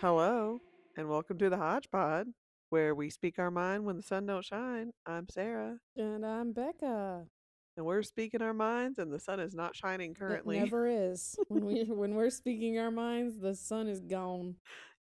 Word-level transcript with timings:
Hello, 0.00 0.60
and 0.96 1.08
welcome 1.08 1.38
to 1.38 1.50
the 1.50 1.56
Hodgepod, 1.56 2.28
where 2.70 2.94
we 2.94 3.10
speak 3.10 3.38
our 3.38 3.50
mind 3.50 3.84
when 3.84 3.96
the 3.96 4.02
sun 4.02 4.26
don't 4.26 4.44
shine. 4.44 4.92
I'm 5.06 5.28
Sarah, 5.28 5.78
And 5.96 6.24
I'm 6.24 6.52
Becca. 6.52 7.24
and 7.76 7.86
we're 7.86 8.02
speaking 8.02 8.42
our 8.42 8.54
minds, 8.54 8.98
and 8.98 9.12
the 9.12 9.18
sun 9.18 9.40
is 9.40 9.54
not 9.54 9.74
shining 9.76 10.14
currently 10.14 10.58
It 10.58 10.60
never 10.64 10.86
is. 10.86 11.36
When 11.48 11.64
we 11.64 11.84
when 11.88 12.14
we're 12.14 12.30
speaking 12.30 12.78
our 12.78 12.90
minds, 12.90 13.40
the 13.40 13.54
sun 13.54 13.88
is 13.88 14.00
gone, 14.00 14.54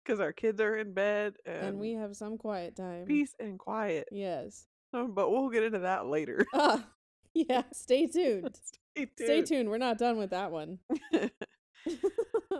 because 0.04 0.20
our 0.20 0.32
kids 0.32 0.60
are 0.60 0.76
in 0.76 0.92
bed 0.92 1.34
and, 1.46 1.68
and 1.68 1.78
we 1.78 1.92
have 1.92 2.14
some 2.16 2.36
quiet 2.36 2.76
time. 2.76 3.06
peace 3.06 3.34
and 3.40 3.58
quiet. 3.58 4.08
Yes. 4.12 4.66
Um, 4.92 5.12
but 5.14 5.30
we'll 5.30 5.48
get 5.48 5.62
into 5.64 5.80
that 5.80 6.06
later. 6.06 6.44
Ah, 6.54 6.84
yeah. 7.34 7.62
Stay 7.72 8.06
tuned. 8.06 8.56
Stay 8.94 9.06
tuned. 9.06 9.10
Stay 9.18 9.42
tuned. 9.42 9.68
We're 9.70 9.78
not 9.78 9.98
done 9.98 10.18
with 10.18 10.30
that 10.30 10.52
one. 10.52 10.78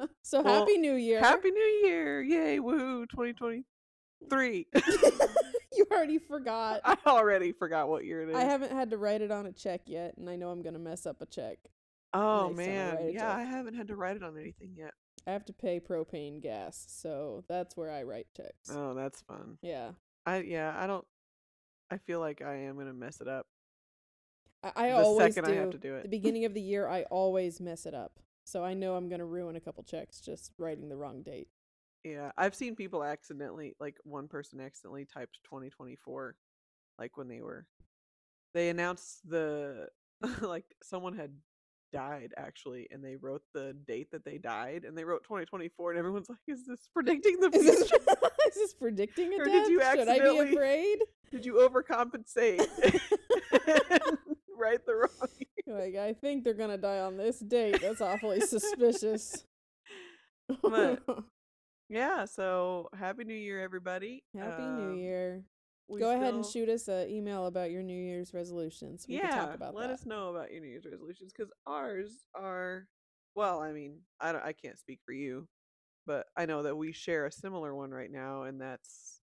so 0.23 0.43
Well, 0.43 0.61
happy 0.61 0.79
New 0.79 0.95
Year. 0.95 1.21
Happy 1.21 1.51
New 1.51 1.81
Year! 1.85 2.23
Yay! 2.23 2.59
Woohoo! 2.59 3.09
2023. 3.09 4.67
you 5.73 5.87
already 5.91 6.19
forgot. 6.19 6.81
I 6.85 6.97
already 7.07 7.53
forgot 7.53 7.89
what 7.89 8.05
year 8.05 8.23
it 8.23 8.31
is. 8.31 8.37
I 8.37 8.45
haven't 8.45 8.73
had 8.73 8.91
to 8.91 8.99
write 8.99 9.23
it 9.23 9.31
on 9.31 9.47
a 9.47 9.53
check 9.53 9.83
yet, 9.87 10.17
and 10.17 10.29
I 10.29 10.37
know 10.37 10.51
I'm 10.51 10.63
gonna 10.63 10.79
mess 10.79 11.07
up 11.07 11.21
a 11.21 11.27
check. 11.27 11.59
oh 12.13 12.49
next 12.49 12.67
time 12.67 12.69
I 12.69 13.03
man, 13.03 13.11
yeah, 13.13 13.35
I 13.35 13.43
haven't 13.43 13.75
had 13.75 13.89
to 13.89 13.97
write 13.97 14.17
it 14.17 14.23
on 14.23 14.39
anything 14.39 14.75
yet. 14.77 14.95
I 15.27 15.33
have 15.33 15.45
to 15.47 15.53
pay 15.53 15.81
propane 15.81 16.43
gas, 16.43 16.85
so 16.89 17.45
that's 17.49 17.77
where 17.77 17.91
I 17.91 18.03
write 18.03 18.27
checks. 18.37 18.71
Oh, 18.71 18.95
that's 18.95 19.23
fun. 19.23 19.59
Yeah. 19.63 19.91
I 20.27 20.41
yeah, 20.41 20.75
I 20.77 20.87
don't. 20.87 21.05
I 21.91 21.99
feel 21.99 22.21
like 22.21 22.43
I 22.43 22.55
am 22.57 22.77
gonna 22.77 22.95
mess 22.95 23.21
it 23.21 23.29
up 23.29 23.47
I, 24.65 24.73
I 24.87 24.89
the 24.91 24.97
always 24.97 25.35
second 25.35 25.51
do. 25.51 25.59
I 25.59 25.61
have 25.61 25.71
to 25.71 25.79
do 25.79 26.01
the 26.03 26.09
beginning 26.09 26.45
of 26.47 26.55
the 26.55 26.61
year 26.61 26.89
I 26.89 27.03
always 27.05 27.61
mess 27.61 27.87
it 27.87 27.95
up. 27.95 28.19
So 28.45 28.63
I 28.65 28.75
know 28.75 28.95
I'm 28.97 29.09
gonna 29.09 29.25
ruin 29.27 29.57
a 29.57 29.61
couple 29.61 29.83
checks 29.85 30.21
just 30.21 30.53
writing 30.59 30.89
the 30.89 30.97
wrong 30.97 31.23
date. 31.23 31.49
Yeah, 32.05 32.33
I've 32.37 32.55
seen 32.55 32.77
people 32.77 33.03
accidentally, 33.03 33.75
like 33.81 33.97
one 34.05 34.29
person 34.29 34.61
accidentally 34.61 35.07
typed 35.07 35.39
2024, 35.45 36.37
like 36.99 37.17
when 37.17 37.29
they 37.29 37.41
were, 37.41 37.67
they 38.53 38.69
announced 38.69 39.29
the, 39.29 39.89
like 40.43 40.67
someone 40.83 41.17
had 41.17 41.33
died 41.93 42.35
actually, 42.37 42.89
and 42.91 43.03
they 43.03 43.17
wrote 43.17 43.43
the 43.55 43.75
date 43.87 44.11
that 44.13 44.25
they 44.25 44.37
died, 44.37 44.85
and 44.85 44.97
they 44.99 45.05
wrote 45.05 45.25
2024, 45.25 45.93
and 45.93 45.99
everyone's 45.99 46.29
like, 46.29 46.39
"Is 46.47 46.67
this 46.67 46.89
predicting 46.93 47.41
the 47.41 47.49
Is 47.55 47.65
this, 47.65 47.89
future? 47.89 48.05
is 48.49 48.55
this 48.55 48.75
predicting 48.75 49.33
a 49.33 49.37
Or 49.39 49.45
death? 49.45 49.53
did 49.65 49.69
you 49.73 49.81
Should 49.81 50.09
I 50.09 50.19
be 50.19 50.39
afraid? 50.53 50.99
Did 51.31 51.47
you 51.47 51.55
overcompensate? 51.55 52.59
write 54.59 54.85
the 54.85 54.95
wrong?" 54.95 55.29
Year?" 55.67 55.79
like 55.79 55.97
I 55.97 56.13
think 56.13 56.45
they're 56.45 56.55
gonna 56.55 56.79
die 56.79 57.01
on 57.01 57.17
this 57.17 57.39
date. 57.39 57.81
That's 57.81 58.01
awfully 58.01 58.41
suspicious. 58.41 59.45
But- 60.63 61.03
Yeah, 61.91 62.25
so 62.25 62.89
happy 62.99 63.25
New 63.25 63.35
Year, 63.35 63.61
everybody! 63.63 64.25
Happy 64.35 64.63
New 64.63 64.91
Um, 64.93 64.95
Year. 64.99 65.45
we 65.87 66.01
Go 66.01 66.11
ahead 66.17 66.33
and 66.33 66.45
shoot 66.45 66.71
us 66.71 66.89
an 66.89 67.11
email 67.11 67.45
about 67.47 67.71
your 67.71 67.83
New 67.83 67.97
Year's 68.03 68.33
resolutions. 68.33 69.05
We 69.07 69.17
yeah, 69.17 69.29
can 69.29 69.39
talk 69.47 69.55
about 69.55 69.75
let 69.75 69.89
that. 69.89 69.93
us 69.95 70.07
know 70.07 70.31
about 70.35 70.51
your 70.51 70.63
New 70.63 70.69
Year's 70.69 70.87
resolutions 70.91 71.31
because 71.37 71.53
ours 71.67 72.25
are, 72.35 72.89
well, 73.35 73.61
I 73.61 73.73
mean, 73.73 74.01
I 74.19 74.33
don't, 74.33 74.43
I 74.43 74.55
can't 74.55 74.79
speak 74.79 75.01
for 75.05 75.13
you, 75.13 75.47
but 76.07 76.27
I 76.39 76.47
know 76.47 76.63
that 76.63 76.75
we 76.77 76.93
share 76.93 77.27
a 77.27 77.31
similar 77.33 77.75
one 77.75 77.91
right 77.91 78.11
now, 78.11 78.45
and 78.45 78.59
that's 78.59 79.21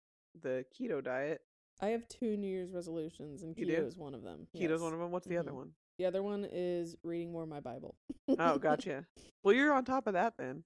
the 0.41 0.65
keto 0.81 1.03
diet. 1.03 1.41
I 1.83 1.89
have 1.89 2.07
two 2.07 2.37
New 2.37 2.47
Year's 2.49 2.71
resolutions, 2.73 3.43
and 3.43 3.57
keto 3.57 3.85
is 3.85 3.97
one 3.97 4.15
of 4.15 4.23
them. 4.23 4.47
Keto's 4.55 4.71
yes. 4.71 4.81
one 4.81 4.95
of 4.95 5.01
them. 5.01 5.11
What's 5.11 5.27
the 5.27 5.39
other 5.39 5.51
Mhm. 5.51 5.57
one? 5.57 5.71
The 5.99 6.06
other 6.06 6.22
one 6.22 6.47
is 6.50 6.97
reading 7.05 7.32
more 7.32 7.44
of 7.44 7.49
my 7.49 7.60
Bible. 7.60 7.94
Oh, 8.38 8.59
gotcha. 8.59 9.05
well, 9.43 9.55
you're 9.55 9.72
on 9.72 9.84
top 9.84 10.06
of 10.06 10.15
that 10.15 10.34
then. 10.38 10.65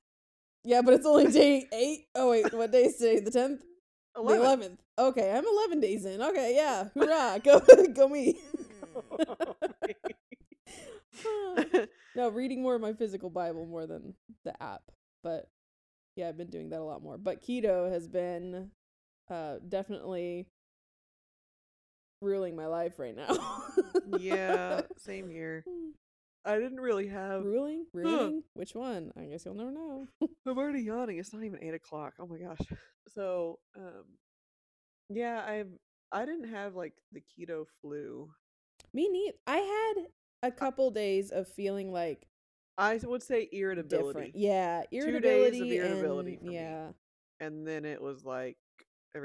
Yeah, 0.65 0.83
but 0.83 0.95
it's 0.95 1.07
only 1.07 1.27
day 1.33 1.67
eight. 1.73 2.07
Oh 2.15 2.31
wait, 2.31 2.53
what 2.53 2.71
day 2.73 2.85
is 2.85 2.97
today? 2.97 3.21
The 3.21 3.31
tenth? 3.31 3.63
The 4.15 4.23
eleventh. 4.23 4.81
Okay, 4.99 5.31
I'm 5.33 5.45
eleven 5.47 5.81
days 5.81 6.05
in. 6.05 6.21
Okay, 6.21 6.55
yeah. 6.57 6.89
Hoorah. 6.95 7.41
Go 7.45 7.61
go 7.95 8.09
me. 8.09 8.39
no, 12.17 12.29
reading 12.29 12.63
more 12.63 12.75
of 12.75 12.81
my 12.81 12.93
physical 12.93 13.31
Bible 13.31 13.67
more 13.67 13.87
than 13.87 14.15
the 14.45 14.61
app. 14.63 14.83
But 15.23 15.49
yeah, 16.17 16.29
I've 16.29 16.37
been 16.37 16.51
doing 16.51 16.71
that 16.71 16.81
a 16.81 16.85
lot 16.85 17.03
more. 17.03 17.19
But 17.19 17.43
keto 17.43 17.91
has 17.91 18.09
been 18.09 18.71
uh 19.31 19.57
definitely 19.69 20.49
ruling 22.21 22.57
my 22.57 22.67
life 22.67 22.99
right 22.99 23.17
now. 23.17 23.37
yeah, 24.19 24.83
same 24.99 25.29
here. 25.29 25.65
I 26.45 26.59
didn't 26.59 26.81
really 26.81 27.09
have. 27.09 27.45
Ruling? 27.45 27.87
Ruling? 27.93 28.43
Which 28.55 28.75
one? 28.75 29.13
I 29.19 29.25
guess 29.25 29.45
you'll 29.45 29.55
never 29.55 29.71
know. 29.71 30.07
I'm 30.47 30.59
already 30.59 30.83
yawning. 30.83 31.19
It's 31.19 31.33
not 31.33 31.45
even 31.45 31.63
eight 31.63 31.75
o'clock. 31.75 32.15
Oh 32.19 32.27
my 32.27 32.39
gosh. 32.39 32.59
So, 33.15 33.59
um, 33.75 34.05
yeah, 35.09 35.43
I've 35.49 35.71
I 36.13 36.27
didn't 36.27 36.51
have 36.51 36.75
like 36.75 36.93
the 37.11 37.23
keto 37.23 37.65
flu. 37.81 38.29
Me 38.93 39.09
neither. 39.09 39.39
I 39.47 39.57
had 39.57 40.07
a 40.43 40.53
couple 40.53 40.91
days 40.91 41.31
of 41.31 41.49
feeling 41.49 41.91
like 41.91 42.29
I 42.77 43.01
would 43.03 43.23
say 43.23 43.49
irritability, 43.51 44.09
different. 44.09 44.37
Yeah, 44.37 44.83
days 44.91 45.05
of 45.05 45.09
irritability. 45.09 45.77
irritability 45.77 46.31
and, 46.33 46.41
for 46.41 46.47
me. 46.47 46.55
yeah, 46.55 46.87
and 47.41 47.67
then 47.67 47.87
it 47.87 48.03
was 48.03 48.27
like 48.27 48.59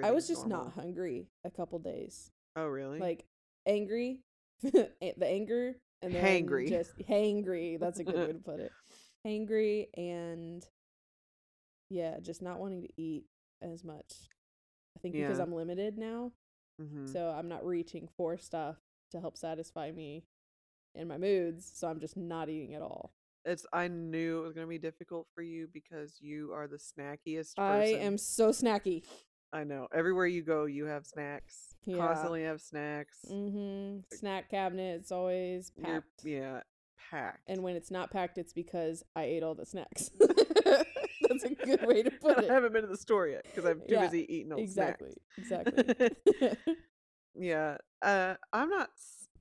I 0.03 0.11
was 0.11 0.27
just 0.27 0.47
not 0.47 0.73
hungry 0.73 1.27
a 1.43 1.51
couple 1.51 1.79
days. 1.79 2.31
Oh 2.55 2.67
really? 2.67 2.99
Like 2.99 3.25
angry, 3.65 4.19
the 4.61 4.89
anger, 5.21 5.75
and 6.01 6.13
then 6.13 6.23
Hangry. 6.23 6.69
just 6.69 6.97
hangry. 6.99 7.79
That's 7.79 7.99
a 7.99 8.03
good 8.03 8.15
way 8.15 8.33
to 8.33 8.39
put 8.39 8.59
it. 8.59 8.71
Hangry 9.25 9.87
and 9.95 10.65
yeah, 11.89 12.19
just 12.21 12.41
not 12.41 12.59
wanting 12.59 12.81
to 12.83 13.01
eat 13.01 13.25
as 13.61 13.83
much. 13.83 14.13
I 14.97 14.99
think 15.01 15.15
because 15.15 15.39
I'm 15.39 15.53
limited 15.53 15.97
now, 15.97 16.31
hmm 16.79 17.11
so 17.11 17.29
I'm 17.29 17.47
not 17.47 17.65
reaching 17.65 18.07
for 18.17 18.37
stuff 18.37 18.77
to 19.11 19.19
help 19.19 19.37
satisfy 19.37 19.91
me 19.91 20.23
in 20.95 21.07
my 21.07 21.17
moods. 21.17 21.69
So 21.73 21.87
I'm 21.87 21.99
just 21.99 22.17
not 22.17 22.49
eating 22.49 22.73
at 22.73 22.81
all. 22.81 23.11
It's. 23.45 23.65
I 23.73 23.87
knew 23.87 24.39
it 24.39 24.43
was 24.43 24.53
gonna 24.53 24.67
be 24.67 24.77
difficult 24.77 25.27
for 25.35 25.41
you 25.41 25.67
because 25.73 26.17
you 26.21 26.51
are 26.53 26.67
the 26.67 26.77
snackiest. 26.77 27.55
Person. 27.55 27.57
I 27.57 27.85
am 27.85 28.17
so 28.17 28.49
snacky. 28.49 29.03
I 29.53 29.63
know. 29.63 29.87
Everywhere 29.93 30.25
you 30.25 30.41
go, 30.41 30.65
you 30.65 30.85
have 30.85 31.05
snacks. 31.05 31.75
Yeah. 31.85 31.97
Constantly 31.97 32.43
have 32.43 32.59
snacks. 32.59 33.19
Mm-hmm. 33.31 33.99
Snack 34.11 34.49
cabinet, 34.49 34.99
it's 35.01 35.11
always 35.11 35.71
You're- 35.77 35.93
packed. 35.93 36.23
yeah, 36.25 36.61
packed. 37.11 37.41
And 37.47 37.61
when 37.61 37.75
it's 37.75 37.91
not 37.91 38.09
packed, 38.11 38.37
it's 38.37 38.53
because 38.53 39.03
I 39.15 39.23
ate 39.25 39.43
all 39.43 39.53
the 39.55 39.65
snacks. 39.65 40.09
That's 40.19 41.43
a 41.43 41.55
good 41.55 41.85
way 41.85 42.03
to 42.03 42.11
put 42.11 42.39
it. 42.39 42.49
I 42.49 42.53
haven't 42.53 42.73
been 42.73 42.81
to 42.81 42.87
the 42.87 42.97
store 42.97 43.27
yet 43.27 43.43
because 43.45 43.65
I'm 43.69 43.79
too 43.81 43.85
Yeah, 43.93 44.05
busy 44.07 44.25
eating 44.33 44.51
all 44.53 44.59
Exactly. 44.59 45.11
snacks. 45.45 45.69
Exactly. 45.77 46.57
yeah. 47.35 47.77
Uh, 48.01 48.35
I'm 48.51 48.69
not. 48.69 48.89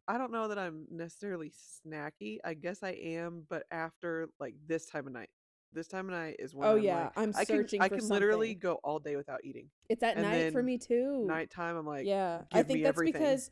I 0.08 0.18
don't 0.18 0.32
know 0.32 0.48
that 0.48 0.58
I'm 0.58 0.86
necessarily 0.90 1.52
snacky. 1.86 2.38
I 2.44 2.54
guess 2.54 2.82
I 2.82 2.90
am, 2.90 3.44
but 3.48 3.64
after 3.70 4.28
like 4.40 4.54
this 4.66 4.86
time 4.86 5.06
of 5.06 5.12
night. 5.12 5.30
This 5.74 5.88
time 5.88 6.06
of 6.08 6.14
night 6.14 6.36
is 6.38 6.54
when 6.54 6.68
oh 6.68 6.76
I'm 6.76 6.82
yeah, 6.82 7.02
like, 7.04 7.12
I'm 7.16 7.32
I 7.36 7.44
can 7.44 7.56
searching 7.56 7.80
I 7.80 7.88
can 7.88 8.06
literally 8.08 8.48
something. 8.48 8.58
go 8.58 8.74
all 8.84 8.98
day 8.98 9.16
without 9.16 9.40
eating. 9.44 9.68
It's 9.88 10.02
at 10.02 10.16
and 10.16 10.22
night 10.22 10.52
for 10.52 10.62
me 10.62 10.76
too. 10.78 11.24
Nighttime, 11.26 11.76
I'm 11.76 11.86
like, 11.86 12.04
yeah, 12.06 12.42
I 12.52 12.62
think 12.62 12.82
that's 12.82 12.94
everything. 12.96 13.20
because 13.22 13.50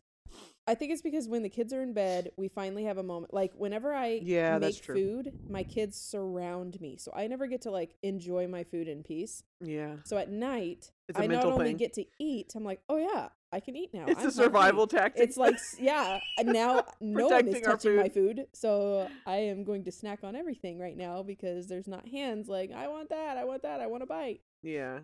I 0.66 0.74
think 0.74 0.92
it's 0.92 1.02
because 1.02 1.28
when 1.28 1.42
the 1.42 1.48
kids 1.48 1.72
are 1.72 1.82
in 1.82 1.92
bed, 1.92 2.30
we 2.36 2.48
finally 2.48 2.84
have 2.84 2.98
a 2.98 3.02
moment. 3.02 3.34
Like 3.34 3.52
whenever 3.56 3.92
I 3.94 4.20
Yeah, 4.24 4.58
make 4.58 4.74
food, 4.84 5.32
my 5.48 5.62
kids 5.64 5.96
surround 5.96 6.80
me, 6.80 6.96
so 6.96 7.12
I 7.14 7.26
never 7.26 7.46
get 7.46 7.62
to 7.62 7.70
like 7.70 7.96
enjoy 8.02 8.46
my 8.46 8.62
food 8.64 8.86
in 8.88 9.02
peace. 9.02 9.42
yeah, 9.60 9.96
So 10.04 10.16
at 10.16 10.30
night, 10.30 10.92
I 11.14 11.26
not 11.26 11.44
only 11.46 11.70
thing. 11.70 11.76
get 11.76 11.94
to 11.94 12.04
eat, 12.18 12.52
I'm 12.54 12.64
like, 12.64 12.80
oh 12.88 12.98
yeah, 12.98 13.28
I 13.52 13.58
can 13.60 13.76
eat 13.76 13.92
now. 13.92 14.06
it's 14.08 14.20
I'm 14.20 14.28
a 14.28 14.32
survival 14.32 14.86
tactic. 14.86 15.28
It's 15.28 15.36
like 15.36 15.58
yeah, 15.78 16.20
and 16.38 16.52
now 16.52 16.84
no 17.00 17.28
one 17.28 17.48
is 17.48 17.60
touching 17.60 17.96
my 17.96 18.08
food, 18.08 18.46
so 18.52 19.08
I 19.26 19.36
am 19.36 19.64
going 19.64 19.84
to 19.84 19.92
snack 19.92 20.20
on 20.22 20.36
everything 20.36 20.78
right 20.78 20.96
now 20.96 21.22
because 21.24 21.66
there's 21.66 21.88
not 21.88 22.06
hands 22.06 22.48
like 22.48 22.70
I 22.72 22.86
want 22.88 23.08
that, 23.10 23.36
I 23.36 23.44
want 23.44 23.62
that, 23.62 23.80
I 23.80 23.86
want 23.88 24.04
a 24.04 24.06
bite. 24.06 24.42
yeah, 24.62 25.00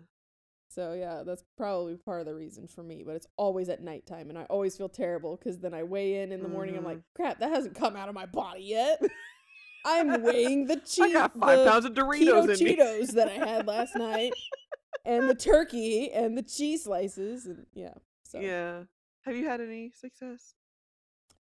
So 0.77 0.93
yeah, 0.93 1.23
that's 1.25 1.43
probably 1.57 1.95
part 1.95 2.19
of 2.19 2.27
the 2.27 2.35
reason 2.35 2.67
for 2.67 2.83
me, 2.83 3.01
but 3.03 3.15
it's 3.15 3.25
always 3.35 3.67
at 3.67 3.81
nighttime 3.81 4.29
and 4.29 4.37
I 4.37 4.43
always 4.43 4.77
feel 4.77 4.89
terrible 4.89 5.35
cuz 5.35 5.57
then 5.57 5.73
I 5.73 5.81
weigh 5.81 6.21
in 6.21 6.31
in 6.31 6.43
the 6.43 6.47
morning 6.47 6.77
I'm 6.77 6.83
like, 6.83 6.97
Mm-hmm. 6.99 7.15
crap, 7.23 7.39
that 7.39 7.49
hasn't 7.49 7.73
come 7.73 7.95
out 7.95 8.09
of 8.09 8.13
my 8.13 8.27
body 8.27 8.61
yet. 8.61 9.01
I'm 9.85 10.21
weighing 10.21 10.67
the 10.67 10.75
cheese 10.75 10.99
I 11.01 11.13
got 11.13 11.33
five 11.33 11.59
the 11.59 11.65
pounds 11.65 11.85
of 11.85 11.93
Doritos 11.93 12.19
keto 12.45 12.59
in 12.59 12.63
me. 12.65 12.75
Cheetos 12.75 13.07
that 13.13 13.27
I 13.27 13.33
had 13.33 13.65
last 13.65 13.95
night 13.95 14.33
and 15.05 15.27
the 15.27 15.33
turkey 15.33 16.11
and 16.11 16.37
the 16.37 16.43
cheese 16.43 16.83
slices 16.83 17.47
and 17.47 17.65
yeah. 17.73 17.95
So 18.23 18.39
Yeah. 18.39 18.83
Have 19.25 19.35
you 19.35 19.47
had 19.47 19.61
any 19.61 19.89
success? 19.95 20.53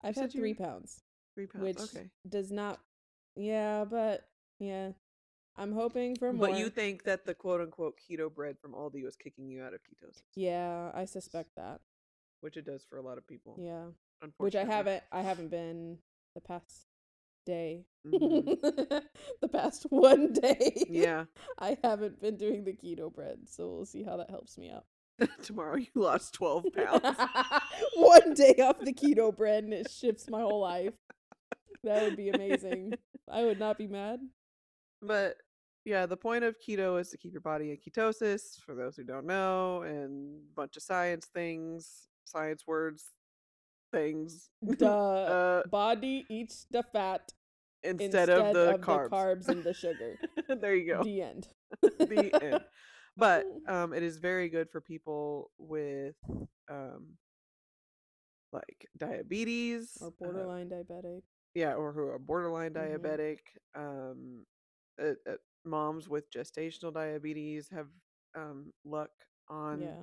I've 0.02 0.16
had 0.16 0.34
you- 0.34 0.40
3 0.40 0.54
pounds. 0.54 1.02
Three 1.34 1.48
pounds. 1.48 1.64
which 1.66 1.80
okay. 1.80 2.10
does 2.30 2.52
not 2.54 2.80
yeah 3.36 3.84
but 3.84 4.30
yeah 4.60 4.92
i'm 5.58 5.72
hoping 5.74 6.16
for 6.16 6.32
more 6.34 6.48
But 6.50 6.58
you 6.60 6.70
think 6.70 7.04
that 7.04 7.26
the 7.26 7.34
quote 7.34 7.62
unquote 7.62 8.00
keto 8.00 8.34
bread 8.34 8.58
from 8.60 8.74
Aldi 8.74 9.04
was 9.04 9.16
kicking 9.16 9.48
you 9.50 9.64
out 9.64 9.74
of 9.74 9.82
ketosis, 9.82 10.22
yeah 10.36 10.92
i 10.94 11.06
suspect 11.06 11.50
that 11.56 11.80
which 12.42 12.58
it 12.58 12.66
does 12.66 12.84
for 12.90 12.98
a 12.98 13.02
lot 13.02 13.18
of 13.18 13.26
people. 13.28 13.56
yeah 13.60 13.86
Unfortunately. 14.22 14.46
which 14.46 14.56
i 14.56 14.66
haven't 14.76 15.04
i 15.12 15.22
haven't 15.22 15.50
been 15.50 15.98
the 16.36 16.42
past 16.42 16.88
day. 17.46 17.86
Mhm. 18.06 18.60
the 19.42 19.48
past 19.48 19.86
one 19.90 20.34
day. 20.34 20.84
Yeah. 20.90 21.26
I 21.60 21.78
haven't 21.84 22.20
been 22.20 22.38
doing 22.38 22.64
the 22.66 22.74
keto 22.74 23.14
bread, 23.14 23.48
so 23.48 23.68
we'll 23.68 23.86
see 23.86 24.02
how 24.04 24.18
that 24.18 24.32
helps 24.32 24.58
me 24.58 24.72
out. 24.72 24.86
Tomorrow 25.44 25.76
you 25.78 25.88
lost 25.94 26.34
12 26.34 26.66
pounds. 26.76 27.18
one 27.96 28.34
day 28.34 28.56
off 28.64 28.80
the 28.80 28.94
keto 28.94 29.34
bread 29.36 29.64
and 29.64 29.74
it 29.74 29.90
shifts 29.92 30.28
my 30.30 30.42
whole 30.42 30.60
life. 30.60 30.94
That 31.84 32.02
would 32.04 32.18
be 32.18 32.30
amazing. 32.30 32.96
I 33.32 33.44
would 33.44 33.60
not 33.60 33.78
be 33.78 33.86
mad. 33.88 34.20
But 35.04 35.38
yeah, 35.86 36.06
the 36.08 36.18
point 36.18 36.44
of 36.44 36.58
keto 36.60 37.00
is 37.00 37.10
to 37.12 37.18
keep 37.18 37.32
your 37.32 37.42
body 37.42 37.72
in 37.72 37.78
ketosis, 37.78 38.60
for 38.66 38.74
those 38.76 38.96
who 38.96 39.04
don't 39.04 39.26
know, 39.26 39.84
and 39.84 40.40
a 40.42 40.56
bunch 40.56 40.76
of 40.76 40.84
science 40.84 41.28
things, 41.28 42.08
science 42.26 42.64
words, 42.68 43.06
things. 43.94 44.50
Duh. 44.78 44.88
uh, 44.88 45.64
Body 45.70 46.26
eats 46.30 46.66
the 46.72 46.84
fat 46.84 47.32
instead, 47.84 48.30
of, 48.30 48.54
the, 48.54 48.80
carbs. 48.82 49.10
carbs 49.10 49.48
and 49.48 49.64
the 49.64 49.74
sugar. 49.74 50.16
there 50.60 50.76
you 50.76 50.88
go. 50.94 51.04
The 51.04 51.22
end. 51.22 51.48
the 52.00 52.34
end. 52.42 52.62
But 53.16 53.46
um, 53.68 53.94
it 53.94 54.04
is 54.04 54.18
very 54.18 54.50
good 54.50 54.70
for 54.70 54.82
people 54.82 55.52
with 55.58 56.16
um, 56.70 57.06
like 58.52 58.88
diabetes, 58.98 59.98
or 60.02 60.08
uh, 60.08 60.12
borderline 60.20 60.70
diabetic. 60.70 61.22
yeah, 61.54 61.74
or 61.76 61.92
who 61.94 62.08
are 62.08 62.20
borderline 62.20 62.74
Mhm. 62.74 63.00
diabetic. 63.00 63.38
Um, 63.76 64.46
uh, 65.02 65.12
uh, 65.30 65.36
moms 65.66 66.08
with 66.10 66.30
gestational 66.32 66.94
diabetes 66.94 67.70
have 67.70 67.88
um, 68.36 68.72
luck 68.86 69.12
on 69.50 69.80
Yeah. 69.82 69.96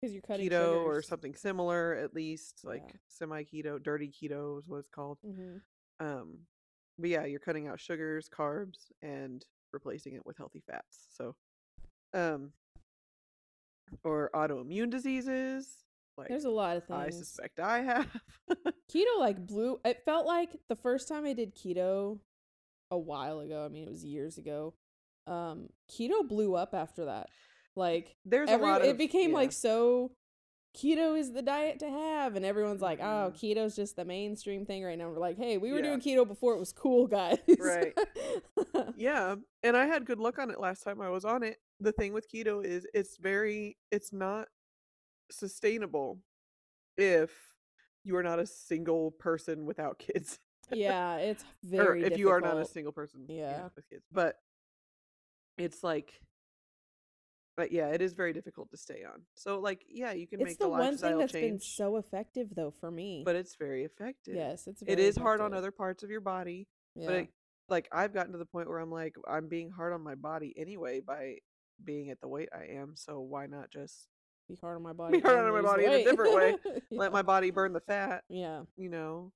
Because 0.00 0.12
you're 0.14 0.22
cutting 0.22 0.48
keto 0.48 0.84
or 0.84 1.02
something 1.02 1.34
similar, 1.34 1.94
at 1.94 2.14
least 2.14 2.60
like 2.64 2.82
Yeah. 2.82 2.98
semi 3.08 3.42
keto, 3.44 3.82
dirty 3.82 4.08
keto 4.10 4.58
is 4.58 4.68
what 4.68 4.78
it's 4.78 4.88
called. 4.88 5.18
hmm 5.24 5.58
Um, 6.00 6.38
but 6.98 7.10
yeah, 7.10 7.24
you're 7.24 7.40
cutting 7.40 7.68
out 7.68 7.80
sugars, 7.80 8.28
carbs, 8.28 8.90
and 9.02 9.44
replacing 9.72 10.14
it 10.14 10.26
with 10.26 10.36
healthy 10.36 10.62
fats. 10.66 11.06
So, 11.16 11.34
um, 12.14 12.52
or 14.04 14.30
autoimmune 14.34 14.90
diseases, 14.90 15.84
like 16.16 16.28
There's 16.28 16.44
a 16.44 16.50
lot 16.50 16.76
of 16.76 16.84
things. 16.84 16.98
I 16.98 17.10
suspect 17.10 17.60
I 17.60 17.82
have. 17.82 18.06
keto 18.92 19.18
like 19.18 19.46
blew 19.46 19.80
it 19.84 20.02
felt 20.04 20.26
like 20.26 20.50
the 20.68 20.76
first 20.76 21.08
time 21.08 21.24
i 21.24 21.32
did 21.32 21.54
keto 21.56 22.18
a 22.90 22.98
while 22.98 23.40
ago 23.40 23.64
i 23.64 23.68
mean 23.68 23.84
it 23.84 23.88
was 23.88 24.04
years 24.04 24.36
ago 24.36 24.74
um 25.26 25.68
keto 25.90 26.26
blew 26.26 26.54
up 26.54 26.74
after 26.74 27.04
that 27.06 27.28
like 27.76 28.16
There's 28.24 28.48
every, 28.50 28.66
a 28.66 28.70
lot 28.70 28.80
of 28.82 28.88
it 28.88 28.98
became 28.98 29.30
yeah. 29.30 29.36
like 29.36 29.52
so 29.52 30.12
keto 30.76 31.18
is 31.18 31.32
the 31.32 31.42
diet 31.42 31.78
to 31.80 31.90
have 31.90 32.34
and 32.34 32.44
everyone's 32.44 32.80
like 32.80 32.98
oh 33.00 33.30
Mhm. 33.30 33.34
keto's 33.38 33.76
just 33.76 33.94
the 33.96 34.04
mainstream 34.04 34.64
thing 34.64 34.82
right 34.82 34.96
now 34.98 35.08
we're 35.10 35.18
like 35.18 35.36
hey 35.36 35.58
we 35.58 35.70
were 35.70 35.78
Yeah. 35.78 35.96
doing 35.96 36.00
keto 36.00 36.26
before 36.26 36.54
it 36.54 36.58
was 36.58 36.72
cool 36.72 37.06
guys 37.06 37.38
Right. 37.58 37.92
yeah, 38.96 39.36
and 39.62 39.76
I 39.76 39.86
had 39.86 40.06
good 40.06 40.18
luck 40.18 40.38
on 40.38 40.50
it 40.50 40.58
last 40.60 40.82
time 40.82 41.00
I 41.00 41.10
was 41.10 41.24
on 41.24 41.42
it. 41.42 41.58
The 41.80 41.92
thing 41.92 42.12
with 42.12 42.30
keto 42.30 42.64
is 42.64 42.86
it's 42.94 43.16
very 43.16 43.76
it's 43.90 44.12
not 44.12 44.48
sustainable 45.30 46.18
if 46.96 47.30
you 48.04 48.16
are 48.16 48.22
not 48.22 48.38
a 48.38 48.46
single 48.46 49.10
person 49.12 49.66
without 49.66 49.98
kids. 49.98 50.38
yeah 50.72 51.16
it's 51.16 51.42
or 51.74 51.84
very 51.84 52.04
if 52.04 52.18
you 52.18 52.30
are 52.30 52.40
not 52.40 52.56
a 52.56 52.64
single 52.64 52.92
person 52.92 53.26
Yeah. 53.28 53.68
with 53.76 53.88
kids 53.90 54.04
but 54.12 54.36
it's 55.58 55.82
like 55.82 56.20
but 57.56 57.70
yeah 57.72 57.88
it 57.88 58.00
is 58.00 58.12
very 58.14 58.32
difficult 58.32 58.70
to 58.70 58.76
stay 58.76 59.02
on 59.04 59.20
so 59.34 59.60
like 59.60 59.84
yeah 59.88 60.12
you 60.12 60.26
can 60.26 60.40
it's 60.40 60.48
make 60.50 60.58
the 60.58 60.64
the 60.64 60.70
one 60.70 60.96
thing 60.96 61.18
that's 61.18 61.32
been 61.32 61.60
so 61.60 61.96
effective 61.96 62.48
though 62.56 62.70
for 62.70 62.90
me 62.90 63.22
but 63.24 63.36
it's 63.36 63.56
very 63.56 63.84
effective 63.84 64.34
yes 64.34 64.66
it's 64.66 64.82
it 64.86 64.98
is 64.98 65.16
hard 65.16 65.40
on 65.40 65.52
other 65.52 65.70
parts 65.70 66.02
of 66.02 66.10
your 66.10 66.20
body 66.20 66.66
yeah. 66.94 67.06
but 67.06 67.14
it, 67.16 67.28
like 67.68 67.88
i've 67.92 68.14
gotten 68.14 68.32
to 68.32 68.38
the 68.38 68.46
point 68.46 68.68
where 68.68 68.78
i'm 68.78 68.90
like 68.90 69.14
i'm 69.28 69.48
being 69.48 69.70
hard 69.70 69.92
on 69.92 70.00
my 70.02 70.14
body 70.14 70.54
anyway 70.56 71.00
by 71.00 71.36
being 71.84 72.10
at 72.10 72.20
the 72.20 72.28
weight 72.28 72.48
i 72.54 72.64
am 72.74 72.92
so 72.96 73.20
why 73.20 73.46
not 73.46 73.70
just 73.70 74.08
be 74.48 74.56
hard 74.60 74.76
on 74.76 74.82
my 74.82 74.92
body 74.92 75.18
Be 75.18 75.20
hard 75.20 75.38
on 75.38 75.52
my 75.52 75.62
body 75.62 75.84
in 75.84 75.92
a 75.92 76.04
different 76.04 76.34
way. 76.34 76.54
yeah. 76.90 76.98
let 76.98 77.12
my 77.12 77.22
body 77.22 77.50
burn 77.50 77.72
the 77.72 77.80
fat 77.80 78.24
yeah 78.28 78.62
you 78.76 78.88
know 78.88 79.30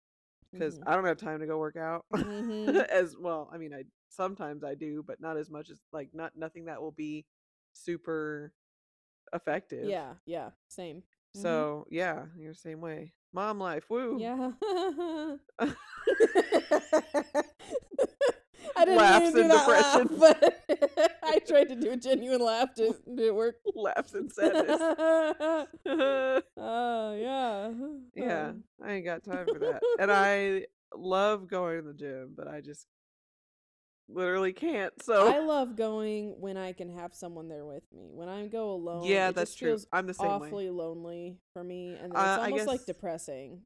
because 0.52 0.78
Mhm. 0.78 0.82
i 0.86 0.94
don't 0.94 1.04
have 1.04 1.16
time 1.16 1.40
to 1.40 1.46
go 1.46 1.58
work 1.58 1.76
out 1.76 2.04
Mhm. 2.14 2.68
as 2.88 3.16
well 3.18 3.48
i 3.52 3.58
mean 3.58 3.72
i 3.74 3.82
sometimes 4.08 4.62
i 4.64 4.74
do 4.74 5.02
but 5.06 5.20
not 5.20 5.36
as 5.36 5.50
much 5.50 5.70
as 5.70 5.78
like 5.92 6.08
not 6.12 6.32
nothing 6.36 6.64
that 6.66 6.80
will 6.80 6.92
be 6.92 7.24
super 7.72 8.52
effective 9.34 9.88
yeah 9.88 10.14
yeah 10.26 10.50
same 10.68 11.02
Mhm. 11.36 11.42
so 11.42 11.86
yeah 11.90 12.24
you're 12.38 12.52
the 12.52 12.58
same 12.58 12.80
way 12.80 13.12
mom 13.32 13.58
life 13.58 13.84
woo 13.90 14.18
yeah 14.20 14.50
I 18.78 18.84
didn't 18.84 18.98
Laughs 18.98 19.30
to 19.30 19.36
do 19.36 19.40
and 19.42 19.50
that 19.50 19.68
laugh, 19.68 20.08
depression. 20.10 20.18
but 20.20 21.10
I 21.24 21.38
tried 21.40 21.68
to 21.68 21.76
do 21.76 21.90
a 21.92 21.96
genuine 21.96 22.40
laugh. 22.40 22.74
Did 22.74 22.94
it 23.18 23.34
work? 23.34 23.56
laughs 23.74 24.14
and 24.14 24.30
sadness 24.32 24.80
Oh 26.58 27.12
yeah. 27.18 27.70
yeah 28.14 28.48
Um, 28.48 28.64
i 28.82 28.92
ain't 28.92 29.04
got 29.04 29.22
time 29.22 29.46
for 29.46 29.58
that 29.58 29.82
and 29.98 30.10
i 30.10 30.64
love 30.94 31.48
going 31.48 31.76
to 31.76 31.82
the 31.86 31.92
gym 31.94 32.32
but 32.36 32.48
i 32.48 32.60
just 32.60 32.86
literally 34.08 34.52
can't 34.52 34.92
so 35.02 35.26
I 35.28 35.40
love 35.40 35.74
going 35.76 36.40
when 36.40 36.56
I 36.56 36.72
can 36.72 36.88
have 36.90 37.12
someone 37.14 37.48
there 37.48 37.64
with 37.64 37.82
me. 37.92 38.10
When 38.12 38.28
I 38.28 38.46
go 38.46 38.70
alone, 38.70 39.04
yeah 39.04 39.32
that's 39.32 39.50
just 39.54 39.58
true 39.58 39.78
i'm 39.92 40.06
the 40.06 40.14
same 40.14 40.28
way 40.28 40.34
awfully 40.48 40.70
lonely 40.70 41.38
for 41.52 41.64
me, 41.64 41.96
and 42.00 42.12
it's 42.12 42.16
Uh, 42.20 42.38
almost 42.42 42.66
like 42.66 42.84
depressing. 42.86 43.62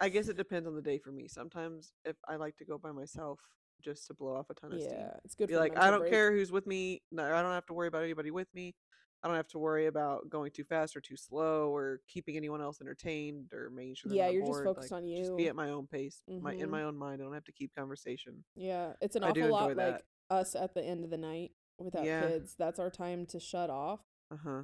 I 0.00 0.08
guess 0.08 0.28
it 0.32 0.36
depends 0.36 0.66
on 0.66 0.74
the 0.74 0.82
day 0.82 0.98
for 0.98 1.12
me. 1.12 1.28
Sometimes 1.28 1.92
if 2.04 2.16
I 2.28 2.36
like 2.36 2.56
to 2.58 2.64
go 2.64 2.78
by 2.78 2.90
myself 2.92 3.38
just 3.82 4.06
to 4.08 4.14
blow 4.14 4.34
off 4.36 4.50
a 4.50 4.54
ton 4.54 4.72
of 4.72 4.80
steam. 4.80 4.92
yeah, 4.94 5.12
it's 5.24 5.34
good. 5.34 5.48
Be 5.48 5.54
for 5.54 5.60
like, 5.60 5.78
I 5.78 5.90
don't 5.90 6.00
break. 6.00 6.12
care 6.12 6.32
who's 6.32 6.52
with 6.52 6.66
me. 6.66 7.00
No, 7.12 7.24
I 7.24 7.40
don't 7.42 7.52
have 7.52 7.66
to 7.66 7.72
worry 7.72 7.88
about 7.88 8.02
anybody 8.02 8.30
with 8.30 8.48
me. 8.54 8.74
I 9.22 9.28
don't 9.28 9.36
have 9.36 9.48
to 9.48 9.58
worry 9.58 9.86
about 9.86 10.30
going 10.30 10.50
too 10.50 10.64
fast 10.64 10.96
or 10.96 11.00
too 11.00 11.16
slow 11.16 11.74
or 11.74 12.00
keeping 12.08 12.36
anyone 12.36 12.62
else 12.62 12.80
entertained 12.80 13.52
or 13.52 13.68
making 13.70 13.96
sure 13.96 14.12
Yeah, 14.12 14.28
you're 14.30 14.46
just 14.46 14.64
focused 14.64 14.90
like, 14.92 15.02
on 15.02 15.06
you. 15.06 15.18
Just 15.18 15.36
be 15.36 15.48
at 15.48 15.54
my 15.56 15.70
own 15.70 15.86
pace, 15.86 16.22
my 16.26 16.54
in 16.54 16.68
Mhm. 16.68 16.70
my 16.70 16.82
own 16.84 16.96
mind. 16.96 17.20
I 17.20 17.24
don't 17.24 17.34
have 17.34 17.44
to 17.44 17.52
keep 17.52 17.74
conversation. 17.74 18.44
Yeah, 18.54 18.94
it's 19.02 19.16
an 19.16 19.24
awful 19.24 19.48
lot 19.50 19.70
enjoy 19.72 19.84
like 19.92 20.04
us 20.30 20.54
at 20.54 20.72
the 20.74 20.82
end 20.82 21.04
of 21.04 21.10
the 21.10 21.18
night 21.18 21.52
without 21.78 22.04
Yeah. 22.04 22.28
kids. 22.28 22.54
That's 22.56 22.78
our 22.78 22.90
time 22.90 23.26
to 23.26 23.40
shut 23.40 23.68
off. 23.68 24.00
Uh 24.30 24.36
huh. 24.36 24.62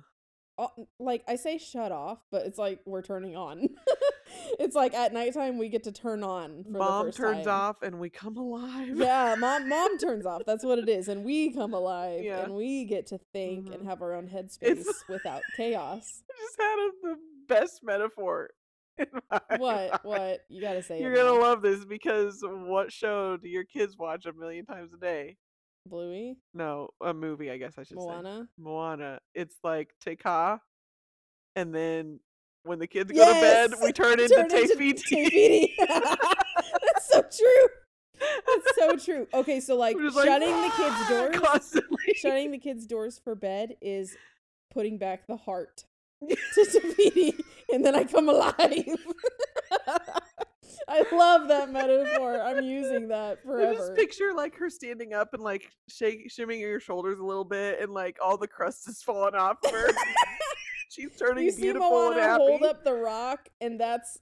Like 0.98 1.22
I 1.28 1.36
say 1.36 1.58
shut 1.58 1.92
off, 1.92 2.24
but 2.30 2.46
it's 2.46 2.56
like 2.58 2.80
we're 2.86 3.02
turning 3.02 3.36
on. 3.36 3.68
it's 4.58 4.74
like 4.74 4.94
at 4.94 5.12
nighttime 5.12 5.58
we 5.58 5.68
get 5.68 5.84
to 5.84 5.92
turn 5.92 6.22
on 6.22 6.64
for 6.64 6.72
the 6.72 6.78
Mom 6.78 7.10
turns 7.12 7.44
time. 7.46 7.54
off 7.54 7.82
and 7.82 7.98
we 8.00 8.08
come 8.10 8.36
alive. 8.36 8.96
Yeah, 8.96 9.34
mom 9.38 9.68
mom 9.68 9.98
turns 9.98 10.24
off. 10.26 10.42
That's 10.46 10.64
what 10.64 10.78
it 10.78 10.88
is. 10.88 11.08
And 11.08 11.24
we 11.24 11.52
come 11.52 11.74
alive 11.74 12.22
Yeah. 12.24 12.40
and 12.44 12.54
we 12.54 12.84
get 12.84 13.06
to 13.08 13.18
think 13.32 13.68
Mhm. 13.68 13.74
and 13.74 13.88
have 13.88 14.02
our 14.02 14.14
own 14.14 14.28
headspace 14.28 14.62
It's- 14.62 15.04
without 15.08 15.42
chaos. 15.56 16.22
I 16.30 16.34
just 16.38 16.60
had 16.60 16.78
a, 16.78 16.90
the 17.02 17.16
best 17.48 17.80
metaphor. 17.82 18.50
in 18.98 19.06
my 19.30 19.40
What? 19.58 20.04
What? 20.06 20.40
You 20.48 20.60
got 20.62 20.72
to 20.74 20.82
say 20.82 21.00
You're 21.02 21.14
gonna 21.14 21.38
love 21.38 21.60
this 21.60 21.84
because 21.84 22.38
what 22.42 22.90
show 22.90 23.36
do 23.36 23.48
your 23.48 23.64
kids 23.64 23.96
watch 23.98 24.24
a 24.24 24.32
million 24.32 24.64
times 24.64 24.92
a 24.94 24.96
day? 24.96 25.36
Bluey? 25.86 26.38
No, 26.54 26.88
a 27.02 27.12
movie, 27.14 27.50
I 27.50 27.58
guess 27.58 27.74
I 27.78 27.82
should 27.82 27.98
say. 28.00 28.06
Moana? 28.06 28.48
Moana. 28.58 29.20
It's 29.34 29.54
like 29.62 29.90
Te 30.02 30.16
Kā, 30.16 30.58
and 31.54 31.74
then 31.74 32.20
when 32.66 32.78
the 32.78 32.86
kids 32.86 33.12
go 33.12 33.24
to 33.24 33.32
bed, 33.40 33.70
we 33.80 33.86
Yes! 33.88 33.92
turn 33.94 34.20
into 34.20 34.34
Turn 34.34 34.44
into 34.50 34.66
Te 34.76 34.92
Fiti. 34.92 35.74
Tefiti. 35.80 35.86
That's 35.88 37.10
so 37.10 37.22
true. 37.22 37.68
That's 38.18 38.76
so 38.76 38.96
true. 38.96 39.26
Okay, 39.34 39.60
so 39.60 39.76
like 39.76 39.94
We're 39.96 40.10
like, 40.10 40.26
shutting 40.26 40.48
the 40.50 40.70
kids' 40.76 40.94
"Ah," 40.98 41.08
doors 41.10 41.36
constantly. 41.38 42.14
shutting 42.16 42.50
the 42.50 42.58
kids' 42.58 42.86
doors 42.86 43.20
for 43.22 43.34
bed 43.34 43.76
is 43.80 44.16
putting 44.72 44.98
back 44.98 45.26
the 45.26 45.36
heart 45.36 45.84
to 46.28 46.36
Te 46.64 46.80
Fiti, 46.94 47.44
and 47.72 47.84
then 47.84 47.94
I 47.94 48.04
come 48.04 48.28
alive. 48.28 48.56
I 50.88 51.04
love 51.12 51.48
that 51.48 51.70
metaphor. 51.72 52.40
I'm 52.40 52.62
using 52.64 53.08
that 53.08 53.38
I 53.42 53.46
forever. 53.46 53.74
just 53.74 53.94
picture 53.96 54.32
like 54.34 54.56
her 54.56 54.70
standing 54.70 55.12
up 55.14 55.34
and 55.34 55.42
like 55.42 55.70
shake, 55.88 56.30
shimming 56.30 56.62
her 56.62 56.78
shoulders 56.80 57.18
a 57.18 57.24
little 57.24 57.44
bit, 57.44 57.80
and 57.80 57.92
like 57.92 58.18
all 58.24 58.36
the 58.38 58.46
crust 58.48 58.88
is 58.88 59.02
falling 59.02 59.34
off 59.34 59.56
her. 59.70 59.88
She's 60.90 61.16
turning 61.16 61.44
you 61.44 61.50
see 61.50 61.62
beautiful 61.62 61.88
and 61.88 62.14
Moana 62.16 62.20
happy. 62.22 62.42
hold 62.44 62.62
up 62.62 62.84
the 62.84 62.94
rock, 62.94 63.48
and 63.60 63.78
that's 63.80 64.18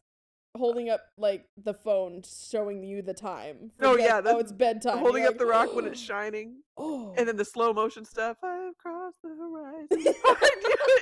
holding 0.56 0.88
up 0.88 1.00
like 1.18 1.47
the 1.62 1.75
phone, 1.75 2.23
showing 2.50 2.83
you 2.85 3.02
the 3.02 3.12
time. 3.14 3.73
for 3.78 3.87
Oh, 3.87 3.97
yeah, 3.97 4.18
oh, 4.18 4.23
that's 4.23 4.40
it's 4.40 4.52
bedtime. 4.52 4.99
holding 4.99 5.23
You're 5.25 5.33
up 5.33 5.38
the 5.38 5.47
rock 5.47 5.75
when 5.75 5.85
it's 5.87 6.00
oh! 6.00 6.04
shining, 6.04 6.56
Oh, 6.76 7.12
and 7.16 7.26
then 7.28 7.37
the 7.37 7.44
slow 7.44 7.73
motion 7.73 8.04
stuff. 8.04 8.37
I've 8.42 8.76
crossed 8.78 9.18
the 9.23 9.28
horizon. 9.30 9.88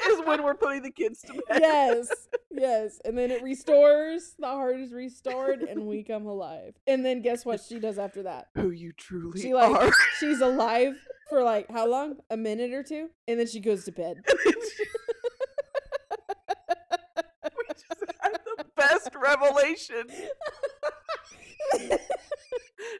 is 0.11 0.26
when 0.26 0.42
we're 0.42 0.54
putting 0.54 0.83
the 0.83 0.90
kids 0.90 1.21
to 1.23 1.35
bed. 1.49 1.61
yes, 1.61 2.09
yes, 2.50 2.99
and 3.04 3.16
then 3.16 3.31
it 3.31 3.42
restores. 3.45 4.35
The 4.38 4.47
heart 4.47 4.81
is 4.81 4.92
restored, 4.92 5.62
and 5.62 5.87
we 5.87 6.02
come 6.02 6.26
alive. 6.26 6.75
And 6.87 7.04
then 7.04 7.23
guess 7.23 7.45
what 7.47 7.61
she 7.61 7.78
does 7.78 7.99
after 7.99 8.23
that? 8.25 8.49
Who 8.57 8.71
you 8.71 8.92
truly 8.92 9.40
She 9.40 9.54
like 9.54 9.71
are. 9.75 9.92
she's 10.19 10.40
alive 10.40 10.95
for 11.28 11.42
like 11.42 11.71
how 11.71 11.87
long? 11.87 12.16
A 12.31 12.37
minute 12.37 12.73
or 12.73 12.83
two, 12.83 13.09
and 13.28 13.38
then 13.38 13.47
she 13.47 13.61
goes 13.61 13.85
to 13.85 13.92
bed. 13.92 14.23
we 14.26 14.52
just 17.75 18.04
had 18.21 18.38
the 18.57 18.64
best 18.92 19.14
revelation. 19.14 20.04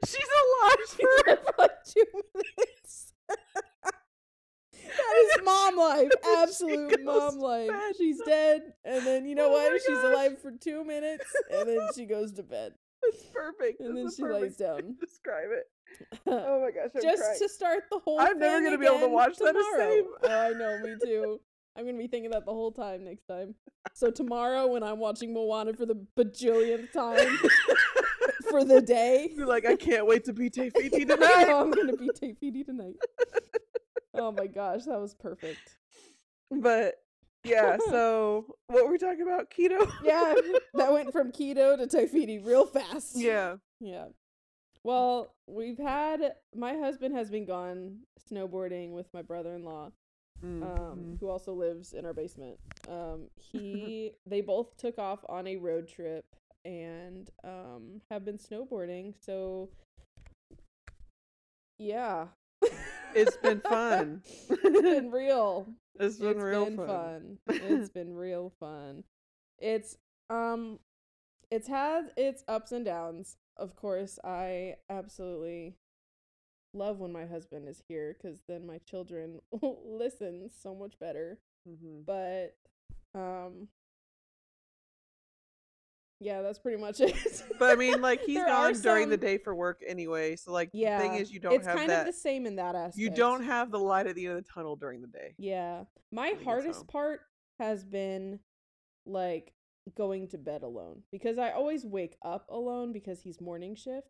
She's 0.06 0.28
alive 0.42 0.78
for 0.88 1.38
like 1.58 1.70
two 1.84 2.04
minutes. 2.34 3.12
that 3.28 5.14
is 5.25 5.44
mom 5.44 5.76
life. 5.76 6.11
Absolute 6.38 7.02
mom 7.04 7.38
life. 7.38 7.70
She's 7.99 8.20
dead, 8.25 8.72
and 8.84 9.04
then 9.06 9.26
you 9.26 9.34
know 9.34 9.49
Oh 9.49 9.52
what? 9.52 9.80
She's 9.87 9.99
alive 9.99 10.38
for 10.40 10.52
two 10.52 10.84
minutes, 10.84 11.25
and 11.50 11.68
then 11.68 11.80
she 11.94 12.04
goes 12.06 12.32
to 12.32 12.42
bed, 12.42 12.75
That's 13.02 13.25
perfect. 13.32 13.80
and 13.80 13.96
then 13.96 14.11
she 14.14 14.22
lays 14.22 14.56
down. 14.58 14.96
Describe 15.00 15.49
it. 15.50 15.64
Oh 16.26 16.62
my 16.62 16.70
gosh, 16.70 16.90
I'm 16.96 17.02
Just 17.02 17.22
crying. 17.22 17.38
to 17.38 17.49
start 17.50 17.84
the 17.90 17.99
whole. 17.99 18.18
I'm 18.18 18.38
never 18.38 18.62
gonna 18.64 18.78
be 18.78 18.87
able 18.87 19.00
to 19.00 19.08
watch 19.08 19.37
that 19.38 19.52
the 19.52 19.61
tomorrow. 19.61 19.90
same. 19.90 20.04
Oh, 20.22 20.40
I 20.40 20.50
know, 20.52 20.78
me 20.78 20.94
too. 21.04 21.40
I'm 21.76 21.85
gonna 21.87 21.99
be 21.99 22.07
thinking 22.09 22.31
that 22.31 22.45
the 22.45 22.52
whole 22.52 22.73
time 22.73 23.05
next 23.05 23.26
time. 23.26 23.55
So 23.95 24.11
tomorrow, 24.11 24.67
when 24.67 24.83
I'm 24.83 24.99
watching 24.99 25.33
Moana 25.33 25.73
for 25.75 25.87
the 25.87 25.97
bajillionth 26.17 26.93
time 26.93 27.38
for 28.50 28.64
the 28.64 28.81
day, 28.81 29.31
You're 29.35 29.47
like, 29.47 29.64
I 29.67 29.76
can't 29.76 30.07
wait 30.07 30.25
to 30.25 30.33
be 30.33 30.50
Te 30.50 30.71
Fiti 30.71 31.05
tonight. 31.05 31.49
I'm 31.49 31.71
gonna 31.71 31.97
be 31.97 32.09
Te 32.14 32.35
Fiti 32.35 32.62
tonight. 32.64 32.97
Oh 34.14 34.31
my 34.33 34.47
gosh, 34.47 34.85
that 34.85 35.00
was 35.00 35.14
perfect. 35.14 35.79
but 36.50 36.97
yeah, 37.45 37.76
so 37.88 38.55
what 38.69 38.85
were 38.85 38.93
we 38.93 38.99
talking 38.99 39.23
about? 39.23 39.50
Keto? 39.50 39.91
Yeah, 40.05 40.35
that 40.75 40.93
went 40.93 41.11
from 41.12 41.33
keto 41.33 41.76
to 41.76 41.87
Te 41.87 42.07
Fiti 42.07 42.38
real 42.38 42.67
fast. 42.67 43.17
yeah. 43.19 43.57
Yeah. 43.81 44.07
Well, 44.85 45.35
we've 45.47 45.79
had 45.79 46.35
my 46.55 46.75
husband 46.76 47.17
has 47.17 47.31
been 47.31 47.47
gone 47.47 48.00
snowboarding 48.31 48.91
with 48.93 49.07
my 49.14 49.23
brother-in-law, 49.23 49.91
Mm, 50.44 50.62
um, 50.62 50.99
mhm. 50.99 51.20
who 51.20 51.28
also 51.28 51.52
lives 51.52 51.92
in 51.92 52.04
our 52.04 52.12
basement. 52.12 52.58
Um, 52.88 53.28
he 53.37 54.12
they 54.26 54.40
both 54.40 54.76
took 54.76 54.99
off 54.99 55.25
on 55.28 55.46
a 55.46 55.56
road 55.56 55.87
trip 55.88 56.25
and 56.64 57.30
um 57.44 58.00
have 58.11 58.25
been 58.25 58.38
snowboarding. 58.38 59.14
So 59.20 59.68
yeah. 61.78 62.26
It's 63.14 63.37
been 63.37 63.61
fun. 63.68 64.22
it's 64.49 64.82
been 64.82 65.11
real. 65.11 65.66
It's 66.00 66.16
been 66.16 66.30
It's 66.30 66.42
real 66.42 66.64
been 66.64 66.76
fun. 66.76 66.87
fun. 66.87 67.38
It's 67.49 67.90
been 67.90 68.14
real 68.14 68.50
fun. 68.58 69.04
It's 69.58 69.99
um 70.30 70.78
it's 71.50 71.68
had 71.68 72.12
its 72.16 72.42
ups 72.49 72.72
and 72.72 72.84
downs. 72.84 73.37
Of 73.58 73.76
course, 73.76 74.18
I 74.25 74.76
absolutely 74.88 75.76
love 76.75 76.99
when 76.99 77.12
my 77.12 77.26
husband 77.26 77.69
is 77.69 77.83
here 77.88 78.17
cuz 78.21 78.43
then 78.49 78.67
my 78.67 78.79
children 78.79 79.41
listen 79.85 80.49
so 80.49 80.75
much 80.75 80.99
better. 80.99 81.38
Mhm. 81.69 82.05
But 82.05 82.57
um 83.14 83.69
yeah, 86.21 86.41
that's 86.41 86.59
pretty 86.61 86.81
much 86.81 87.00
it. 87.00 87.43
But 87.59 87.73
I 87.73 87.75
mean, 87.75 88.00
like 88.00 88.21
he's 88.23 88.38
gone 88.45 88.75
during 88.81 89.09
the 89.09 89.17
day 89.17 89.38
for 89.38 89.55
work 89.55 89.83
anyway. 89.87 90.37
So 90.37 90.52
like, 90.52 90.71
yeah, 90.73 90.99
the 90.99 91.02
thing 91.09 91.14
is, 91.17 91.33
you 91.33 91.41
don't 91.41 91.55
it's 91.55 91.67
have 91.67 91.76
kind 91.76 91.91
that. 91.91 92.00
of 92.00 92.07
the 92.14 92.19
same 92.19 92.47
in 92.47 92.57
that 92.57 92.75
aspect. 92.76 92.97
you 92.99 93.11
don't 93.11 93.43
have 93.43 93.71
the 93.73 93.79
light 93.81 94.07
at 94.07 94.14
the 94.14 94.26
end 94.26 94.38
of 94.38 94.45
the 94.45 94.50
tunnel 94.50 94.76
during 94.76 95.00
the 95.00 95.09
day. 95.09 95.35
Yeah. 95.37 95.85
My 96.12 96.35
hardest 96.45 96.87
part 96.87 97.21
has 97.59 97.85
been 97.85 98.38
like 99.05 99.52
going 99.97 100.29
to 100.29 100.38
bed 100.38 100.62
alone 100.62 101.02
because 101.11 101.38
I 101.38 101.50
always 101.50 101.85
wake 101.85 102.17
up 102.23 102.47
alone 102.49 102.93
because 102.93 103.21
he's 103.21 103.41
morning 103.41 103.75
shift 103.75 104.07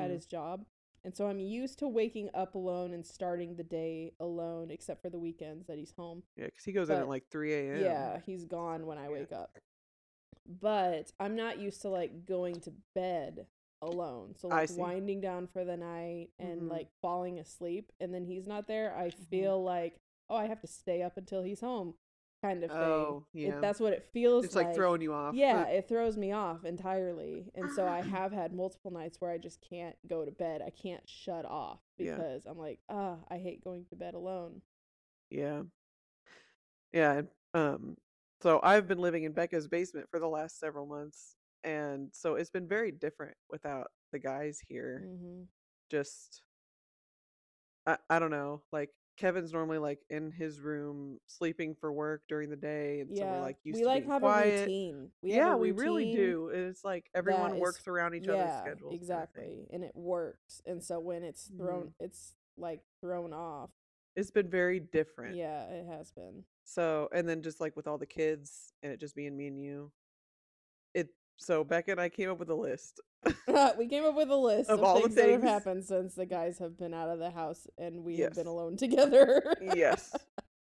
at 0.00 0.08
Mhm. 0.08 0.10
his 0.10 0.26
job. 0.26 0.64
And 1.04 1.14
so 1.14 1.26
I'm 1.26 1.40
used 1.40 1.78
to 1.80 1.88
waking 1.88 2.30
up 2.32 2.54
alone 2.54 2.92
and 2.94 3.04
starting 3.04 3.56
the 3.56 3.64
day 3.64 4.12
alone 4.20 4.70
except 4.70 5.02
for 5.02 5.10
the 5.10 5.18
weekends 5.18 5.66
that 5.66 5.76
he's 5.78 5.92
home. 5.98 6.22
Yeah, 6.36 6.46
because 6.46 6.64
he 6.64 6.72
goes 6.72 6.88
in 6.90 6.96
but- 6.96 7.02
at 7.02 7.08
like 7.08 7.28
3 7.30 7.52
a.m. 7.54 7.80
Yeah, 7.82 8.20
he's 8.24 8.44
gone 8.44 8.86
when 8.86 8.98
I 8.98 9.04
Yeah. 9.04 9.12
wake 9.12 9.32
up. 9.32 9.58
But 10.46 11.12
I'm 11.20 11.36
not 11.36 11.58
used 11.58 11.82
to 11.82 11.88
like 11.88 12.24
going 12.24 12.60
to 12.62 12.72
bed 12.94 13.46
alone. 13.80 14.34
So 14.38 14.48
like 14.48 14.70
winding 14.76 15.20
down 15.20 15.48
for 15.48 15.64
the 15.64 15.76
night 15.76 16.28
and 16.38 16.62
Mhm. 16.62 16.70
like 16.70 16.88
falling 17.00 17.38
asleep 17.40 17.90
and 18.00 18.14
then 18.14 18.24
he's 18.24 18.46
not 18.46 18.66
there, 18.68 18.94
I 18.94 19.08
Mhm. 19.10 19.14
feel 19.28 19.62
like, 19.62 20.00
oh, 20.28 20.36
I 20.36 20.46
have 20.46 20.60
to 20.60 20.66
stay 20.68 21.02
up 21.02 21.16
until 21.16 21.42
he's 21.42 21.60
home 21.60 21.94
kind 22.42 22.62
of 22.64 22.70
thing. 22.70 22.78
Oh, 22.80 23.24
It- 23.32 23.60
that's 23.60 23.80
what 23.80 23.92
it 23.92 24.04
feels 24.12 24.44
It's 24.44 24.54
like, 24.56 24.74
throwing 24.74 25.00
you 25.00 25.14
off. 25.14 25.34
Yeah, 25.34 25.64
it 25.68 25.88
throws 25.88 26.16
me 26.18 26.32
off 26.32 26.64
entirely. 26.64 27.50
And 27.54 27.70
so 27.72 27.86
I 27.86 28.00
have 28.02 28.32
had 28.32 28.52
multiple 28.52 28.90
nights 28.90 29.20
where 29.20 29.30
I 29.30 29.38
just 29.38 29.60
can't 29.60 29.96
go 30.08 30.24
to 30.24 30.30
bed. 30.32 30.60
I 30.60 30.70
can't 30.70 31.08
shut 31.08 31.44
off 31.46 31.78
Yeah. 31.96 32.16
because 32.16 32.44
I'm 32.46 32.58
like, 32.58 32.80
ah, 32.90 33.16
I 33.30 33.38
hate 33.38 33.62
going 33.64 33.84
to 33.90 33.96
bed 33.96 34.14
alone. 34.14 34.60
Yeah. 35.30 35.62
Yeah. 36.92 37.22
Um, 37.54 37.96
so 38.42 38.60
I've 38.62 38.88
been 38.88 38.98
living 38.98 39.22
in 39.24 39.32
Becca's 39.32 39.68
basement 39.68 40.08
for 40.10 40.18
the 40.18 40.28
last 40.28 40.58
several 40.58 40.84
months. 40.86 41.36
And 41.64 42.08
so 42.12 42.34
it's 42.34 42.50
been 42.50 42.66
very 42.66 42.90
different 42.90 43.36
without 43.48 43.92
the 44.10 44.18
guys 44.18 44.58
here. 44.68 45.04
hmm 45.06 45.42
Just, 45.90 46.42
I, 47.86 47.98
I 48.10 48.18
don't 48.18 48.30
know. 48.32 48.62
Like, 48.72 48.90
Kevin's 49.18 49.52
normally 49.52 49.78
like 49.78 50.00
in 50.10 50.30
his 50.32 50.60
room 50.60 51.18
sleeping 51.26 51.74
for 51.78 51.92
work 51.92 52.22
during 52.28 52.48
the 52.50 52.56
day. 52.56 53.00
And 53.00 53.16
so 53.16 53.24
we're 53.24 53.40
like 53.40 53.56
used 53.62 53.76
we 53.76 53.82
to 53.82 53.88
like 53.88 54.06
have 54.06 54.22
quiet. 54.22 54.54
a 54.54 54.60
routine. 54.62 55.10
We 55.22 55.34
yeah, 55.34 55.54
a 55.54 55.56
we 55.56 55.70
really 55.72 56.14
do. 56.14 56.50
and 56.52 56.64
It's 56.68 56.82
like 56.84 57.08
everyone 57.14 57.54
is- 57.54 57.60
works 57.60 57.86
around 57.86 58.14
each 58.14 58.26
other's 58.28 58.38
yeah, 58.46 58.60
schedules. 58.60 58.90
kind 58.90 58.94
of 58.94 59.00
exactly, 59.00 59.66
and 59.72 59.84
it 59.84 59.92
works. 59.94 60.62
And 60.66 60.82
so 60.82 60.98
when 60.98 61.22
it's 61.22 61.50
thrown, 61.56 61.82
Mm-hmm. 61.82 62.04
it's 62.04 62.34
like 62.56 62.80
thrown 63.00 63.32
off. 63.32 63.70
It's 64.16 64.30
been 64.30 64.48
very 64.50 64.80
different. 64.80 65.36
Yeah, 65.36 65.62
it 65.64 65.86
has 65.86 66.10
been. 66.12 66.44
So, 66.64 67.08
and 67.14 67.28
then 67.28 67.42
just 67.42 67.60
like 67.60 67.76
with 67.76 67.86
all 67.86 67.98
the 67.98 68.06
kids 68.06 68.72
and 68.82 68.92
it 68.92 69.00
just 69.00 69.14
being 69.16 69.36
me 69.36 69.46
and 69.48 69.58
you, 69.58 69.90
it, 70.94 71.08
so 71.42 71.64
Becca 71.64 71.92
and 71.92 72.00
I 72.00 72.08
came 72.08 72.30
up 72.30 72.38
with 72.38 72.50
a 72.50 72.54
list. 72.54 73.00
we 73.78 73.88
came 73.88 74.04
up 74.04 74.14
with 74.16 74.30
a 74.30 74.36
list 74.36 74.68
Of 74.70 74.80
of, 74.80 74.84
all 74.84 74.94
the 74.96 75.02
things 75.02 75.14
that 75.16 75.30
have 75.30 75.42
happened 75.42 75.84
since 75.84 76.14
the 76.14 76.26
guys 76.26 76.58
have 76.58 76.76
been 76.78 76.92
out 76.94 77.08
of 77.08 77.18
the 77.18 77.30
house 77.30 77.66
and 77.78 78.04
we 78.04 78.18
have 78.18 78.34
been 78.34 78.46
alone 78.46 78.76
together. 78.76 79.42
yes. 79.74 80.12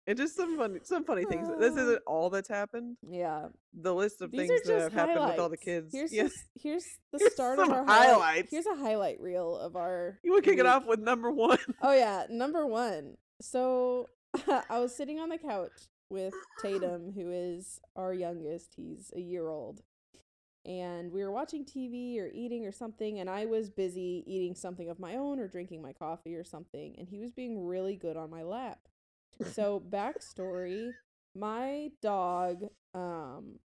And 0.07 0.17
just 0.17 0.35
some 0.37 0.57
funny, 0.57 0.81
some 0.85 1.05
funny 1.05 1.25
things. 1.27 1.47
This 1.61 1.73
isn't 1.77 2.01
all 2.07 2.31
that's 2.31 2.49
happened. 2.49 2.97
yeah, 3.11 3.49
The 3.79 3.95
list 3.95 4.23
of 4.23 4.31
these 4.31 4.49
things 4.49 4.63
that 4.67 4.81
have 4.81 4.93
happened 4.95 5.23
with 5.29 5.39
all 5.39 5.51
the 5.51 5.59
kids. 5.59 5.93
Here's 5.93 6.13
yes. 6.13 6.33
here's 6.61 6.85
the 7.13 7.19
Here's 7.21 7.35
start 7.35 7.59
of 7.59 7.69
our 7.69 7.85
highlight. 7.85 8.09
highlights. 8.09 8.51
Here's 8.51 8.67
a 8.67 8.75
highlight 8.77 9.21
reel 9.21 9.57
of 9.59 9.77
our. 9.77 10.19
You 10.25 10.33
want 10.33 10.45
to 10.45 10.51
kick 10.51 10.59
it 10.59 10.65
off 10.67 10.87
with 10.87 11.01
number 11.01 11.31
one? 11.31 11.59
Oh 11.83 11.93
yeah, 11.93 12.25
number 12.31 12.67
one. 12.67 13.17
So 13.43 14.09
I 14.71 14.79
was 14.81 14.97
sitting 14.97 15.21
on 15.21 15.29
the 15.29 15.39
couch 15.39 15.73
with 16.11 16.33
Tatum, 16.63 17.13
who 17.15 17.31
is 17.31 17.79
our 17.95 18.15
youngest. 18.15 18.73
He's 18.77 19.13
a 19.15 19.21
year 19.21 19.49
old. 19.49 19.83
And 20.69 21.11
we 21.11 21.23
were 21.25 21.33
watching 21.33 21.65
TV 21.65 22.21
or 22.21 22.29
eating 22.33 22.67
or 22.67 22.73
something, 22.73 23.19
and 23.21 23.31
I 23.31 23.47
was 23.47 23.71
busy 23.71 24.23
eating 24.27 24.55
something 24.55 24.91
of 24.91 25.01
my 25.01 25.17
own 25.17 25.41
or 25.41 25.49
drinking 25.49 25.81
my 25.81 25.95
coffee 25.95 26.35
or 26.37 26.45
something, 26.45 26.95
and 26.99 27.09
he 27.09 27.19
was 27.19 27.33
being 27.33 27.65
really 27.65 27.97
good 27.97 28.19
on 28.19 28.29
my 28.29 28.43
lap. 28.43 28.79
So 29.53 29.83
backstory, 29.91 30.91
my 31.35 31.91
dog 32.03 32.65
um 32.95 33.61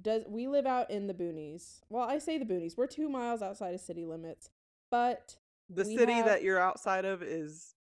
does 0.00 0.22
we 0.28 0.46
live 0.48 0.64
out 0.66 0.90
in 0.90 1.06
the 1.06 1.14
boonies. 1.14 1.80
Well, 1.90 2.08
I 2.08 2.18
say 2.18 2.38
the 2.38 2.44
boonies. 2.46 2.76
We're 2.76 2.86
2 2.86 3.08
miles 3.08 3.42
outside 3.42 3.74
of 3.74 3.80
city 3.80 4.04
limits, 4.06 4.48
but 4.90 5.36
The 5.68 5.84
city 5.84 6.12
have- 6.14 6.24
that 6.26 6.42
you're 6.42 6.58
outside 6.60 7.04
of 7.04 7.22
is 7.22 7.74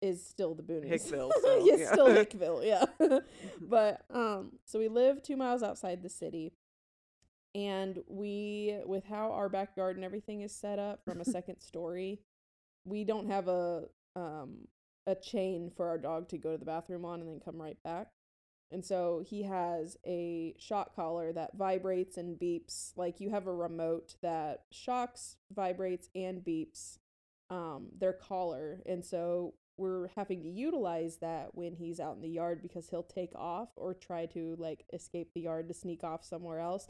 is 0.00 0.24
still 0.26 0.54
the 0.54 0.62
boonies. 0.62 0.88
Hickville, 0.90 1.30
so, 1.42 1.64
yeah. 1.66 1.92
still 1.92 2.06
Hickville, 2.16 2.64
yeah. 2.64 2.86
but 3.60 4.02
um, 4.10 4.52
so 4.64 4.78
we 4.78 4.88
live 4.88 5.22
two 5.22 5.36
miles 5.36 5.62
outside 5.62 6.02
the 6.02 6.08
city, 6.08 6.52
and 7.54 8.02
we, 8.08 8.78
with 8.86 9.04
how 9.04 9.32
our 9.32 9.48
backyard 9.48 9.96
and 9.96 10.04
everything 10.04 10.40
is 10.42 10.54
set 10.54 10.78
up 10.78 11.04
from 11.04 11.20
a 11.20 11.24
second 11.24 11.60
story, 11.60 12.20
we 12.84 13.04
don't 13.04 13.28
have 13.28 13.48
a 13.48 13.84
um 14.16 14.68
a 15.06 15.14
chain 15.14 15.70
for 15.76 15.88
our 15.88 15.98
dog 15.98 16.28
to 16.28 16.38
go 16.38 16.52
to 16.52 16.58
the 16.58 16.64
bathroom 16.64 17.04
on 17.04 17.20
and 17.20 17.28
then 17.28 17.40
come 17.40 17.60
right 17.60 17.82
back. 17.82 18.08
And 18.70 18.84
so 18.84 19.22
he 19.26 19.42
has 19.42 19.98
a 20.06 20.54
shock 20.58 20.96
collar 20.96 21.32
that 21.32 21.56
vibrates 21.56 22.16
and 22.16 22.38
beeps. 22.38 22.92
Like 22.96 23.20
you 23.20 23.30
have 23.30 23.46
a 23.46 23.54
remote 23.54 24.14
that 24.22 24.62
shocks, 24.70 25.36
vibrates, 25.52 26.08
and 26.14 26.42
beeps 26.42 26.98
um, 27.50 27.88
their 27.98 28.14
collar. 28.14 28.80
And 28.86 29.04
so 29.04 29.54
we're 29.76 30.08
having 30.16 30.42
to 30.42 30.48
utilize 30.48 31.18
that 31.18 31.54
when 31.54 31.74
he's 31.74 32.00
out 32.00 32.16
in 32.16 32.22
the 32.22 32.28
yard 32.28 32.62
because 32.62 32.88
he'll 32.88 33.02
take 33.02 33.34
off 33.34 33.68
or 33.76 33.92
try 33.92 34.26
to 34.26 34.56
like 34.58 34.84
escape 34.92 35.32
the 35.34 35.42
yard 35.42 35.68
to 35.68 35.74
sneak 35.74 36.02
off 36.02 36.24
somewhere 36.24 36.60
else. 36.60 36.88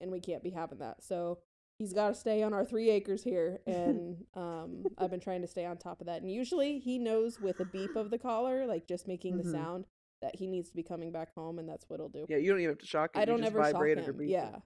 And 0.00 0.10
we 0.10 0.20
can't 0.20 0.42
be 0.42 0.50
having 0.50 0.78
that. 0.78 1.02
So 1.02 1.38
he's 1.78 1.92
got 1.92 2.08
to 2.08 2.14
stay 2.14 2.42
on 2.42 2.52
our 2.52 2.64
three 2.64 2.90
acres 2.90 3.22
here. 3.22 3.60
And 3.66 4.24
um, 4.34 4.84
I've 4.98 5.10
been 5.10 5.20
trying 5.20 5.40
to 5.42 5.46
stay 5.48 5.64
on 5.64 5.76
top 5.76 6.00
of 6.00 6.06
that. 6.06 6.22
And 6.22 6.30
usually 6.30 6.78
he 6.78 6.98
knows 6.98 7.40
with 7.40 7.60
a 7.60 7.64
beep 7.64 7.96
of 7.96 8.10
the 8.10 8.18
collar, 8.18 8.66
like 8.66 8.86
just 8.86 9.08
making 9.08 9.34
Mhm. 9.34 9.44
the 9.44 9.50
sound, 9.50 9.86
that 10.22 10.36
he 10.36 10.46
needs 10.46 10.68
to 10.70 10.76
be 10.76 10.82
coming 10.82 11.10
back 11.12 11.34
home. 11.34 11.58
And 11.58 11.68
that's 11.68 11.88
what 11.88 12.00
he'll 12.00 12.08
do. 12.08 12.26
yeah. 12.28 12.36
You 12.38 12.50
don't 12.50 12.60
even 12.60 12.70
have 12.70 12.78
to 12.78 12.86
shock 12.86 13.10
it. 13.14 13.18
I 13.18 13.24
don't 13.24 13.42
ever 13.44 13.60
shock 13.62 13.72
vibrate 13.72 13.98
it 13.98 14.08
or 14.08 14.12
him. 14.12 14.22
Yeah. 14.28 14.56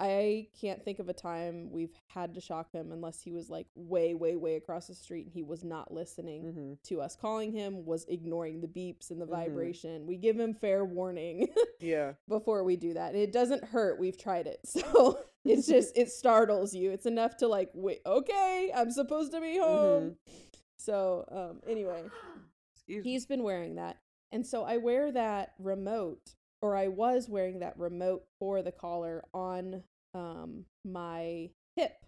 I 0.00 0.48
can't 0.60 0.84
think 0.84 0.98
of 0.98 1.08
a 1.08 1.12
time 1.12 1.70
we've 1.70 1.94
had 2.08 2.34
to 2.34 2.40
shock 2.40 2.72
him 2.72 2.90
unless 2.90 3.20
he 3.22 3.30
was 3.30 3.48
like 3.48 3.66
way, 3.76 4.12
way, 4.14 4.34
way 4.34 4.56
across 4.56 4.88
the 4.88 4.94
street 4.94 5.24
and 5.26 5.32
he 5.32 5.42
was 5.42 5.62
not 5.64 5.92
listening 5.92 6.42
Mm-hmm. 6.44 6.72
to 6.88 7.00
us 7.00 7.14
calling 7.16 7.52
him, 7.52 7.84
was 7.86 8.04
ignoring 8.08 8.60
the 8.60 8.66
beeps 8.66 9.10
and 9.10 9.20
the 9.20 9.26
Mhm. 9.26 9.30
vibration. 9.30 10.06
We 10.06 10.16
give 10.16 10.38
him 10.38 10.52
fair 10.52 10.84
warning 10.84 11.48
Yeah. 11.80 12.14
before 12.28 12.64
we 12.64 12.76
do 12.76 12.94
that. 12.94 13.12
And 13.14 13.22
it 13.22 13.32
doesn't 13.32 13.64
hurt. 13.64 13.98
We've 14.00 14.18
tried 14.18 14.46
it. 14.46 14.60
So 14.84 15.18
it's 15.44 15.66
just, 15.68 15.96
it 15.96 16.10
startles 16.10 16.74
you. 16.74 16.90
It's 16.90 17.04
enough 17.06 17.36
to 17.38 17.48
like, 17.48 17.70
wait, 17.74 18.00
okay, 18.06 18.72
I'm 18.74 18.90
supposed 18.90 19.30
to 19.32 19.40
be 19.42 19.58
home. 19.58 20.16
So, 20.78 21.24
um, 21.30 21.60
anyway, 21.70 22.02
Excuse 22.74 23.04
me. 23.04 23.10
he's 23.12 23.26
been 23.26 23.42
wearing 23.42 23.74
that. 23.76 23.98
And 24.32 24.46
so 24.46 24.64
I 24.64 24.78
wear 24.78 25.12
that 25.12 25.52
remote, 25.58 26.34
or 26.64 26.74
I 26.74 26.88
was 26.88 27.28
wearing 27.28 27.58
that 27.58 27.78
remote 27.78 28.24
for 28.38 28.62
the 28.62 28.72
collar 28.72 29.22
on 29.34 29.82
um, 30.14 30.64
my 30.82 31.50
hip 31.76 32.06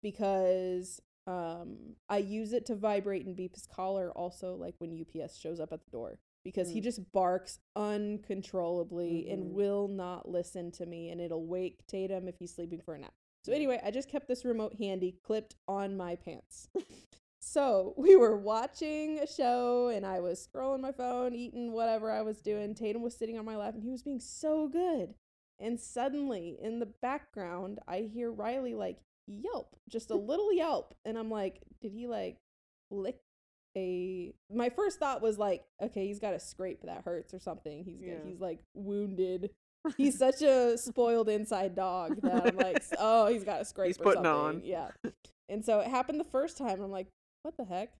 because 0.00 1.00
um, 1.26 1.96
I 2.08 2.18
use 2.18 2.52
it 2.52 2.66
to 2.66 2.76
vibrate 2.76 3.26
and 3.26 3.34
beep 3.34 3.56
his 3.56 3.66
collar 3.66 4.12
also, 4.12 4.54
like 4.54 4.76
when 4.78 4.92
UPS 4.96 5.36
shows 5.38 5.58
up 5.58 5.72
at 5.72 5.84
the 5.84 5.90
door. 5.90 6.20
Because 6.44 6.70
he 6.70 6.78
Mm. 6.80 6.84
just 6.84 7.12
barks 7.12 7.58
uncontrollably 7.74 9.24
Mhm. 9.28 9.32
and 9.32 9.54
will 9.54 9.88
not 9.88 10.28
listen 10.28 10.70
to 10.70 10.86
me, 10.86 11.10
and 11.10 11.20
it'll 11.20 11.44
wake 11.44 11.84
Tatum 11.88 12.28
if 12.28 12.38
he's 12.38 12.54
sleeping 12.54 12.80
for 12.80 12.94
a 12.94 12.98
nap. 13.00 13.12
So, 13.42 13.52
anyway, 13.52 13.80
I 13.82 13.90
just 13.90 14.08
kept 14.08 14.28
this 14.28 14.44
remote 14.44 14.74
handy, 14.78 15.18
clipped 15.24 15.56
on 15.66 15.96
my 15.96 16.14
pants. 16.14 16.68
So 17.46 17.94
we 17.98 18.16
were 18.16 18.36
watching 18.36 19.20
a 19.20 19.26
show 19.26 19.88
and 19.88 20.04
I 20.04 20.18
was 20.20 20.46
scrolling 20.46 20.80
my 20.80 20.92
phone, 20.92 21.34
eating 21.34 21.72
whatever 21.72 22.10
I 22.10 22.22
was 22.22 22.40
doing. 22.42 22.74
Tatum 22.74 23.02
was 23.02 23.16
sitting 23.16 23.38
on 23.38 23.44
my 23.44 23.56
lap 23.56 23.74
and 23.74 23.82
he 23.84 23.90
was 23.90 24.02
being 24.02 24.20
so 24.20 24.68
good. 24.68 25.14
And 25.58 25.78
suddenly 25.80 26.58
in 26.60 26.80
the 26.80 26.86
background, 27.00 27.78
I 27.86 28.00
hear 28.12 28.30
Riley 28.30 28.74
like 28.74 28.98
yelp, 29.26 29.76
just 29.88 30.10
a 30.10 30.16
little 30.16 30.52
yelp. 30.52 30.94
And 31.04 31.16
I'm 31.16 31.30
like, 31.30 31.62
did 31.80 31.92
he 31.92 32.06
like 32.08 32.36
lick 32.90 33.20
a. 33.76 34.34
My 34.52 34.68
first 34.68 34.98
thought 34.98 35.22
was 35.22 35.38
like, 35.38 35.64
okay, 35.80 36.06
he's 36.06 36.18
got 36.18 36.34
a 36.34 36.40
scrape 36.40 36.82
that 36.82 37.02
hurts 37.04 37.32
or 37.32 37.38
something. 37.38 37.84
He's, 37.84 38.00
Yeah. 38.02 38.14
he's 38.24 38.40
like 38.40 38.58
wounded. 38.74 39.50
He's 39.96 40.18
such 40.18 40.42
a 40.42 40.76
spoiled 40.76 41.28
inside 41.28 41.76
dog 41.76 42.20
that 42.22 42.44
I'm 42.46 42.56
like, 42.56 42.82
oh, 42.98 43.28
he's 43.28 43.44
got 43.44 43.60
a 43.60 43.64
scrape 43.64 43.86
He's 43.86 43.98
or 43.98 44.02
putting 44.02 44.24
something. 44.24 44.56
on. 44.58 44.62
Yeah. 44.64 44.88
And 45.48 45.64
so 45.64 45.78
it 45.78 45.86
happened 45.86 46.18
the 46.18 46.24
first 46.24 46.58
time. 46.58 46.82
I'm 46.82 46.90
like, 46.90 47.06
what 47.46 47.56
the 47.56 47.64
heck? 47.64 47.92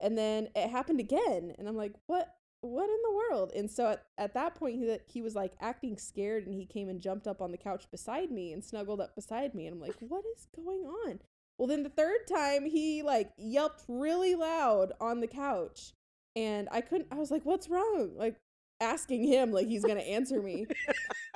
And 0.00 0.18
then 0.18 0.48
it 0.56 0.68
happened 0.68 1.00
again, 1.00 1.54
and 1.58 1.68
I'm 1.68 1.76
like, 1.76 1.94
what? 2.06 2.34
What 2.62 2.90
in 2.90 2.98
the 3.02 3.14
world? 3.14 3.52
And 3.56 3.70
so 3.70 3.92
at, 3.92 4.04
at 4.18 4.34
that 4.34 4.54
point, 4.54 4.74
he 4.74 4.98
he 5.06 5.22
was 5.22 5.34
like 5.34 5.54
acting 5.60 5.96
scared, 5.96 6.46
and 6.46 6.54
he 6.54 6.66
came 6.66 6.88
and 6.90 7.00
jumped 7.00 7.26
up 7.26 7.40
on 7.40 7.52
the 7.52 7.58
couch 7.58 7.86
beside 7.90 8.30
me 8.30 8.52
and 8.52 8.62
snuggled 8.62 9.00
up 9.00 9.14
beside 9.14 9.54
me, 9.54 9.66
and 9.66 9.74
I'm 9.74 9.80
like, 9.80 9.96
what 10.00 10.24
is 10.36 10.46
going 10.54 10.84
on? 11.06 11.20
Well, 11.56 11.68
then 11.68 11.82
the 11.82 11.90
third 11.90 12.26
time, 12.28 12.66
he 12.66 13.02
like 13.02 13.30
yelped 13.38 13.84
really 13.88 14.34
loud 14.34 14.92
on 15.00 15.20
the 15.20 15.26
couch, 15.26 15.92
and 16.36 16.68
I 16.70 16.80
couldn't. 16.80 17.08
I 17.10 17.16
was 17.16 17.30
like, 17.30 17.46
what's 17.46 17.70
wrong? 17.70 18.12
Like 18.16 18.36
asking 18.80 19.24
him 19.24 19.52
like 19.52 19.68
he's 19.68 19.84
gonna 19.84 20.00
answer 20.00 20.42
me. 20.42 20.66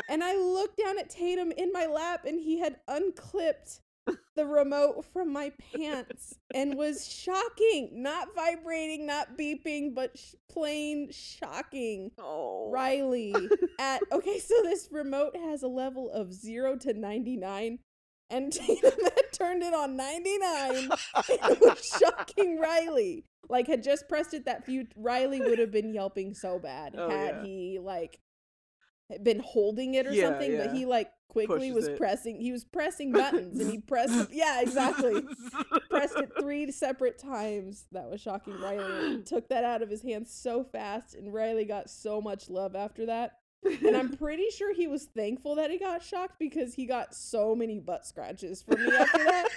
And 0.08 0.22
I 0.22 0.34
looked 0.36 0.76
down 0.76 0.98
at 0.98 1.08
Tatum 1.08 1.52
in 1.52 1.72
my 1.72 1.86
lap 1.86 2.24
and 2.26 2.38
he 2.38 2.58
had 2.58 2.76
unclipped 2.88 3.80
the 4.36 4.46
remote 4.46 5.04
from 5.12 5.32
my 5.32 5.52
pants 5.74 6.34
and 6.54 6.76
was 6.76 7.06
shocking, 7.06 7.90
not 7.92 8.34
vibrating, 8.34 9.06
not 9.06 9.36
beeping, 9.38 9.94
but 9.94 10.18
sh- 10.18 10.34
plain 10.50 11.08
shocking. 11.10 12.10
Oh. 12.18 12.70
Riley 12.72 13.34
at 13.78 14.02
okay, 14.12 14.38
so 14.38 14.54
this 14.62 14.88
remote 14.90 15.36
has 15.36 15.62
a 15.62 15.68
level 15.68 16.10
of 16.10 16.32
0 16.32 16.76
to 16.78 16.94
99 16.94 17.78
and 18.30 18.52
Tatum 18.52 18.92
had 19.04 19.32
turned 19.32 19.62
it 19.62 19.74
on 19.74 19.96
99 19.96 20.88
and 21.42 21.60
was 21.60 21.98
shocking 22.00 22.58
Riley. 22.58 23.24
Like 23.48 23.66
had 23.66 23.82
just 23.82 24.08
pressed 24.08 24.34
it 24.34 24.46
that 24.46 24.64
few 24.64 24.86
Riley 24.96 25.40
would 25.40 25.58
have 25.58 25.70
been 25.70 25.92
yelping 25.92 26.34
so 26.34 26.58
bad 26.58 26.94
Oh, 26.96 27.10
had 27.10 27.36
yeah. 27.36 27.42
he 27.44 27.78
like 27.80 28.18
been 29.22 29.40
holding 29.40 29.94
it 29.94 30.06
or 30.06 30.12
Yeah, 30.12 30.28
something, 30.30 30.56
but 30.56 30.72
he 30.72 30.86
like 30.86 31.10
quickly 31.28 31.70
Pushes 31.70 31.74
was 31.74 31.86
it. 31.88 31.98
pressing 31.98 32.40
he 32.40 32.52
was 32.52 32.64
pressing 32.64 33.12
buttons 33.16 33.60
and 33.60 33.70
he 33.70 33.78
pressed 33.78 34.28
yeah, 34.32 34.60
exactly. 34.60 35.22
pressed 35.90 36.16
it 36.16 36.30
three 36.40 36.70
separate 36.70 37.18
times. 37.18 37.86
That 37.92 38.10
was 38.10 38.20
shocking 38.20 38.58
Riley. 38.60 39.22
Took 39.26 39.48
that 39.48 39.64
out 39.64 39.82
of 39.82 39.90
his 39.90 40.02
hands 40.02 40.32
so 40.32 40.64
fast 40.64 41.14
and 41.14 41.32
Riley 41.34 41.64
got 41.64 41.90
so 41.90 42.20
much 42.20 42.48
love 42.48 42.76
after 42.76 43.06
that. 43.06 43.38
And 43.64 43.96
I'm 43.96 44.10
pretty 44.16 44.50
sure 44.50 44.74
he 44.74 44.86
was 44.86 45.04
thankful 45.04 45.54
that 45.56 45.70
he 45.70 45.78
got 45.78 46.02
shocked 46.02 46.38
because 46.38 46.74
he 46.74 46.86
got 46.86 47.14
so 47.14 47.54
many 47.56 47.78
butt 47.80 48.06
scratches 48.06 48.62
from 48.62 48.84
me 48.84 48.94
after 48.94 49.24
that. 49.24 49.48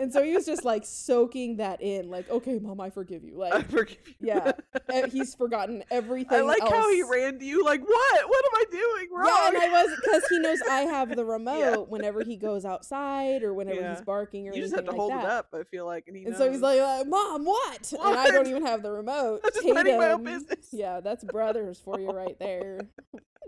And 0.00 0.12
so 0.12 0.22
he 0.22 0.32
was 0.34 0.46
just 0.46 0.64
like 0.64 0.84
soaking 0.86 1.56
that 1.56 1.82
in, 1.82 2.08
like, 2.10 2.30
okay, 2.30 2.58
mom, 2.58 2.80
I 2.80 2.90
forgive 2.90 3.24
you. 3.24 3.42
I 3.42 3.48
Like, 3.50 3.70
forgive 3.70 3.98
you. 4.06 4.14
yeah, 4.20 4.52
eh, 4.90 5.08
he's 5.08 5.34
forgotten 5.34 5.82
everything. 5.90 6.38
I 6.38 6.42
like 6.42 6.60
how 6.60 6.90
he 6.92 7.02
ran 7.02 7.38
to 7.38 7.44
you 7.44 7.64
like, 7.64 7.80
what? 7.80 8.28
What 8.28 8.44
am 8.44 8.52
I 8.54 8.64
doing 8.70 9.08
wrong? 9.12 9.26
Yeah, 9.28 9.48
and 9.48 9.56
I 9.58 9.68
was 9.82 9.98
because 10.02 10.22
he 10.28 10.38
knows 10.38 10.58
I 10.70 10.80
have 10.82 11.14
the 11.16 11.24
remote 11.24 11.88
whenever 11.88 12.22
he 12.22 12.36
goes 12.36 12.64
outside 12.64 13.42
or 13.42 13.54
whenever 13.54 13.80
Yeah. 13.80 13.94
he's 13.96 14.04
barking 14.04 14.48
or 14.48 14.54
you 14.54 14.62
just 14.62 14.74
have 14.74 14.84
to 14.84 14.90
like 14.90 14.98
hold 15.00 15.12
that. 15.12 15.24
it 15.24 15.30
up. 15.30 15.48
I 15.54 15.62
feel 15.64 15.86
like, 15.86 16.04
and 16.08 16.16
he 16.16 16.24
And 16.24 16.36
so 16.36 16.50
he's 16.50 16.60
like, 16.60 16.80
uh, 16.80 17.04
"Mom, 17.06 17.44
what?" 17.44 17.92
And 17.92 18.16
I 18.16 18.30
don't 18.30 18.46
even 18.46 18.64
have 18.66 18.82
the 18.82 18.90
remote. 18.92 19.40
I'm 19.44 19.50
just 19.52 19.66
minding 19.66 19.98
my 19.98 20.12
own 20.12 20.24
Tatum- 20.24 20.40
business. 20.44 20.68
Yeah, 20.72 21.00
that's 21.00 21.24
brothers 21.24 21.80
for 21.84 21.98
you 21.98 22.10
right 22.10 22.38
there. 22.38 22.82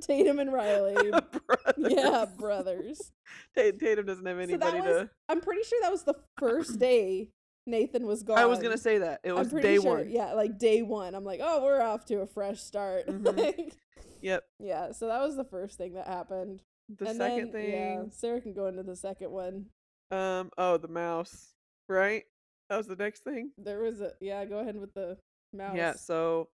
Tatum 0.03 0.38
and 0.38 0.53
Riley. 0.53 0.94
Brothers. 1.46 1.92
Yeah, 1.92 2.24
brothers. 2.38 3.12
Ta- 3.57 3.70
Tatum 3.79 4.07
doesn't 4.07 4.24
have 4.26 4.37
So 4.37 4.40
anybody 4.42 4.79
that 4.81 4.87
was. 4.87 4.96
to. 5.03 5.11
I'm 5.29 5.40
pretty 5.40 5.62
sure 5.64 5.79
that 5.83 5.90
was 5.92 6.05
the 6.05 6.14
first 6.38 6.79
day 6.79 7.29
Nathan 7.66 8.07
was 8.07 8.22
gone. 8.22 8.38
I 8.38 8.46
was 8.46 8.59
gonna 8.61 8.79
say 8.79 8.98
that 8.98 9.20
it 9.24 9.33
was 9.33 9.48
day 9.48 9.76
sure. 9.79 9.98
one. 9.98 10.11
Yeah, 10.11 10.33
like 10.35 10.59
day 10.59 10.83
one. 10.83 11.14
I'm 11.14 11.24
like, 11.24 11.40
oh, 11.42 11.62
we're 11.62 11.83
off 11.83 12.05
to 12.07 12.20
a 12.20 12.26
fresh 12.26 12.61
start. 12.61 13.07
Mhm. 13.09 13.37
Like, 13.37 13.74
Yep. 14.22 14.44
yeah. 14.59 14.92
So 14.92 15.07
that 15.09 15.20
was 15.22 15.37
the 15.37 15.44
first 15.44 15.79
thing 15.79 15.94
that 15.94 16.07
happened. 16.07 16.62
The 16.98 17.07
and 17.09 17.16
second 17.16 17.53
then, 17.53 17.70
yeah, 17.70 18.03
Sarah 18.11 18.40
can 18.40 18.53
go 18.53 18.66
into 18.66 18.83
the 18.83 18.96
second 18.96 19.31
one. 19.31 19.66
um, 20.11 20.50
oh, 20.59 20.76
the 20.76 20.88
mouse, 20.88 21.55
right? 21.88 22.24
That 22.68 22.76
was 22.76 22.87
the 22.87 22.96
next 22.96 23.22
thing. 23.24 23.53
There 23.59 23.81
was 23.81 24.00
a 24.00 24.12
yeah. 24.20 24.44
Go 24.44 24.59
ahead 24.59 24.76
with 24.76 24.92
the 24.94 25.16
mouse. 25.53 25.74
Yeah, 25.76 25.94
so 25.94 26.48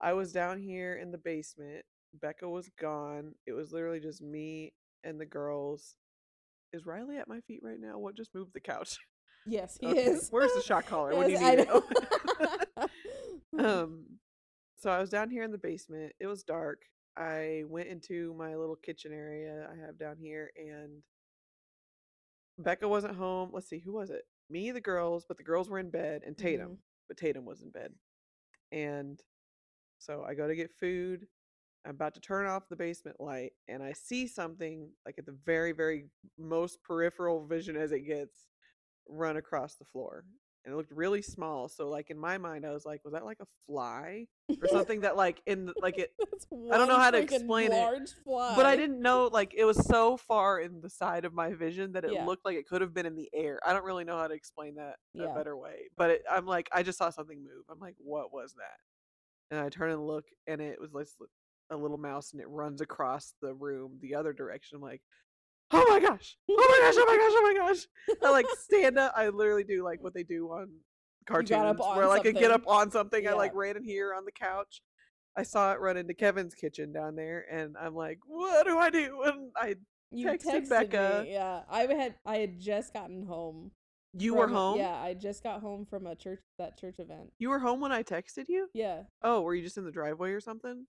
I 0.00 0.12
was 0.12 0.32
down 0.32 0.58
here 0.58 0.94
in 0.94 1.10
the 1.10 1.18
basement. 1.18 1.84
Becca 2.20 2.48
was 2.48 2.70
gone. 2.80 3.34
It 3.46 3.52
was 3.52 3.72
literally 3.72 4.00
just 4.00 4.22
me 4.22 4.72
and 5.04 5.20
the 5.20 5.26
girls. 5.26 5.96
Is 6.72 6.86
Riley 6.86 7.16
at 7.18 7.28
my 7.28 7.40
feet 7.40 7.60
right 7.62 7.80
now? 7.80 7.98
What 7.98 8.16
just 8.16 8.34
moved 8.34 8.52
the 8.54 8.60
couch? 8.60 8.98
Yes, 9.44 9.78
he 9.80 9.88
Okay, 9.88 10.04
is. 10.04 10.28
Where's 10.30 10.52
the 10.54 10.62
shock 10.62 10.86
collar 10.86 11.14
when 11.14 11.26
do 11.26 11.32
you 11.32 11.38
need 11.38 11.60
it? 11.60 11.68
um, 13.58 14.04
so 14.78 14.90
I 14.90 14.98
was 15.00 15.10
down 15.10 15.30
here 15.30 15.42
in 15.42 15.52
the 15.52 15.58
basement. 15.58 16.12
It 16.20 16.26
was 16.26 16.42
dark. 16.42 16.82
I 17.16 17.64
went 17.66 17.88
into 17.88 18.34
my 18.34 18.54
little 18.56 18.76
kitchen 18.76 19.12
area 19.12 19.68
I 19.72 19.76
have 19.86 19.98
down 19.98 20.16
here, 20.18 20.50
and 20.56 21.02
Becca 22.58 22.86
wasn't 22.88 23.16
home. 23.16 23.50
Let's 23.52 23.68
see, 23.68 23.78
who 23.78 23.92
was 23.92 24.10
it? 24.10 24.26
Me, 24.50 24.70
the 24.70 24.80
girls, 24.80 25.24
but 25.26 25.36
the 25.38 25.42
girls 25.42 25.68
were 25.68 25.78
in 25.78 25.90
bed, 25.90 26.22
and 26.26 26.36
Tatum, 26.36 26.72
Mhm. 26.72 26.78
but 27.08 27.16
Tatum 27.16 27.44
was 27.44 27.62
in 27.62 27.70
bed. 27.70 27.94
And 28.72 29.22
so 29.98 30.24
I 30.24 30.34
go 30.34 30.46
to 30.46 30.54
get 30.56 30.72
food. 30.72 31.26
I'm 31.86 31.94
about 31.94 32.14
to 32.14 32.20
turn 32.20 32.46
off 32.46 32.68
the 32.68 32.76
basement 32.76 33.20
light, 33.20 33.52
and 33.68 33.82
I 33.82 33.92
see 33.92 34.26
something 34.26 34.90
like 35.04 35.16
at 35.18 35.26
the 35.26 35.36
very, 35.44 35.72
very 35.72 36.06
most 36.36 36.82
peripheral 36.82 37.46
vision 37.46 37.76
as 37.76 37.92
it 37.92 38.00
gets 38.00 38.48
run 39.08 39.36
across 39.36 39.76
the 39.76 39.84
floor. 39.84 40.24
And 40.64 40.74
it 40.74 40.76
looked 40.76 40.90
really 40.90 41.22
small. 41.22 41.68
So, 41.68 41.88
like 41.88 42.10
in 42.10 42.18
my 42.18 42.38
mind, 42.38 42.66
I 42.66 42.72
was 42.72 42.84
like, 42.84 43.02
was 43.04 43.12
that 43.12 43.24
like 43.24 43.38
a 43.40 43.46
fly 43.66 44.26
or 44.60 44.66
something 44.66 45.02
that, 45.02 45.16
like, 45.16 45.40
in 45.46 45.66
the, 45.66 45.74
like 45.80 45.96
it, 45.98 46.10
I 46.72 46.76
don't 46.76 46.88
know 46.88 46.98
how 46.98 47.12
to 47.12 47.18
explain 47.18 47.72
it, 47.72 47.88
Fly. 48.24 48.56
but 48.56 48.66
I 48.66 48.74
didn't 48.74 49.00
know, 49.00 49.30
like, 49.32 49.54
it 49.56 49.64
was 49.64 49.76
so 49.86 50.16
far 50.16 50.58
in 50.58 50.80
the 50.80 50.90
side 50.90 51.24
of 51.24 51.32
my 51.32 51.52
vision 51.54 51.92
that 51.92 52.04
it 52.04 52.12
Yeah. 52.12 52.26
looked 52.26 52.44
like 52.44 52.56
it 52.56 52.66
could 52.66 52.80
have 52.80 52.92
been 52.94 53.06
in 53.06 53.14
the 53.14 53.30
air. 53.32 53.60
I 53.64 53.72
don't 53.72 53.84
really 53.84 54.02
know 54.04 54.18
how 54.18 54.26
to 54.26 54.34
explain 54.34 54.74
that 54.74 54.96
Yeah. 55.14 55.26
a 55.26 55.34
better 55.36 55.56
way, 55.56 55.88
but 55.96 56.10
it, 56.10 56.22
I'm 56.28 56.46
like, 56.46 56.68
I 56.72 56.82
just 56.82 56.98
saw 56.98 57.10
something 57.10 57.38
move. 57.38 57.64
I'm 57.70 57.78
like, 57.78 57.94
what 57.98 58.32
was 58.32 58.54
that? 58.54 58.80
And 59.52 59.60
I 59.64 59.68
turn 59.68 59.92
and 59.92 60.04
look, 60.04 60.24
and 60.48 60.60
it 60.60 60.80
was 60.80 60.92
like 60.92 61.06
a 61.70 61.76
little 61.76 61.98
mouse, 61.98 62.32
and 62.32 62.40
it 62.40 62.48
runs 62.48 62.80
across 62.80 63.34
the 63.42 63.54
room 63.54 63.98
the 64.00 64.14
other 64.14 64.32
direction. 64.32 64.76
I'm 64.76 64.82
like, 64.82 65.02
oh 65.72 65.84
my 65.88 66.00
gosh, 66.00 66.36
oh 66.48 66.54
my 66.54 66.86
gosh, 66.86 66.94
oh 66.96 67.06
my 67.06 67.16
gosh, 67.16 67.32
oh 67.34 67.42
my 67.42 67.68
gosh. 67.68 67.86
I 68.24 68.30
like 68.30 68.46
stand 68.58 68.98
up. 68.98 69.12
I 69.16 69.28
literally 69.28 69.64
do 69.64 69.82
like 69.84 70.02
what 70.02 70.14
they 70.14 70.22
do 70.22 70.48
on 70.48 70.68
cartoons, 71.26 71.80
on 71.80 71.96
where 71.96 72.08
like 72.08 72.26
I 72.26 72.30
get 72.32 72.50
up 72.50 72.66
on 72.66 72.90
something. 72.90 73.26
I 73.26 73.32
like 73.32 73.54
ran 73.54 73.76
in 73.76 73.84
here 73.84 74.14
on 74.14 74.24
the 74.24 74.32
couch. 74.32 74.82
I 75.36 75.42
saw 75.42 75.72
it 75.72 75.80
run 75.80 75.96
into 75.98 76.14
Kevin's 76.14 76.54
kitchen 76.54 76.92
down 76.92 77.14
there, 77.16 77.44
and 77.50 77.76
I'm 77.78 77.94
like, 77.94 78.18
what 78.26 78.66
do 78.66 78.78
I 78.78 78.88
do? 78.90 79.22
And 79.24 79.50
I, 79.54 79.74
You 80.10 80.28
texted 80.28 80.66
texted 80.66 80.68
Becca. 80.70 81.22
Me, 81.24 81.32
yeah, 81.32 81.60
I 81.70 81.82
had 81.82 82.14
I 82.24 82.36
had 82.38 82.58
just 82.58 82.94
gotten 82.94 83.26
home. 83.26 83.72
you 84.14 84.34
were 84.34 84.48
home. 84.48 84.78
Yeah, 84.78 84.94
I 84.96 85.12
just 85.12 85.42
got 85.42 85.60
home 85.60 85.84
from 85.84 86.06
a 86.06 86.14
church 86.14 86.40
that 86.58 86.78
church 86.78 87.00
event. 87.00 87.32
You 87.38 87.50
were 87.50 87.58
home 87.58 87.80
when 87.80 87.92
I 87.92 88.02
texted 88.02 88.44
you. 88.48 88.68
Yeah, 88.72 89.02
Oh, 89.22 89.42
were 89.42 89.54
you 89.54 89.62
just 89.62 89.76
in 89.76 89.84
the 89.84 89.90
driveway 89.90 90.30
or 90.30 90.40
something? 90.40 90.86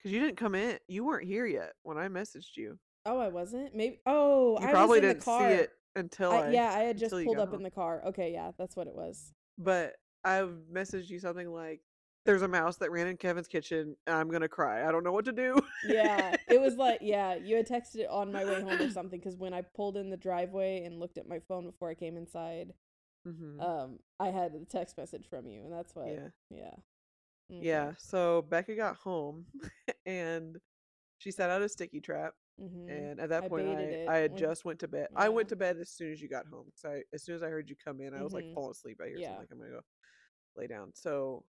Because 0.00 0.12
you 0.14 0.20
didn't 0.20 0.36
come 0.36 0.54
in. 0.54 0.78
You 0.88 1.04
weren't 1.04 1.26
here 1.26 1.46
yet 1.46 1.74
when 1.82 1.98
I 1.98 2.08
messaged 2.08 2.56
you. 2.56 2.78
Oh, 3.04 3.18
I 3.18 3.28
wasn't. 3.28 3.74
Maybe. 3.74 4.00
Oh, 4.06 4.56
You 4.58 4.66
I 4.66 4.72
probably 4.72 5.00
was 5.00 5.04
in 5.04 5.08
didn't 5.08 5.20
the 5.20 5.24
car. 5.24 5.48
see 5.48 5.54
it 5.54 5.70
until 5.96 6.30
I, 6.32 6.36
I, 6.38 6.50
yeah, 6.52 6.72
I 6.74 6.80
had 6.80 6.98
just 6.98 7.12
pulled 7.24 7.38
up 7.38 7.48
home. 7.48 7.58
in 7.58 7.62
the 7.62 7.70
car. 7.70 8.02
Okay, 8.06 8.32
yeah, 8.32 8.52
that's 8.58 8.76
what 8.76 8.86
it 8.86 8.94
was. 8.94 9.32
But 9.58 9.94
I 10.24 10.46
messaged 10.72 11.10
you 11.10 11.18
something 11.18 11.50
like, 11.52 11.80
"There's 12.24 12.42
a 12.42 12.48
mouse 12.48 12.76
that 12.76 12.90
ran 12.90 13.08
in 13.08 13.16
Kevin's 13.16 13.48
kitchen, 13.48 13.96
and 14.06 14.16
I'm 14.16 14.30
gonna 14.30 14.48
cry. 14.48 14.86
I 14.88 14.92
don't 14.92 15.04
know 15.04 15.12
what 15.12 15.24
to 15.26 15.32
do." 15.32 15.60
Yeah, 15.82 16.36
it 16.48 16.60
was 16.60 16.76
like 16.76 17.00
yeah, 17.02 17.34
you 17.34 17.56
had 17.56 17.66
texted 17.68 17.96
it 17.96 18.08
on 18.10 18.32
my 18.32 18.44
way 18.44 18.60
home 18.60 18.80
or 18.80 18.88
something 18.88 19.18
because 19.18 19.36
when 19.36 19.54
I 19.54 19.62
pulled 19.62 19.96
in 19.96 20.10
the 20.10 20.16
driveway 20.16 20.84
and 20.84 20.98
looked 20.98 21.18
at 21.18 21.28
my 21.28 21.40
phone 21.40 21.66
before 21.66 21.90
I 21.90 21.94
came 21.94 22.16
inside, 22.16 22.72
hmm 23.24 23.60
um, 23.60 23.98
I 24.18 24.28
had 24.28 24.54
a 24.54 24.64
text 24.64 24.96
message 24.96 25.26
from 25.28 25.46
you, 25.46 25.62
and 25.64 25.72
that's 25.72 25.94
what. 25.94 26.08
yeah, 26.08 26.28
Yeah. 26.50 26.74
Yeah. 27.50 27.92
So 27.98 28.42
Becca 28.42 28.74
got 28.76 28.96
home, 28.96 29.46
and 30.06 30.56
she 31.18 31.30
set 31.30 31.50
out 31.50 31.62
a 31.62 31.68
sticky 31.68 32.00
trap. 32.00 32.34
Mm-hmm. 32.60 32.90
And 32.90 33.20
at 33.20 33.30
that 33.30 33.44
I 33.44 33.48
point, 33.48 33.68
I, 33.68 34.04
I 34.08 34.16
had 34.18 34.32
when- 34.32 34.38
just 34.40 34.64
went 34.64 34.78
to 34.80 34.88
bed. 34.88 35.08
I 35.16 35.28
went 35.30 35.48
to 35.48 35.56
bed 35.56 35.78
as 35.80 35.90
soon 35.90 36.12
as 36.12 36.20
you 36.20 36.28
got 36.28 36.46
home. 36.46 36.66
So 36.74 36.90
I, 36.90 37.02
as 37.14 37.24
soon 37.24 37.34
as 37.34 37.42
I 37.42 37.48
heard 37.48 37.70
you 37.70 37.76
come 37.82 38.00
in, 38.02 38.14
I 38.14 38.22
was 38.22 38.32
like 38.34 38.44
Mhm. 38.44 38.54
falling 38.54 38.72
asleep. 38.72 39.00
I 39.02 39.08
hear 39.08 39.16
Yeah. 39.18 39.36
something. 39.36 39.58
Like, 39.58 39.68
I'm 39.68 39.72
gonna 39.72 39.80
go 39.80 39.84
lay 40.56 40.66
down. 40.66 40.92
So 40.94 41.44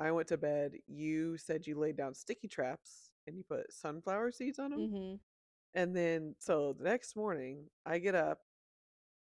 I 0.00 0.10
went 0.10 0.28
to 0.28 0.36
bed. 0.36 0.72
You 0.86 1.38
said 1.38 1.66
you 1.66 1.78
laid 1.78 1.96
down 1.96 2.14
sticky 2.14 2.48
traps 2.48 3.10
and 3.26 3.36
you 3.38 3.44
put 3.44 3.72
sunflower 3.72 4.32
seeds 4.32 4.58
on 4.58 4.70
them. 4.72 4.80
Mm-hmm. 4.80 5.14
And 5.74 5.96
then, 5.96 6.34
so 6.38 6.74
the 6.76 6.84
next 6.84 7.16
morning, 7.16 7.70
I 7.86 7.98
get 7.98 8.14
up 8.14 8.40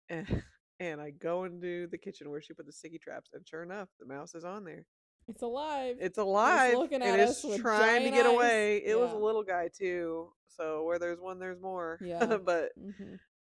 and 0.10 0.28
and 0.82 1.00
I 1.00 1.12
go 1.12 1.46
into 1.46 1.88
the 1.88 1.98
kitchen 1.98 2.30
where 2.30 2.42
she 2.42 2.54
put 2.54 2.66
the 2.66 2.74
sticky 2.74 2.98
traps, 3.00 3.30
and 3.34 3.48
sure 3.48 3.64
enough, 3.64 3.88
the 4.00 4.06
mouse 4.06 4.36
is 4.36 4.44
on 4.44 4.66
there. 4.66 4.86
It's 5.28 5.42
alive. 5.42 5.98
It's 6.00 6.18
alive 6.18 6.76
looking 6.76 7.02
and 7.02 7.20
at 7.20 7.30
it's 7.30 7.44
us 7.44 7.58
trying 7.60 8.04
to 8.04 8.12
get 8.12 8.26
eyes. 8.26 8.34
away. 8.34 8.78
It 8.86 8.98
was 9.00 9.12
a 9.12 9.18
little 9.18 9.44
guy 9.44 9.70
too, 9.76 10.32
so 10.48 10.84
where 10.84 11.00
there's 11.00 11.20
one, 11.20 11.40
there's 11.40 11.60
more. 11.60 12.00
Yeah. 12.04 12.38
but 12.38 12.70
mm-hmm. 12.80 13.16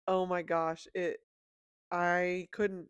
oh 0.08 0.26
my 0.26 0.42
gosh, 0.44 0.88
it. 0.96 1.18
I 1.92 2.48
couldn't. 2.52 2.88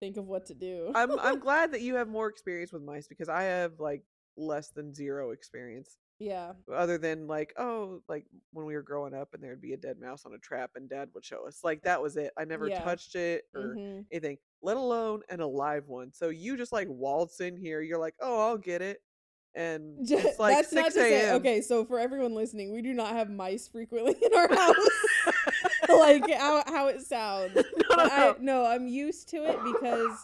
Think 0.00 0.16
of 0.16 0.26
what 0.26 0.46
to 0.46 0.54
do. 0.54 0.92
I'm 0.94 1.18
I'm 1.20 1.38
glad 1.46 1.72
that 1.72 1.82
you 1.82 1.96
have 1.96 2.08
more 2.08 2.28
experience 2.28 2.72
with 2.72 2.82
mice 2.82 3.06
because 3.06 3.28
I 3.28 3.42
have 3.42 3.72
like 3.78 4.02
less 4.36 4.70
than 4.70 4.94
zero 4.94 5.32
experience. 5.32 5.98
yeah. 6.18 6.52
other 6.74 6.96
than 6.96 7.26
like 7.26 7.52
oh 7.58 8.00
like 8.08 8.24
when 8.54 8.64
we 8.64 8.74
were 8.74 8.82
growing 8.82 9.12
up 9.12 9.34
and 9.34 9.42
there'd 9.42 9.60
be 9.60 9.74
a 9.74 9.76
dead 9.76 9.98
mouse 10.00 10.24
on 10.24 10.32
a 10.32 10.38
trap 10.38 10.70
and 10.76 10.88
dad 10.88 11.08
would 11.14 11.24
show 11.24 11.46
us 11.46 11.60
like 11.64 11.82
that 11.82 12.00
was 12.00 12.16
it 12.16 12.30
i 12.38 12.44
never 12.44 12.68
Yeah. 12.68 12.82
touched 12.82 13.14
it 13.14 13.44
or 13.54 13.74
Mm-hmm. 13.76 14.00
anything 14.12 14.38
let 14.62 14.76
alone 14.76 15.20
an 15.30 15.40
alive 15.40 15.84
one 15.88 16.12
so 16.12 16.28
you 16.28 16.56
just 16.56 16.72
like 16.72 16.88
waltz 16.88 17.40
in 17.40 17.56
here 17.56 17.80
you're 17.80 17.98
like 17.98 18.14
oh 18.20 18.48
i'll 18.48 18.58
get 18.58 18.82
it 18.82 19.00
and 19.54 19.98
it's 20.10 20.38
like 20.38 20.54
That's 20.56 20.72
not 20.72 20.84
6 20.86 20.94
to 20.94 21.00
say. 21.00 21.24
a.m 21.28 21.36
Okay, 21.36 21.60
so 21.60 21.84
for 21.84 21.98
everyone 21.98 22.34
listening, 22.34 22.72
we 22.72 22.82
do 22.82 22.92
not 22.92 23.12
have 23.14 23.28
mice 23.28 23.66
frequently 23.66 24.14
in 24.22 24.32
our 24.32 24.48
house. 24.48 24.76
like 25.88 26.30
how 26.32 26.62
how 26.66 26.86
it 26.86 27.02
sounds. 27.02 27.56
no, 27.56 27.62
no, 27.62 27.84
But 27.88 28.12
I, 28.12 28.18
no. 28.18 28.36
no, 28.40 28.64
I'm 28.66 28.86
used 28.86 29.28
to 29.30 29.38
it 29.38 29.58
because 29.64 30.16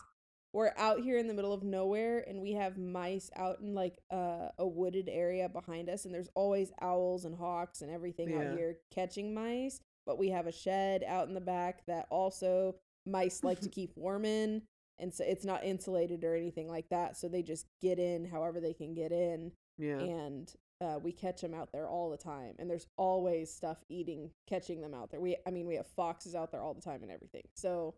we're 0.52 0.72
out 0.76 1.00
here 1.00 1.18
in 1.18 1.26
the 1.26 1.34
middle 1.34 1.52
of 1.52 1.64
nowhere 1.64 2.24
and 2.28 2.40
we 2.40 2.52
have 2.52 2.78
mice 2.78 3.28
out 3.34 3.58
in 3.60 3.74
like 3.74 3.98
uh, 4.12 4.48
a 4.58 4.66
wooded 4.66 5.08
area 5.10 5.48
behind 5.48 5.88
us 5.90 6.04
and 6.04 6.14
there's 6.14 6.30
always 6.36 6.70
owls 6.80 7.24
and 7.24 7.36
hawks 7.36 7.82
and 7.82 7.90
everything 7.90 8.30
Yeah. 8.30 8.52
out 8.52 8.56
here 8.56 8.76
catching 8.94 9.34
mice 9.34 9.80
but 10.06 10.18
we 10.18 10.30
have 10.30 10.46
a 10.46 10.52
shed 10.52 11.02
out 11.06 11.26
in 11.26 11.34
the 11.34 11.40
back 11.40 11.84
that 11.88 12.06
also 12.10 12.76
mice 13.06 13.42
like 13.44 13.60
to 13.60 13.68
keep 13.70 13.92
warm 13.96 14.24
in 14.24 14.62
and 14.98 15.12
so 15.12 15.24
it's 15.26 15.44
not 15.44 15.64
insulated 15.64 16.24
or 16.24 16.34
anything 16.34 16.68
like 16.68 16.88
that 16.90 17.16
so 17.16 17.28
they 17.28 17.42
just 17.42 17.66
get 17.80 17.98
in 17.98 18.24
however 18.24 18.60
they 18.60 18.72
can 18.72 18.94
get 18.94 19.12
in 19.12 19.52
yeah. 19.78 19.98
and 19.98 20.52
uh, 20.80 20.98
we 21.02 21.10
catch 21.10 21.40
them 21.40 21.54
out 21.54 21.70
there 21.72 21.88
all 21.88 22.10
the 22.10 22.16
time 22.18 22.54
and 22.58 22.68
there's 22.68 22.86
always 22.98 23.50
stuff 23.52 23.78
eating 23.88 24.30
catching 24.46 24.82
them 24.82 24.92
out 24.92 25.10
there. 25.10 25.20
We 25.20 25.36
i 25.46 25.50
mean 25.50 25.66
we 25.66 25.76
have 25.76 25.86
foxes 25.86 26.34
out 26.34 26.50
there 26.52 26.60
all 26.62 26.74
the 26.74 26.82
time 26.82 27.02
and 27.02 27.10
everything 27.10 27.44
so 27.54 27.94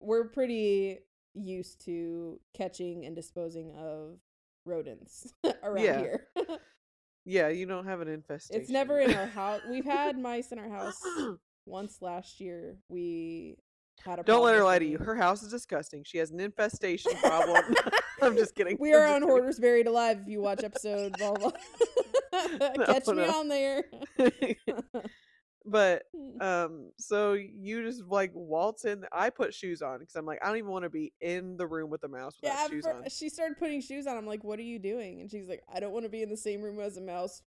we're 0.00 0.24
pretty 0.28 0.98
used 1.34 1.84
to 1.84 2.40
catching 2.54 3.04
and 3.06 3.14
disposing 3.14 3.72
of 3.78 4.18
rodents 4.66 5.32
around 5.62 5.84
Yeah. 5.84 5.98
here. 5.98 6.26
Yeah 7.24 7.48
you 7.50 7.66
don't 7.66 7.84
have 7.84 8.00
an 8.00 8.08
infestation 8.08 8.60
it's 8.60 8.70
never 8.70 8.98
in 8.98 9.14
our 9.14 9.26
house 9.26 9.60
we've 9.70 9.84
had 9.84 10.18
mice 10.18 10.50
in 10.50 10.58
our 10.58 10.68
house 10.78 11.00
once 11.66 12.02
last 12.02 12.40
year. 12.40 12.78
We 12.88 13.56
had 14.00 14.18
a 14.18 14.22
don't 14.22 14.44
let 14.44 14.54
her 14.54 14.64
lie 14.64 14.78
to 14.78 14.84
you. 14.84 14.98
her 14.98 15.14
house 15.14 15.42
is 15.42 15.50
disgusting. 15.50 16.02
She 16.04 16.18
has 16.18 16.30
an 16.30 16.40
infestation 16.40 17.12
problem. 17.22 17.74
I'm 18.22 18.36
just 18.36 18.54
kidding. 18.54 18.76
We 18.80 18.92
are 18.94 19.04
on 19.04 19.14
kidding. 19.14 19.28
hoarders 19.28 19.58
buried 19.58 19.86
alive 19.86 20.20
if 20.22 20.28
you 20.28 20.40
watch 20.40 20.62
episode 20.64 21.16
blah 21.18 21.34
blah 21.34 21.50
catch 22.86 23.06
me 23.08 23.24
on 23.24 23.48
there. 23.48 23.84
But 25.64 26.02
um 26.40 26.90
so 26.98 27.34
you 27.34 27.84
just 27.84 28.02
like 28.08 28.32
waltz 28.34 28.84
in 28.84 29.04
i 29.12 29.30
put 29.30 29.54
shoes 29.54 29.80
on 29.80 30.00
because 30.00 30.16
i'm 30.16 30.26
like 30.26 30.40
i 30.42 30.48
don't 30.48 30.56
even 30.56 30.70
want 30.70 30.82
to 30.82 30.90
be 30.90 31.12
in 31.20 31.56
the 31.56 31.66
room 31.66 31.88
with 31.88 32.00
the 32.00 32.08
mouse 32.08 32.36
without 32.42 32.54
yeah, 32.54 32.68
shoes 32.68 32.84
fir- 32.84 32.96
on. 32.96 33.08
she 33.08 33.28
started 33.28 33.56
putting 33.58 33.80
shoes 33.80 34.08
on. 34.08 34.16
I'm 34.16 34.26
like, 34.26 34.42
"What 34.42 34.58
are 34.58 34.62
you 34.62 34.80
doing?" 34.80 35.20
And 35.20 35.30
she's 35.30 35.48
like, 35.48 35.62
"I 35.72 35.78
don't 35.78 35.92
want 35.92 36.04
to 36.04 36.08
be 36.08 36.22
in 36.22 36.30
the 36.30 36.36
same 36.36 36.62
room 36.62 36.80
as 36.80 36.96
a 36.96 37.00
mouse 37.00 37.42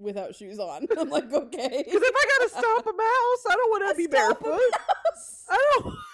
without 0.00 0.34
shoes 0.34 0.58
on." 0.58 0.86
I'm 0.98 1.10
like, 1.10 1.32
"Okay." 1.32 1.68
because 1.86 2.02
if 2.02 2.14
i 2.16 2.38
gotta 2.38 2.50
stop 2.50 2.86
a 2.86 2.92
mouse 2.96 3.44
i 3.50 3.54
don't 3.54 3.70
want 3.70 3.90
to 3.90 3.96
be 3.96 4.04
Stop 4.04 4.40
a 4.40 4.44
barefoot 4.44 4.70
mouse. 4.72 5.44
i 5.50 5.72
don't 5.82 5.94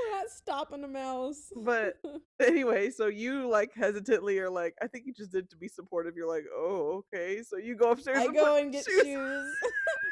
We're 0.00 0.18
not 0.18 0.30
stopping 0.30 0.82
a 0.84 0.88
mouse. 0.88 1.52
but 1.54 1.94
anyway 2.40 2.90
so 2.90 3.06
you 3.06 3.48
like 3.48 3.72
hesitantly 3.74 4.38
are 4.38 4.50
like 4.50 4.74
i 4.82 4.86
think 4.86 5.06
you 5.06 5.12
just 5.12 5.30
did 5.32 5.50
to 5.50 5.56
be 5.56 5.68
supportive 5.68 6.16
you're 6.16 6.26
like 6.28 6.44
oh 6.54 7.04
okay 7.14 7.42
so 7.42 7.56
you 7.58 7.76
go 7.76 7.90
upstairs 7.92 8.18
I 8.18 8.24
and 8.24 8.34
go 8.34 8.56
and 8.56 8.72
get 8.72 8.84
shoes 8.84 9.02
shoes. 9.04 9.54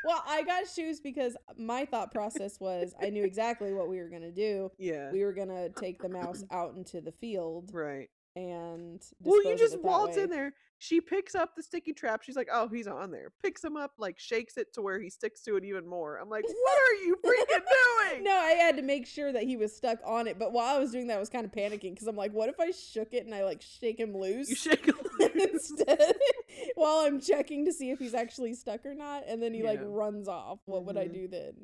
well, 0.05 0.23
I 0.27 0.43
got 0.43 0.69
shoes 0.69 1.01
because 1.01 1.37
my 1.59 1.85
thought 1.87 2.13
process 2.13 2.61
was 2.61 2.95
I 3.03 3.11
knew 3.11 3.25
exactly 3.25 3.73
what 3.75 3.89
we 3.89 3.99
were 3.99 4.09
gonna 4.09 4.31
do. 4.31 4.71
yeah 4.79 5.11
We 5.11 5.25
were 5.25 5.33
gonna 5.33 5.71
take 5.71 6.01
the 6.01 6.09
mouse 6.09 6.45
out 6.51 6.75
into 6.77 7.01
the 7.01 7.13
field 7.13 7.71
right 7.73 8.09
and 8.37 9.03
well 9.23 9.43
you 9.45 9.59
just 9.59 9.81
waltz 9.83 10.17
way. 10.17 10.23
in 10.23 10.31
there 10.31 10.53
she 10.79 11.01
picks 11.01 11.35
up 11.35 11.51
the 11.57 11.63
sticky 11.63 11.93
trap 11.93 12.23
she's 12.23 12.37
like 12.37 12.49
oh 12.53 12.69
he's 12.69 12.87
on 12.87 13.11
there 13.11 13.33
picks 13.43 13.63
him 13.63 13.77
up 13.77 13.93
like 13.99 14.19
shakes 14.21 14.57
it 14.57 14.73
to 14.73 14.81
where 14.81 15.01
he 15.01 15.11
sticks 15.11 15.43
to 15.43 15.57
it 15.57 15.65
even 15.65 15.85
more 15.87 16.17
i'm 16.19 16.29
like 16.29 16.45
what 16.45 16.79
are 16.79 16.95
you 17.05 17.17
freaking 17.17 17.47
doing 18.15 18.25
No, 18.25 18.31
I 18.33 18.53
had 18.53 18.77
to 18.77 18.83
make 18.83 19.07
sure 19.07 19.33
that 19.33 19.45
he 19.45 19.57
was 19.57 19.75
stuck 19.75 19.99
on 20.05 20.27
it. 20.27 20.39
But 20.39 20.53
while 20.53 20.75
I 20.75 20.79
was 20.79 20.91
doing 20.91 21.07
that, 21.07 21.17
I 21.17 21.21
was 21.21 21.29
kind 21.31 21.45
of 21.47 21.53
panicking 21.53 21.95
because 21.95 22.07
I'm 22.09 22.17
like, 22.17 22.33
what 22.33 22.49
if 22.49 22.59
I 22.59 22.71
shook 22.73 23.15
it 23.15 23.25
and 23.25 23.35
I 23.35 23.45
like 23.45 23.63
shake 23.63 23.99
him 24.01 24.17
loose 24.17 24.49
you 24.49 24.57
shake 24.57 24.87
him 24.87 24.97
loose. 25.19 25.31
instead 25.71 26.13
while 26.75 27.07
I'm 27.07 27.21
checking 27.21 27.65
to 27.67 27.73
see 27.73 27.91
if 27.91 27.99
he's 27.99 28.15
actually 28.15 28.55
stuck 28.55 28.85
or 28.85 28.95
not? 28.95 29.25
And 29.29 29.41
then 29.43 29.55
he 29.55 29.63
like 29.63 29.81
runs 29.83 30.29
off. 30.29 30.59
What 30.67 30.85
would 30.87 30.97
I 30.99 31.07
Mhm. 31.07 31.13
do 31.15 31.29
then? 31.29 31.55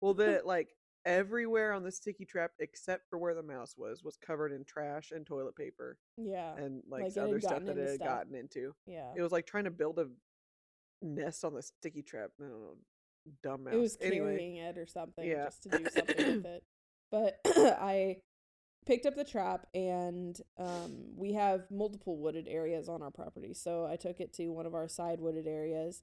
Well, 0.00 0.14
the 0.14 0.40
like 0.44 0.68
everywhere 1.04 1.72
on 1.72 1.82
the 1.82 1.92
sticky 1.92 2.24
trap 2.24 2.50
except 2.58 3.08
for 3.08 3.18
where 3.18 3.34
the 3.34 3.42
mouse 3.42 3.74
was 3.76 4.02
was 4.04 4.16
covered 4.16 4.52
in 4.52 4.64
trash 4.64 5.10
and 5.12 5.26
toilet 5.26 5.56
paper 5.56 5.98
Yeah. 6.16 6.54
and 6.56 6.82
like, 6.88 7.02
Like, 7.04 7.16
other 7.16 7.40
stuff 7.40 7.64
that 7.64 7.78
it 7.78 7.86
had 7.88 7.94
stuff. 7.96 8.08
gotten 8.08 8.34
into. 8.34 8.74
Yeah. 8.86 9.12
It 9.16 9.22
was 9.22 9.32
like 9.32 9.46
trying 9.46 9.64
to 9.64 9.70
build 9.70 9.98
a 9.98 10.06
nest 11.02 11.44
on 11.44 11.54
the 11.54 11.62
sticky 11.62 12.02
trap. 12.02 12.30
I 12.40 12.44
don't 12.44 12.50
know, 12.60 12.76
dumb 13.42 13.64
mouse. 13.64 13.74
It 13.74 13.78
was 13.78 13.98
anyway, 14.00 14.36
carrying 14.36 14.56
it 14.56 14.78
or 14.78 14.86
something 14.86 15.24
Yeah. 15.26 15.44
just 15.44 15.62
to 15.64 15.68
do 15.70 15.86
something 15.88 16.26
with 16.36 16.46
it. 16.46 16.64
But 17.10 17.38
I 17.46 18.16
picked 18.86 19.06
up 19.06 19.14
the 19.16 19.24
trap 19.24 19.66
and 19.74 20.38
um, 20.58 21.14
we 21.16 21.32
have 21.34 21.70
multiple 21.70 22.16
wooded 22.18 22.48
areas 22.48 22.88
on 22.88 23.02
our 23.02 23.10
property. 23.10 23.54
So 23.54 23.86
I 23.86 23.96
took 23.96 24.20
it 24.20 24.32
to 24.34 24.48
one 24.48 24.66
of 24.66 24.74
our 24.74 24.88
side 24.88 25.20
wooded 25.20 25.46
areas 25.46 26.02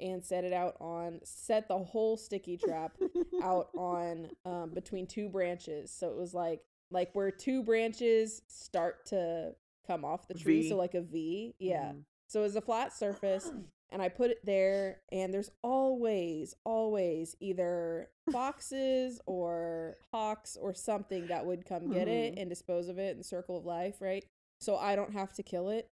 and 0.00 0.22
set 0.24 0.44
it 0.44 0.52
out 0.52 0.76
on 0.80 1.20
set 1.24 1.68
the 1.68 1.78
whole 1.78 2.16
sticky 2.16 2.56
trap 2.64 2.96
out 3.42 3.68
on 3.76 4.28
um, 4.44 4.70
between 4.74 5.06
two 5.06 5.28
branches. 5.28 5.90
So 5.90 6.10
it 6.10 6.16
was 6.16 6.34
like 6.34 6.60
like 6.90 7.10
where 7.14 7.30
two 7.30 7.62
branches 7.62 8.42
start 8.48 9.06
to 9.06 9.54
come 9.86 10.04
off 10.04 10.28
the 10.28 10.34
tree, 10.34 10.62
V. 10.62 10.68
so 10.68 10.76
like 10.76 10.94
a 10.94 11.00
V. 11.02 11.54
Yeah. 11.58 11.92
Mhm. 11.92 12.02
So 12.28 12.42
it's 12.42 12.56
a 12.56 12.60
flat 12.60 12.92
surface 12.92 13.50
and 13.90 14.02
I 14.02 14.08
put 14.08 14.30
it 14.32 14.44
there 14.44 15.00
and 15.12 15.32
there's 15.32 15.50
always 15.62 16.54
always 16.64 17.36
either 17.40 18.08
foxes 18.32 19.20
or 19.26 19.96
hawks 20.12 20.56
or 20.60 20.74
something 20.74 21.28
that 21.28 21.46
would 21.46 21.64
come 21.64 21.92
get 21.92 22.08
it 22.08 22.34
Mhm. 22.34 22.40
and 22.42 22.50
dispose 22.50 22.88
of 22.88 22.98
it 22.98 23.12
in 23.12 23.18
the 23.18 23.24
circle 23.24 23.56
of 23.56 23.64
life, 23.64 24.00
right? 24.00 24.24
So 24.60 24.76
I 24.76 24.96
don't 24.96 25.12
have 25.12 25.32
to 25.34 25.42
kill 25.42 25.68
it. 25.70 25.88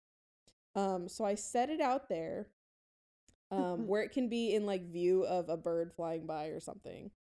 Um 0.75 1.09
so 1.09 1.25
I 1.25 1.35
set 1.37 1.71
it 1.71 1.81
out 1.81 2.09
there 2.09 2.49
um 3.51 3.87
where 3.87 4.03
it 4.03 4.13
can 4.13 4.29
be 4.29 4.55
in 4.55 4.67
like 4.67 4.91
view 4.91 5.25
of 5.25 5.49
a 5.49 5.57
bird 5.57 5.93
flying 5.95 6.27
by 6.27 6.47
or 6.47 6.61
something 6.61 7.11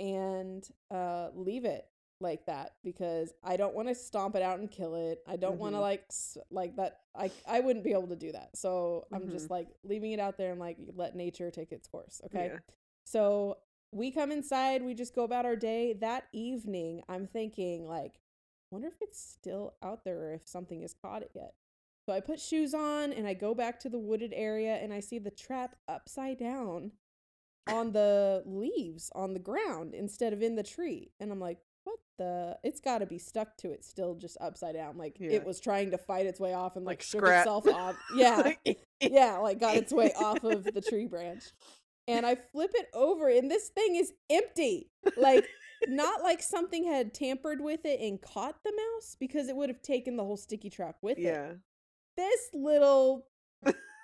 and 0.00 0.68
uh 0.90 1.28
leave 1.34 1.64
it 1.64 1.86
like 2.20 2.46
that 2.46 2.72
because 2.84 3.32
I 3.42 3.56
don't 3.56 3.74
want 3.74 3.88
to 3.88 3.94
stomp 3.96 4.36
it 4.36 4.42
out 4.42 4.60
and 4.60 4.70
kill 4.70 4.94
it. 4.94 5.18
I 5.26 5.36
don't 5.36 5.58
want 5.58 5.74
to 5.74 5.80
like 5.80 6.04
like 6.50 6.76
that 6.76 7.00
I 7.16 7.32
I 7.48 7.60
wouldn't 7.60 7.84
be 7.84 7.92
able 7.92 8.08
to 8.08 8.16
do 8.16 8.30
that. 8.32 8.56
So 8.56 9.06
I'm 9.12 9.24
Mhm. 9.26 9.32
just 9.32 9.50
like 9.50 9.68
leaving 9.82 10.12
it 10.12 10.20
out 10.20 10.38
there 10.38 10.52
and 10.52 10.60
like 10.60 10.78
let 10.94 11.16
nature 11.16 11.50
take 11.50 11.72
its 11.72 11.88
course, 11.88 12.20
okay? 12.26 12.48
Yeah. 12.52 12.58
So 13.04 13.58
we 13.90 14.10
come 14.12 14.30
inside, 14.30 14.82
we 14.82 14.94
just 14.94 15.14
go 15.14 15.24
about 15.24 15.44
our 15.46 15.56
day. 15.56 15.94
That 15.94 16.24
evening, 16.32 17.02
I'm 17.08 17.26
thinking 17.26 17.88
like 17.88 18.20
wonder 18.70 18.86
if 18.88 19.02
it's 19.02 19.20
still 19.20 19.74
out 19.82 20.04
there 20.04 20.18
or 20.20 20.32
if 20.34 20.46
something 20.46 20.80
has 20.82 20.94
caught 20.94 21.22
it 21.22 21.32
yet. 21.34 21.54
So 22.12 22.16
I 22.16 22.20
put 22.20 22.38
shoes 22.40 22.74
on 22.74 23.10
and 23.14 23.26
I 23.26 23.32
go 23.32 23.54
back 23.54 23.80
to 23.80 23.88
the 23.88 23.98
wooded 23.98 24.34
area 24.36 24.74
and 24.74 24.92
I 24.92 25.00
see 25.00 25.18
the 25.18 25.30
trap 25.30 25.76
upside 25.88 26.38
down 26.38 26.92
on 27.66 27.92
the 27.92 28.42
leaves 28.44 29.10
on 29.14 29.32
the 29.32 29.40
ground 29.40 29.94
instead 29.94 30.34
of 30.34 30.42
in 30.42 30.54
the 30.56 30.62
tree. 30.62 31.12
And 31.20 31.32
I'm 31.32 31.40
like, 31.40 31.56
what 31.84 31.98
the? 32.18 32.58
It's 32.62 32.80
got 32.80 32.98
to 32.98 33.06
be 33.06 33.16
stuck 33.18 33.56
to 33.58 33.70
it 33.70 33.82
still, 33.82 34.14
just 34.14 34.36
upside 34.42 34.74
down. 34.74 34.98
Like 34.98 35.16
Yeah. 35.18 35.30
it 35.30 35.46
was 35.46 35.58
trying 35.58 35.90
to 35.92 35.96
fight 35.96 36.26
its 36.26 36.38
way 36.38 36.52
off 36.52 36.76
and 36.76 36.84
like, 36.84 36.98
Like 36.98 37.02
shook 37.02 37.22
scrap. 37.22 37.46
itself 37.46 37.66
off. 37.66 37.96
Yeah, 38.14 38.52
yeah, 39.00 39.38
like 39.38 39.58
got 39.58 39.76
its 39.76 39.90
way 39.90 40.12
off 40.12 40.44
of 40.44 40.64
the 40.64 40.82
tree 40.86 41.06
branch. 41.06 41.44
And 42.08 42.26
I 42.26 42.34
flip 42.34 42.72
it 42.74 42.88
over, 42.92 43.28
and 43.30 43.50
this 43.50 43.68
thing 43.70 43.96
is 43.96 44.12
empty. 44.28 44.90
Like, 45.16 45.46
not 45.88 46.22
like 46.22 46.42
something 46.42 46.84
had 46.84 47.14
tampered 47.14 47.62
with 47.62 47.86
it 47.86 48.00
and 48.00 48.20
caught 48.20 48.62
the 48.64 48.72
mouse 48.76 49.16
because 49.18 49.48
it 49.48 49.56
would 49.56 49.70
have 49.70 49.80
taken 49.80 50.16
the 50.16 50.24
whole 50.24 50.36
sticky 50.36 50.68
trap 50.68 50.96
with 51.00 51.16
it. 51.16 51.22
This 52.16 52.48
little 52.52 53.26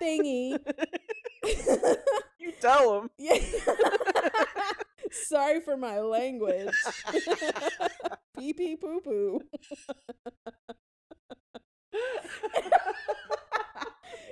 thingy. 0.02 0.58
You 2.38 2.52
tell 2.60 3.00
him. 3.00 3.10
yeah. 3.18 3.38
Sorry 5.10 5.60
for 5.60 5.76
my 5.76 6.00
language. 6.00 6.70
pee 8.36 8.52
pee 8.52 8.76
poo 8.76 9.00
poo. 9.00 9.40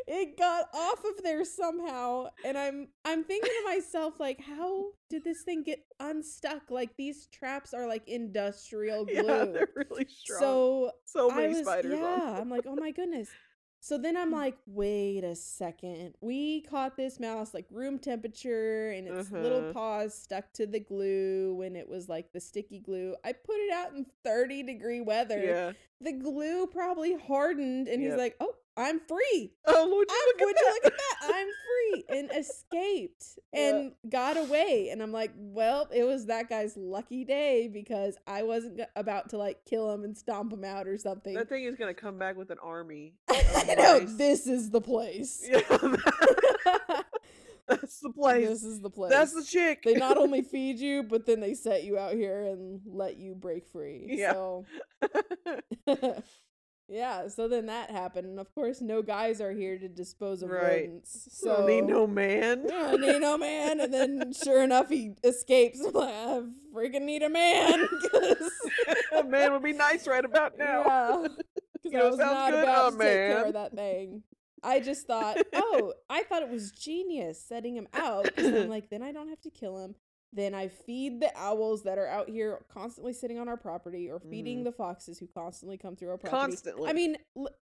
it 0.07 0.39
got 0.39 0.67
off 0.75 1.05
of 1.05 1.23
there 1.25 1.45
somehow 1.45 2.27
and 2.45 2.57
i'm 2.57 2.87
i'm 3.05 3.25
thinking 3.25 3.51
to 3.51 3.65
myself 3.69 4.21
like 4.21 4.41
how 4.41 4.85
did 5.11 5.25
this 5.25 5.43
thing 5.43 5.65
get 5.65 5.81
unstuck 5.99 6.63
like 6.71 6.91
these 6.97 7.27
traps 7.33 7.75
are 7.75 7.89
like 7.89 8.07
industrial 8.07 9.05
glue 9.05 9.15
yeah, 9.15 9.45
they're 9.47 9.69
really 9.75 10.07
strong. 10.09 10.41
so 10.41 10.91
so 11.07 11.29
many 11.31 11.49
was 11.49 11.59
spiders 11.63 11.99
yeah 11.99 12.39
i'm 12.41 12.49
like 12.49 12.65
oh 12.69 12.77
my 12.77 12.93
goodness 12.93 13.29
so 13.81 13.97
then 13.99 14.17
i'm 14.17 14.31
like 14.33 14.57
wait 14.67 15.23
a 15.25 15.35
second 15.35 16.15
we 16.21 16.63
caught 16.63 16.97
this 16.97 17.21
mouse 17.21 17.55
like 17.55 17.67
room 17.71 17.99
temperature 17.99 18.91
and 18.91 19.07
its 19.07 19.31
little 19.31 19.61
Uh-huh. 19.61 19.73
paws 19.73 20.15
stuck 20.15 20.53
to 20.55 20.67
the 20.67 20.81
glue 20.81 21.55
when 21.55 21.77
it 21.77 21.89
was 21.89 22.09
like 22.09 22.33
the 22.33 22.41
sticky 22.41 22.81
glue 22.81 23.15
i 23.25 23.33
put 23.33 23.57
it 23.57 23.73
out 23.73 23.93
in 23.95 24.05
30 24.25 24.63
degree 24.65 25.01
weather 25.01 25.43
Yeah. 25.45 25.73
the 26.01 26.13
glue 26.13 26.67
probably 26.67 27.15
hardened 27.15 27.89
and 27.89 28.03
Yep. 28.03 28.11
he's 28.11 28.19
like 28.19 28.37
oh 28.41 28.55
i'm 28.77 29.01
free 29.01 29.53
Oh, 29.67 29.89
would 29.89 30.09
you 30.11 30.35
at 30.41 30.47
would 30.47 30.57
you 30.59 30.73
look 30.83 30.85
at 30.93 30.99
that? 30.99 31.35
I'm 31.35 31.49
free 31.67 32.05
and 32.19 32.31
escaped 32.37 33.25
Yeah. 33.53 33.61
and 33.77 33.93
got 34.09 34.37
away. 34.37 34.91
And 34.93 35.03
I'm 35.03 35.13
like, 35.13 35.33
well, 35.37 35.89
it 35.95 36.05
was 36.05 36.27
that 36.27 36.49
guy's 36.49 36.77
lucky 36.77 37.25
day 37.25 37.69
because 37.69 38.17
I 38.27 38.43
wasn't 38.43 38.81
about 38.95 39.31
to 39.31 39.39
like 39.39 39.65
kill 39.65 39.91
him 39.93 40.05
and 40.05 40.17
stomp 40.17 40.53
him 40.53 40.63
out 40.65 40.87
or 40.87 40.99
something. 40.99 41.35
That 41.35 41.49
thing 41.49 41.65
is 41.65 41.75
gonna 41.77 41.95
come 41.95 42.19
back 42.19 42.37
with 42.37 42.51
an 42.51 42.59
army. 42.63 43.15
I 43.29 43.75
know 43.77 44.01
this 44.01 44.47
is 44.47 44.71
the 44.71 44.81
place. 44.81 45.43
Yeah, 45.49 45.61
that's 47.69 48.01
the 48.01 48.11
place. 48.15 48.49
this 48.49 48.65
is 48.65 48.81
the 48.81 48.91
place. 48.91 49.11
That's 49.11 49.33
the 49.33 49.43
chick. 49.45 49.83
they 49.85 49.95
not 49.95 50.17
only 50.19 50.43
feed 50.43 50.79
you, 50.79 51.03
but 51.03 51.25
then 51.27 51.41
they 51.41 51.55
set 51.55 51.83
you 51.85 51.99
out 51.99 52.13
here 52.15 52.43
and 52.43 52.81
let 52.87 53.17
you 53.17 53.35
break 53.35 53.67
free. 53.69 54.07
Yeah. 54.11 54.33
So 54.33 54.65
yeah, 56.89 57.29
so 57.29 57.49
then 57.49 57.67
that 57.67 57.91
happened. 57.91 58.27
And 58.29 58.39
of 58.39 58.55
course, 58.55 58.81
no 58.81 59.03
guys 59.03 59.41
are 59.41 59.53
here 59.53 59.79
to 59.79 59.89
dispose 59.89 60.43
of 60.43 60.51
Right. 60.51 60.83
rodents. 60.89 61.29
So 61.33 61.57
Don't 61.57 61.67
need 61.67 61.83
no 61.83 62.07
man. 62.07 62.65
yeah, 62.69 62.91
I 62.93 62.97
need 62.97 63.21
no 63.21 63.37
man. 63.39 63.81
And 63.81 63.93
then 63.93 64.33
sure 64.45 64.63
enough, 64.63 64.89
he 64.89 65.13
escapes. 65.25 65.81
I'm 65.87 65.93
like, 65.93 66.15
I 66.15 66.43
freaking 66.75 67.03
need 67.03 67.23
a 67.23 67.29
man. 67.31 67.87
a 69.17 69.25
man 69.25 69.53
would 69.53 69.63
be 69.63 69.73
nice 69.73 70.07
right 70.07 70.25
about 70.25 70.59
now. 70.59 70.85
Yeah. 70.85 71.29
Because 71.83 72.03
I 72.03 72.09
was 72.11 72.19
not 72.19 72.51
good, 72.51 72.63
about 72.63 72.91
to 72.93 72.99
take 72.99 73.07
care 73.07 73.45
of 73.47 73.53
that 73.55 73.75
thing. 73.75 74.23
I 74.63 74.81
just 74.81 75.07
thought, 75.07 75.37
oh, 75.55 75.93
I 76.11 76.25
thought 76.25 76.43
it 76.43 76.51
was 76.51 76.73
genius 76.73 77.41
setting 77.41 77.77
him 77.77 77.87
out. 77.95 78.31
I'm 78.37 78.69
like, 78.69 78.91
then 78.91 79.03
I 79.03 79.13
don't 79.13 79.29
have 79.29 79.41
to 79.43 79.51
kill 79.51 79.79
him. 79.85 79.95
Then 80.33 80.55
I 80.55 80.69
feed 80.69 81.21
the 81.21 81.31
owls 81.37 81.83
that 81.85 81.99
are 81.99 82.07
out 82.09 82.29
here 82.29 82.65
constantly 82.69 83.13
sitting 83.13 83.39
on 83.39 83.49
our 83.49 83.57
property 83.57 84.11
or 84.11 84.19
feeding 84.21 84.61
Mhm. 84.61 84.65
the 84.65 84.73
foxes 84.73 85.19
who 85.19 85.27
constantly 85.29 85.79
come 85.79 85.97
through 85.97 86.11
our 86.11 86.19
property. 86.19 86.53
Constantly. 86.53 86.91
I 86.91 86.93
mean, 86.93 87.17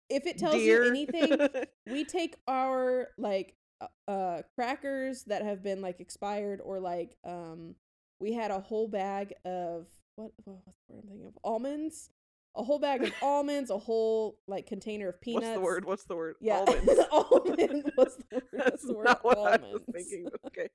if 0.09 0.25
it 0.25 0.37
tells 0.37 0.55
Deer. 0.55 0.83
you 0.83 0.89
anything, 0.89 1.37
we 1.87 2.03
take 2.03 2.35
our 2.47 3.09
like 3.17 3.55
uh, 3.81 3.87
uh 4.09 4.41
crackers 4.55 5.23
that 5.25 5.43
have 5.43 5.61
been 5.61 5.81
like 5.81 5.99
expired 5.99 6.61
or 6.61 6.79
like 6.79 7.17
um 7.25 7.75
we 8.19 8.31
had 8.33 8.49
a 8.51 8.59
whole 8.59 8.87
bag 8.87 9.33
of 9.45 9.87
what 10.15 10.31
what 10.45 10.57
what's 10.65 10.79
the 10.87 10.93
word 10.93 11.03
I'm 11.03 11.09
thinking 11.09 11.27
of 11.27 11.37
almonds 11.43 12.09
a 12.55 12.63
whole 12.63 12.79
bag 12.79 13.03
of 13.03 13.11
almonds 13.21 13.69
a 13.69 13.77
whole 13.77 14.39
like 14.47 14.65
container 14.65 15.09
of 15.09 15.19
peanuts 15.19 15.45
What's 15.45 15.55
the 15.55 15.59
word? 15.61 15.85
What's 15.85 16.03
the 16.05 16.15
word? 16.15 16.35
yeah 16.39 16.59
Almonds. 16.67 16.99
almond 17.11 17.91
was 17.97 18.15
the 18.17 18.35
word 18.35 18.43
That's 18.53 18.69
that's 18.71 18.83
the 18.85 18.93
word 18.93 19.03
not 19.05 19.23
what 19.25 19.37
almonds 19.37 19.65
I 19.65 19.73
was 19.73 19.83
thinking. 19.91 20.29
Okay. 20.47 20.69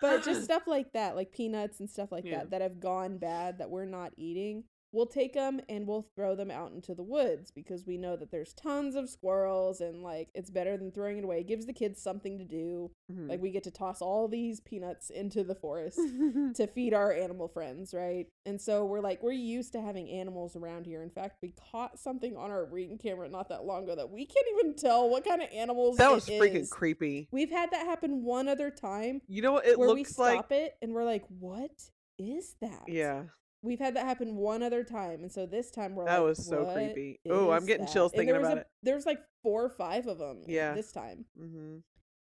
But 0.00 0.24
just 0.24 0.44
stuff 0.50 0.62
like 0.66 0.92
that 0.92 1.16
like 1.16 1.32
peanuts 1.32 1.80
and 1.80 1.88
stuff 1.90 2.12
like 2.12 2.24
Yeah. 2.24 2.38
that 2.38 2.50
that 2.50 2.62
have 2.62 2.80
gone 2.80 3.18
bad 3.18 3.58
that 3.58 3.70
we're 3.70 3.84
not 3.86 4.12
eating 4.16 4.64
we'll 4.92 5.06
take 5.06 5.34
them 5.34 5.60
and 5.68 5.86
we'll 5.86 6.06
throw 6.14 6.34
them 6.34 6.50
out 6.50 6.72
into 6.72 6.94
the 6.94 7.02
woods 7.02 7.50
because 7.50 7.86
we 7.86 7.98
know 7.98 8.16
that 8.16 8.30
there's 8.30 8.52
tons 8.54 8.94
of 8.94 9.08
squirrels 9.10 9.80
and 9.80 10.02
like 10.02 10.28
it's 10.34 10.50
better 10.50 10.76
than 10.76 10.90
throwing 10.90 11.18
it 11.18 11.24
away 11.24 11.40
it 11.40 11.46
gives 11.48 11.66
the 11.66 11.72
kids 11.72 12.00
something 12.00 12.38
to 12.38 12.44
do 12.44 12.90
Mhm. 13.12 13.28
like 13.28 13.40
we 13.42 13.50
get 13.50 13.62
to 13.64 13.70
toss 13.70 14.00
all 14.02 14.26
these 14.28 14.60
peanuts 14.60 15.10
into 15.10 15.44
the 15.44 15.54
forest 15.54 15.98
to 16.54 16.66
feed 16.66 16.94
our 16.94 17.12
animal 17.12 17.46
friends 17.48 17.92
right 17.94 18.26
and 18.46 18.60
so 18.60 18.84
we're 18.84 19.00
like 19.00 19.22
we're 19.22 19.32
used 19.32 19.72
to 19.72 19.80
having 19.80 20.08
animals 20.08 20.56
around 20.56 20.86
here 20.86 21.02
in 21.02 21.10
fact 21.10 21.36
we 21.42 21.52
caught 21.72 21.98
something 21.98 22.36
on 22.36 22.50
our 22.50 22.64
reading 22.64 22.96
camera 22.98 23.28
not 23.28 23.48
that 23.48 23.64
long 23.64 23.84
ago 23.84 23.94
that 23.96 24.10
we 24.10 24.24
can't 24.24 24.46
even 24.58 24.74
tell 24.74 25.08
what 25.10 25.24
kind 25.24 25.42
of 25.42 25.48
animals 25.52 25.96
that 25.98 26.10
it 26.10 26.14
was 26.14 26.28
freaking 26.28 26.54
is. 26.62 26.70
creepy. 26.70 27.28
we've 27.32 27.50
had 27.50 27.70
that 27.70 27.86
happen 27.86 28.22
one 28.24 28.48
other 28.48 28.70
time 28.70 29.20
You 29.28 29.42
know 29.42 29.52
what? 29.52 29.66
It 29.66 29.78
where 29.78 29.88
we 29.92 30.00
looks 30.00 30.18
like. 30.18 30.34
stop 30.34 30.52
it 30.52 30.76
and 30.82 30.92
we're 30.94 31.04
like, 31.04 31.24
what 31.38 31.70
is 32.18 32.54
that? 32.60 32.82
Yeah, 32.88 33.24
We've 33.62 33.78
had 33.80 33.96
that 33.96 34.04
happen 34.06 34.36
one 34.36 34.62
other 34.62 34.84
time. 34.84 35.22
And 35.22 35.32
so 35.32 35.44
this 35.46 35.70
time 35.70 35.94
we're 35.94 36.04
like, 36.04 36.12
that 36.12 36.18
like, 36.18 36.28
was 36.28 36.46
so 36.46 36.64
"What 36.64 36.74
creepy. 36.74 37.18
Oh, 37.28 37.50
I'm 37.50 37.66
getting 37.66 37.86
that?" 37.86 37.92
chills 37.92 38.12
And 38.12 38.18
thinking 38.18 38.36
about 38.36 38.58
a, 38.58 38.60
it. 38.60 38.66
There 38.82 38.94
was 38.94 39.06
like 39.06 39.20
four 39.42 39.64
or 39.64 39.68
five 39.70 40.06
of 40.06 40.18
them 40.18 40.42
Yeah. 40.46 40.74
this 40.74 40.92
time. 40.92 41.24
mm-hmm. 41.38 41.78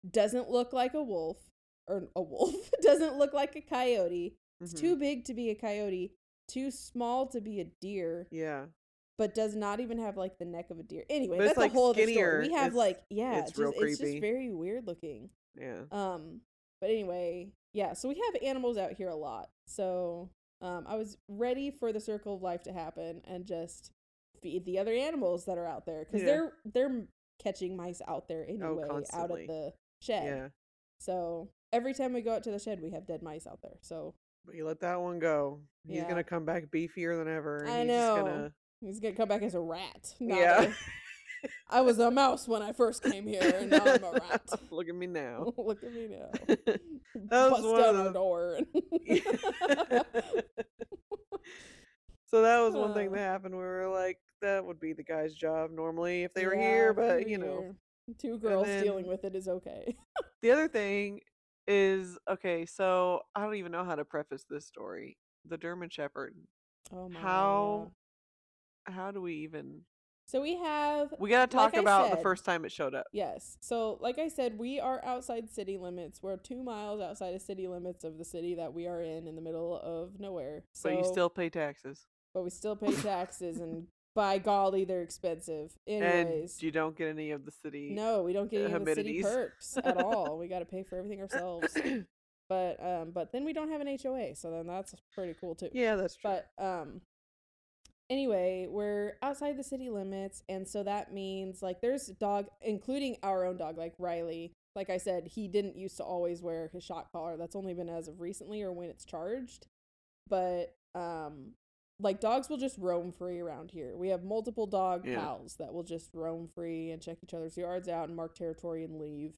Doesn't 0.10 0.50
look 0.50 0.74
like 0.74 0.94
a 0.94 1.04
wolf 1.04 1.38
or 1.88 2.08
a 2.16 2.22
wolf. 2.22 2.56
Doesn't 2.82 3.18
look 3.18 3.34
like 3.34 3.56
a 3.56 3.62
coyote. 3.62 4.36
It's 4.62 4.74
Mhm. 4.74 4.80
too 4.80 4.96
big 4.96 5.26
to 5.26 5.34
be 5.34 5.50
a 5.50 5.56
coyote, 5.56 6.13
too 6.48 6.72
small 6.72 7.28
to 7.28 7.42
be 7.42 7.60
a 7.60 7.66
deer, 7.82 8.28
Yeah, 8.32 8.66
but 9.18 9.36
does 9.36 9.56
not 9.56 9.80
even 9.80 10.00
have 10.00 10.18
like 10.18 10.38
the 10.40 10.46
neck 10.46 10.70
of 10.72 10.80
a 10.80 10.84
deer. 10.84 11.04
Anyway, 11.10 11.38
that's 11.38 11.58
like, 11.58 11.72
a 11.72 11.74
whole 11.74 11.90
other 11.92 12.02
skinnier. 12.04 12.42
story. 12.42 12.48
We 12.48 12.54
have 12.54 12.68
It's- 12.68 12.76
like, 12.78 13.04
yeah, 13.10 13.40
it's 13.40 13.52
it's, 13.52 13.60
real 13.60 13.72
just, 13.74 13.84
it's 13.84 14.00
just 14.00 14.18
very 14.22 14.50
weird 14.52 14.88
looking. 14.88 15.30
yeah. 15.60 15.84
Um, 15.92 16.42
but 16.82 16.90
anyway, 16.90 17.52
yeah, 17.74 17.94
so 17.94 18.08
we 18.10 18.16
have 18.16 18.42
animals 18.42 18.78
out 18.78 18.94
here 18.94 19.10
a 19.10 19.16
lot. 19.16 19.50
So 19.68 20.30
um, 20.62 20.86
I 20.88 20.96
was 20.96 21.17
ready 21.28 21.70
for 21.72 21.91
the 21.93 22.00
circle 22.00 22.36
of 22.36 22.41
life 22.41 22.63
to 22.63 22.74
happen 22.74 23.22
and 23.26 23.46
just 23.46 23.91
feed 24.41 24.65
the 24.65 24.80
other 24.80 24.93
animals 24.93 25.46
that 25.46 25.58
are 25.58 25.67
out 25.67 25.86
there 25.86 26.06
because 26.06 26.22
Yeah. 26.22 26.28
they're 26.28 26.54
they're 26.65 27.06
catching 27.43 27.76
mice 27.76 28.02
out 28.08 28.28
there 28.28 28.43
anyway 28.48 28.84
out 29.13 29.32
of 29.32 29.38
the 29.48 29.74
shed. 30.02 30.26
Yeah, 30.26 30.48
So 31.00 31.50
every 31.72 31.93
time 31.93 32.13
we 32.13 32.22
go 32.22 32.34
out 32.34 32.43
to 32.43 32.52
the 32.52 32.60
shed, 32.60 32.82
we 32.82 32.91
have 32.91 33.06
dead 33.08 33.22
mice 33.22 33.46
out 33.48 33.60
there. 33.62 33.78
So 33.82 34.15
but 34.46 34.56
you 34.56 34.65
let 34.65 34.80
that 34.82 35.02
one 35.02 35.20
go. 35.20 35.60
He's 35.86 35.98
Yeah. 35.98 36.08
gonna 36.10 36.24
come 36.24 36.46
back 36.46 36.65
beefier 36.74 37.17
than 37.17 37.28
ever. 37.34 37.60
And 37.63 37.70
I 37.70 37.80
he's 37.82 37.88
know. 37.88 38.15
Gonna, 38.15 38.54
he's 38.82 39.00
gonna 39.00 39.15
come 39.15 39.28
back 39.28 39.41
as 39.43 39.56
a 39.56 39.60
rat. 39.62 40.15
not 40.20 40.39
yeah. 40.39 40.74
I 41.69 41.82
was 41.82 42.00
a 42.00 42.10
mouse 42.12 42.47
when 42.47 42.62
I 42.62 42.71
first 42.71 43.04
came 43.04 43.28
here, 43.28 43.41
and 43.60 43.69
now 43.69 43.84
I'm 43.86 44.04
a 44.04 44.12
rat. 44.12 44.50
Look 44.71 44.88
at 44.89 44.95
me 44.95 45.08
now. 45.08 45.54
Look 45.58 45.84
at 45.84 45.93
me 45.93 46.08
now. 46.08 46.32
That 47.30 47.52
was 47.52 47.62
Bust 47.62 47.65
one 47.95 47.95
of 48.08 48.13
door. 48.13 48.60
so 52.26 52.41
that 52.41 52.60
was 52.62 52.73
one 52.76 52.93
thing 52.93 53.08
Uh. 53.10 53.12
that 53.12 53.19
happened. 53.19 53.56
We 53.56 53.62
were 53.63 53.88
like, 53.88 54.19
that 54.41 54.63
would 54.65 54.80
be 54.80 54.93
the 54.93 55.04
guy's 55.04 55.34
job 55.34 55.71
normally 55.71 56.23
if 56.23 56.34
they 56.34 56.45
were 56.45 56.56
Yeah, 56.56 56.62
here, 56.62 56.93
but 56.93 57.28
you 57.28 57.38
know. 57.38 57.76
two 58.19 58.38
girls 58.38 58.67
dealing 58.67 59.08
with 59.08 59.23
it 59.23 59.36
is 59.36 59.47
okay. 59.47 59.95
The 60.41 60.52
other 60.52 60.67
thing 60.67 61.21
is 61.67 62.17
okay, 62.30 62.65
so 62.65 63.21
I 63.36 63.41
don't 63.43 63.56
even 63.56 63.71
know 63.71 63.84
how 63.84 63.95
to 63.95 64.06
preface 64.06 64.45
this 64.50 64.65
story. 64.67 65.17
The 65.50 65.58
German 65.58 65.89
Shepherd. 65.89 66.36
Oh 66.93 67.10
my. 67.10 67.19
How 67.19 67.91
how 68.86 69.12
do 69.12 69.21
we 69.21 69.34
even 69.38 69.82
So 70.28 70.42
we 70.42 70.58
have 70.58 71.13
We 71.20 71.30
gotta 71.30 71.48
talk 71.50 71.72
Like 71.74 71.82
about 71.82 72.12
the 72.12 72.18
first 72.18 72.44
time 72.44 72.66
it 72.66 72.72
showed 72.72 72.94
up. 72.94 73.08
yes. 73.13 73.58
So 73.62 73.98
like 74.02 74.20
I 74.20 74.28
said, 74.28 74.58
we 74.60 74.78
are 74.80 75.04
outside 75.06 75.50
city 75.50 75.78
limits. 75.78 76.22
We're 76.22 76.36
two 76.36 76.62
miles 76.62 77.00
outside 77.02 77.34
of 77.34 77.42
city 77.42 77.68
limits 77.68 78.04
of 78.04 78.18
the 78.18 78.26
city 78.26 78.54
that 78.56 78.74
we 78.74 78.88
are 78.88 79.02
in, 79.02 79.26
in 79.26 79.36
the 79.36 79.42
middle 79.42 79.80
of 79.82 80.20
nowhere. 80.20 80.66
So, 80.74 80.90
But 80.90 80.98
you 80.98 81.06
still 81.06 81.30
pay 81.30 81.50
taxes. 81.50 82.08
but 82.34 82.44
we 82.44 82.50
still 82.50 82.76
pay 82.76 82.94
taxes, 83.02 83.60
and 83.62 83.88
by 84.13 84.38
golly, 84.38 84.84
they're 84.84 85.02
expensive. 85.02 85.72
Anyways, 85.88 86.54
And 86.56 86.63
you 86.63 86.72
don't 86.72 86.98
get 86.98 87.08
any 87.08 87.32
of 87.32 87.46
the 87.46 87.52
city 87.52 87.92
no, 87.94 88.24
we 88.24 88.34
don't 88.34 88.52
get 88.52 88.63
any 88.66 88.74
of 88.74 88.84
the 88.84 88.96
city 88.96 89.22
perks 89.24 89.78
at 89.82 89.96
all. 89.96 90.38
We 90.38 90.50
got 90.50 90.60
to 90.60 90.66
pay 90.66 90.84
for 90.84 90.98
everything 90.98 91.22
ourselves. 91.26 91.74
But 92.50 92.84
um, 92.84 93.12
but 93.12 93.32
then 93.32 93.46
we 93.46 93.54
don't 93.54 93.70
have 93.72 93.80
an 93.82 93.98
HOA, 94.02 94.36
so 94.36 94.52
then 94.52 94.68
that's 94.68 94.94
pretty 95.13 95.36
cool 95.40 95.56
too. 95.56 95.70
Yeah, 95.72 95.96
that's 95.96 96.16
true. 96.16 96.32
But 96.32 96.50
um 96.62 97.02
anyway, 98.10 98.67
we're 98.70 99.13
outside 99.22 99.58
the 99.58 99.63
city 99.63 99.89
limits 99.89 100.43
and 100.50 100.67
so 100.67 100.84
that 100.84 101.13
means 101.13 101.62
like 101.62 101.82
there's 101.82 102.08
dog 102.08 102.48
including 102.62 103.17
our 103.24 103.46
own 103.46 103.58
dog 103.58 103.78
like 103.78 103.93
Riley. 104.00 104.54
like 104.76 104.89
I 104.89 104.98
said, 104.98 105.28
he 105.28 105.48
didn't 105.48 105.76
used 105.76 105.98
to 105.98 106.04
always 106.04 106.41
wear 106.41 106.70
his 106.72 106.84
shock 106.84 107.12
collar. 107.12 107.36
That's 107.38 107.56
only 107.56 107.74
been 107.74 107.89
as 107.89 108.08
of 108.08 108.22
recently 108.22 108.62
or 108.62 108.72
when 108.72 108.89
it's 108.89 109.06
charged. 109.06 109.67
But 110.30 110.76
um 110.96 111.54
like 112.00 112.20
dogs 112.20 112.48
will 112.48 112.58
just 112.58 112.78
roam 112.78 113.12
free 113.12 113.39
around 113.39 113.72
here. 113.72 113.96
We 113.98 114.10
have 114.10 114.24
multiple 114.24 114.67
dog 114.67 115.06
Yeah. 115.06 115.20
pals 115.20 115.56
that 115.56 115.74
will 115.74 115.84
just 115.84 116.13
roam 116.13 116.48
free 116.54 116.91
and 116.91 117.02
check 117.02 117.17
each 117.24 117.34
other's 117.34 117.58
yards 117.58 117.89
out 117.89 118.08
and 118.08 118.15
mark 118.15 118.36
territory 118.36 118.84
and 118.84 119.00
leave. 119.00 119.34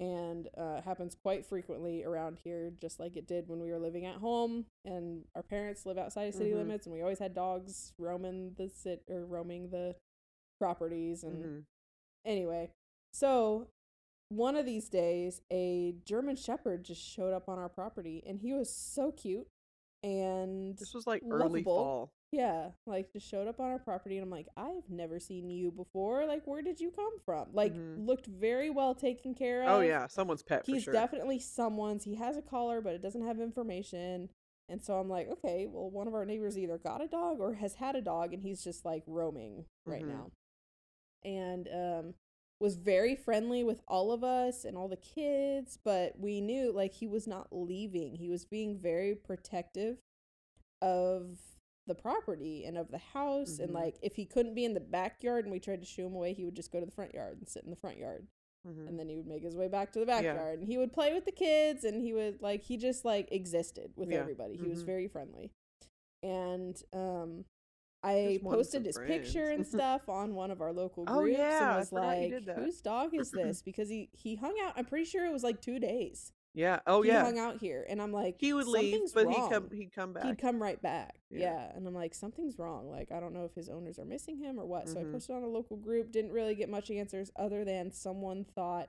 And 0.00 0.48
uh 0.56 0.80
happens 0.80 1.14
quite 1.14 1.44
frequently 1.46 2.02
around 2.04 2.38
here, 2.42 2.72
just 2.80 2.98
like 2.98 3.16
it 3.16 3.26
did 3.28 3.48
when 3.48 3.60
we 3.60 3.70
were 3.70 3.78
living 3.78 4.06
at 4.06 4.16
home 4.16 4.64
and 4.84 5.24
our 5.36 5.42
parents 5.42 5.84
live 5.86 5.98
outside 5.98 6.24
of 6.28 6.34
city 6.34 6.50
Mhm. 6.52 6.56
limits 6.56 6.86
and 6.86 6.94
we 6.94 7.02
always 7.02 7.18
had 7.18 7.34
dogs 7.34 7.92
roaming 7.98 8.54
the 8.54 8.68
sit 8.70 9.04
or 9.10 9.26
roaming 9.26 9.68
the 9.70 9.94
properties 10.58 11.22
and 11.22 11.44
Mhm. 11.44 11.64
Anyway, 12.24 12.70
so 13.12 13.68
one 14.30 14.56
of 14.56 14.64
these 14.66 14.88
days, 14.88 15.42
a 15.50 15.92
German 16.04 16.36
Shepherd 16.36 16.84
just 16.84 17.02
showed 17.02 17.32
up 17.34 17.48
on 17.48 17.58
our 17.58 17.68
property, 17.68 18.22
and 18.26 18.40
he 18.40 18.52
was 18.52 18.70
so 18.70 19.10
cute. 19.12 19.48
And 20.02 20.76
This 20.78 20.94
was 20.94 21.06
like 21.06 21.22
early 21.24 21.62
lovable. 21.64 21.76
fall. 21.76 22.12
Yeah, 22.32 22.70
like 22.86 23.12
just 23.12 23.28
showed 23.28 23.48
up 23.48 23.60
on 23.60 23.70
our 23.70 23.78
property, 23.78 24.16
and 24.16 24.24
I'm 24.24 24.30
like, 24.30 24.48
I've 24.56 24.88
never 24.88 25.18
seen 25.18 25.50
you 25.50 25.70
before. 25.70 26.26
Like, 26.26 26.46
where 26.46 26.62
did 26.62 26.80
you 26.80 26.90
come 26.90 27.18
from? 27.24 27.48
Like, 27.52 27.74
Mhm. 27.74 28.06
looked 28.06 28.26
very 28.26 28.70
well 28.70 28.94
taken 28.94 29.34
care 29.34 29.62
of. 29.64 29.68
Oh 29.68 29.80
yeah, 29.80 30.06
someone's 30.06 30.42
pet 30.42 30.66
for 30.66 30.66
he's 30.66 30.84
sure. 30.84 30.92
definitely 30.92 31.38
someone's. 31.40 32.04
He 32.04 32.14
has 32.16 32.36
a 32.36 32.42
collar, 32.42 32.80
but 32.80 32.94
it 32.94 33.02
doesn't 33.02 33.26
have 33.26 33.40
information. 33.40 34.30
And 34.68 34.80
so 34.82 34.94
I'm 35.00 35.08
like, 35.08 35.28
okay, 35.28 35.66
well, 35.66 35.90
one 35.90 36.06
of 36.06 36.14
our 36.14 36.24
neighbors 36.24 36.56
either 36.56 36.78
got 36.78 37.02
a 37.02 37.08
dog 37.08 37.40
or 37.40 37.54
has 37.54 37.74
had 37.74 37.96
a 37.96 38.00
dog, 38.00 38.32
and 38.32 38.42
he's 38.42 38.62
just 38.62 38.84
like 38.84 39.02
roaming 39.06 39.64
right 39.84 40.02
Mhm. 40.02 40.08
now. 40.08 40.30
And 41.24 41.68
um, 41.68 42.14
was 42.60 42.76
very 42.76 43.14
friendly 43.16 43.64
with 43.64 43.80
all 43.88 44.12
of 44.12 44.24
us 44.24 44.64
and 44.64 44.76
all 44.76 44.88
the 44.88 44.96
kids, 44.96 45.78
but 45.82 46.18
we 46.18 46.40
knew 46.40 46.72
like 46.72 46.94
he 46.94 47.06
was 47.06 47.26
not 47.26 47.48
leaving. 47.52 48.16
He 48.16 48.28
was 48.28 48.44
being 48.44 48.78
very 48.78 49.14
protective 49.14 49.98
of 50.82 51.38
the 51.90 51.94
property 51.94 52.64
and 52.64 52.78
of 52.78 52.90
the 52.90 52.98
house. 52.98 53.58
And 53.58 53.70
Mhm. 53.70 53.74
like, 53.74 53.96
if 54.00 54.14
he 54.16 54.24
couldn't 54.24 54.54
be 54.54 54.64
in 54.64 54.72
the 54.74 54.80
backyard 54.80 55.44
and 55.44 55.52
we 55.52 55.60
tried 55.60 55.80
to 55.80 55.86
shoo 55.86 56.06
him 56.06 56.14
away, 56.14 56.32
he 56.32 56.44
would 56.46 56.54
just 56.54 56.70
go 56.72 56.80
to 56.80 56.86
the 56.86 56.92
front 56.92 57.12
yard 57.12 57.38
and 57.38 57.48
sit 57.48 57.64
in 57.64 57.70
the 57.70 57.76
front 57.76 57.98
yard 57.98 58.26
Mhm. 58.66 58.86
and 58.88 58.98
then 58.98 59.08
he 59.08 59.16
would 59.16 59.26
make 59.26 59.42
his 59.42 59.56
way 59.56 59.68
back 59.68 59.90
to 59.92 59.98
the 60.00 60.06
backyard 60.06 60.58
and 60.60 60.68
he 60.68 60.76
would 60.78 60.92
play 60.92 61.12
with 61.14 61.24
the 61.24 61.32
kids 61.32 61.82
and 61.84 62.00
he 62.02 62.12
would 62.12 62.40
like 62.42 62.62
he 62.62 62.76
just 62.76 63.04
like 63.06 63.26
existed 63.32 63.92
with 63.96 64.10
Yeah. 64.10 64.18
everybody 64.20 64.56
he 64.56 64.68
was 64.68 64.82
Mhm. 64.82 64.86
very 64.86 65.08
friendly 65.08 65.50
and 66.22 66.82
um 66.92 67.44
i 68.02 68.38
posted 68.42 68.84
his 68.84 68.98
picture 68.98 69.46
and 69.48 69.66
stuff 69.66 70.08
on 70.10 70.34
one 70.34 70.50
of 70.50 70.60
our 70.60 70.72
local 70.74 71.04
Oh, 71.08 71.20
groups 71.22 71.38
yeah, 71.38 71.62
and 71.62 71.72
I 71.72 71.78
was 71.78 71.90
like 71.92 72.32
whose 72.56 72.80
dog 72.82 73.14
is 73.14 73.30
this 73.30 73.62
because 73.70 73.88
he 73.88 74.10
he 74.12 74.34
hung 74.36 74.54
out 74.62 74.74
i'm 74.76 74.84
pretty 74.84 75.06
sure 75.06 75.24
it 75.24 75.32
was 75.32 75.42
like 75.42 75.60
two 75.62 75.78
days 75.78 76.30
Yeah. 76.54 76.80
Oh 76.86 77.02
he 77.02 77.08
yeah. 77.10 77.22
hung 77.24 77.38
out 77.38 77.58
here 77.60 77.86
and 77.88 78.02
i'm 78.02 78.12
like 78.12 78.36
He 78.40 78.52
would 78.52 78.66
leave, 78.66 78.92
"Something's 78.92 79.12
but 79.12 79.26
wrong." 79.26 79.34
he'd 79.34 79.50
come. 79.54 79.70
He'd 79.72 79.92
come 79.92 80.12
back. 80.12 80.24
He'd 80.24 80.38
come 80.38 80.60
right 80.60 80.80
back. 80.82 81.14
Yeah. 81.30 81.38
Yeah. 81.40 81.76
And 81.76 81.86
I'm 81.86 81.94
like, 81.94 82.12
something's 82.14 82.58
wrong. 82.58 82.90
Like, 82.90 83.12
I 83.12 83.20
don't 83.20 83.32
know 83.32 83.44
if 83.44 83.54
his 83.54 83.68
owners 83.68 83.98
are 84.00 84.04
missing 84.04 84.36
him 84.38 84.58
or 84.58 84.66
what. 84.66 84.88
So 84.88 84.98
I 84.98 85.04
Mhm. 85.04 85.12
posted 85.12 85.36
on 85.36 85.42
a 85.44 85.48
local 85.48 85.76
group, 85.76 86.10
didn't 86.10 86.32
really 86.32 86.54
get 86.56 86.68
much 86.68 86.90
answers 86.90 87.30
other 87.36 87.64
than 87.64 87.92
someone 87.92 88.44
thought 88.44 88.88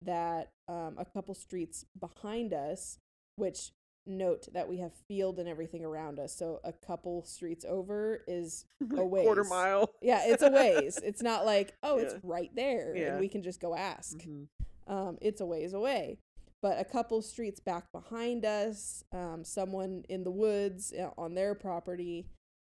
that 0.00 0.50
um, 0.68 0.96
a 0.98 1.04
couple 1.04 1.34
streets 1.34 1.84
behind 2.00 2.54
us, 2.54 2.98
which 3.36 3.72
note 4.06 4.48
that 4.52 4.68
we 4.68 4.78
have 4.78 4.92
field 5.06 5.38
and 5.38 5.48
everything 5.48 5.84
around 5.84 6.18
us. 6.18 6.34
So 6.34 6.60
a 6.64 6.72
couple 6.72 7.22
streets 7.24 7.64
over 7.68 8.24
is 8.26 8.64
a 8.96 9.04
ways. 9.04 9.24
quarter 9.26 9.44
mile. 9.44 9.90
Yeah, 10.00 10.22
it's 10.24 10.42
a 10.42 10.50
ways. 10.50 10.98
It's 11.04 11.22
not 11.22 11.44
like, 11.44 11.74
oh, 11.82 11.98
Yeah. 11.98 12.02
it's 12.04 12.14
right 12.24 12.50
there 12.56 12.96
Yeah. 12.96 13.08
and 13.12 13.20
we 13.20 13.28
can 13.28 13.42
just 13.42 13.60
go 13.60 13.74
ask 13.76 14.16
Mhm. 14.18 14.48
um, 14.86 15.18
it's 15.20 15.40
a 15.42 15.46
ways 15.46 15.72
away. 15.74 16.18
But 16.62 16.78
a 16.78 16.84
couple 16.84 17.20
streets 17.22 17.58
back 17.60 17.90
behind 17.92 18.44
us, 18.44 19.02
um, 19.12 19.42
someone 19.44 20.04
in 20.08 20.22
the 20.22 20.30
woods 20.30 20.92
uh, 20.92 21.10
on 21.18 21.34
their 21.34 21.54
property 21.56 22.28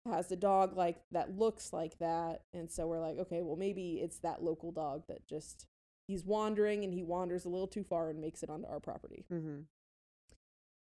has 0.07 0.31
a 0.31 0.35
dog 0.35 0.75
like 0.75 0.97
that 1.11 1.37
looks 1.37 1.71
like 1.71 1.97
that, 1.99 2.41
and 2.53 2.69
so 2.69 2.87
we're 2.87 2.99
like, 2.99 3.17
okay, 3.19 3.41
well 3.43 3.55
maybe 3.55 3.99
it's 4.01 4.19
that 4.19 4.43
local 4.43 4.71
dog 4.71 5.03
that 5.07 5.25
just 5.27 5.67
he's 6.07 6.25
wandering 6.25 6.83
and 6.83 6.93
he 6.93 7.03
wanders 7.03 7.45
a 7.45 7.49
little 7.49 7.67
too 7.67 7.83
far 7.83 8.09
and 8.09 8.19
makes 8.19 8.43
it 8.43 8.49
onto 8.49 8.67
our 8.67 8.79
property. 8.79 9.25
Mm 9.31 9.41
Mhm. 9.43 9.63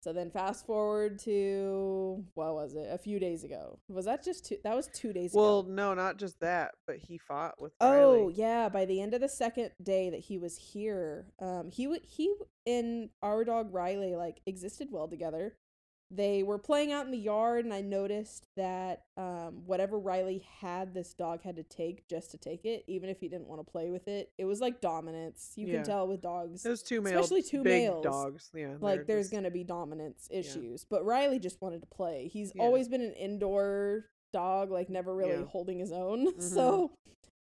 So 0.04 0.12
then 0.12 0.30
fast 0.32 0.66
forward 0.66 1.18
to 1.20 2.26
what 2.34 2.54
was 2.54 2.74
it? 2.76 2.88
A 2.92 2.98
few 2.98 3.20
days 3.20 3.46
ago. 3.46 3.80
Was 3.88 4.04
that 4.04 4.22
just 4.22 4.46
two? 4.46 4.58
That 4.66 4.76
was 4.76 4.90
two 4.94 5.14
days 5.14 5.32
Well, 5.34 5.60
ago. 5.60 5.68
Well, 5.70 5.76
no, 5.76 5.94
not 5.94 6.18
just 6.18 6.42
that, 6.42 6.72
but 6.86 6.98
he 6.98 7.18
fought 7.18 7.54
with. 7.58 7.72
Oh 7.80 8.16
Riley. 8.24 8.34
yeah! 8.36 8.68
By 8.68 8.84
the 8.84 9.00
end 9.00 9.14
of 9.14 9.22
the 9.22 9.30
second 9.30 9.72
day 9.82 10.10
that 10.10 10.20
he 10.20 10.38
was 10.38 10.58
here, 10.58 11.28
um, 11.40 11.72
he 11.72 11.88
would 11.88 12.02
he 12.04 12.36
and 12.68 13.12
our 13.22 13.46
dog 13.46 13.74
Riley 13.74 14.16
like 14.18 14.42
existed 14.46 14.90
well 14.92 15.08
together. 15.08 15.56
They 16.16 16.44
were 16.44 16.60
playing 16.60 16.92
out 16.92 17.06
in 17.06 17.12
the 17.12 17.18
yard, 17.18 17.66
and 17.66 17.74
I 17.74 17.82
noticed 17.82 18.46
that 18.56 19.02
um, 19.18 19.64
whatever 19.66 19.98
Riley 19.98 20.46
had, 20.60 20.94
this 20.94 21.14
dog 21.14 21.42
had 21.42 21.56
to 21.56 21.64
take 21.64 22.08
just 22.08 22.30
to 22.32 22.38
take 22.38 22.66
it, 22.66 22.84
even 22.88 23.10
if 23.10 23.20
he 23.20 23.28
didn't 23.28 23.48
want 23.48 23.66
to 23.66 23.72
play 23.72 23.90
with 23.90 24.08
it. 24.08 24.32
It 24.38 24.46
was 24.46 24.62
like 24.62 24.80
dominance. 24.80 25.54
You 25.56 25.66
Yeah. 25.68 25.76
can 25.78 25.84
tell 25.86 26.08
with 26.08 26.22
dogs, 26.22 26.62
Those 26.62 26.84
two 26.84 27.02
male, 27.02 27.20
especially 27.20 27.42
two 27.42 27.64
big 27.64 27.84
males. 27.90 28.04
dogs. 28.04 28.52
Yeah. 28.54 28.76
like 28.80 29.08
there's 29.08 29.26
just- 29.26 29.34
gonna 29.34 29.50
be 29.50 29.64
dominance 29.64 30.28
issues. 30.30 30.86
But 30.86 31.04
Riley 31.04 31.40
just 31.40 31.62
wanted 31.62 31.82
to 31.82 31.88
play. 31.88 32.28
He's 32.28 32.52
Yeah. 32.54 32.62
always 32.64 32.88
been 32.88 33.02
an 33.02 33.14
indoor 33.14 34.06
dog, 34.34 34.70
like 34.72 34.90
never 34.90 35.16
really 35.16 35.40
Yeah. 35.40 35.46
holding 35.46 35.80
his 35.80 35.92
own. 35.92 36.28
Mhm. 36.34 36.42
So 36.42 36.92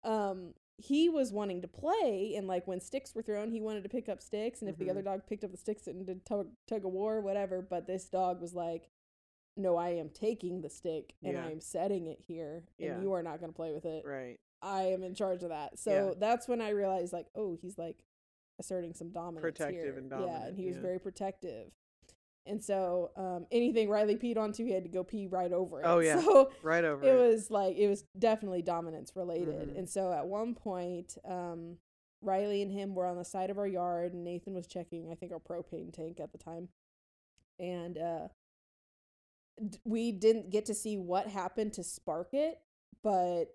um 0.02 0.54
he 0.78 1.08
was 1.08 1.32
wanting 1.32 1.62
to 1.62 1.68
play 1.68 2.34
and 2.36 2.46
like 2.46 2.66
when 2.66 2.80
sticks 2.80 3.14
were 3.14 3.22
thrown 3.22 3.50
he 3.50 3.60
wanted 3.60 3.82
to 3.82 3.88
pick 3.88 4.08
up 4.08 4.20
sticks 4.20 4.60
and 4.60 4.68
if 4.68 4.76
the 4.76 4.90
other 4.90 5.00
Mhm. 5.00 5.04
dog 5.06 5.26
picked 5.26 5.42
up 5.44 5.50
the 5.50 5.56
sticks 5.56 5.86
and 5.86 6.04
did 6.06 6.24
tug, 6.26 6.50
tug 6.66 6.84
of 6.84 6.92
war 6.92 7.20
whatever 7.20 7.62
but 7.62 7.86
this 7.86 8.08
dog 8.08 8.40
was 8.42 8.54
like 8.54 8.90
no 9.56 9.76
i 9.76 9.88
am 9.88 10.10
taking 10.10 10.60
the 10.60 10.68
stick 10.68 11.14
and 11.22 11.32
Yeah. 11.32 11.46
i 11.46 11.50
am 11.50 11.60
setting 11.60 12.06
it 12.06 12.20
here 12.20 12.64
and 12.78 12.88
Yeah. 12.88 13.00
you 13.00 13.12
are 13.14 13.22
not 13.22 13.40
going 13.40 13.50
to 13.52 13.56
play 13.56 13.72
with 13.72 13.86
it 13.86 14.04
right. 14.04 14.38
i 14.60 14.82
am 14.82 15.02
in 15.02 15.14
charge 15.14 15.42
of 15.42 15.48
that 15.48 15.78
so 15.78 16.08
Yeah. 16.08 16.14
that's 16.18 16.46
when 16.46 16.60
i 16.60 16.68
realized 16.68 17.12
like 17.12 17.28
oh 17.34 17.54
he's 17.54 17.78
like 17.78 18.04
asserting 18.58 18.92
some 18.92 19.10
dominance 19.12 19.40
Protective 19.42 19.82
here. 19.94 19.96
and 19.98 20.10
yeah 20.10 20.46
and 20.46 20.58
he 20.58 20.66
was 20.66 20.76
very 20.76 20.98
protective 21.00 21.72
and 22.46 22.62
so 22.62 23.10
um 23.16 23.46
anything 23.50 23.88
riley 23.88 24.16
peed 24.16 24.36
onto 24.38 24.64
he 24.64 24.72
had 24.72 24.82
to 24.84 24.88
go 24.88 25.02
pee 25.04 25.26
right 25.26 25.52
over 25.52 25.80
it 25.80 25.84
Oh, 25.86 25.98
yeah. 25.98 26.20
so 26.24 26.50
Right 26.62 26.84
over 26.84 27.04
it 27.04 27.12
it. 27.14 27.32
was 27.32 27.50
like 27.50 27.76
it 27.76 27.88
was 27.88 28.04
definitely 28.18 28.62
dominance 28.62 29.12
related 29.16 29.68
Mhm. 29.70 29.78
and 29.78 29.88
so 29.88 30.12
at 30.12 30.26
one 30.26 30.54
point 30.54 31.16
um 31.24 31.76
riley 32.22 32.62
and 32.62 32.70
him 32.72 32.94
were 32.94 33.06
on 33.06 33.16
the 33.16 33.24
side 33.24 33.50
of 33.50 33.58
our 33.58 33.66
yard 33.66 34.12
and 34.14 34.24
nathan 34.24 34.54
was 34.54 34.66
checking 34.66 35.10
i 35.10 35.14
think 35.14 35.32
our 35.32 35.38
propane 35.40 35.92
tank 35.92 36.18
at 36.20 36.32
the 36.32 36.38
time 36.38 36.68
and 37.58 37.98
uh 37.98 38.28
d- 39.68 39.78
we 39.84 40.12
didn't 40.12 40.50
get 40.50 40.66
to 40.66 40.74
see 40.74 40.96
what 40.96 41.26
happened 41.26 41.72
to 41.74 41.84
spark 41.84 42.28
it 42.32 42.58
but 43.02 43.46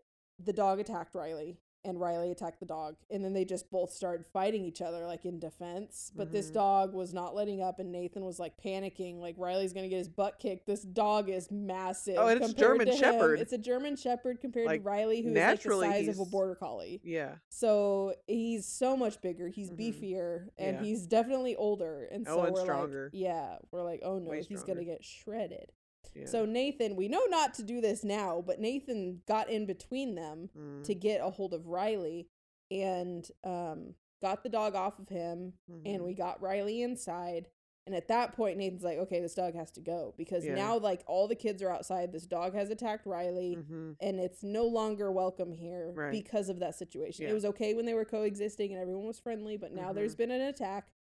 the 0.43 0.53
dog 0.53 0.79
attacked 0.79 1.15
riley 1.15 1.57
and 1.83 1.99
riley 1.99 2.31
attacked 2.31 2.59
the 2.59 2.65
dog 2.65 2.95
and 3.09 3.23
then 3.25 3.33
they 3.33 3.43
just 3.43 3.69
both 3.71 3.91
started 3.91 4.25
fighting 4.25 4.63
each 4.63 4.81
other 4.81 5.05
like 5.07 5.25
in 5.25 5.39
defense 5.39 6.11
but 6.15 6.31
this 6.31 6.49
Mhm. 6.49 6.53
dog 6.53 6.93
was 6.93 7.13
not 7.13 7.33
letting 7.35 7.61
up 7.61 7.79
and 7.79 7.91
nathan 7.91 8.23
was 8.23 8.39
like 8.39 8.53
panicking 8.61 9.19
like 9.19 9.35
riley's 9.37 9.73
gonna 9.73 9.87
get 9.89 9.97
his 9.97 10.09
butt 10.09 10.37
kicked 10.39 10.67
this 10.67 10.83
dog 10.83 11.29
is 11.29 11.49
massive 11.49 12.15
Oh, 12.17 12.27
and 12.27 12.41
it's 12.41 12.53
German 12.53 12.87
him. 12.87 12.97
Shepherd. 12.97 13.39
it's 13.39 13.53
a 13.53 13.57
german 13.57 13.95
shepherd 13.95 14.39
compared 14.39 14.67
Like, 14.67 14.81
to 14.81 14.87
riley 14.87 15.21
who's 15.21 15.33
naturally, 15.33 15.87
like 15.87 15.99
the 16.01 16.05
size 16.07 16.19
of 16.19 16.27
a 16.27 16.29
border 16.29 16.55
collie 16.55 17.01
yeah. 17.03 17.35
so 17.49 18.13
he's 18.27 18.65
so 18.65 18.95
much 18.95 19.19
bigger. 19.21 19.47
He's 19.47 19.71
Mhm. 19.71 19.77
beefier 19.79 20.47
and 20.57 20.77
Yeah. 20.77 20.83
he's 20.83 21.07
definitely 21.07 21.55
older. 21.55 22.05
And 22.11 22.27
Oh, 22.27 22.35
so 22.37 22.41
and 22.43 22.53
we're 22.53 22.61
stronger. 22.61 23.03
like, 23.13 23.21
yeah, 23.21 23.57
we're 23.71 23.83
like, 23.83 24.01
oh 24.03 24.19
no, 24.19 24.29
Way 24.31 24.43
he's 24.43 24.63
gonna 24.63 24.83
get 24.83 25.03
shredded. 25.03 25.71
Yeah. 26.15 26.25
So 26.25 26.45
Nathan, 26.45 26.95
we 26.95 27.07
know 27.07 27.23
not 27.29 27.53
to 27.55 27.63
do 27.63 27.81
this 27.81 28.03
now, 28.03 28.43
but 28.45 28.59
Nathan 28.59 29.21
got 29.27 29.49
in 29.49 29.65
between 29.65 30.15
them 30.15 30.49
Mm, 30.57 30.83
to 30.83 30.93
get 30.95 31.21
a 31.21 31.29
hold 31.29 31.53
of 31.53 31.67
Riley 31.67 32.27
and 32.69 33.27
um 33.43 33.95
got 34.21 34.43
the 34.43 34.49
dog 34.49 34.75
off 34.75 34.99
of 34.99 35.09
him 35.09 35.53
and 35.67 36.01
mhm. 36.01 36.05
we 36.05 36.13
got 36.13 36.41
Riley 36.41 36.81
inside. 36.83 37.47
And 37.87 37.95
at 37.95 38.07
that 38.09 38.33
point, 38.33 38.57
Nathan's 38.59 38.83
like, 38.83 38.99
okay, 38.99 39.19
this 39.19 39.33
dog 39.33 39.55
has 39.55 39.71
to 39.71 39.81
go 39.81 40.13
because 40.15 40.45
Yeah. 40.45 40.53
now, 40.53 40.77
like, 40.77 41.03
all 41.07 41.27
the 41.27 41.33
kids 41.35 41.63
are 41.63 41.71
outside. 41.71 42.11
This 42.11 42.27
dog 42.27 42.53
has 42.53 42.69
attacked 42.69 43.07
Riley 43.07 43.57
Mhm. 43.57 43.95
and 43.99 44.19
it's 44.19 44.43
no 44.43 44.65
longer 44.67 45.11
welcome 45.11 45.51
here 45.51 45.91
Right. 45.95 46.11
because 46.11 46.47
of 46.49 46.59
that 46.59 46.75
situation. 46.75 47.25
It 47.25 47.33
was 47.33 47.43
okay 47.45 47.73
when 47.73 47.85
they 47.85 47.95
were 47.95 48.05
coexisting 48.05 48.71
and 48.71 48.79
everyone 48.79 49.07
was 49.07 49.19
friendly, 49.19 49.57
but 49.57 49.73
now 49.73 49.91
there's 49.93 50.13
Mhm. 50.13 50.17
been 50.19 50.31
an 50.31 50.41
attack, 50.41 50.91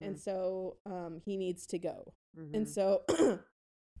and 0.00 0.16
so 0.18 0.76
um, 0.86 1.20
he 1.24 1.36
needs 1.36 1.66
to 1.66 1.78
go. 1.78 2.12
And 2.54 2.68
so 2.68 3.02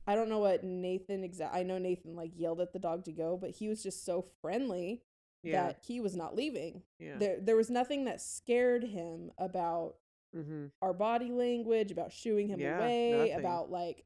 I 0.08 0.14
don't 0.14 0.30
know 0.30 0.38
what 0.38 0.64
Nathan 0.64 1.22
exact. 1.22 1.54
I 1.54 1.62
know 1.62 1.76
Nathan 1.78 2.16
like 2.16 2.32
yelled 2.34 2.60
at 2.60 2.72
the 2.72 2.78
dog 2.78 3.04
to 3.04 3.12
go, 3.12 3.36
but 3.36 3.50
he 3.50 3.68
was 3.68 3.82
just 3.82 4.04
so 4.06 4.24
friendly 4.40 5.02
yeah. 5.42 5.66
that 5.66 5.80
he 5.86 6.00
was 6.00 6.16
not 6.16 6.34
leaving. 6.34 6.82
yeah. 6.98 7.18
There, 7.18 7.36
there 7.40 7.56
was 7.56 7.68
nothing 7.68 8.06
that 8.06 8.20
scared 8.22 8.82
him 8.84 9.30
about 9.38 9.96
mm-hmm. 10.34 10.66
our 10.80 10.94
body 10.94 11.30
language, 11.30 11.90
about 11.92 12.10
shooing 12.12 12.48
him 12.48 12.58
Yeah, 12.58 12.78
away, 12.78 13.10
nothing. 13.12 13.34
about 13.34 13.70
like, 13.70 14.04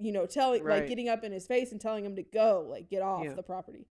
you 0.00 0.10
know, 0.12 0.26
telling 0.26 0.64
Right. 0.64 0.80
like 0.80 0.88
getting 0.88 1.08
up 1.08 1.22
in 1.22 1.30
his 1.32 1.46
face 1.46 1.70
and 1.72 1.80
telling 1.80 2.04
him 2.04 2.16
to 2.16 2.22
go, 2.24 2.66
like 2.68 2.90
get 2.90 3.02
off 3.02 3.24
Yeah. 3.24 3.34
the 3.34 3.42
property. 3.44 3.86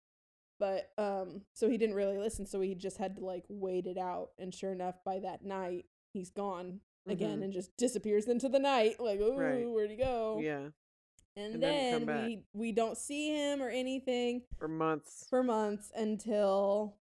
But 0.60 0.92
um, 0.98 1.44
so 1.54 1.70
he 1.70 1.78
didn't 1.78 1.96
really 1.96 2.18
listen, 2.18 2.46
so 2.46 2.60
he 2.62 2.76
just 2.76 2.98
had 2.98 3.16
to 3.18 3.26
like 3.26 3.46
wait 3.48 3.88
it 3.88 3.98
out. 3.98 4.32
And 4.40 4.54
sure 4.54 4.74
enough, 4.74 4.96
by 5.06 5.20
that 5.20 5.46
night, 5.46 5.86
he's 6.14 6.32
gone 6.32 6.82
again 7.08 7.40
Mhm. 7.40 7.44
and 7.46 7.54
just 7.54 7.78
disappears 7.78 8.28
into 8.28 8.50
the 8.50 8.60
night. 8.60 9.00
Like, 9.00 9.20
oh, 9.22 9.38
Right. 9.38 9.70
where'd 9.70 9.92
he 9.92 9.96
go? 9.96 10.40
Yeah, 10.42 10.70
And, 11.38 11.54
And 11.54 11.64
then 11.64 12.06
then 12.06 12.26
we 12.26 12.44
we 12.54 12.72
don't 12.72 12.98
see 12.98 13.30
him 13.30 13.62
or 13.62 13.70
anything 13.70 14.42
for 14.58 14.68
months. 14.68 15.26
for 15.30 15.44
months 15.44 15.92
until 15.96 16.98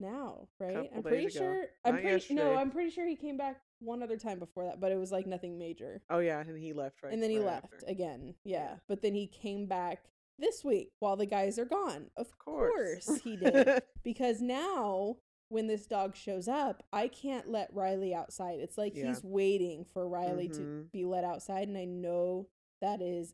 now, 0.00 0.48
right? 0.60 0.90
I'm 0.94 1.02
pretty 1.02 1.26
ago. 1.26 1.38
sure. 1.38 1.64
I'm 1.84 1.94
Not 1.94 2.02
pretty 2.02 2.34
no. 2.34 2.54
I'm 2.54 2.70
pretty 2.70 2.90
sure 2.90 3.06
he 3.06 3.16
came 3.16 3.36
back 3.36 3.60
one 3.80 4.02
other 4.02 4.16
time 4.16 4.38
before 4.38 4.64
that, 4.64 4.80
but 4.80 4.92
it 4.92 4.98
was 4.98 5.12
like 5.12 5.26
nothing 5.26 5.58
major. 5.58 6.02
Oh 6.10 6.18
yeah, 6.18 6.40
and 6.40 6.58
he 6.58 6.72
left 6.72 7.02
right. 7.02 7.12
and 7.12 7.22
then 7.22 7.30
he 7.30 7.38
right 7.38 7.46
left 7.46 7.74
after. 7.74 7.86
again. 7.86 8.34
Yeah. 8.44 8.56
Yeah. 8.58 8.74
but 8.88 9.02
then 9.02 9.14
he 9.14 9.26
came 9.26 9.66
back 9.66 10.04
this 10.38 10.62
week 10.64 10.90
while 10.98 11.16
the 11.16 11.26
guys 11.26 11.58
are 11.58 11.64
gone. 11.64 12.06
Of 12.16 12.26
Of 12.28 12.38
course, 12.38 13.06
course 13.06 13.20
he 13.22 13.36
did. 13.36 13.82
because 14.04 14.40
now 14.42 15.16
when 15.48 15.66
this 15.66 15.86
dog 15.86 16.14
shows 16.16 16.48
up, 16.48 16.82
I 16.92 17.08
can't 17.08 17.48
let 17.50 17.72
Riley 17.72 18.12
outside. 18.14 18.58
It's 18.60 18.76
like 18.76 18.94
Yeah. 18.96 19.06
he's 19.08 19.22
waiting 19.22 19.84
for 19.84 20.06
Riley 20.08 20.48
to 20.48 20.60
Mhm. 20.60 20.90
be 20.92 21.04
let 21.04 21.24
outside 21.24 21.68
and 21.68 21.78
I 21.78 21.84
know 21.84 22.48
that 22.80 23.00
is 23.00 23.32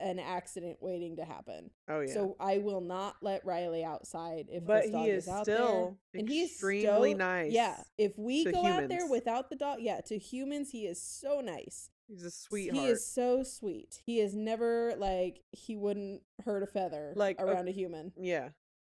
an 0.00 0.18
accident 0.18 0.76
waiting 0.80 1.16
to 1.16 1.24
happen. 1.24 1.70
oh 1.88 2.00
yeah. 2.00 2.12
So 2.12 2.36
I 2.40 2.58
will 2.58 2.80
not 2.80 3.16
let 3.22 3.44
Riley 3.44 3.84
outside 3.84 4.46
if 4.48 4.64
but 4.66 4.82
this 4.82 4.92
dog 4.92 5.04
he 5.04 5.10
is 5.10 5.28
out 5.28 5.44
still 5.44 5.98
there. 6.12 6.20
And 6.20 6.28
he's 6.28 6.50
extremely 6.50 7.12
so, 7.12 7.18
nice. 7.18 7.52
Yeah, 7.52 7.76
if 7.96 8.18
we 8.18 8.44
go 8.44 8.66
out 8.66 8.88
there 8.88 9.06
without 9.08 9.50
the 9.50 9.56
dog, 9.56 9.78
yeah, 9.80 10.00
to 10.06 10.18
humans 10.18 10.70
he 10.70 10.86
is 10.86 11.00
so 11.00 11.40
nice. 11.40 11.90
he's 12.08 12.24
a 12.24 12.30
sweetheart. 12.30 12.84
He 12.84 12.90
is 12.90 13.06
so 13.06 13.42
sweet. 13.42 14.02
He 14.04 14.20
is 14.20 14.34
never 14.34 14.94
like 14.98 15.42
he 15.52 15.76
wouldn't 15.76 16.22
hurt 16.44 16.62
a 16.62 16.66
feather 16.66 17.12
Like, 17.16 17.40
around 17.40 17.68
a 17.68 17.72
human. 17.72 18.12
Yeah. 18.16 18.48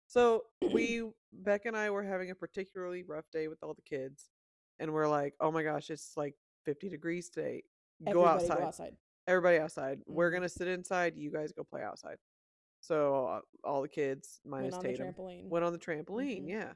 So 0.07 0.45
we, 0.73 1.03
Beck 1.33 1.67
and 1.67 1.77
I 1.77 1.91
were 1.91 2.05
having 2.05 2.31
a 2.31 2.35
particularly 2.35 3.03
rough 3.03 3.31
day 3.33 3.49
with 3.49 3.63
all 3.63 3.75
the 3.75 3.83
kids, 3.83 4.31
and 4.79 4.93
we're 4.93 5.09
like, 5.09 5.35
"Oh 5.41 5.51
my 5.51 5.63
gosh, 5.65 5.91
it's 5.91 6.13
like 6.17 6.35
50 6.65 6.89
degrees 6.89 7.29
today. 7.29 7.65
Go 8.05 8.25
Everybody 8.25 8.45
outside. 8.45 8.59
Go 8.59 8.65
outside. 8.65 8.97
Everybody 9.27 9.59
outside. 9.59 10.01
We're 10.07 10.31
Mhm. 10.31 10.35
gonna 10.35 10.49
sit 10.49 10.69
inside. 10.69 11.17
You 11.17 11.31
guys 11.31 11.53
go 11.53 11.65
play 11.65 11.83
outside." 11.83 12.17
So 12.81 13.27
uh, 13.27 13.41
all 13.65 13.83
the 13.83 13.89
kids 13.89 14.41
minus 14.45 14.73
Went 14.73 14.75
on 14.75 14.83
Tatum 14.83 15.07
the 15.07 15.13
trampoline. 15.13 15.49
went 15.49 15.65
on 15.65 15.73
the 15.73 15.79
trampoline. 15.79 16.43
Mhm. 16.45 16.49
Yeah. 16.49 16.73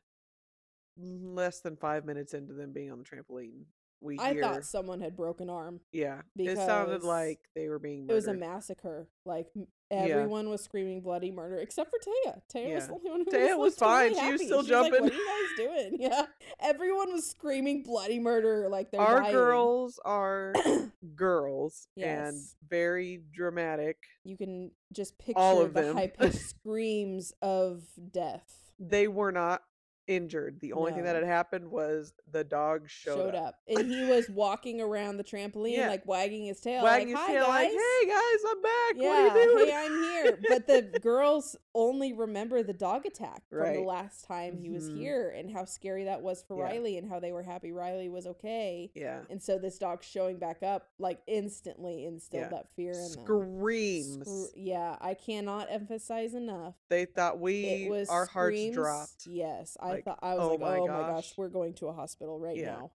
Less 0.99 1.61
than 1.61 1.77
five 1.77 2.05
minutes 2.07 2.33
into 2.33 2.55
them 2.55 2.73
being 2.73 2.91
on 2.91 2.99
the 2.99 3.05
trampoline, 3.05 3.65
we 4.01 4.19
I 4.19 4.33
hear. 4.33 4.43
thought 4.43 4.65
someone 4.65 5.01
had 5.01 5.15
broken 5.15 5.51
arm. 5.51 5.81
yeah, 5.93 6.23
it 6.37 6.57
sounded 6.57 7.03
like 7.03 7.39
they 7.55 7.69
were 7.69 7.79
being. 7.79 8.09
It 8.09 8.13
was 8.15 8.29
a 8.29 8.33
massacre. 8.35 9.07
Like 9.27 9.47
m- 9.55 9.67
Yeah. 9.91 9.99
everyone 9.99 10.49
was 10.51 10.63
screaming 10.63 11.01
bloody 11.01 11.31
murder 11.31 11.59
except 11.59 11.91
for 11.91 11.99
Taya. 11.99 12.41
Taya 12.53 12.75
was 12.75 12.87
the 12.89 12.95
only 12.95 13.11
one 13.11 13.21
who 13.21 13.31
Taya 13.31 13.57
was, 13.57 13.73
was 13.75 13.81
like, 13.81 14.13
totally 14.13 14.15
fine. 14.15 14.27
She 14.27 14.33
was 14.33 14.43
still 14.43 14.59
like, 14.59 14.67
jumping. 14.67 15.03
what 15.03 15.13
are 15.13 15.15
you 15.15 15.27
guys 15.27 15.67
doing? 15.67 15.97
Yeah. 16.01 16.23
Everyone 16.61 17.13
was 17.13 17.29
screaming 17.31 17.83
bloody 17.83 18.19
murder 18.19 18.69
like 18.69 18.91
they're 18.91 19.01
Our 19.01 19.21
dying. 19.21 19.33
girls 19.33 20.01
are 20.05 20.53
girls 21.15 21.89
and 21.97 22.37
very 22.69 23.23
dramatic. 23.33 23.97
You 24.25 24.37
can 24.37 24.73
just 24.93 25.19
picture 25.19 25.39
All 25.39 25.61
of 25.63 25.73
the 25.75 25.93
high 25.93 26.09
pitched 26.09 26.39
screams 26.49 27.33
of 27.41 27.83
death. 28.13 28.73
They 28.79 29.07
were 29.09 29.33
not 29.33 29.63
injured. 30.07 30.61
The 30.61 30.73
only 30.73 30.93
thing 30.93 31.05
that 31.05 31.15
had 31.17 31.25
happened 31.25 31.71
was 31.71 32.13
the 32.31 32.45
dog 32.45 32.89
showed, 32.89 33.17
Showed, 33.33 33.35
up. 33.35 33.57
And 33.69 33.91
he 33.91 34.05
was 34.05 34.29
walking 34.29 34.81
around 34.81 35.17
the 35.17 35.25
trampoline, 35.25 35.77
Yeah. 35.77 35.89
like 35.89 36.07
wagging 36.07 36.45
his 36.47 36.61
tail. 36.61 36.85
wagging 36.85 37.13
like, 37.15 37.19
his 37.19 37.27
Hi, 37.27 37.33
tail 37.35 37.47
guys. 37.47 37.49
like, 37.49 37.71
"Hey 37.73 38.09
guys, 38.09 38.41
I'm 38.51 38.63
back. 38.63 38.93
yeah, 38.97 39.09
what 39.27 39.37
are 39.37 39.41
you 39.43 39.55
doing?" 39.55 39.67
hey, 39.67 39.75
I'm 39.75 40.03
here. 40.03 40.39
But 40.49 40.67
the 40.67 40.99
girls 41.01 41.57
only 41.75 42.13
remember 42.13 42.63
the 42.63 42.73
dog 42.73 43.05
attack 43.07 43.43
from 43.51 43.73
the 43.75 43.81
last 43.83 44.25
time 44.27 44.57
he 44.57 44.71
was 44.71 44.89
Mhm. 44.91 44.97
here 44.99 45.31
and 45.31 45.51
how 45.51 45.65
scary 45.65 46.05
that 46.05 46.23
was 46.23 46.43
for 46.43 46.57
Yeah. 46.57 46.65
Riley 46.65 46.97
and 46.99 47.09
how 47.09 47.21
they 47.21 47.33
were 47.33 47.43
happy 47.43 47.73
Riley 47.73 48.09
was 48.09 48.27
okay. 48.27 48.91
yeah, 48.95 49.25
And 49.29 49.43
so 49.43 49.59
this 49.59 49.79
dog 49.79 50.03
showing 50.03 50.39
back 50.39 50.63
up 50.63 50.89
like 50.99 51.21
instantly 51.27 52.05
instilled 52.07 52.45
Yeah. 52.45 52.49
that 52.51 52.69
fear 52.71 52.93
in 52.93 52.99
them. 53.13 53.25
screams. 53.25 54.53
Yeah, 54.57 54.97
I 55.01 55.15
cannot 55.15 55.69
emphasize 55.71 56.35
enough. 56.35 56.75
they 56.89 57.05
thought 57.05 57.39
we, 57.41 57.65
it 57.65 57.91
was 57.91 58.09
our 58.09 58.27
hearts 58.27 58.71
Dropped. 58.73 59.27
Yes, 59.27 59.77
I 59.81 59.96
Like, 59.97 60.05
thought 60.05 60.19
I 60.23 60.35
was 60.35 60.43
oh 60.43 60.51
like, 60.53 60.61
my 60.61 60.77
oh 60.79 60.87
my 60.87 60.93
gosh, 60.95 61.15
gosh. 61.15 61.33
we're 61.37 61.49
going 61.49 61.75
to 61.75 61.89
a 61.89 61.93
hospital 61.93 62.39
right 62.39 62.57
Yeah. 62.57 62.67
now. 62.77 62.91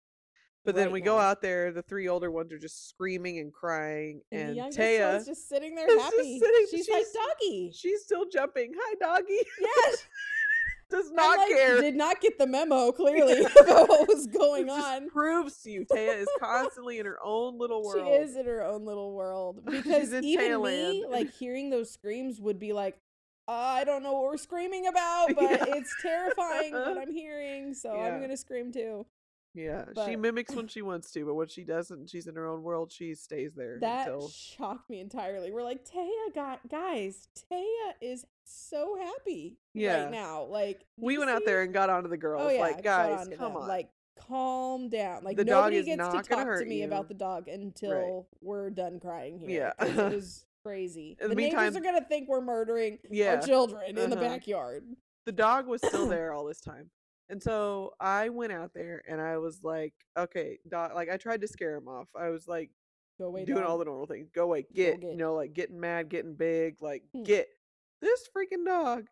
But 0.65 0.75
then 0.75 0.85
right 0.87 0.93
we 0.93 1.01
go 1.01 1.17
out 1.17 1.41
there. 1.41 1.71
The 1.71 1.81
three 1.81 2.07
older 2.09 2.29
ones 2.29 2.51
are 2.51 2.59
just 2.59 2.89
screaming 2.89 3.39
and 3.39 3.51
crying, 3.51 4.21
And, 4.31 4.57
and, 4.57 4.73
Taya, 4.75 5.13
one's 5.13 5.25
just 5.25 5.47
sitting 5.47 5.73
there 5.73 5.89
is 5.89 6.01
happy. 6.01 6.37
sitting- 6.39 6.67
she's, 6.69 6.89
like 6.89 7.05
doggy. 7.13 7.71
she's 7.73 8.01
still 8.03 8.25
jumping. 8.31 8.73
Hi, 8.77 8.95
doggy. 8.99 9.39
Yes. 9.59 10.05
Does 10.89 11.11
I, 11.11 11.15
not 11.15 11.37
like, 11.37 11.49
care. 11.49 11.81
Did 11.81 11.95
not 11.95 12.19
get 12.19 12.37
the 12.39 12.47
memo 12.47 12.91
clearly 12.93 13.45
about 13.61 13.87
what 13.89 14.07
was 14.07 14.25
going 14.27 14.67
It 14.67 14.71
on. 14.71 15.07
proves 15.09 15.61
to 15.61 15.69
you 15.71 15.85
Taya 15.85 16.17
is 16.21 16.27
constantly 16.39 16.97
in 16.99 17.05
her 17.05 17.19
own 17.23 17.57
little 17.59 17.83
world. 17.83 18.05
She 18.07 18.11
is 18.11 18.35
in 18.35 18.45
her 18.47 18.63
own 18.63 18.85
little 18.85 19.13
world 19.13 19.61
She's 19.69 19.83
because 19.83 20.13
even 20.23 20.61
me, 20.63 21.05
like 21.07 21.31
hearing 21.31 21.69
those 21.69 21.91
screams, 21.91 22.41
would 22.41 22.59
be 22.59 22.73
like, 22.73 22.97
I 23.49 23.83
don't 23.83 24.03
know 24.03 24.13
what 24.13 24.23
we're 24.23 24.37
screaming 24.37 24.87
about, 24.87 25.27
but 25.35 25.43
Yeah. 25.43 25.65
it's 25.75 25.93
terrifying 26.01 26.73
what 26.73 26.97
I'm 27.01 27.11
hearing, 27.11 27.73
so 27.73 27.95
Yeah. 27.95 28.01
I'm 28.13 28.21
gonna 28.21 28.37
scream 28.37 28.71
too. 28.71 29.05
Yeah, 29.55 29.85
she 30.05 30.15
mimics 30.15 30.53
when 30.53 30.67
she 30.67 30.83
wants 30.83 31.11
to, 31.13 31.25
but 31.25 31.33
when 31.33 31.47
she 31.47 31.63
doesn't, 31.63 32.11
she's 32.11 32.27
in 32.27 32.35
her 32.35 32.45
own 32.47 32.61
world. 32.61 32.91
She 32.91 33.15
stays 33.15 33.55
there 33.55 33.79
That 33.79 34.07
until 34.07 34.29
shocked 34.29 34.87
me 34.91 34.99
entirely. 34.99 35.51
We're 35.51 35.63
like, 35.63 35.83
Taya 35.83 36.33
got 36.35 36.59
guys, 36.69 37.27
Taya 37.51 37.93
is 37.99 38.25
so 38.45 38.95
happy 39.01 39.57
Yeah. 39.73 40.03
right 40.03 40.11
now. 40.11 40.43
Like 40.43 40.85
we 40.97 41.17
went 41.17 41.31
out 41.31 41.41
there 41.45 41.63
and 41.63 41.73
got 41.73 41.89
onto 41.89 42.09
the 42.09 42.17
girls. 42.17 42.43
Oh 42.45 42.49
yeah, 42.49 42.61
like, 42.61 42.83
guys, 42.83 43.27
come 43.37 43.53
them. 43.53 43.61
on. 43.63 43.67
Like, 43.67 43.89
calm 44.19 44.89
down. 44.89 45.23
Like 45.23 45.37
The 45.37 45.45
nobody 45.45 45.81
gets 45.81 45.97
to 46.09 46.21
talk 46.21 46.27
to 46.59 46.65
me 46.65 46.79
you. 46.81 46.85
about 46.85 47.07
the 47.07 47.13
dog 47.15 47.47
until 47.47 48.27
we're 48.41 48.69
done 48.69 48.99
crying 48.99 49.39
here. 49.39 49.73
Yeah. 49.79 49.85
it 49.85 50.13
was 50.13 50.45
crazy. 50.63 51.17
In 51.21 51.29
the 51.29 51.35
the 51.35 51.41
neighbors 51.41 51.75
are 51.75 51.81
gonna 51.81 52.05
think 52.05 52.27
we're 52.29 52.41
murdering 52.41 52.99
yeah, 53.09 53.35
our 53.35 53.41
children 53.41 53.97
in 53.97 54.09
the 54.09 54.17
Uh-huh. 54.17 54.29
backyard. 54.29 54.83
the 55.25 55.31
dog 55.31 55.67
was 55.67 55.81
still 55.85 56.07
there 56.09 56.33
all 56.33 56.45
this 56.45 56.61
time. 56.61 56.89
And 57.29 57.41
so 57.41 57.93
I 57.99 58.29
went 58.29 58.51
out 58.51 58.71
there 58.73 59.03
and 59.07 59.21
I 59.21 59.37
was 59.37 59.63
like, 59.63 59.93
okay, 60.17 60.57
dog. 60.67 60.95
Like 60.95 61.09
I 61.09 61.17
tried 61.17 61.41
to 61.41 61.47
scare 61.47 61.75
him 61.75 61.87
off. 61.87 62.07
I 62.19 62.29
was 62.29 62.47
like 62.47 62.71
Go 63.19 63.25
away, 63.25 63.45
doing 63.45 63.63
all 63.63 63.77
the 63.77 63.85
normal 63.85 64.07
things. 64.07 64.29
Go 64.33 64.43
away, 64.45 64.65
get, 64.73 65.01
get. 65.01 65.11
you 65.11 65.17
know, 65.17 65.35
like 65.35 65.53
getting 65.53 65.79
mad, 65.79 66.09
getting 66.09 66.33
big, 66.35 66.81
like 66.81 67.03
Hmm. 67.13 67.23
get. 67.23 67.47
This 68.01 68.27
freaking 68.35 68.65
dog 68.65 69.05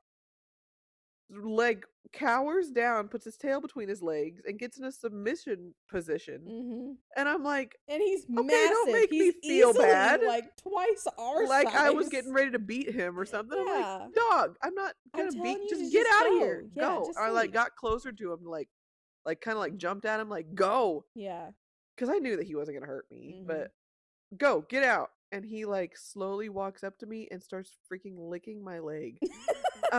leg 1.30 1.86
cowers 2.14 2.70
down, 2.72 3.10
puts 3.10 3.26
his 3.26 3.36
tail 3.36 3.60
between 3.60 3.90
his 3.90 4.02
legs, 4.02 4.42
and 4.48 4.58
gets 4.58 4.78
in 4.78 4.86
a 4.86 4.92
submission 4.92 5.74
position. 5.90 6.42
hmm 6.48 6.92
And 7.20 7.28
I'm 7.28 7.44
like, 7.44 7.76
And 7.90 8.02
he's 8.02 8.24
Okay, 8.24 8.44
massive. 8.44 8.70
don't 8.70 8.92
make 8.94 9.12
me 9.12 9.34
he's 9.42 9.60
feel 9.60 9.74
bad. 9.74 10.22
Like 10.24 10.56
twice 10.56 11.06
our 11.18 11.46
size. 11.46 11.50
like 11.50 11.68
I 11.76 11.90
was 11.90 12.08
getting 12.10 12.32
ready 12.34 12.52
to 12.52 12.60
beat 12.60 12.90
him 12.90 13.20
or 13.20 13.26
something. 13.26 13.60
I'm 13.60 13.68
Yeah. 13.68 13.98
like, 14.06 14.14
dog, 14.14 14.56
I'm 14.64 14.74
not 14.74 14.94
gonna 15.16 15.32
telling 15.32 15.44
beat. 15.44 15.64
you 15.64 15.70
Just 15.70 15.92
get 15.92 16.06
just 16.06 16.22
out 16.22 16.28
of 16.28 16.34
here, 16.40 16.66
Yeah, 16.76 16.84
go. 16.84 17.12
I 17.20 17.30
like 17.30 17.52
got 17.52 17.76
closer 17.76 18.12
to 18.14 18.32
him, 18.34 18.46
like, 18.46 18.70
like 19.26 19.42
kind 19.42 19.58
of 19.58 19.60
like 19.62 19.76
jumped 19.76 20.06
at 20.06 20.20
him, 20.22 20.30
like 20.30 20.56
go, 20.56 21.04
Yeah. 21.14 21.50
because 21.96 22.10
I 22.10 22.20
knew 22.20 22.38
that 22.38 22.48
he 22.48 22.56
wasn't 22.56 22.78
gonna 22.78 22.88
hurt 22.90 23.06
me. 23.12 23.42
Mhm. 23.42 23.48
But 23.48 23.72
go, 24.38 24.62
get 24.62 24.84
out. 24.84 25.12
And 25.34 25.44
he 25.44 25.66
like 25.66 25.98
slowly 25.98 26.48
walks 26.48 26.86
up 26.86 26.98
to 27.00 27.06
me 27.06 27.28
and 27.32 27.44
starts 27.44 27.76
freaking 27.92 28.16
licking 28.18 28.64
my 28.64 28.80
leg. 28.80 29.20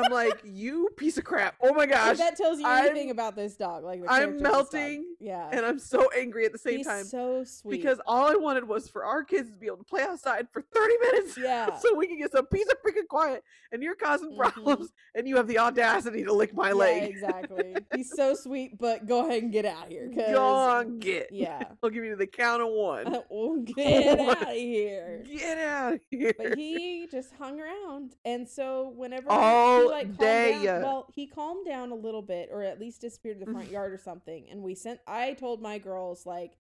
I'm 0.04 0.12
like, 0.12 0.40
you 0.44 0.88
piece 0.96 1.18
of 1.18 1.24
crap! 1.24 1.54
Oh 1.62 1.72
my 1.74 1.84
If 1.84 1.90
gosh! 1.90 2.18
that 2.18 2.36
tells 2.36 2.58
you 2.60 2.66
I'm- 2.66 2.86
anything 2.86 3.10
about 3.10 3.36
this 3.36 3.56
dog, 3.56 3.84
like 3.84 4.02
the 4.02 4.10
I'm 4.10 4.18
character 4.18 4.34
of 4.36 4.40
this 4.42 4.42
dog. 4.52 4.72
melting, 4.72 5.04
Yeah. 5.20 5.48
And 5.52 5.64
I'm 5.66 5.78
so 5.78 6.08
angry 6.16 6.44
at 6.46 6.52
the 6.52 6.58
same 6.58 6.78
he's 6.78 6.86
time 6.86 7.04
so 7.04 7.44
sweet. 7.44 7.78
because 7.78 8.00
all 8.06 8.26
I 8.30 8.34
wanted 8.36 8.66
was 8.68 8.88
for 8.88 9.04
our 9.04 9.24
kids 9.24 9.50
to 9.50 9.56
be 9.56 9.66
able 9.66 9.78
to 9.78 9.84
play 9.84 10.02
outside 10.02 10.48
for 10.52 10.62
30 10.62 10.94
minutes. 10.98 11.38
Yeah. 11.48 11.76
so 11.78 11.94
we 11.94 12.06
can 12.06 12.18
get 12.18 12.32
some 12.32 12.46
peace 12.46 12.66
of 12.68 12.76
freaking 12.82 13.06
quiet. 13.08 13.42
And 13.72 13.82
you're 13.82 13.94
causing 13.96 14.32
Mhm. 14.32 14.36
problems, 14.38 14.92
and 15.14 15.28
you 15.28 15.36
have 15.36 15.46
the 15.46 15.58
audacity 15.58 16.24
to 16.24 16.32
lick 16.32 16.54
my 16.54 16.68
yeah, 16.68 16.74
leg. 16.74 17.02
exactly. 17.10 17.74
He's 17.94 18.10
so 18.14 18.34
sweet, 18.34 18.78
but 18.78 19.06
go 19.06 19.26
ahead 19.26 19.42
and 19.42 19.52
get 19.52 19.64
out 19.66 19.84
of 19.84 19.88
here. 19.90 20.10
Go 20.14 20.44
on, 20.44 20.98
get. 20.98 21.28
yeah. 21.32 21.64
I'll 21.82 21.90
give 21.90 22.04
you 22.04 22.16
the 22.16 22.26
count 22.26 22.62
of 22.62 22.68
one. 22.68 23.22
we'll 23.30 23.58
get 23.62 24.18
out 24.20 24.42
of 24.42 24.48
here. 24.48 25.22
Get 25.30 25.58
out 25.58 25.94
of 25.94 26.00
here. 26.10 26.32
But 26.36 26.56
he 26.56 27.06
just 27.10 27.32
hung 27.38 27.60
around, 27.60 28.14
and 28.24 28.48
so 28.48 28.92
whenever 28.96 29.24
he 29.30 29.36
like 29.90 30.16
day. 30.18 30.62
down, 30.64 30.82
well, 30.82 31.06
he 31.14 31.26
calmed 31.26 31.66
down 31.66 31.90
a 31.90 31.94
little 31.96 32.22
bit, 32.22 32.48
or 32.52 32.62
at 32.62 32.78
least 32.80 33.00
disappeared 33.00 33.38
to 33.40 33.44
the 33.46 33.52
front 33.52 33.70
yard 33.70 33.92
or 33.92 33.98
something. 33.98 34.46
And 34.50 34.62
we 34.62 34.74
sent. 34.74 35.00
I 35.06 35.34
told 35.34 35.60
my 35.62 35.78
girls 35.78 36.24
like, 36.26 36.56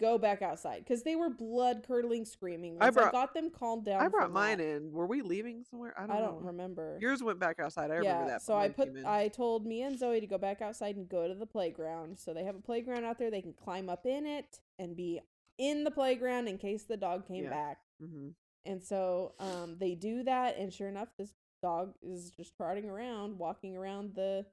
go 0.00 0.16
back 0.16 0.40
outside 0.40 0.78
because 0.78 1.02
they 1.02 1.14
were 1.14 1.28
blood 1.28 1.84
curdling 1.86 2.24
screaming. 2.24 2.78
I 2.80 2.86
Once 2.86 2.96
I, 2.96 3.00
brought- 3.02 3.12
got 3.12 3.34
them 3.34 3.50
calmed 3.50 3.84
down. 3.84 4.00
I 4.00 4.08
brought 4.08 4.32
mine 4.32 4.56
that. 4.58 4.64
in. 4.76 4.92
Were 4.92 5.06
we 5.06 5.20
leaving 5.20 5.62
somewhere? 5.70 5.92
I 5.98 6.06
don't, 6.06 6.16
I 6.16 6.20
don't 6.20 6.40
know. 6.40 6.46
remember. 6.46 6.96
Yours 7.00 7.22
went 7.22 7.38
back 7.38 7.60
outside. 7.60 7.90
I 7.90 7.94
yeah, 7.96 8.12
remember 8.12 8.28
that. 8.30 8.42
so 8.42 8.54
I 8.56 8.68
put. 8.70 8.90
I 9.04 9.28
told 9.28 9.66
me 9.66 9.82
and 9.82 9.98
Zoe 9.98 10.20
to 10.20 10.26
go 10.26 10.38
back 10.38 10.62
outside 10.62 10.96
and 10.96 11.08
go 11.08 11.28
to 11.28 11.34
the 11.34 11.46
playground. 11.46 12.18
So 12.18 12.32
they 12.32 12.44
have 12.44 12.56
a 12.56 12.60
playground 12.60 13.04
out 13.04 13.18
there. 13.18 13.30
They 13.30 13.42
can 13.42 13.52
climb 13.52 13.88
up 13.90 14.06
in 14.06 14.24
it 14.26 14.60
and 14.78 14.96
be 14.96 15.20
in 15.58 15.84
the 15.84 15.90
playground 15.90 16.48
in 16.48 16.56
case 16.56 16.84
the 16.84 16.96
dog 16.96 17.28
came 17.28 17.44
Yeah. 17.44 17.50
back. 17.50 17.78
Mhm. 18.02 18.32
And 18.64 18.82
so 18.82 19.34
um 19.38 19.76
they 19.78 19.94
do 19.94 20.22
that 20.22 20.56
and 20.56 20.72
sure 20.72 20.88
enough 20.88 21.08
this 21.18 21.32
dog 21.62 21.94
is 22.02 22.30
just 22.30 22.56
trotting 22.56 22.88
around, 22.88 23.38
walking 23.38 23.76
around 23.76 24.14
the 24.14 24.46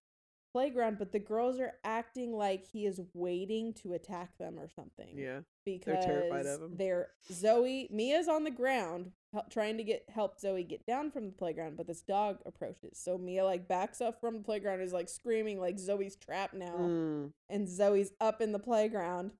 playground, 0.53 0.97
but 0.97 1.11
the 1.11 1.19
girls 1.19 1.59
are 1.59 1.73
acting 1.83 2.31
like 2.33 2.65
he 2.65 2.85
is 2.85 2.99
waiting 3.13 3.73
to 3.73 3.93
attack 3.93 4.37
them 4.37 4.57
or 4.57 4.67
something. 4.69 5.09
Yeah. 5.15 5.41
because 5.65 5.85
they're 5.85 6.01
terrified 6.01 6.45
of 6.45 6.61
him. 6.61 6.75
They're 6.77 7.09
Zoe, 7.31 7.89
Mia's 7.91 8.27
on 8.29 8.43
the 8.45 8.49
ground 8.51 9.11
hel- 9.33 9.45
trying 9.49 9.77
to 9.77 9.83
get 9.83 10.05
help 10.09 10.39
Zoe 10.39 10.63
get 10.63 10.85
down 10.85 11.11
from 11.11 11.25
the 11.25 11.33
playground, 11.33 11.75
but 11.77 11.85
this 11.87 12.01
dog 12.01 12.37
approaches. 12.45 12.97
So 12.97 13.17
Mia 13.17 13.43
like 13.43 13.67
backs 13.67 13.99
up 13.99 14.19
from 14.21 14.35
the 14.37 14.43
playground, 14.43 14.79
is 14.81 14.93
like 14.93 15.09
screaming 15.09 15.59
like 15.59 15.77
Zoe's 15.77 16.15
trapped 16.15 16.53
now, 16.53 16.77
Mm. 16.77 17.33
and 17.49 17.67
Zoe's 17.67 18.13
up 18.21 18.41
in 18.41 18.53
the 18.53 18.59
playground 18.59 19.31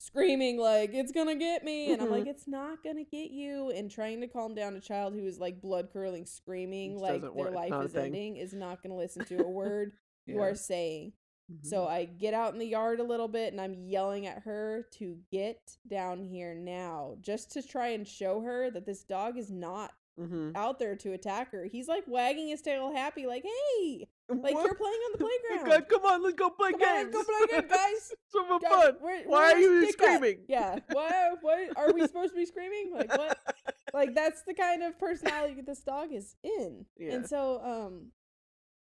screaming 0.00 0.58
like 0.58 0.90
it's 0.94 1.12
gonna 1.12 1.34
get 1.36 1.62
me 1.62 1.92
and 1.92 2.00
i'm 2.00 2.10
like 2.10 2.24
Mhm. 2.24 2.28
it's 2.28 2.48
not 2.48 2.82
gonna 2.82 3.04
get 3.04 3.30
you 3.30 3.70
and 3.70 3.90
trying 3.90 4.20
to 4.22 4.26
calm 4.28 4.54
down 4.54 4.74
a 4.74 4.80
child 4.80 5.14
who 5.14 5.26
is 5.26 5.38
like 5.38 5.60
blood 5.60 5.90
curdling 5.92 6.24
screaming 6.26 6.92
Just 6.94 7.02
like 7.02 7.20
their 7.20 7.32
work. 7.32 7.54
life 7.54 7.70
Not 7.70 7.84
is 7.84 7.94
ending 7.94 8.36
is 8.36 8.52
not 8.54 8.82
gonna 8.82 8.96
listen 8.96 9.24
to 9.26 9.38
a 9.44 9.48
word 9.48 9.92
you 10.26 10.40
are 10.40 10.54
saying 10.54 11.12
Mhm. 11.52 11.66
so 11.66 11.84
I 11.86 12.04
get 12.06 12.32
out 12.32 12.52
in 12.52 12.58
the 12.60 12.66
yard 12.66 13.00
a 13.00 13.04
little 13.04 13.28
bit 13.28 13.52
and 13.52 13.60
I'm 13.60 13.74
yelling 13.74 14.26
at 14.26 14.42
her 14.44 14.86
to 14.98 15.18
get 15.32 15.76
down 15.86 16.22
here 16.22 16.54
now, 16.54 17.16
just 17.20 17.50
to 17.52 17.62
try 17.62 17.88
and 17.88 18.06
show 18.06 18.40
her 18.42 18.70
that 18.70 18.86
this 18.86 19.02
dog 19.02 19.36
is 19.36 19.50
not 19.50 19.92
Mhm. 20.20 20.56
out 20.56 20.78
there 20.78 20.94
to 20.96 21.12
attack 21.12 21.50
her. 21.52 21.64
He's 21.64 21.88
like 21.88 22.04
wagging 22.06 22.48
his 22.48 22.60
tail 22.62 22.92
happy, 22.92 23.26
like, 23.26 23.42
hey, 23.44 24.08
like 24.28 24.54
What? 24.54 24.64
you're 24.66 24.74
playing 24.74 24.94
on 25.06 25.12
the 25.12 25.18
playground. 25.24 25.68
God, 25.70 25.88
come 25.88 26.04
on, 26.04 26.22
let's 26.22 26.34
go 26.36 26.50
play 26.50 26.72
Come 26.72 26.82
on, 26.82 27.04
let's 27.04 27.16
go 27.16 27.22
play 27.24 27.46
games, 27.60 27.70
guys. 27.72 28.12
Some 28.28 28.58
Guys, 28.60 28.70
fun. 28.70 28.94
where- 29.00 29.22
Why 29.24 29.52
are 29.52 29.58
you 29.58 29.80
Dick 29.80 29.88
at? 29.88 29.92
screaming? 30.20 30.38
Yeah. 30.48 30.78
Why 30.92 31.30
why 31.40 31.68
are 31.76 31.92
we 31.92 32.02
supposed 32.02 32.32
to 32.34 32.36
be 32.36 32.46
screaming? 32.46 32.92
Like 32.94 33.16
what? 33.16 33.38
Like 33.92 34.14
that's 34.14 34.42
the 34.42 34.54
kind 34.54 34.84
of 34.84 34.96
personality 35.00 35.60
this 35.66 35.80
dog 35.80 36.12
is 36.12 36.36
in. 36.44 36.86
Yeah. 36.96 37.14
And 37.14 37.26
so 37.28 37.60
um 37.64 38.12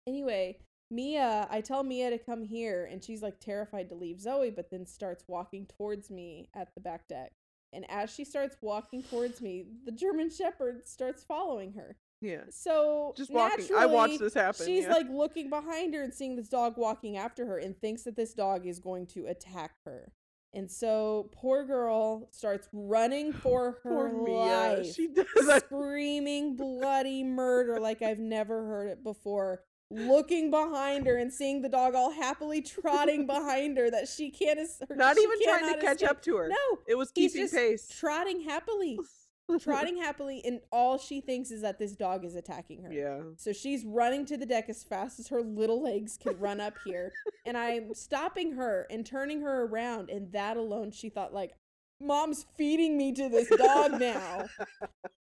anyway, 0.07 0.59
Mia, 0.91 1.47
I 1.49 1.61
tell 1.61 1.83
Mia 1.83 2.09
to 2.11 2.19
come 2.19 2.43
here 2.43 2.85
and 2.91 3.03
she's 3.03 3.21
like 3.23 3.39
terrified 3.39 3.89
to 3.89 3.95
leave 3.95 4.19
Zoe, 4.19 4.51
but 4.51 4.69
then 4.69 4.85
starts 4.85 5.23
walking 5.27 5.65
towards 5.65 6.11
me 6.11 6.49
at 6.53 6.73
the 6.75 6.81
back 6.81 7.07
deck. 7.07 7.31
And 7.73 7.89
as 7.89 8.13
she 8.13 8.25
starts 8.25 8.57
walking 8.61 9.03
towards 9.03 9.41
me, 9.41 9.65
the 9.85 9.91
German 9.91 10.29
Shepherd 10.29 10.87
starts 10.87 11.23
following 11.23 11.73
her. 11.73 11.95
Yeah. 12.21 12.41
So 12.49 13.13
Just 13.17 13.31
walking. 13.31 13.65
I 13.75 13.85
watched 13.87 14.19
this 14.19 14.33
happen. 14.33 14.65
She's 14.65 14.83
yeah. 14.83 14.93
like 14.93 15.07
looking 15.09 15.49
behind 15.49 15.93
her 15.95 16.03
and 16.03 16.13
seeing 16.13 16.35
this 16.35 16.49
dog 16.49 16.77
walking 16.77 17.17
after 17.17 17.45
her 17.45 17.57
and 17.57 17.79
thinks 17.79 18.03
that 18.03 18.15
this 18.15 18.33
dog 18.33 18.65
is 18.67 18.79
going 18.79 19.07
to 19.07 19.25
attack 19.25 19.71
her. 19.85 20.11
And 20.53 20.69
so 20.69 21.29
poor 21.31 21.65
girl 21.65 22.27
starts 22.31 22.67
running 22.73 23.33
for 23.33 23.79
her 23.83 24.11
life, 24.13 24.93
She 24.93 25.07
does 25.07 25.25
that. 25.47 25.63
screaming 25.65 26.55
bloody 26.55 27.23
murder 27.23 27.79
like 27.79 28.01
I've 28.01 28.19
never 28.19 28.65
heard 28.65 28.89
it 28.89 29.03
before. 29.03 29.63
Looking 29.91 30.49
behind 30.51 31.05
her 31.05 31.17
and 31.17 31.31
seeing 31.33 31.61
the 31.61 31.69
dog 31.69 31.95
all 31.95 32.11
happily 32.11 32.61
trotting 32.61 33.27
behind 33.27 33.77
her 33.77 33.91
that 33.91 34.07
she 34.07 34.29
can't 34.31 34.57
es- 34.59 34.81
her- 34.87 34.95
Not 34.95 35.17
she 35.17 35.23
even 35.23 35.37
trying 35.43 35.59
to 35.59 35.65
cannot 35.65 35.81
catch 35.81 35.95
escape. 35.97 36.09
up 36.09 36.21
to 36.23 36.37
her. 36.37 36.47
No, 36.47 36.79
It 36.87 36.95
was 36.95 37.11
keeping 37.11 37.49
pace. 37.49 37.87
trotting 37.89 38.41
happily, 38.41 38.97
trotting 39.59 39.97
happily, 39.97 40.41
and 40.45 40.61
all 40.71 40.97
she 40.97 41.19
thinks 41.19 41.51
is 41.51 41.61
that 41.61 41.77
this 41.77 41.91
dog 41.91 42.23
is 42.23 42.35
attacking 42.35 42.83
her. 42.83 42.93
yeah. 42.93 43.19
So 43.35 43.51
she's 43.51 43.83
running 43.83 44.25
to 44.27 44.37
the 44.37 44.45
deck 44.45 44.69
as 44.69 44.81
fast 44.83 45.19
as 45.19 45.27
her 45.27 45.41
little 45.41 45.81
legs 45.83 46.17
can 46.17 46.39
run 46.39 46.61
up 46.61 46.75
here. 46.85 47.11
And 47.45 47.57
I'm 47.57 47.93
stopping 47.93 48.53
her 48.53 48.87
and 48.89 49.05
turning 49.05 49.41
her 49.41 49.63
around. 49.65 50.09
And 50.09 50.31
that 50.31 50.55
alone, 50.55 50.91
she 50.91 51.09
thought, 51.09 51.33
like, 51.33 51.51
mom's 51.99 52.45
feeding 52.57 52.97
me 52.97 53.11
to 53.13 53.27
this 53.29 53.49
dog 53.49 53.99
now. 53.99 54.45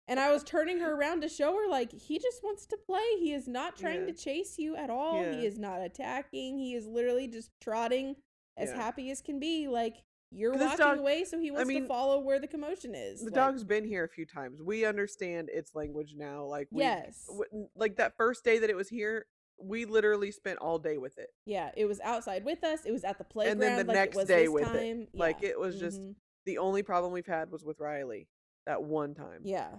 And 0.08 0.18
I 0.18 0.32
was 0.32 0.42
turning 0.42 0.80
her 0.80 0.94
around 0.94 1.20
to 1.22 1.28
show 1.28 1.54
her, 1.56 1.68
like, 1.68 1.92
he 1.92 2.18
just 2.18 2.42
wants 2.42 2.66
to 2.66 2.76
play. 2.76 3.04
He 3.18 3.32
is 3.32 3.46
not 3.46 3.76
trying 3.76 4.00
Yeah. 4.00 4.06
to 4.06 4.12
chase 4.12 4.58
you 4.58 4.74
at 4.76 4.90
all. 4.90 5.22
Yeah. 5.22 5.32
He 5.36 5.46
is 5.46 5.58
not 5.58 5.80
attacking. 5.80 6.58
He 6.58 6.74
is 6.74 6.86
literally 6.86 7.28
just 7.28 7.50
trotting 7.60 8.16
as 8.56 8.70
Yeah. 8.70 8.76
happy 8.76 9.10
as 9.10 9.20
can 9.22 9.38
be. 9.38 9.68
Like, 9.68 9.96
you're 10.32 10.52
walking 10.54 10.76
dog- 10.78 10.98
away, 10.98 11.24
so 11.24 11.38
he 11.38 11.50
wants 11.50 11.68
mean, 11.68 11.82
to 11.82 11.88
follow 11.88 12.18
where 12.18 12.38
the 12.40 12.48
commotion 12.48 12.94
is. 12.94 13.20
The 13.20 13.26
Like, 13.26 13.34
dog's 13.34 13.64
been 13.64 13.84
here 13.84 14.02
a 14.04 14.08
few 14.08 14.26
times. 14.26 14.62
We 14.62 14.84
understand 14.84 15.50
its 15.50 15.74
language 15.74 16.14
now. 16.16 16.44
Like 16.46 16.68
we, 16.72 16.80
Yes. 16.80 17.26
w- 17.26 17.68
like 17.76 17.96
that 17.96 18.16
first 18.16 18.42
day 18.42 18.58
that 18.58 18.70
it 18.70 18.76
was 18.76 18.88
here, 18.88 19.26
we 19.58 19.84
literally 19.84 20.30
spent 20.32 20.58
all 20.58 20.78
day 20.78 20.96
with 20.98 21.18
it. 21.18 21.28
Yeah, 21.44 21.70
it 21.76 21.84
was 21.84 22.00
outside 22.00 22.44
with 22.44 22.64
us. 22.64 22.84
It 22.86 22.92
was 22.92 23.04
at 23.04 23.18
the 23.18 23.24
playground. 23.24 23.52
And 23.52 23.78
then 23.78 23.86
the 23.86 23.92
like 23.92 23.94
next 23.94 24.16
it 24.16 24.18
was 24.20 24.26
day 24.28 24.48
with 24.48 24.64
it. 24.74 24.78
time. 24.78 25.08
Like, 25.12 25.42
it 25.42 25.58
was 25.60 25.78
just- 25.78 26.00
mhm, 26.00 26.16
The 26.44 26.58
only 26.58 26.82
problem 26.82 27.12
we've 27.12 27.24
had 27.26 27.52
was 27.52 27.64
with 27.64 27.78
Riley 27.78 28.26
that 28.66 28.82
one 28.82 29.14
time, 29.14 29.42
yeah. 29.44 29.78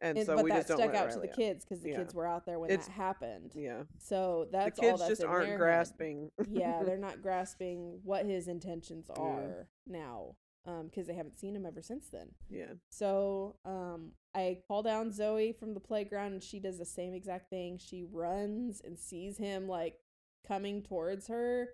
And, 0.00 0.18
And, 0.18 0.26
so 0.26 0.36
but 0.36 0.44
we 0.44 0.50
that 0.50 0.56
just 0.58 0.68
don't 0.68 0.76
But 0.78 0.92
that 0.92 0.96
stuck 0.96 1.08
out 1.08 1.12
to 1.14 1.20
the 1.20 1.28
kids 1.34 1.64
because 1.64 1.82
the 1.82 1.90
Yeah. 1.90 1.96
kids 1.98 2.14
were 2.14 2.26
out 2.26 2.44
there 2.46 2.58
when 2.58 2.70
It's- 2.70 2.86
that 2.86 2.92
happened. 2.92 3.52
Yeah, 3.54 3.84
So 3.98 4.46
that's 4.50 4.50
the 4.50 4.58
that's 4.70 4.78
all 4.80 4.84
kids 4.90 4.98
that's 5.00 5.08
just 5.10 5.24
aren't 5.24 5.44
their 5.46 5.52
head. 5.52 5.58
grasping. 5.58 6.30
yeah, 6.48 6.82
they're 6.82 6.98
not 7.08 7.22
grasping 7.22 8.00
what 8.04 8.26
his 8.26 8.48
intentions 8.48 9.06
Yeah. 9.14 9.22
are 9.22 9.68
now, 9.86 10.36
um, 10.66 10.86
because 10.86 11.06
they 11.06 11.14
haven't 11.14 11.36
seen 11.36 11.56
him 11.56 11.64
ever 11.66 11.80
since 11.82 12.08
then. 12.10 12.34
yeah. 12.48 12.74
So, 12.90 13.56
um, 13.64 14.12
I 14.34 14.60
call 14.68 14.82
down 14.82 15.10
Zoe 15.12 15.52
from 15.52 15.72
the 15.72 15.80
playground, 15.80 16.32
and 16.34 16.42
she 16.42 16.60
does 16.60 16.76
the 16.78 16.84
same 16.84 17.14
exact 17.14 17.48
thing. 17.48 17.78
She 17.78 18.02
runs 18.04 18.82
and 18.82 18.98
sees 18.98 19.38
him 19.38 19.66
like 19.66 19.98
coming 20.46 20.82
towards 20.82 21.28
her, 21.28 21.70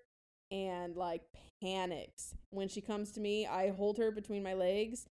and 0.53 0.95
like 0.97 1.23
panics. 1.61 2.35
When 2.51 2.68
she 2.68 2.81
comes 2.81 3.11
to 3.12 3.20
me, 3.20 3.47
I 3.47 3.70
hold 3.70 3.99
her 3.99 4.11
between 4.11 4.43
my 4.43 4.55
legs, 4.55 5.07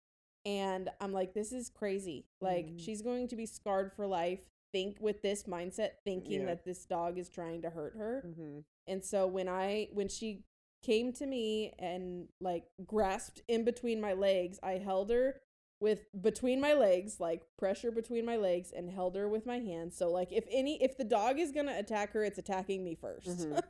and 0.45 0.89
I'm 0.99 1.11
like, 1.13 1.33
"This 1.33 1.51
is 1.51 1.69
crazy. 1.69 2.25
Like, 2.39 2.67
Mhm. 2.67 2.79
she's 2.79 3.01
going 3.01 3.27
to 3.29 3.35
be 3.35 3.45
scarred 3.45 3.93
for 3.93 4.07
life." 4.07 4.49
Think 4.71 4.99
with 5.01 5.21
this 5.21 5.43
mindset, 5.43 5.99
thinking 6.05 6.41
Yeah. 6.41 6.45
that 6.47 6.63
this 6.63 6.85
dog 6.85 7.17
is 7.17 7.27
trying 7.29 7.61
to 7.63 7.69
hurt 7.69 7.95
her. 7.97 8.21
hmm 8.21 8.59
And 8.87 9.03
so 9.03 9.27
when 9.27 9.47
I 9.49 9.89
when 9.91 10.07
she 10.07 10.45
came 10.81 11.11
to 11.13 11.25
me 11.27 11.73
and 11.77 12.29
like 12.39 12.65
grasped 12.85 13.41
in 13.47 13.63
between 13.65 13.99
my 14.01 14.13
legs, 14.13 14.59
I 14.63 14.73
held 14.79 15.09
her 15.11 15.41
with 15.79 16.05
between 16.21 16.59
my 16.61 16.73
legs, 16.73 17.19
like 17.19 17.43
pressure 17.57 17.91
between 17.91 18.25
my 18.25 18.37
legs 18.37 18.71
and 18.71 18.89
held 18.89 19.15
her 19.15 19.27
with 19.27 19.45
my 19.45 19.59
hands. 19.59 19.95
So 19.97 20.09
like 20.09 20.31
if 20.31 20.45
any 20.49 20.81
if 20.81 20.95
the 20.97 21.03
dog 21.03 21.37
is 21.39 21.51
going 21.51 21.65
to 21.67 21.77
attack 21.77 22.13
her, 22.13 22.23
it's 22.23 22.37
attacking 22.39 22.83
me 22.83 22.95
1st 22.95 23.27
Mhm. 23.27 23.61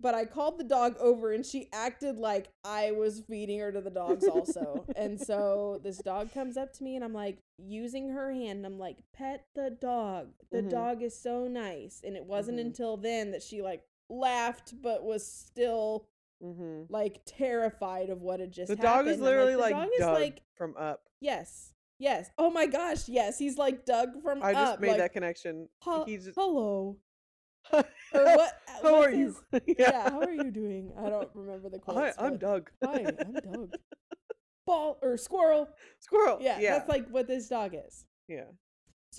But 0.00 0.14
I 0.14 0.24
called 0.24 0.58
the 0.58 0.64
dog 0.64 0.96
over 0.98 1.32
and 1.32 1.44
she 1.44 1.68
acted 1.72 2.18
like 2.18 2.48
I 2.64 2.92
was 2.92 3.20
feeding 3.28 3.58
her 3.60 3.72
to 3.72 3.80
the 3.80 3.90
dogs 3.90 4.26
also. 4.28 4.84
and 4.96 5.20
so 5.20 5.80
this 5.82 5.98
dog 5.98 6.32
comes 6.32 6.56
up 6.56 6.72
to 6.74 6.84
me 6.84 6.94
and 6.96 7.04
I'm 7.04 7.12
like 7.12 7.38
using 7.58 8.10
her 8.10 8.32
hand 8.32 8.58
and 8.58 8.66
I'm 8.66 8.78
like 8.78 8.96
pet 9.12 9.46
the 9.54 9.70
dog. 9.70 10.28
The 10.50 10.62
Mhm. 10.62 10.70
dog 10.70 11.02
is 11.02 11.18
so 11.18 11.46
nice. 11.48 12.00
And 12.04 12.16
it 12.16 12.24
wasn't 12.26 12.58
Mhm. 12.58 12.66
until 12.66 12.96
then 12.96 13.32
that 13.32 13.42
she 13.42 13.60
like 13.62 13.82
laughed 14.08 14.80
but 14.80 15.02
was 15.04 15.26
still 15.26 16.06
hmm 16.40 16.84
like 16.88 17.20
terrified 17.26 18.10
of 18.10 18.22
what 18.22 18.38
had 18.40 18.52
just 18.52 18.68
The 18.68 18.76
happened. 18.76 19.08
The 19.08 19.10
dog 19.12 19.16
is 19.16 19.20
literally 19.20 19.52
the 19.54 19.58
like, 19.58 19.74
dog 19.98 20.14
like 20.14 20.42
from 20.54 20.76
up. 20.76 21.08
yes. 21.20 21.72
Yes. 22.00 22.30
Oh 22.38 22.48
my 22.48 22.66
gosh, 22.66 23.08
yes. 23.08 23.38
He's 23.40 23.58
like 23.58 23.84
Doug 23.84 24.22
from 24.22 24.40
I 24.40 24.52
just 24.54 24.80
made 24.80 24.90
like, 24.90 24.98
that 24.98 25.12
connection. 25.12 25.68
"Hel- 25.82 26.04
He's 26.04 26.26
just, 26.26 26.36
hello. 26.38 26.96
Or 27.72 27.84
what 28.12 28.40
uh, 28.40 28.46
How 28.82 28.92
what's 28.92 29.06
are 29.06 29.10
you? 29.10 29.36
his- 29.52 29.62
yeah. 29.78 30.10
how 30.10 30.20
are 30.20 30.32
you 30.32 30.50
doing? 30.50 30.92
I 30.98 31.08
don't 31.08 31.28
remember 31.34 31.68
the 31.70 31.80
Hi. 31.92 32.12
I'm 32.18 32.36
Doug. 32.38 32.70
Hi, 32.84 33.04
I'm 33.20 33.32
Doug. 33.34 33.74
Ball 34.66 34.98
or 35.02 35.16
squirrel. 35.16 35.68
Squirrel. 36.00 36.38
Yeah, 36.40 36.58
yeah, 36.60 36.78
that's 36.78 36.88
like 36.88 37.08
what 37.10 37.26
this 37.26 37.48
dog 37.48 37.74
is. 37.74 38.04
yeah. 38.28 38.44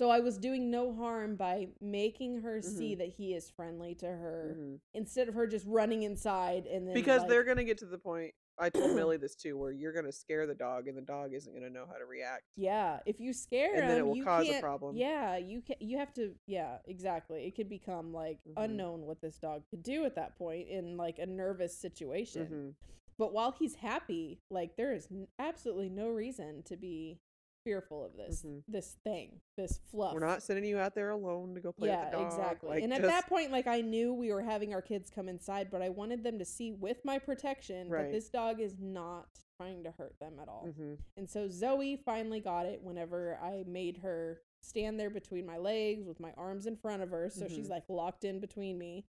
So 0.00 0.08
I 0.08 0.20
was 0.20 0.38
doing 0.38 0.70
no 0.70 0.94
harm 0.94 1.36
by 1.36 1.68
making 1.78 2.40
her 2.40 2.62
see 2.62 2.94
Mhm. 2.94 2.98
that 3.00 3.08
he 3.08 3.34
is 3.34 3.50
friendly 3.50 3.94
to 3.96 4.06
her 4.06 4.56
mhm. 4.58 4.80
instead 4.94 5.28
of 5.28 5.34
her 5.34 5.46
just 5.46 5.66
running 5.66 6.04
inside 6.04 6.66
and 6.66 6.86
then 6.88 6.94
Because 6.94 7.20
like- 7.20 7.28
they're 7.28 7.44
gonna 7.44 7.64
get 7.64 7.76
to 7.78 7.84
the 7.84 7.98
point. 7.98 8.34
I 8.56 8.70
told 8.70 8.94
Millie 8.96 9.18
this 9.18 9.34
too, 9.36 9.58
where 9.58 9.72
you're 9.72 9.92
gonna 9.92 10.10
scare 10.10 10.46
the 10.46 10.54
dog, 10.54 10.88
and 10.88 10.96
the 10.96 11.02
dog 11.02 11.34
isn't 11.34 11.52
gonna 11.52 11.68
know 11.68 11.84
how 11.84 11.98
to 11.98 12.06
react. 12.06 12.44
yeah, 12.56 13.00
if 13.04 13.20
you 13.20 13.34
scare 13.34 13.74
him, 13.74 13.82
And 13.82 13.90
then 13.90 13.98
it 13.98 14.06
will 14.06 14.16
you 14.16 14.24
cause 14.24 14.48
a 14.48 14.58
problem. 14.58 14.96
Yeah, 14.96 15.36
you 15.36 15.60
can 15.60 15.76
you 15.80 15.98
have 15.98 16.14
to 16.14 16.34
yeah, 16.46 16.78
exactly. 16.86 17.44
It 17.44 17.54
could 17.54 17.68
become 17.68 18.10
like 18.14 18.38
Mhm. 18.48 18.54
unknown 18.56 19.02
what 19.04 19.20
this 19.20 19.38
dog 19.38 19.64
could 19.68 19.82
do 19.82 20.06
at 20.06 20.14
that 20.14 20.34
point 20.38 20.66
in 20.68 20.96
like 20.96 21.18
a 21.18 21.26
nervous 21.26 21.76
situation. 21.76 22.48
Mhm. 22.48 22.74
But 23.18 23.34
while 23.34 23.52
he's 23.52 23.74
happy, 23.74 24.40
like 24.48 24.76
there 24.76 24.94
is 24.94 25.08
absolutely 25.38 25.90
no 25.90 26.08
reason 26.08 26.62
to 26.62 26.76
be 26.78 27.20
fearful 27.64 28.04
of 28.04 28.16
this 28.16 28.42
Mhm. 28.42 28.62
this 28.68 28.94
thing, 29.04 29.40
this 29.56 29.78
fluff. 29.78 30.14
We're 30.14 30.20
not 30.26 30.42
sending 30.42 30.64
you 30.64 30.78
out 30.78 30.94
there 30.94 31.10
alone 31.10 31.54
to 31.54 31.60
go 31.60 31.72
play 31.72 31.88
yeah, 31.88 32.04
with 32.04 32.12
the 32.12 32.18
dog. 32.18 32.26
exactly. 32.32 32.68
Like, 32.70 32.82
and 32.82 32.92
at 32.92 33.02
that 33.02 33.26
point, 33.26 33.50
like 33.52 33.66
I 33.66 33.80
knew 33.80 34.12
we 34.14 34.32
were 34.32 34.42
having 34.42 34.72
our 34.74 34.82
kids 34.82 35.10
come 35.10 35.28
inside, 35.28 35.70
but 35.70 35.82
I 35.82 35.88
wanted 35.88 36.22
them 36.22 36.38
to 36.38 36.44
see 36.44 36.72
with 36.72 37.04
my 37.04 37.18
protection 37.18 37.88
that 37.90 38.10
this 38.12 38.28
dog 38.28 38.60
is 38.60 38.78
not 38.78 39.28
trying 39.56 39.84
to 39.84 39.90
hurt 39.90 40.18
them 40.18 40.38
at 40.40 40.48
all. 40.48 40.68
Mhm. 40.68 40.98
And 41.16 41.28
so 41.28 41.48
Zoe 41.48 41.96
finally 41.96 42.40
got 42.40 42.66
it 42.66 42.82
whenever 42.82 43.36
I 43.42 43.64
made 43.64 43.98
her 43.98 44.40
stand 44.62 44.98
there 44.98 45.10
between 45.10 45.44
my 45.46 45.56
legs 45.58 46.06
with 46.06 46.20
my 46.20 46.32
arms 46.32 46.66
in 46.66 46.76
front 46.76 47.02
of 47.02 47.10
her. 47.10 47.28
So 47.30 47.46
she's 47.48 47.66
Mhm. 47.68 47.70
like 47.70 47.88
locked 47.88 48.24
in 48.24 48.40
between 48.40 48.78
me. 48.78 49.06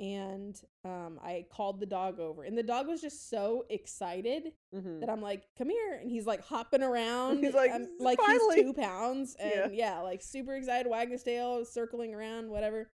And 0.00 0.60
um, 0.84 1.20
I 1.22 1.46
called 1.52 1.78
the 1.80 1.86
dog 1.86 2.18
over. 2.18 2.42
And 2.42 2.58
the 2.58 2.62
dog 2.62 2.88
was 2.88 3.00
just 3.00 3.30
so 3.30 3.64
excited 3.70 4.52
Mhm. 4.74 5.00
that 5.00 5.08
I'm 5.08 5.22
like, 5.22 5.44
come 5.56 5.70
here. 5.70 5.94
And 6.00 6.10
he's 6.10 6.26
like 6.26 6.42
hopping 6.44 6.82
around. 6.90 7.44
He's 7.44 7.54
like, 7.54 7.70
I'm- 7.70 7.88
like 8.00 8.18
finally." 8.18 8.56
he's 8.56 8.64
two 8.64 8.72
pounds. 8.74 9.36
Yeah. 9.38 9.64
And 9.64 9.74
yeah. 9.74 10.00
like 10.00 10.22
super 10.22 10.54
excited, 10.56 10.88
wagging 10.90 11.12
his 11.12 11.22
tail, 11.22 11.64
circling 11.64 12.14
around, 12.14 12.48
whatever. 12.50 12.90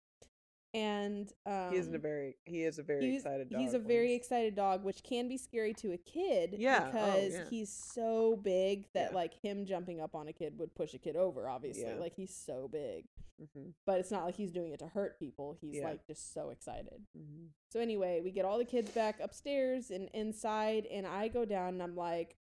And 0.74 1.32
um, 1.46 1.70
he 1.72 1.76
isn't 1.78 1.94
a 1.94 1.98
very 1.98 2.36
he 2.44 2.62
is 2.62 2.78
a 2.78 2.82
very 2.82 3.16
excited 3.16 3.48
dog. 3.50 3.60
he's 3.60 3.74
a 3.74 3.78
very 3.78 4.08
he's- 4.08 4.20
excited 4.20 4.54
dog, 4.54 4.84
which 4.84 5.02
can 5.02 5.28
be 5.28 5.36
scary 5.38 5.72
to 5.74 5.92
a 5.92 5.98
kid. 5.98 6.54
Yeah, 6.58 6.82
oh, 6.82 6.86
because 6.86 7.32
yeah. 7.34 7.44
he's 7.50 7.72
so 7.72 8.36
big 8.42 8.86
that 8.94 9.10
Yeah. 9.10 9.16
like 9.16 9.34
him 9.42 9.64
jumping 9.66 10.00
up 10.00 10.14
on 10.14 10.28
a 10.28 10.32
kid 10.32 10.58
would 10.58 10.74
push 10.74 10.94
a 10.94 10.98
kid 10.98 11.16
over. 11.16 11.48
Obviously, 11.48 11.82
Yeah. 11.84 11.94
like 11.94 12.14
he's 12.14 12.34
so 12.34 12.68
big, 12.70 13.06
Mhm, 13.40 13.72
but 13.86 13.98
it's 14.00 14.10
not 14.10 14.24
like 14.24 14.34
he's 14.34 14.52
doing 14.52 14.72
it 14.72 14.78
to 14.80 14.86
hurt 14.88 15.18
people. 15.18 15.56
He's 15.60 15.80
like 15.82 16.06
just 16.06 16.32
so 16.34 16.50
excited. 16.50 17.06
mhm. 17.16 17.48
So 17.70 17.80
anyway, 17.80 18.20
we 18.22 18.30
get 18.30 18.44
all 18.44 18.58
the 18.58 18.64
kids 18.64 18.90
back 18.90 19.20
upstairs 19.20 19.90
and 19.90 20.08
inside, 20.12 20.86
and 20.86 21.06
I 21.06 21.28
go 21.28 21.44
down 21.44 21.74
and 21.74 21.82
I'm 21.82 21.96
like, 21.96 22.36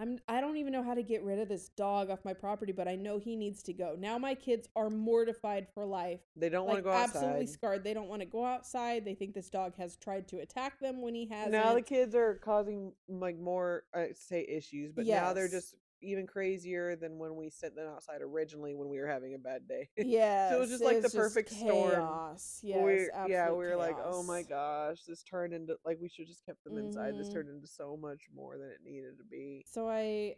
I'm 0.00 0.18
I 0.28 0.40
don't 0.40 0.56
even 0.56 0.72
know 0.72 0.82
how 0.82 0.94
to 0.94 1.02
get 1.02 1.22
rid 1.22 1.38
of 1.38 1.48
this 1.48 1.68
dog 1.68 2.10
off 2.10 2.24
my 2.24 2.32
property, 2.32 2.72
but 2.72 2.88
I 2.88 2.96
know 2.96 3.18
he 3.18 3.36
needs 3.36 3.62
to 3.64 3.72
go. 3.72 3.96
Now 3.98 4.16
my 4.16 4.34
kids 4.34 4.68
are 4.74 4.88
mortified 4.88 5.66
for 5.74 5.84
life. 5.84 6.20
They 6.36 6.48
don't 6.48 6.66
want 6.66 6.78
to 6.78 6.82
go 6.82 6.90
outside. 6.90 7.16
absolutely 7.16 7.46
scarred. 7.46 7.84
They 7.84 7.92
don't 7.92 8.08
want 8.08 8.22
to 8.22 8.26
go 8.26 8.44
outside. 8.44 9.04
They 9.04 9.14
think 9.14 9.34
this 9.34 9.50
dog 9.50 9.76
has 9.76 9.96
tried 9.96 10.26
to 10.28 10.38
attack 10.38 10.80
them 10.80 11.02
when 11.02 11.14
he 11.14 11.26
hasn't. 11.26 11.52
now 11.52 11.74
the 11.74 11.82
kids 11.82 12.14
are 12.14 12.36
causing 12.36 12.92
like 13.08 13.38
more 13.38 13.84
uh, 13.92 14.04
say 14.14 14.46
issues, 14.48 14.92
but 14.92 15.06
now 15.06 15.34
they're 15.34 15.48
just 15.48 15.74
even 16.02 16.26
crazier 16.26 16.96
than 16.96 17.18
when 17.18 17.36
we 17.36 17.50
sent 17.50 17.74
them 17.76 17.86
outside 17.88 18.22
originally 18.22 18.74
when 18.74 18.88
we 18.88 18.98
were 18.98 19.06
having 19.06 19.34
a 19.34 19.38
bad 19.38 19.66
day. 19.68 19.88
yeah, 19.96 20.48
so 20.50 20.56
it 20.56 20.60
was 20.60 20.70
just 20.70 20.82
like 20.84 21.02
the 21.02 21.10
perfect 21.10 21.50
storm. 21.50 21.90
chaos. 21.94 22.60
Yes, 22.62 22.76
we're, 22.82 23.10
yeah, 23.28 23.50
we 23.50 23.56
were 23.66 23.76
like, 23.76 23.96
oh 24.04 24.22
my 24.22 24.42
gosh, 24.42 24.98
this 25.06 25.22
turned 25.22 25.52
into 25.52 25.76
like 25.84 25.98
we 26.00 26.08
should 26.08 26.26
just 26.26 26.44
kept 26.44 26.62
them 26.64 26.78
inside. 26.78 27.16
This 27.18 27.28
Mhm. 27.28 27.32
turned 27.32 27.48
into 27.50 27.66
so 27.66 27.96
much 28.00 28.22
more 28.34 28.56
than 28.58 28.68
it 28.68 28.78
needed 28.84 29.18
to 29.18 29.24
be. 29.24 29.64
So 29.66 29.88
I 29.88 30.36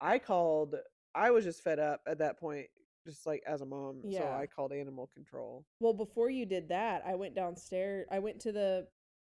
I 0.00 0.18
called. 0.18 0.76
I 1.14 1.30
was 1.30 1.44
just 1.44 1.62
fed 1.62 1.78
up 1.80 2.00
at 2.06 2.18
that 2.18 2.38
point, 2.38 2.66
just 3.04 3.26
like 3.26 3.42
as 3.46 3.60
a 3.62 3.66
mom. 3.66 4.02
Yeah. 4.04 4.20
So 4.20 4.24
I 4.38 4.46
called 4.46 4.72
animal 4.72 5.08
control. 5.12 5.64
Well, 5.80 5.92
before 5.92 6.30
you 6.30 6.46
did 6.46 6.68
that, 6.68 7.02
I 7.04 7.16
went 7.16 7.34
downstairs. 7.34 8.06
I 8.10 8.20
went 8.20 8.40
to 8.42 8.52
the 8.52 8.86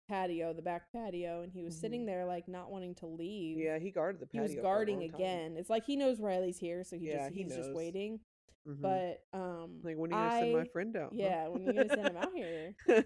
patio, 0.07 0.53
the 0.53 0.61
back 0.61 0.83
patio, 0.93 1.41
and 1.41 1.51
he 1.51 1.63
was 1.63 1.79
sitting 1.79 2.05
there 2.05 2.25
like 2.25 2.47
not 2.47 2.71
wanting 2.71 2.95
to 2.95 3.05
leave. 3.07 3.57
Mm-hmm. 3.57 3.65
Yeah, 3.65 3.79
he 3.79 3.91
guarded 3.91 4.21
the 4.21 4.25
patio. 4.27 4.47
he 4.47 4.55
was 4.55 4.61
guarding 4.61 4.97
for 4.97 5.01
a 5.01 5.05
long 5.05 5.11
time. 5.11 5.21
again. 5.21 5.55
It's 5.57 5.69
like 5.69 5.85
he 5.85 5.95
knows 5.95 6.19
Riley's 6.19 6.57
here, 6.57 6.83
so 6.83 6.97
he 6.97 7.07
Yeah, 7.07 7.25
just 7.25 7.33
he 7.35 7.43
he's 7.43 7.55
just 7.55 7.73
waiting. 7.73 8.19
Mhm. 8.67 8.81
But 8.81 9.23
um, 9.37 9.79
like 9.83 9.95
when 9.95 10.11
are 10.11 10.23
you 10.23 10.29
gonna 10.29 10.39
send 10.41 10.53
my 10.57 10.63
friend 10.65 10.97
out? 10.97 11.09
huh? 11.11 11.17
yeah, 11.19 11.47
when 11.47 11.61
are 11.61 11.65
you 11.65 11.73
gonna 11.73 11.89
send 11.89 12.07
him 12.09 12.17
out 12.17 12.33
here? 12.33 12.75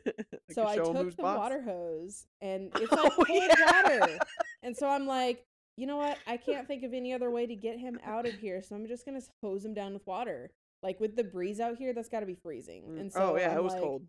So 0.51 0.65
I 0.65 0.77
took 0.77 1.15
the 1.15 1.21
water 1.23 1.61
hose, 1.61 2.25
and 2.41 2.71
it's 2.75 2.91
Oh, 2.91 3.03
like 3.03 3.13
full 3.27 3.35
yeah. 3.35 3.81
water. 3.99 4.17
And 4.63 4.75
so 4.75 4.87
I'm 4.89 5.05
like, 5.05 5.45
you 5.77 5.85
know 5.85 5.97
what? 5.97 6.17
I 6.25 6.37
can't 6.37 6.67
think 6.67 6.83
of 6.83 6.93
any 6.93 7.13
other 7.13 7.29
way 7.29 7.45
to 7.45 7.55
get 7.55 7.77
him 7.77 7.99
out 8.05 8.25
of 8.27 8.33
here, 8.33 8.61
so 8.63 8.75
I'm 8.75 8.87
just 8.87 9.05
gonna 9.05 9.21
hose 9.41 9.63
him 9.65 9.73
down 9.73 9.93
with 9.93 10.05
water. 10.07 10.49
Like 10.81 10.99
with 11.01 11.15
the 11.17 11.23
breeze 11.25 11.59
out 11.59 11.77
here, 11.77 11.93
that's 11.93 12.07
got 12.07 12.21
to 12.21 12.25
be 12.25 12.35
freezing. 12.35 12.83
Mm, 12.89 12.99
And 13.01 13.11
so 13.11 13.33
oh 13.33 13.37
yeah, 13.37 13.51
I'm 13.51 13.57
it 13.57 13.63
was 13.63 13.73
like, 13.73 13.81
cold. 13.81 14.03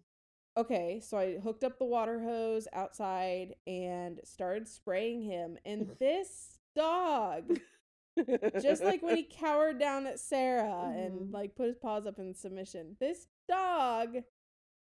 Okay, 0.56 1.00
so 1.02 1.16
I 1.16 1.38
hooked 1.38 1.64
up 1.64 1.78
the 1.78 1.84
water 1.84 2.20
hose 2.20 2.66
outside 2.72 3.54
and 3.66 4.20
started 4.24 4.66
spraying 4.68 5.22
him, 5.22 5.56
and 5.64 5.88
this 6.00 6.58
dog, 6.74 7.58
just 8.60 8.82
like 8.84 9.02
when 9.02 9.16
he 9.16 9.22
cowered 9.40 9.78
down 9.78 10.06
at 10.06 10.18
Sarah 10.18 10.92
and 10.96 11.28
Mhm. 11.30 11.32
like 11.32 11.54
put 11.54 11.68
his 11.68 11.76
paws 11.76 12.06
up 12.06 12.18
in 12.18 12.34
submission, 12.34 12.96
this 13.00 13.26
dog 13.48 14.16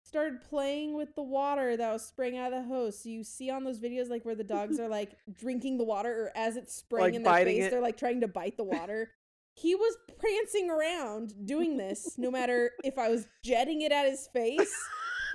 started 0.03 0.41
playing 0.41 0.95
with 0.95 1.13
the 1.15 1.21
water 1.21 1.77
that 1.77 1.93
was 1.93 2.03
spraying 2.03 2.37
out 2.37 2.51
of 2.53 2.63
the 2.63 2.67
hose. 2.67 2.97
So 3.03 3.09
you 3.09 3.23
see 3.23 3.51
on 3.51 3.63
those 3.63 3.79
videos 3.79 4.09
like 4.09 4.25
where 4.25 4.33
the 4.35 4.43
dogs 4.43 4.79
are 4.79 4.87
like 4.87 5.11
drinking 5.33 5.77
the 5.77 5.83
water 5.83 6.23
or 6.23 6.31
as 6.37 6.55
it's 6.57 6.73
spraying 6.73 7.05
Like 7.07 7.13
in 7.15 7.23
their 7.23 7.45
face, 7.45 7.65
it. 7.65 7.71
they're 7.71 7.81
like 7.81 7.97
trying 7.97 8.21
to 8.21 8.27
bite 8.27 8.57
the 8.57 8.63
water. 8.63 9.11
he 9.53 9.75
was 9.75 9.95
prancing 10.17 10.71
around 10.71 11.33
doing 11.45 11.77
this 11.77 12.17
no 12.17 12.31
matter 12.31 12.71
if 12.83 12.97
I 12.97 13.09
was 13.09 13.27
jetting 13.43 13.81
it 13.81 13.91
at 13.91 14.07
his 14.09 14.27
face 14.33 14.73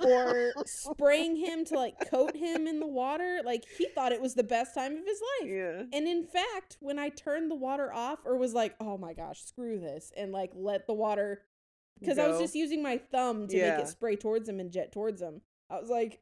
or 0.05 0.53
spraying 0.65 1.35
him 1.35 1.65
to 1.65 1.75
like 1.75 2.09
coat 2.09 2.35
him 2.35 2.67
in 2.67 2.79
the 2.79 2.87
water. 2.87 3.41
Like 3.45 3.63
he 3.77 3.87
thought 3.93 4.11
it 4.11 4.21
was 4.21 4.35
the 4.35 4.43
best 4.43 4.73
time 4.75 4.93
of 4.97 5.05
his 5.05 5.19
life. 5.41 5.49
yeah. 5.51 5.83
And 5.93 6.07
in 6.07 6.25
fact, 6.25 6.77
when 6.79 6.99
I 6.99 7.09
turned 7.09 7.49
the 7.51 7.55
water 7.55 7.91
off 7.93 8.19
or 8.25 8.37
was 8.37 8.53
like, 8.53 8.75
oh 8.79 8.97
my 8.97 9.13
gosh, 9.13 9.43
screw 9.43 9.79
this, 9.79 10.11
and 10.17 10.31
like 10.31 10.51
let 10.55 10.87
the 10.87 10.93
water, 10.93 11.41
because 11.99 12.19
I 12.19 12.27
was 12.27 12.39
just 12.39 12.55
using 12.55 12.81
my 12.83 12.97
thumb 13.11 13.47
to 13.47 13.55
make 13.55 13.79
it 13.79 13.87
spray 13.87 14.15
towards 14.15 14.47
him 14.47 14.59
and 14.59 14.71
jet 14.71 14.91
towards 14.91 15.21
him, 15.21 15.41
I 15.69 15.79
was 15.79 15.89
like, 15.89 16.21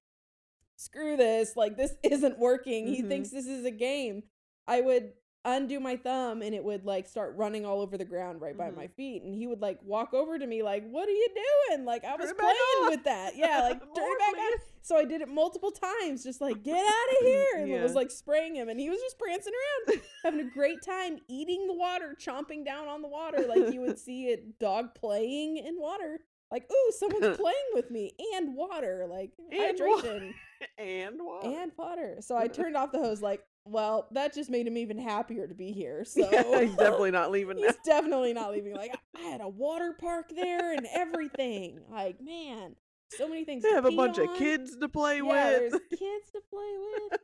screw 0.78 1.18
this, 1.18 1.56
like 1.56 1.78
this 1.78 1.94
isn't 2.04 2.40
working. 2.40 2.88
He 2.88 3.02
Mhm. 3.04 3.08
thinks 3.08 3.30
this 3.30 3.46
is 3.48 3.66
a 3.66 3.72
game. 3.72 4.24
I 4.68 4.82
would 4.82 5.14
undo 5.46 5.80
my 5.80 5.96
thumb 5.96 6.42
and 6.42 6.54
it 6.56 6.64
would 6.64 6.86
like 6.86 7.08
start 7.08 7.36
running 7.38 7.66
all 7.66 7.80
over 7.82 7.98
the 7.98 8.04
ground 8.06 8.42
right 8.42 8.58
by 8.58 8.70
Mhm. 8.72 8.76
my 8.76 8.88
feet. 8.88 9.22
And 9.24 9.34
he 9.34 9.48
would 9.48 9.62
like 9.62 9.80
walk 9.84 10.14
over 10.14 10.38
to 10.40 10.46
me, 10.48 10.64
like, 10.64 10.86
what 10.90 11.08
are 11.08 11.12
you 11.14 11.28
doing? 11.70 11.86
Like, 11.86 12.04
I 12.04 12.16
was 12.16 12.26
Turn 12.26 12.30
it 12.32 12.38
back 12.38 12.46
playing 12.46 12.84
on. 12.86 12.90
with 12.90 13.04
that. 13.06 13.36
Yeah, 13.38 13.62
like, 13.62 13.80
turn 13.96 14.12
it 14.12 14.20
back 14.20 14.36
on. 14.38 14.52
So 14.82 14.98
I 14.98 15.06
did 15.06 15.22
it 15.22 15.28
multiple 15.30 15.72
times, 15.72 16.24
just 16.24 16.42
like, 16.42 16.62
get 16.64 16.78
out 16.78 17.10
of 17.12 17.18
here. 17.26 17.48
And 17.58 17.72
it 17.72 17.82
was 17.82 17.94
like 17.94 18.12
spraying 18.12 18.56
him. 18.56 18.70
And 18.70 18.80
he 18.80 18.90
was 18.90 19.00
just 19.00 19.18
prancing 19.20 19.54
around, 19.54 20.02
having 20.24 20.40
a 20.42 20.50
great 20.52 20.82
time 20.82 21.20
eating 21.28 21.68
the 21.68 21.74
water, 21.74 22.16
chomping 22.20 22.66
down 22.66 22.88
on 22.88 23.02
the 23.02 23.08
water. 23.08 23.46
Like 23.48 23.72
you 23.74 23.82
would 23.82 24.00
see 24.00 24.32
a 24.34 24.38
dog 24.60 24.96
playing 24.96 25.58
in 25.58 25.80
water. 25.80 26.20
Like, 26.52 26.70
ooh, 26.72 26.92
someone's 26.92 27.38
playing 27.38 27.56
with 27.74 27.90
me 27.90 28.14
and 28.36 28.56
water. 28.56 29.08
Like, 29.10 29.32
And 29.52 29.80
wa- 29.80 29.98
hydration 30.02 30.34
and 30.78 31.16
water 31.20 31.48
and 31.50 31.72
water. 31.78 32.18
So 32.22 32.38
I 32.38 32.48
turned 32.48 32.78
off 32.78 32.92
the 32.92 33.00
hose, 33.00 33.22
like, 33.22 33.44
well, 33.66 34.08
that 34.12 34.34
just 34.34 34.50
made 34.50 34.68
him 34.68 34.78
even 34.78 34.98
happier 34.98 35.48
to 35.48 35.56
be 35.56 35.72
here. 35.72 36.06
So 36.16 36.30
yeah, 36.32 36.62
he's 36.62 36.76
definitely 36.76 37.12
not 37.12 37.32
leaving. 37.32 37.58
He's 37.66 37.76
definitely 37.86 38.34
not 38.34 38.52
leaving. 38.52 38.76
Like 38.76 38.96
I 39.18 39.22
had 39.22 39.42
a 39.42 39.50
water 39.50 39.94
park 40.00 40.32
there 40.36 40.74
and 40.74 40.88
everything. 40.94 41.80
Like 41.92 42.22
man, 42.22 42.76
so 43.10 43.28
many 43.28 43.44
things. 43.46 43.64
They 43.64 43.72
have 43.72 43.86
a 43.86 43.92
bunch 43.92 44.18
of 44.18 44.34
kids 44.38 44.76
to 44.78 44.88
play 44.90 45.18
Yeah, 45.18 45.24
with. 45.60 45.72
there's 45.72 45.82
kids 45.90 46.32
to 46.34 46.42
play 46.50 46.74
with, 47.10 47.20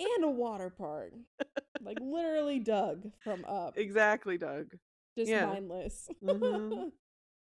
and 0.00 0.24
a 0.24 0.30
water 0.30 0.70
park. 0.70 1.12
Like 1.82 1.98
literally 2.00 2.58
Doug 2.58 3.10
from 3.22 3.44
up, 3.46 3.78
exactly, 3.78 4.38
Doug. 4.38 4.66
just 5.16 5.30
yeah. 5.30 5.46
mindless. 5.46 6.08
Mhm. 6.22 6.90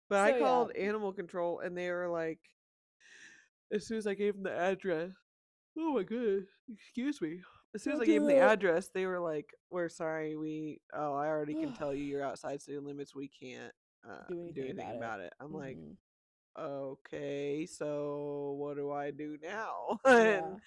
But 0.08 0.16
So, 0.16 0.22
I 0.24 0.28
yeah. 0.30 0.38
called 0.40 0.72
animal 0.72 1.12
control 1.12 1.60
and 1.60 1.76
they 1.76 1.90
were 1.90 2.08
like, 2.08 2.38
as 3.72 3.86
soon 3.86 3.96
as 3.98 4.06
I 4.06 4.14
gave 4.14 4.34
them 4.34 4.42
the 4.42 4.52
address, 4.56 5.10
oh 5.78 5.94
my 5.94 6.02
goodness, 6.02 6.48
excuse 6.72 7.20
me. 7.22 7.40
As 7.74 7.82
soon 7.82 7.94
as 7.94 8.00
I 8.00 8.04
gave 8.06 8.20
them 8.20 8.28
the 8.28 8.36
address, 8.38 8.88
they 8.88 9.06
were 9.06 9.20
like, 9.20 9.54
"We're 9.70 9.88
sorry, 9.88 10.36
we 10.36 10.80
oh, 10.92 11.14
I 11.14 11.28
already 11.28 11.54
can 11.54 11.72
tell 11.72 11.94
you 11.94 12.04
you're 12.04 12.22
outside 12.22 12.60
city 12.62 12.78
limits. 12.78 13.14
We 13.14 13.28
can't 13.28 13.72
uh, 14.04 14.24
Do 14.52 14.62
anything 14.62 14.90
about 14.90 14.94
it." 14.94 14.96
about 14.96 15.20
it." 15.20 15.32
I'm 15.40 15.52
like, 15.54 15.76
Mhm. 15.76 15.96
"Okay, 16.58 17.66
so 17.66 18.52
what 18.58 18.76
do 18.76 18.90
I 18.90 19.10
do 19.10 19.38
now?" 19.42 19.98
Yeah. 20.06 20.52
and 20.52 20.60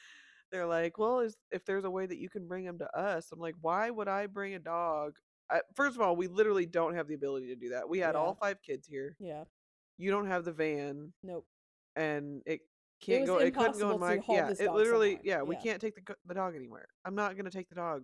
they're 0.52 0.66
like, 0.68 0.98
"Well, 0.98 1.20
is 1.22 1.38
if 1.52 1.66
there's 1.66 1.86
a 1.86 1.92
way 1.92 2.06
that 2.08 2.18
you 2.18 2.30
can 2.30 2.48
bring 2.48 2.66
them 2.66 2.80
to 2.80 2.98
us?" 2.98 3.32
I'm 3.32 3.40
like, 3.40 3.56
"Why 3.62 3.90
would 3.92 4.08
I 4.08 4.28
bring 4.28 4.56
a 4.56 4.60
dog?" 4.60 5.18
I, 5.50 5.62
first 5.76 5.96
of 5.96 6.02
all, 6.02 6.16
we 6.16 6.28
literally 6.28 6.66
don't 6.66 6.96
have 6.96 7.08
the 7.08 7.14
ability 7.16 7.48
to 7.48 7.56
do 7.56 7.70
that. 7.70 7.88
We 7.90 8.00
had 8.00 8.16
Yeah. 8.16 8.22
all 8.22 8.36
five 8.36 8.62
kids 8.62 8.88
here 8.88 9.16
yeah, 9.20 9.46
you 9.98 10.12
don't 10.12 10.28
have 10.28 10.44
the 10.46 10.54
van 10.54 11.14
nope. 11.24 11.48
and 11.96 12.42
it 12.46 12.62
can't 13.02 13.22
was 13.22 13.30
go 13.30 13.38
it 13.38 13.54
couldn't 13.54 13.80
go 13.80 13.92
in 13.92 14.00
my 14.00 14.20
yeah 14.30 14.50
it 14.50 14.72
literally 14.72 15.16
somewhere. 15.16 15.22
yeah 15.24 15.42
we 15.42 15.56
Yeah. 15.56 15.62
can't 15.62 15.82
take 15.82 15.96
the 15.96 16.16
the 16.26 16.34
dog 16.34 16.56
anywhere 16.56 16.88
i'm 17.06 17.16
not 17.16 17.34
going 17.34 17.46
to 17.46 17.52
take 17.52 17.70
the 17.70 17.76
dog 17.76 18.04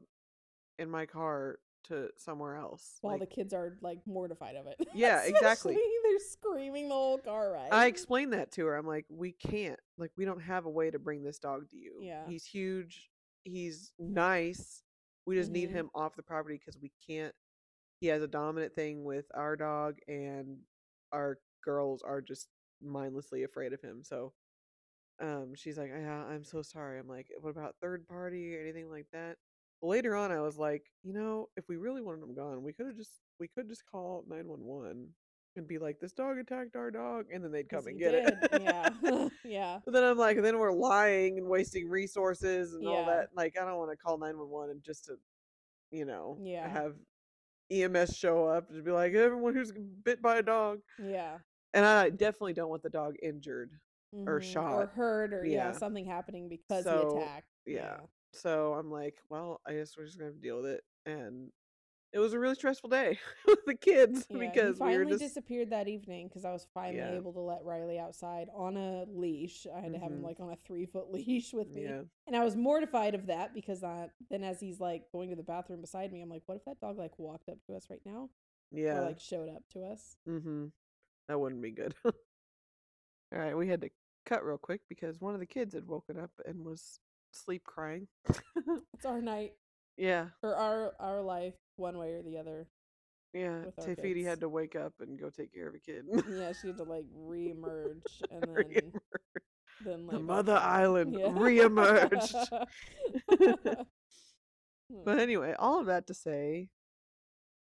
in 0.79 0.89
my 0.89 1.05
car 1.05 1.59
to 1.85 2.09
somewhere 2.17 2.57
else 2.57 2.97
While 3.01 3.13
like, 3.17 3.21
the 3.29 3.35
kids 3.35 3.53
are 3.53 3.75
like 3.81 3.99
mortified 4.05 4.55
of 4.55 4.67
it. 4.67 4.75
Yeah, 4.93 5.23
exactly. 5.23 5.73
They're 5.73 6.19
screaming 6.19 6.89
the 6.89 6.93
whole 6.93 7.17
car 7.17 7.53
ride. 7.53 7.69
i 7.71 7.87
explained 7.87 8.33
that 8.33 8.51
to 8.51 8.65
her 8.67 8.75
i'm 8.75 8.85
like 8.85 9.05
we 9.09 9.31
can't 9.31 9.79
like 9.97 10.11
we 10.17 10.25
don't 10.25 10.41
have 10.41 10.65
a 10.65 10.69
way 10.69 10.91
to 10.91 10.99
bring 10.99 11.23
this 11.23 11.39
dog 11.39 11.69
to 11.71 11.77
you 11.77 11.99
Yeah. 12.01 12.23
he's 12.27 12.45
huge 12.45 13.09
he's 13.43 13.93
nice 13.97 14.83
we 15.25 15.35
just 15.35 15.49
need 15.51 15.69
Mhm. 15.69 15.73
him 15.73 15.89
off 15.95 16.15
the 16.15 16.23
property 16.23 16.57
because 16.59 16.79
we 16.79 16.91
can't 17.07 17.33
he 17.99 18.07
has 18.07 18.21
a 18.21 18.27
dominant 18.27 18.73
thing 18.75 19.03
with 19.03 19.25
our 19.33 19.55
dog 19.55 19.97
and 20.07 20.57
our 21.11 21.39
girls 21.63 22.01
are 22.03 22.21
just 22.21 22.47
mindlessly 22.81 23.43
afraid 23.43 23.73
of 23.73 23.81
him 23.81 24.03
so 24.03 24.33
um 25.21 25.53
she's 25.55 25.77
like 25.77 25.89
yeah 25.89 26.23
i'm 26.25 26.43
so 26.43 26.61
sorry. 26.61 26.99
I'm 26.99 27.07
like 27.07 27.27
what 27.39 27.51
about 27.51 27.75
third 27.81 28.07
party? 28.07 28.55
or 28.55 28.61
anything 28.61 28.89
like 28.89 29.07
that. 29.13 29.37
Later 29.83 30.15
on 30.15 30.31
i 30.31 30.39
was 30.39 30.57
like 30.57 30.83
you 31.03 31.13
know 31.13 31.47
if 31.57 31.67
we 31.67 31.77
really 31.77 32.01
wanted 32.01 32.21
him 32.23 32.35
gone 32.35 32.61
we 32.63 32.71
could 32.73 32.85
have 32.87 32.95
just 32.95 33.19
we 33.39 33.47
could 33.47 33.67
just 33.67 33.83
call 33.91 34.23
911 34.27 35.07
and 35.57 35.67
be 35.67 35.77
like 35.79 35.99
this 35.99 36.13
dog 36.13 36.37
attacked 36.37 36.75
our 36.75 36.91
dog 36.91 37.25
and 37.33 37.43
then 37.43 37.51
they'd 37.51 37.67
come 37.67 37.85
and 37.87 37.99
get 37.99 38.13
it. 38.13 38.61
yeah, 38.61 38.89
yeah. 39.43 39.79
but 39.83 39.91
then 39.93 40.03
i'm 40.03 40.17
like 40.19 40.41
then 40.41 40.59
we're 40.59 40.71
lying 40.71 41.37
and 41.39 41.47
wasting 41.47 41.89
resources 41.89 42.73
and 42.75 42.87
all 42.87 43.05
that 43.05 43.29
like 43.35 43.55
i 43.59 43.65
don't 43.65 43.77
want 43.77 43.89
to 43.91 43.97
call 43.97 44.17
911 44.19 44.69
and 44.71 44.83
just 44.83 45.05
to 45.05 45.15
you 45.91 46.05
know 46.05 46.37
Yeah. 46.41 46.69
have 46.69 46.93
ems 47.71 48.15
show 48.15 48.45
up 48.45 48.69
and 48.69 48.83
be 48.85 48.91
like 48.91 49.13
everyone 49.13 49.53
who's 49.55 49.71
bit 50.03 50.21
by 50.21 50.37
a 50.37 50.43
dog. 50.43 50.79
Yeah. 51.03 51.39
and 51.73 51.85
i 51.85 52.09
definitely 52.11 52.53
don't 52.53 52.69
want 52.69 52.83
the 52.83 52.89
dog 52.89 53.15
injured 53.23 53.71
Mhm. 54.13 54.27
Or 54.27 54.41
shot 54.41 54.73
or 54.73 54.87
hurt 54.87 55.33
or 55.33 55.45
yeah. 55.45 55.67
Yeah. 55.67 55.71
something 55.73 56.05
happening 56.05 56.49
because 56.49 56.83
So, 56.83 57.09
he 57.13 57.17
attacked. 57.17 57.47
yeah. 57.65 57.97
so 58.33 58.73
i'm 58.73 58.89
like 58.91 59.17
well 59.29 59.59
i 59.65 59.73
guess 59.73 59.97
we're 59.97 60.05
just 60.05 60.17
gonna 60.17 60.27
have 60.31 60.35
to 60.35 60.41
deal 60.41 60.55
with 60.61 60.65
it 60.67 60.83
and 61.05 61.51
it 62.13 62.19
was 62.19 62.33
a 62.33 62.39
really 62.39 62.55
stressful 62.55 62.89
day 62.89 63.17
with 63.47 63.59
the 63.65 63.75
kids 63.75 64.25
Yeah, 64.29 64.37
because 64.37 64.77
he 64.77 64.83
we 64.83 64.89
were 64.97 65.05
finally 65.05 65.11
just 65.11 65.23
disappeared 65.23 65.69
that 65.69 65.87
evening 65.87 66.27
because 66.27 66.43
I 66.43 66.51
was 66.51 66.67
finally 66.73 66.97
Yeah. 66.99 67.15
able 67.15 67.31
to 67.33 67.39
let 67.39 67.63
Riley 67.63 67.99
outside 67.99 68.49
on 68.53 68.75
a 68.75 69.05
leash. 69.07 69.65
I 69.73 69.79
had 69.79 69.93
to 69.93 69.97
have 69.99 70.11
him 70.11 70.19
Mhm. 70.19 70.23
like 70.23 70.39
on 70.41 70.51
a 70.51 70.55
three 70.57 70.85
foot 70.85 71.09
leash 71.13 71.53
with 71.53 71.73
me, 71.73 71.83
yeah 71.83 72.01
and 72.27 72.35
I 72.35 72.43
was 72.43 72.55
mortified 72.57 73.15
of 73.15 73.27
that 73.27 73.53
because 73.53 73.81
uh, 73.83 74.07
then 74.29 74.43
as 74.43 74.59
he's 74.59 74.79
like 74.81 75.09
going 75.13 75.29
to 75.29 75.35
the 75.37 75.43
bathroom 75.43 75.79
beside 75.81 76.11
me, 76.11 76.21
I'm 76.21 76.29
like, 76.29 76.43
what 76.47 76.57
if 76.57 76.65
that 76.65 76.79
dog 76.81 76.97
like 76.97 77.17
walked 77.17 77.47
up 77.47 77.57
to 77.67 77.75
us 77.75 77.89
right 77.89 78.01
now 78.05 78.29
yeah 78.71 78.97
or 78.97 79.05
like 79.05 79.19
showed 79.21 79.47
up 79.49 79.63
to 79.73 79.83
us? 79.83 80.17
mm-hmm 80.27 80.65
that 81.29 81.39
wouldn't 81.39 81.61
be 81.61 81.71
good 81.71 81.95
all 82.05 82.11
right 83.31 83.55
we 83.55 83.67
had 83.69 83.81
to 83.81 83.89
cut 84.25 84.43
real 84.45 84.57
quick 84.57 84.81
because 84.89 85.19
one 85.21 85.33
of 85.33 85.39
the 85.39 85.45
kids 85.45 85.73
had 85.73 85.87
woken 85.87 86.19
up 86.19 86.31
and 86.45 86.63
was 86.65 86.99
sleep 87.31 87.63
crying 87.63 88.07
It's 88.93 89.05
our 89.05 89.21
night 89.21 89.53
yeah 89.97 90.27
or 90.43 90.55
our 90.55 90.93
our 90.99 91.21
life, 91.21 91.55
one 91.75 91.97
way 91.97 92.13
or 92.13 92.21
the 92.23 92.37
other. 92.37 92.67
yeah 93.33 93.65
with 93.65 93.77
our 93.79 93.85
Te 93.85 93.95
Fiti 93.95 94.13
kids. 94.21 94.27
had 94.27 94.39
to 94.41 94.49
wake 94.49 94.75
up 94.75 94.93
and 94.99 95.19
go 95.19 95.29
take 95.29 95.53
care 95.53 95.67
of 95.67 95.75
a 95.75 95.79
kid 95.79 96.05
Yeah, 96.29 96.51
she 96.53 96.67
had 96.67 96.77
to 96.77 96.83
like 96.83 97.05
reemerge 97.17 98.01
and 98.31 98.43
then 98.43 98.47
Reemerge. 98.47 98.93
then 99.83 100.05
the 100.07 100.13
lay 100.13 100.17
back 100.17 100.25
mother 100.25 100.55
island 100.57 101.15
Yeah. 101.19 101.29
reemerged 101.29 102.67
Hmm. 104.91 105.03
but 105.05 105.19
anyway 105.19 105.53
all 105.57 105.79
of 105.79 105.85
that 105.85 106.07
to 106.07 106.13
say 106.13 106.67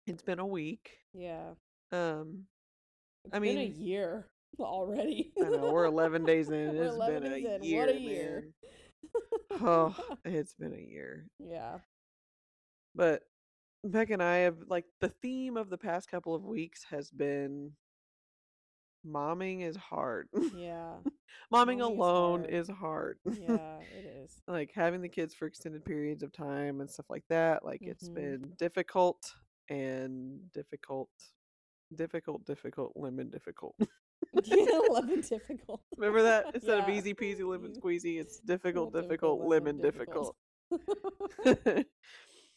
it's 0.05 0.21
been 0.21 0.37
a 0.39 0.45
week 0.45 0.91
yeah, 1.13 1.53
um 1.91 2.43
it's 3.25 3.35
I 3.35 3.39
been 3.39 3.57
a 3.57 3.63
year 3.65 4.27
already. 4.65 5.31
I 5.43 5.49
know 5.49 5.71
we're 5.71 5.85
11 5.85 6.25
days 6.25 6.49
in. 6.49 6.75
We're 6.75 6.85
11 6.85 7.23
been 7.23 7.31
a 7.31 7.35
in. 7.55 7.63
year. 7.63 7.79
What 7.79 7.89
a 7.95 7.99
year. 7.99 8.47
Oh, 9.61 9.95
it's 10.25 10.53
been 10.55 10.73
a 10.73 10.77
year. 10.91 11.27
yeah, 11.39 11.79
But 12.95 13.23
Beck 13.83 14.09
and 14.09 14.21
I 14.21 14.37
have 14.37 14.57
like 14.67 14.85
the 15.01 15.09
theme 15.09 15.55
of 15.57 15.69
the 15.69 15.77
past 15.77 16.09
couple 16.09 16.35
of 16.35 16.43
weeks 16.43 16.83
has 16.89 17.09
been 17.09 17.71
momming 19.05 19.61
is 19.61 19.75
hard. 19.77 20.27
yeah, 20.55 20.95
momming 21.53 21.77
Momming 21.77 21.77
is 21.77 21.85
alone 21.87 22.39
hard. 22.41 22.53
is 22.53 22.69
hard. 22.69 23.17
yeah. 23.25 23.79
It 23.97 24.05
is. 24.23 24.41
like 24.47 24.71
having 24.73 25.01
the 25.01 25.07
kids 25.09 25.33
for 25.33 25.45
extended 25.47 25.85
periods 25.85 26.23
of 26.23 26.33
time 26.33 26.81
and 26.81 26.89
stuff 26.89 27.05
like 27.09 27.23
that. 27.29 27.63
Like 27.63 27.81
it's 27.81 28.09
Mhm. 28.09 28.13
been 28.15 28.53
difficult 28.57 29.33
and 29.69 30.51
difficult, 30.51 31.09
difficult, 31.95 32.45
difficult, 32.45 32.93
lemon 32.95 33.29
difficult. 33.29 33.75
yeah, 34.43 34.79
lemon 34.89 35.21
difficult. 35.21 35.81
Remember 35.97 36.23
that? 36.23 36.45
Instead 36.55 36.79
of 36.79 36.89
easy 36.89 37.13
peasy 37.13 37.43
lemon 37.47 37.73
You- 37.73 37.81
squeezy, 37.81 38.19
it's 38.19 38.39
difficult, 38.39 38.93
Difficult, 38.93 39.39
difficult, 39.39 39.47
lemon 39.49 39.81
difficult. 39.81 40.35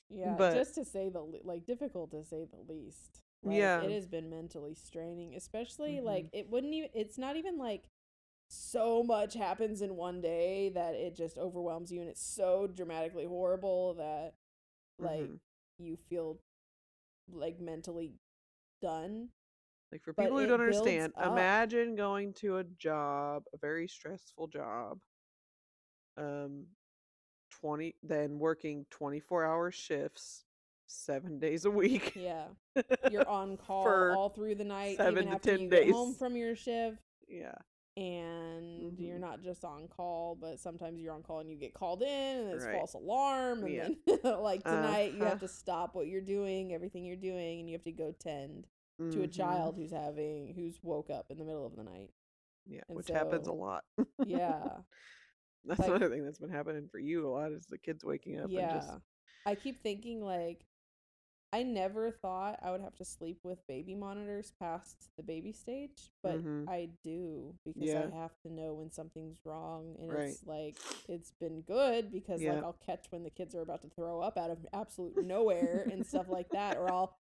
yeah, 0.08 0.34
But- 0.36 0.54
just 0.54 0.74
to 0.76 0.84
say 0.84 1.08
the 1.08 1.20
le- 1.20 1.44
like 1.44 1.66
difficult 1.66 2.10
to 2.12 2.22
say 2.24 2.44
the 2.50 2.72
least. 2.72 3.22
Like, 3.42 3.56
Yeah. 3.56 3.80
it 3.82 3.90
has 3.92 4.06
been 4.06 4.28
mentally 4.28 4.74
straining, 4.74 5.34
especially 5.34 5.96
Mhm. 5.96 6.04
like 6.04 6.26
it 6.32 6.48
wouldn't 6.50 6.74
even. 6.74 6.90
It's 6.92 7.16
not 7.18 7.36
even 7.36 7.56
like 7.56 7.88
so 8.48 9.02
much 9.02 9.34
happens 9.34 9.80
in 9.80 9.96
one 9.96 10.20
day 10.20 10.70
that 10.70 10.94
it 10.94 11.14
just 11.14 11.38
overwhelms 11.38 11.90
you, 11.92 12.00
and 12.00 12.10
it's 12.10 12.22
so 12.22 12.66
dramatically 12.66 13.24
horrible 13.24 13.94
that 13.94 14.34
like 14.98 15.20
Mhm. 15.22 15.40
you 15.78 15.96
feel 15.96 16.40
like 17.30 17.60
mentally 17.60 18.18
done. 18.82 19.30
Like 19.92 20.02
for 20.02 20.12
But 20.16 20.24
people 20.24 20.38
who 20.38 20.46
don't 20.46 20.60
understand, 20.60 21.12
imagine 21.20 21.96
going 21.96 22.32
to 22.34 22.58
a 22.58 22.64
job, 22.64 23.44
a 23.52 23.58
very 23.58 23.88
stressful 23.88 24.48
job, 24.48 25.00
um, 26.16 26.66
twenty, 27.50 27.96
then 28.02 28.38
working 28.38 28.86
twenty 28.90 29.20
four 29.20 29.44
hour 29.44 29.70
shifts, 29.70 30.44
seven 30.86 31.38
days 31.38 31.64
a 31.64 31.70
week. 31.70 32.14
Yeah, 32.14 32.48
you're 33.06 33.26
on 33.28 33.56
call 33.56 34.04
all 34.08 34.28
through 34.30 34.56
the 34.56 34.64
night, 34.64 34.98
seven 34.98 35.24
even 35.24 35.30
to 35.30 35.36
after 35.36 35.50
10 35.50 35.58
you 35.58 35.68
get 35.70 35.86
home 35.86 36.14
from 36.14 36.36
your 36.36 36.54
shift. 36.56 36.98
yeah, 37.28 37.54
and 37.96 38.98
you're 38.98 39.18
Mhm. 39.18 39.20
not 39.20 39.42
just 39.42 39.64
on 39.64 39.88
call, 39.88 40.36
but 40.40 40.58
sometimes 40.60 41.00
you're 41.00 41.12
on 41.14 41.22
call 41.22 41.40
and 41.40 41.50
you 41.50 41.56
get 41.56 41.74
called 41.74 42.02
in 42.02 42.08
and 42.38 42.48
it's 42.50 42.64
Right. 42.64 42.72
false 42.72 42.94
alarm 42.94 43.64
and 43.64 43.76
Yeah. 43.76 43.88
then 44.04 44.20
like 44.40 44.64
tonight 44.64 45.12
you 45.12 45.22
Uh-huh. 45.22 45.30
have 45.30 45.40
to 45.40 45.48
stop 45.48 45.94
what 45.94 46.06
you're 46.06 46.20
doing, 46.20 46.72
everything 46.72 47.04
you're 47.04 47.16
doing, 47.16 47.60
and 47.60 47.68
you 47.68 47.74
have 47.74 47.84
to 47.84 47.92
go 47.92 48.12
tend 48.18 48.66
to 49.10 49.22
a 49.22 49.28
Mhm. 49.28 49.32
child 49.32 49.76
who's 49.76 49.90
having 49.92 50.52
who's 50.54 50.78
woke 50.82 51.10
up 51.10 51.30
in 51.30 51.38
the 51.38 51.44
middle 51.44 51.66
of 51.66 51.74
the 51.76 51.84
night. 51.84 52.10
Yeah, 52.66 52.82
and 52.88 52.96
which 52.96 53.08
happens 53.08 53.46
a 53.48 53.52
lot. 53.52 53.84
Yeah. 54.26 54.78
That's 55.64 55.80
like- 55.80 55.88
another 55.88 56.08
thing 56.10 56.24
that's 56.24 56.38
been 56.38 56.50
happening 56.50 56.88
for 56.88 56.98
you 56.98 57.26
a 57.26 57.30
lot 57.30 57.52
is 57.52 57.66
the 57.66 57.78
kids 57.78 58.04
waking 58.04 58.38
up 58.40 58.50
yeah. 58.50 58.72
and 58.72 58.80
just 58.82 58.98
I 59.46 59.54
keep 59.54 59.80
thinking 59.82 60.22
like 60.22 60.64
I 61.52 61.64
never 61.64 62.12
thought 62.12 62.60
I 62.62 62.70
would 62.70 62.80
have 62.80 62.94
to 62.96 63.04
sleep 63.04 63.40
with 63.42 63.66
baby 63.66 63.96
monitors 63.96 64.52
past 64.60 65.10
the 65.16 65.24
baby 65.24 65.52
stage, 65.52 66.12
but 66.22 66.38
Mhm. 66.44 66.68
I 66.68 66.90
do 67.02 67.58
because 67.64 67.82
Yeah. 67.82 68.04
I 68.06 68.16
have 68.16 68.38
to 68.42 68.52
know 68.52 68.74
when 68.74 68.90
something's 68.92 69.44
wrong 69.44 69.96
and 69.98 70.12
Right. 70.12 70.28
it's 70.28 70.46
like 70.46 70.76
it's 71.08 71.32
been 71.32 71.62
good 71.62 72.12
because 72.12 72.40
Yeah. 72.40 72.54
like 72.54 72.62
I'll 72.64 72.72
catch 72.86 73.10
when 73.10 73.24
the 73.24 73.30
kids 73.30 73.54
are 73.56 73.62
about 73.62 73.82
to 73.82 73.88
throw 73.88 74.20
up 74.20 74.38
out 74.38 74.50
of 74.50 74.64
absolute 74.72 75.24
nowhere 75.24 75.88
and 75.90 76.06
stuff 76.06 76.28
like 76.28 76.48
that 76.50 76.76
or 76.76 76.88
I'll 76.90 77.18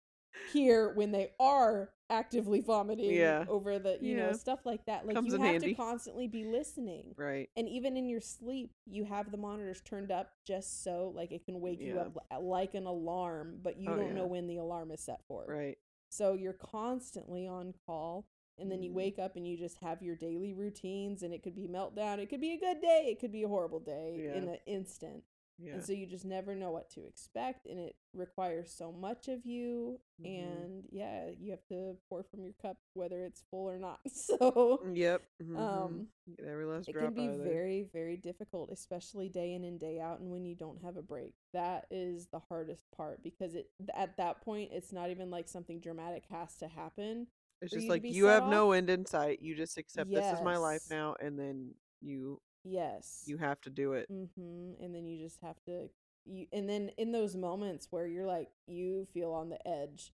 hear 0.53 0.93
when 0.95 1.13
they 1.13 1.31
are 1.39 1.91
actively 2.11 2.61
vomiting 2.61 3.11
Yeah. 3.15 3.45
over 3.49 3.79
the 3.79 3.99
you 4.01 4.17
know 4.17 4.33
stuff 4.33 4.65
like 4.65 4.87
that 4.87 5.07
like 5.07 5.15
Comes 5.15 5.27
you 5.33 5.39
have 5.39 5.45
handy. 5.53 5.69
to 5.71 5.75
constantly 5.75 6.27
be 6.27 6.45
listening 6.45 7.13
right. 7.19 7.51
and 7.57 7.69
even 7.69 7.99
in 7.99 8.09
your 8.09 8.21
sleep 8.23 8.73
you 8.87 9.05
have 9.05 9.31
the 9.31 9.37
monitors 9.37 9.83
turned 9.83 10.11
up 10.11 10.33
just 10.47 10.83
so 10.83 11.13
like 11.15 11.33
it 11.33 11.45
can 11.45 11.61
wake 11.61 11.81
you 11.81 11.99
up 11.99 12.17
like 12.41 12.73
an 12.75 12.87
alarm 12.87 13.59
but 13.63 13.79
you 13.79 13.91
Oh, 13.91 13.97
don't 13.97 14.09
yeah. 14.09 14.15
know 14.15 14.27
when 14.27 14.47
the 14.47 14.57
alarm 14.57 14.91
is 14.91 15.01
set 15.01 15.21
for 15.29 15.45
Right. 15.47 15.77
so 16.09 16.33
you're 16.33 16.55
constantly 16.55 17.47
on 17.47 17.75
call 17.85 18.27
and 18.59 18.73
then 18.73 18.83
you 18.83 18.91
Mhm. 18.91 18.95
wake 18.95 19.19
up 19.19 19.37
and 19.37 19.47
you 19.47 19.57
just 19.59 19.77
have 19.79 20.03
your 20.03 20.17
daily 20.17 20.55
routines 20.55 21.23
and 21.23 21.35
it 21.35 21.43
could 21.43 21.55
be 21.55 21.69
meltdown 21.69 22.19
it 22.19 22.31
could 22.31 22.41
be 22.41 22.53
a 22.53 22.59
good 22.59 22.81
day 22.81 23.09
it 23.11 23.21
could 23.21 23.33
be 23.33 23.43
a 23.43 23.49
horrible 23.49 23.81
day 23.81 24.31
in 24.35 24.49
an 24.49 24.59
instant 24.67 25.25
Yeah. 25.61 25.75
and 25.75 25.85
so 25.85 25.93
you 25.93 26.07
just 26.07 26.25
never 26.25 26.55
know 26.55 26.71
what 26.71 26.89
to 26.91 27.05
expect 27.07 27.67
and 27.67 27.79
it 27.79 27.97
requires 28.15 28.73
so 28.73 28.93
much 28.93 29.29
of 29.29 29.45
you 29.45 30.01
Mhm. 30.21 30.27
and 30.65 30.85
yeah 30.93 31.31
you 31.39 31.51
have 31.51 31.65
to 31.69 31.97
pour 32.09 32.23
from 32.23 32.45
your 32.45 32.53
cup 32.63 32.77
whether 32.95 33.25
it's 33.25 33.43
full 33.51 33.69
or 33.69 33.79
not 33.79 33.99
so 34.13 34.81
Yep. 34.93 35.23
mhm. 35.43 35.57
um 35.59 36.07
every 36.47 36.65
last 36.65 36.89
it 36.89 36.93
drop 36.93 37.07
can 37.07 37.15
be 37.15 37.27
out 37.27 37.35
of 37.35 37.39
there. 37.43 37.53
very 37.53 37.83
very 37.93 38.17
difficult 38.17 38.71
especially 38.71 39.29
day 39.29 39.55
in 39.55 39.65
and 39.65 39.81
day 39.81 39.99
out 40.01 40.21
and 40.21 40.31
when 40.31 40.45
you 40.45 40.55
don't 40.55 40.81
have 40.83 40.97
a 40.97 41.03
break 41.03 41.35
that 41.53 41.87
is 41.91 42.27
the 42.29 42.39
hardest 42.49 42.85
part 42.97 43.23
because 43.23 43.55
it 43.55 43.69
at 43.95 44.17
that 44.17 44.41
point 44.43 44.71
it's 44.73 44.93
not 44.93 45.11
even 45.11 45.31
like 45.31 45.49
something 45.49 45.81
dramatic 45.81 46.25
has 46.31 46.55
to 46.57 46.69
happen 46.69 47.27
It's 47.61 47.73
just 47.73 47.89
like 47.89 48.05
you 48.05 48.27
have 48.27 48.45
no 48.47 48.71
end 48.73 48.89
in 48.91 49.05
sight. 49.07 49.43
You 49.43 49.57
just 49.57 49.77
accept 49.79 50.13
this 50.13 50.25
is 50.33 50.41
my 50.43 50.57
life 50.57 50.83
now, 50.91 51.17
and 51.21 51.37
then 51.37 51.75
you 52.01 52.41
yes 52.69 53.23
you 53.27 53.37
have 53.39 53.61
to 53.63 53.71
do 53.71 53.93
it. 53.95 54.11
Mm-hmm. 54.11 54.83
and 54.83 54.95
then 54.95 55.07
you 55.07 55.19
just 55.19 55.41
have 55.41 55.63
to 55.65 55.89
you 56.25 56.47
and 56.53 56.69
then 56.69 56.91
in 56.99 57.13
those 57.13 57.35
moments 57.37 57.89
where 57.91 58.07
you're 58.07 58.27
like 58.27 58.49
you 58.67 59.07
feel 59.13 59.33
on 59.33 59.49
the 59.49 59.67
edge 59.67 60.13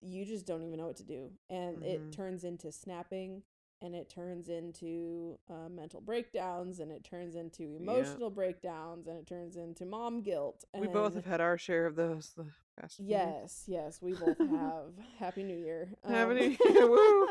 you 0.00 0.24
just 0.24 0.46
don't 0.46 0.62
even 0.62 0.78
know 0.78 0.86
what 0.86 0.96
to 0.96 1.04
do 1.04 1.30
and 1.50 1.78
Mhm. 1.78 1.84
it 1.84 2.12
turns 2.12 2.44
into 2.44 2.70
snapping 2.72 3.42
and 3.82 3.94
it 3.94 4.08
turns 4.08 4.48
into 4.48 5.38
uh, 5.50 5.68
mental 5.68 6.00
breakdowns 6.00 6.80
and 6.80 6.90
it 6.90 7.04
turns 7.04 7.34
into 7.36 7.76
emotional 7.78 8.30
breakdowns 8.30 9.06
and 9.06 9.18
it 9.18 9.26
turns 9.26 9.56
into 9.56 9.84
mom 9.84 10.22
guilt 10.22 10.64
and 10.74 10.80
We 10.82 10.88
both 10.88 11.14
have 11.14 11.26
had 11.26 11.40
our 11.40 11.58
share 11.58 11.86
of 11.86 11.94
those 11.94 12.32
the 12.36 12.46
past. 12.80 12.96
few 12.96 13.06
yes 13.06 13.64
yes 13.66 14.00
we 14.02 14.14
both 14.14 14.38
have 14.50 14.92
happy 15.18 15.42
new 15.42 15.56
year 15.56 15.90
Happy 16.06 16.30
Um, 16.30 16.36
New 16.36 16.56
Year, 16.74 16.90
woo! 16.90 17.26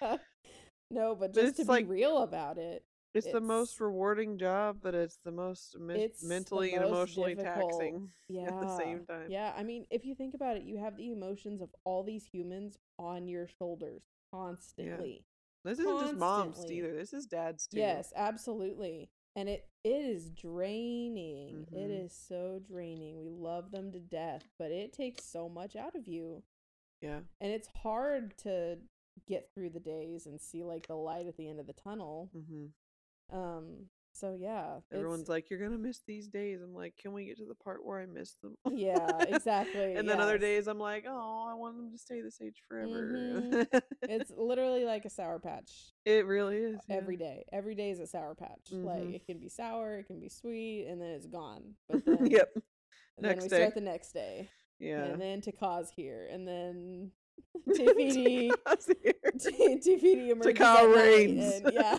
no 0.90 1.14
but 1.14 1.32
But 1.32 1.34
just 1.34 1.56
to 1.56 1.62
it's 1.62 1.68
be 1.68 1.72
like- 1.72 1.88
real 1.88 2.18
about 2.18 2.58
it 2.58 2.84
It's, 3.14 3.30
the 3.32 3.40
most 3.40 3.80
rewarding 3.80 4.38
job, 4.38 4.78
but 4.82 4.94
it's 4.94 5.18
the 5.24 5.32
most 5.32 5.78
men- 5.78 5.96
It's 5.96 6.20
the 6.20 6.28
mentally 6.28 6.74
and 6.74 6.84
emotionally 6.84 7.34
difficult. 7.34 7.70
taxing 7.80 8.08
yeah 8.28 8.42
at 8.48 8.60
the 8.60 8.76
same 8.76 9.04
time. 9.06 9.26
Yeah, 9.30 9.52
I 9.56 9.62
mean, 9.64 9.86
if 9.90 10.04
you 10.04 10.14
think 10.14 10.34
about 10.34 10.56
it, 10.56 10.62
you 10.64 10.76
have 10.78 10.96
the 10.96 11.10
emotions 11.10 11.60
of 11.60 11.70
all 11.84 12.04
these 12.04 12.24
humans 12.24 12.76
on 12.98 13.26
your 13.26 13.48
shoulders 13.58 14.02
constantly. 14.32 15.24
Yeah. 15.64 15.70
This 15.70 15.78
isn't 15.80 16.00
just 16.00 16.16
mom's 16.16 16.64
either. 16.70 16.94
This 16.94 17.12
is 17.12 17.26
dad's 17.26 17.66
too. 17.66 17.78
Yes, 17.78 18.12
absolutely. 18.14 19.10
And 19.34 19.48
it 19.48 19.64
it 19.84 20.04
is 20.04 20.30
draining. 20.30 21.66
It 21.72 21.88
Mhm. 21.90 22.04
is 22.04 22.12
so 22.12 22.60
draining. 22.60 23.18
We 23.18 23.30
love 23.30 23.70
them 23.70 23.90
to 23.92 23.98
death, 24.00 24.48
but 24.58 24.70
it 24.70 24.92
takes 24.92 25.24
so 25.24 25.48
much 25.48 25.76
out 25.76 25.94
of 25.94 26.06
you. 26.08 26.42
Yeah. 27.00 27.20
And 27.40 27.52
it's 27.52 27.68
hard 27.68 28.36
to 28.38 28.78
get 29.26 29.50
through 29.54 29.70
the 29.70 29.80
days 29.80 30.26
and 30.26 30.40
see 30.40 30.62
like 30.64 30.86
the 30.86 30.94
light 30.96 31.26
at 31.26 31.36
the 31.36 31.48
end 31.48 31.58
of 31.60 31.66
the 31.66 31.72
tunnel. 31.72 32.30
hmm 32.32 32.66
Um 33.32 33.86
so 34.12 34.36
yeah, 34.36 34.78
Everyone's 34.92 35.28
like, 35.28 35.48
"You're 35.48 35.60
gonna 35.60 35.78
miss 35.78 36.00
these 36.04 36.26
days." 36.26 36.60
I'm 36.60 36.74
like, 36.74 36.94
"Can 37.00 37.12
we 37.12 37.26
get 37.26 37.36
to 37.36 37.44
the 37.44 37.54
part 37.54 37.84
where 37.84 38.00
I 38.00 38.06
miss 38.06 38.34
them?" 38.42 38.56
Yeah, 38.68 38.96
exactly, 39.28 39.94
and 39.94 40.08
then 40.08 40.18
other 40.20 40.38
days, 40.38 40.66
I'm 40.66 40.80
like, 40.80 41.04
"Oh, 41.06 41.46
I 41.48 41.54
want 41.54 41.76
them 41.76 41.92
to 41.92 41.98
stay 41.98 42.20
this 42.20 42.40
age 42.42 42.60
forever." 42.66 43.12
Mhm. 43.14 43.82
it's 44.02 44.32
literally 44.36 44.84
like 44.84 45.04
a 45.04 45.10
sour 45.10 45.38
patch. 45.38 45.92
it 46.04 46.26
really 46.26 46.56
is 46.56 46.80
yeah. 46.88 46.96
every 46.96 47.16
day. 47.16 47.44
Every 47.52 47.76
day 47.76 47.90
is 47.90 48.00
a 48.00 48.08
sour 48.08 48.34
patch. 48.34 48.72
Like 48.72 49.02
Mhm. 49.02 49.14
it 49.14 49.24
can 49.24 49.38
be 49.38 49.48
sour, 49.48 49.98
it 49.98 50.06
can 50.08 50.18
be 50.18 50.28
sweet, 50.28 50.86
and 50.88 51.00
then 51.00 51.10
it's 51.10 51.26
gone. 51.28 51.76
But 51.88 52.04
then, 52.06 52.26
yep. 52.26 52.48
and 52.56 52.62
then 53.24 53.32
Next 53.36 53.44
we 53.44 53.48
day. 53.50 53.56
start 53.58 53.74
the 53.76 53.80
next 53.82 54.12
day. 54.12 54.50
Yeah. 54.80 55.04
and 55.04 55.20
then 55.20 55.42
to 55.42 55.52
cause 55.52 55.90
here, 55.94 56.26
and 56.28 56.46
then 56.48 57.12
Tiffany 57.72 58.10
Te 58.10 58.52
Kā's 58.66 58.86
here. 59.00 59.14
T- 59.38 59.78
Tiffany 59.80 60.30
emerges 60.30 60.58
Taka 60.58 60.80
at 60.80 60.88
night, 60.88 60.96
reigns. 60.96 61.54
and 61.54 61.72
yeah. 61.72 61.98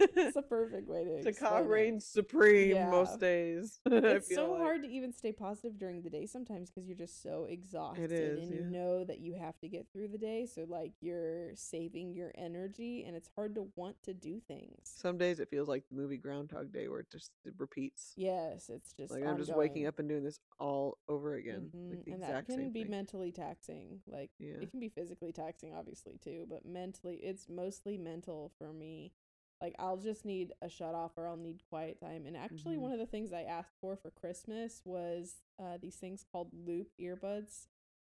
it's 0.00 0.36
a 0.36 0.42
perfect 0.42 0.88
way 0.88 1.04
to 1.04 1.22
Te 1.22 1.30
Kā 1.30 1.58
explain 1.58 1.64
it. 1.64 1.68
reigns 1.68 2.06
supreme 2.06 2.70
Yeah. 2.70 2.90
most 2.90 3.20
days. 3.20 3.80
It's 3.86 4.34
so 4.34 4.52
like. 4.52 4.60
hard 4.60 4.82
to 4.82 4.88
even 4.88 5.12
stay 5.12 5.32
positive 5.32 5.78
during 5.78 6.02
the 6.02 6.10
day 6.10 6.26
sometimes 6.26 6.70
because 6.70 6.86
you're 6.88 6.96
just 6.96 7.22
so 7.22 7.46
exhausted 7.48 8.12
is, 8.12 8.38
and 8.38 8.54
you 8.54 8.62
know 8.70 9.04
that 9.04 9.18
you 9.20 9.34
have 9.34 9.58
to 9.60 9.68
get 9.68 9.86
through 9.92 10.08
the 10.08 10.18
day. 10.18 10.46
So 10.46 10.64
like 10.68 10.92
you're 11.00 11.54
saving 11.54 12.14
your 12.14 12.32
energy 12.36 13.04
and 13.06 13.16
it's 13.16 13.28
hard 13.34 13.54
to 13.56 13.68
want 13.76 14.02
to 14.04 14.14
do 14.14 14.40
things. 14.40 14.74
Some 14.84 15.18
days 15.18 15.40
it 15.40 15.48
feels 15.50 15.68
like 15.68 15.84
the 15.90 15.96
movie 15.96 16.16
Groundhog 16.16 16.72
Day 16.72 16.88
where 16.88 17.00
it 17.00 17.10
just 17.10 17.30
it 17.44 17.54
repeats. 17.58 18.12
Yes, 18.16 18.68
it's 18.68 18.92
just 18.92 19.10
like 19.12 19.24
I'm 19.26 19.38
just 19.38 19.54
waking 19.54 19.86
up 19.86 19.98
and 19.98 20.08
doing 20.08 20.24
this 20.24 20.40
all 20.58 20.98
over 21.08 21.34
again. 21.34 21.70
Like 21.90 22.00
Mhm, 22.00 22.04
the 22.04 22.12
and 22.12 22.22
that 22.22 22.46
can 22.46 22.70
be 22.72 22.82
thing. 22.82 22.90
mentally 22.90 23.32
taxing. 23.32 24.00
Like 24.06 24.30
Yeah. 24.38 24.60
it 24.62 24.70
can 24.70 24.80
be 24.80 24.88
physically 24.88 25.32
taxing, 25.32 25.74
obviously 25.74 26.18
too, 26.22 26.46
but 26.48 26.64
mentally, 26.64 27.16
it's 27.16 27.48
mostly 27.48 27.96
mental 27.98 28.52
for 28.58 28.72
me. 28.72 29.12
Like 29.60 29.74
I'll 29.78 29.96
just 29.96 30.24
need 30.24 30.52
a 30.62 30.68
shut 30.68 30.94
off, 30.94 31.12
or 31.16 31.26
I'll 31.26 31.36
need 31.36 31.62
quiet 31.68 32.00
time. 32.00 32.26
And 32.26 32.36
actually, 32.36 32.76
Mhm. 32.76 32.80
one 32.80 32.92
of 32.92 32.98
the 32.98 33.06
things 33.06 33.32
I 33.32 33.42
asked 33.42 33.74
for 33.80 33.96
for 33.96 34.10
Christmas 34.10 34.82
was 34.84 35.42
uh, 35.58 35.78
these 35.78 35.96
things 35.96 36.24
called 36.30 36.50
Loop 36.52 36.88
earbuds. 37.00 37.66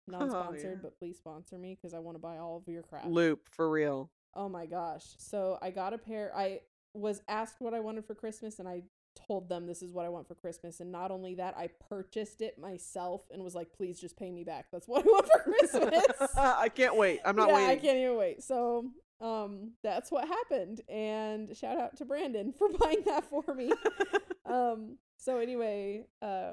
Non-sponsored, 0.08 0.78
yeah. 0.78 0.82
but 0.82 0.98
please 0.98 1.18
sponsor 1.18 1.58
me 1.58 1.74
because 1.74 1.92
I 1.92 1.98
want 1.98 2.16
to 2.16 2.20
buy 2.20 2.38
all 2.38 2.56
of 2.56 2.68
your 2.68 2.82
crap. 2.82 3.06
Loop 3.06 3.48
for 3.48 3.68
real. 3.68 4.10
Oh 4.34 4.48
my 4.48 4.66
gosh. 4.66 5.14
So 5.18 5.58
I 5.60 5.70
got 5.70 5.92
a 5.92 5.98
pair. 5.98 6.32
I 6.34 6.60
was 6.94 7.22
asked 7.28 7.56
what 7.60 7.74
I 7.74 7.80
wanted 7.80 8.04
for 8.04 8.14
Christmas 8.14 8.58
and 8.58 8.68
I 8.68 8.82
told 9.16 9.48
them 9.48 9.66
this 9.66 9.82
is 9.82 9.92
what 9.92 10.04
I 10.04 10.08
want 10.08 10.28
for 10.28 10.34
Christmas. 10.34 10.78
And 10.80 10.92
not 10.92 11.10
only 11.10 11.34
that, 11.36 11.56
I 11.56 11.68
purchased 11.88 12.40
it 12.40 12.58
myself 12.58 13.26
and 13.32 13.42
was 13.42 13.54
like, 13.54 13.72
please 13.72 13.98
just 14.00 14.16
pay 14.16 14.30
me 14.30 14.44
back. 14.44 14.66
That's 14.70 14.86
what 14.86 15.04
I 15.04 15.08
want 15.08 15.26
for 15.26 15.38
Christmas. 15.40 16.04
I 16.36 16.68
can't 16.68 16.96
wait. 16.96 17.20
I'm 17.24 17.34
not 17.34 17.48
yeah, 17.48 17.54
waiting. 17.54 17.70
I 17.70 17.76
can't 17.76 17.98
even 17.98 18.16
wait. 18.16 18.42
So 18.44 18.90
um 19.20 19.72
that's 19.82 20.10
what 20.10 20.28
happened. 20.28 20.80
And 20.88 21.56
shout 21.56 21.78
out 21.78 21.96
to 21.96 22.04
Brandon 22.04 22.52
for 22.58 22.68
buying 22.68 23.02
that 23.06 23.24
for 23.24 23.42
me. 23.54 23.72
um 24.46 24.98
so 25.16 25.38
anyway, 25.38 26.04
uh 26.22 26.52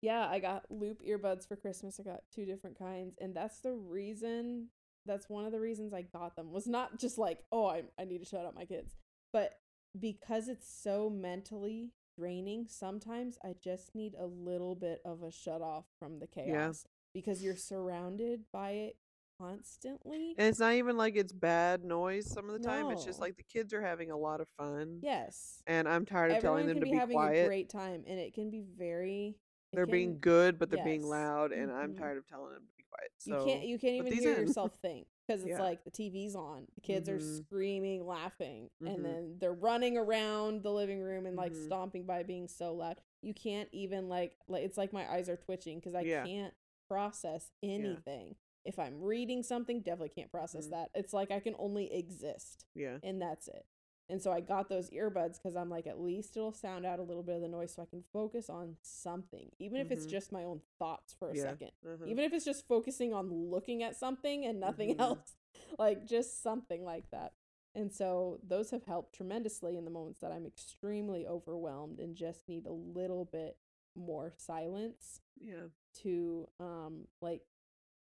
yeah, 0.00 0.28
I 0.28 0.38
got 0.38 0.64
loop 0.70 1.02
earbuds 1.02 1.46
for 1.48 1.56
Christmas. 1.56 1.98
I 1.98 2.04
got 2.04 2.20
two 2.32 2.44
different 2.44 2.78
kinds, 2.78 3.16
and 3.20 3.34
that's 3.34 3.60
the 3.60 3.72
reason. 3.72 4.68
That's 5.06 5.28
one 5.28 5.44
of 5.44 5.52
the 5.52 5.58
reasons 5.58 5.92
I 5.92 6.02
got 6.02 6.36
them. 6.36 6.52
Was 6.52 6.68
not 6.68 6.98
just 6.98 7.18
like, 7.18 7.40
oh, 7.50 7.66
I 7.66 7.82
I 7.98 8.04
need 8.04 8.18
to 8.18 8.24
shut 8.24 8.44
up 8.44 8.54
my 8.54 8.64
kids, 8.64 8.94
but 9.32 9.54
because 9.98 10.48
it's 10.48 10.70
so 10.70 11.10
mentally 11.10 11.90
draining. 12.18 12.66
Sometimes 12.68 13.38
I 13.44 13.54
just 13.62 13.94
need 13.94 14.14
a 14.18 14.26
little 14.26 14.74
bit 14.74 15.00
of 15.04 15.22
a 15.22 15.30
shut 15.30 15.62
off 15.62 15.84
from 15.98 16.18
the 16.18 16.26
chaos 16.26 16.84
because 17.14 17.42
you're 17.42 17.56
surrounded 17.56 18.40
by 18.52 18.70
it 18.70 18.96
constantly. 19.38 20.34
And 20.38 20.48
it's 20.48 20.58
not 20.58 20.74
even 20.74 20.96
like 20.96 21.16
it's 21.16 21.32
bad 21.32 21.84
noise 21.84 22.30
some 22.30 22.48
of 22.50 22.60
the 22.60 22.66
time. 22.66 22.90
It's 22.90 23.04
just 23.04 23.20
like 23.20 23.36
the 23.36 23.42
kids 23.42 23.72
are 23.72 23.82
having 23.82 24.10
a 24.10 24.16
lot 24.16 24.40
of 24.40 24.48
fun. 24.56 24.98
yes, 25.02 25.62
And 25.66 25.88
I'm 25.88 26.04
tired 26.04 26.30
of 26.30 26.36
everyone 26.38 26.58
telling 26.60 26.66
them 26.66 26.76
can 26.76 26.80
to 26.80 26.84
be, 26.86 26.90
be 26.92 26.96
having 26.98 27.16
a 27.20 27.46
great 27.46 27.68
time, 27.68 28.04
and 28.06 28.18
it 28.18 28.34
can 28.34 28.50
be 28.50 28.62
very. 28.76 29.36
They're 29.74 29.86
being 29.86 30.18
good, 30.20 30.58
but 30.58 30.70
they're 30.70 30.82
being 30.84 31.04
loud, 31.06 31.52
and 31.52 31.70
I'm 31.70 31.92
Mhm. 31.92 31.98
tired 31.98 32.16
of 32.18 32.26
telling 32.26 32.52
them 32.54 32.62
to 32.66 32.72
be 32.76 32.84
quiet. 32.88 33.10
So, 33.18 33.44
you 33.44 33.52
can't 33.52 33.66
you 33.66 33.78
can't 33.78 33.94
even 33.96 34.12
hear 34.14 34.32
in. 34.38 34.46
yourself 34.46 34.72
think 34.80 35.06
because 35.26 35.42
it's 35.42 35.50
Yeah. 35.50 35.60
like 35.60 35.84
the 35.84 35.90
TV's 35.90 36.34
on, 36.34 36.66
the 36.74 36.80
kids 36.80 37.08
are 37.10 37.18
Mhm. 37.18 37.44
screaming, 37.44 38.06
laughing, 38.06 38.70
Mhm. 38.80 38.94
and 38.94 39.04
then 39.04 39.38
they're 39.38 39.52
running 39.52 39.98
around 39.98 40.62
the 40.62 40.72
living 40.72 41.00
room 41.02 41.26
and 41.26 41.36
like 41.36 41.52
Mhm. 41.52 41.66
stomping 41.66 42.06
by 42.06 42.22
being 42.22 42.48
so 42.48 42.74
loud. 42.74 43.02
You 43.20 43.34
can't 43.34 43.68
even 43.72 44.08
like 44.08 44.38
like 44.48 44.64
it's 44.64 44.78
like 44.78 44.92
my 44.92 45.06
eyes 45.10 45.28
are 45.28 45.36
twitching 45.36 45.78
because 45.78 45.94
I 45.94 46.02
Yeah. 46.04 46.24
can't 46.24 46.54
process 46.88 47.50
anything. 47.62 48.36
If 48.68 48.78
I'm 48.78 49.00
reading 49.02 49.42
something, 49.42 49.80
definitely 49.80 50.10
can't 50.10 50.30
process 50.30 50.66
Mhm. 50.66 50.70
that. 50.72 50.90
It's 50.94 51.12
like 51.14 51.30
I 51.30 51.40
can 51.40 51.54
only 51.58 51.92
exist 51.92 52.66
yeah. 52.74 52.98
and 53.02 53.20
that's 53.20 53.48
it. 53.48 53.64
And 54.10 54.22
so 54.22 54.30
I 54.32 54.40
got 54.40 54.68
those 54.68 54.88
earbuds 54.90 55.34
because 55.34 55.54
I'm 55.56 55.68
like, 55.70 55.86
at 55.86 56.00
least 56.00 56.36
it'll 56.36 56.52
sound 56.52 56.86
out 56.86 56.98
a 56.98 57.02
little 57.02 57.22
bit 57.22 57.36
of 57.36 57.40
the 57.42 57.48
noise 57.48 57.74
so 57.74 57.82
I 57.82 57.86
can 57.86 58.02
focus 58.12 58.48
on 58.50 58.76
something, 58.82 59.50
even 59.58 59.80
if 59.80 59.90
it's 59.90 60.06
Mhm. 60.06 60.10
just 60.10 60.32
my 60.32 60.44
own 60.44 60.60
thoughts 60.78 61.12
for 61.14 61.30
a 61.30 61.36
Yeah. 61.36 61.42
second. 61.42 61.72
Uh-huh. 61.84 62.04
Even 62.06 62.24
if 62.24 62.32
it's 62.32 62.44
just 62.44 62.66
focusing 62.66 63.12
on 63.12 63.30
looking 63.50 63.82
at 63.82 63.96
something 63.96 64.44
and 64.46 64.60
nothing 64.60 64.88
Mhm. 64.96 65.00
else, 65.00 65.36
like 65.78 66.04
just 66.06 66.40
something 66.42 66.84
like 66.84 67.08
that. 67.10 67.34
And 67.74 67.92
so 67.92 68.38
those 68.42 68.70
have 68.70 68.84
helped 68.84 69.14
tremendously 69.14 69.76
in 69.76 69.84
the 69.84 69.90
moments 69.90 70.20
that 70.20 70.32
I'm 70.32 70.46
extremely 70.46 71.26
overwhelmed 71.26 72.00
and 72.00 72.14
just 72.16 72.48
need 72.48 72.66
a 72.66 72.72
little 72.72 73.24
bit 73.26 73.58
more 73.94 74.32
silence 74.36 75.20
yeah. 75.40 75.68
to 75.94 76.48
um 76.60 77.08
like 77.20 77.44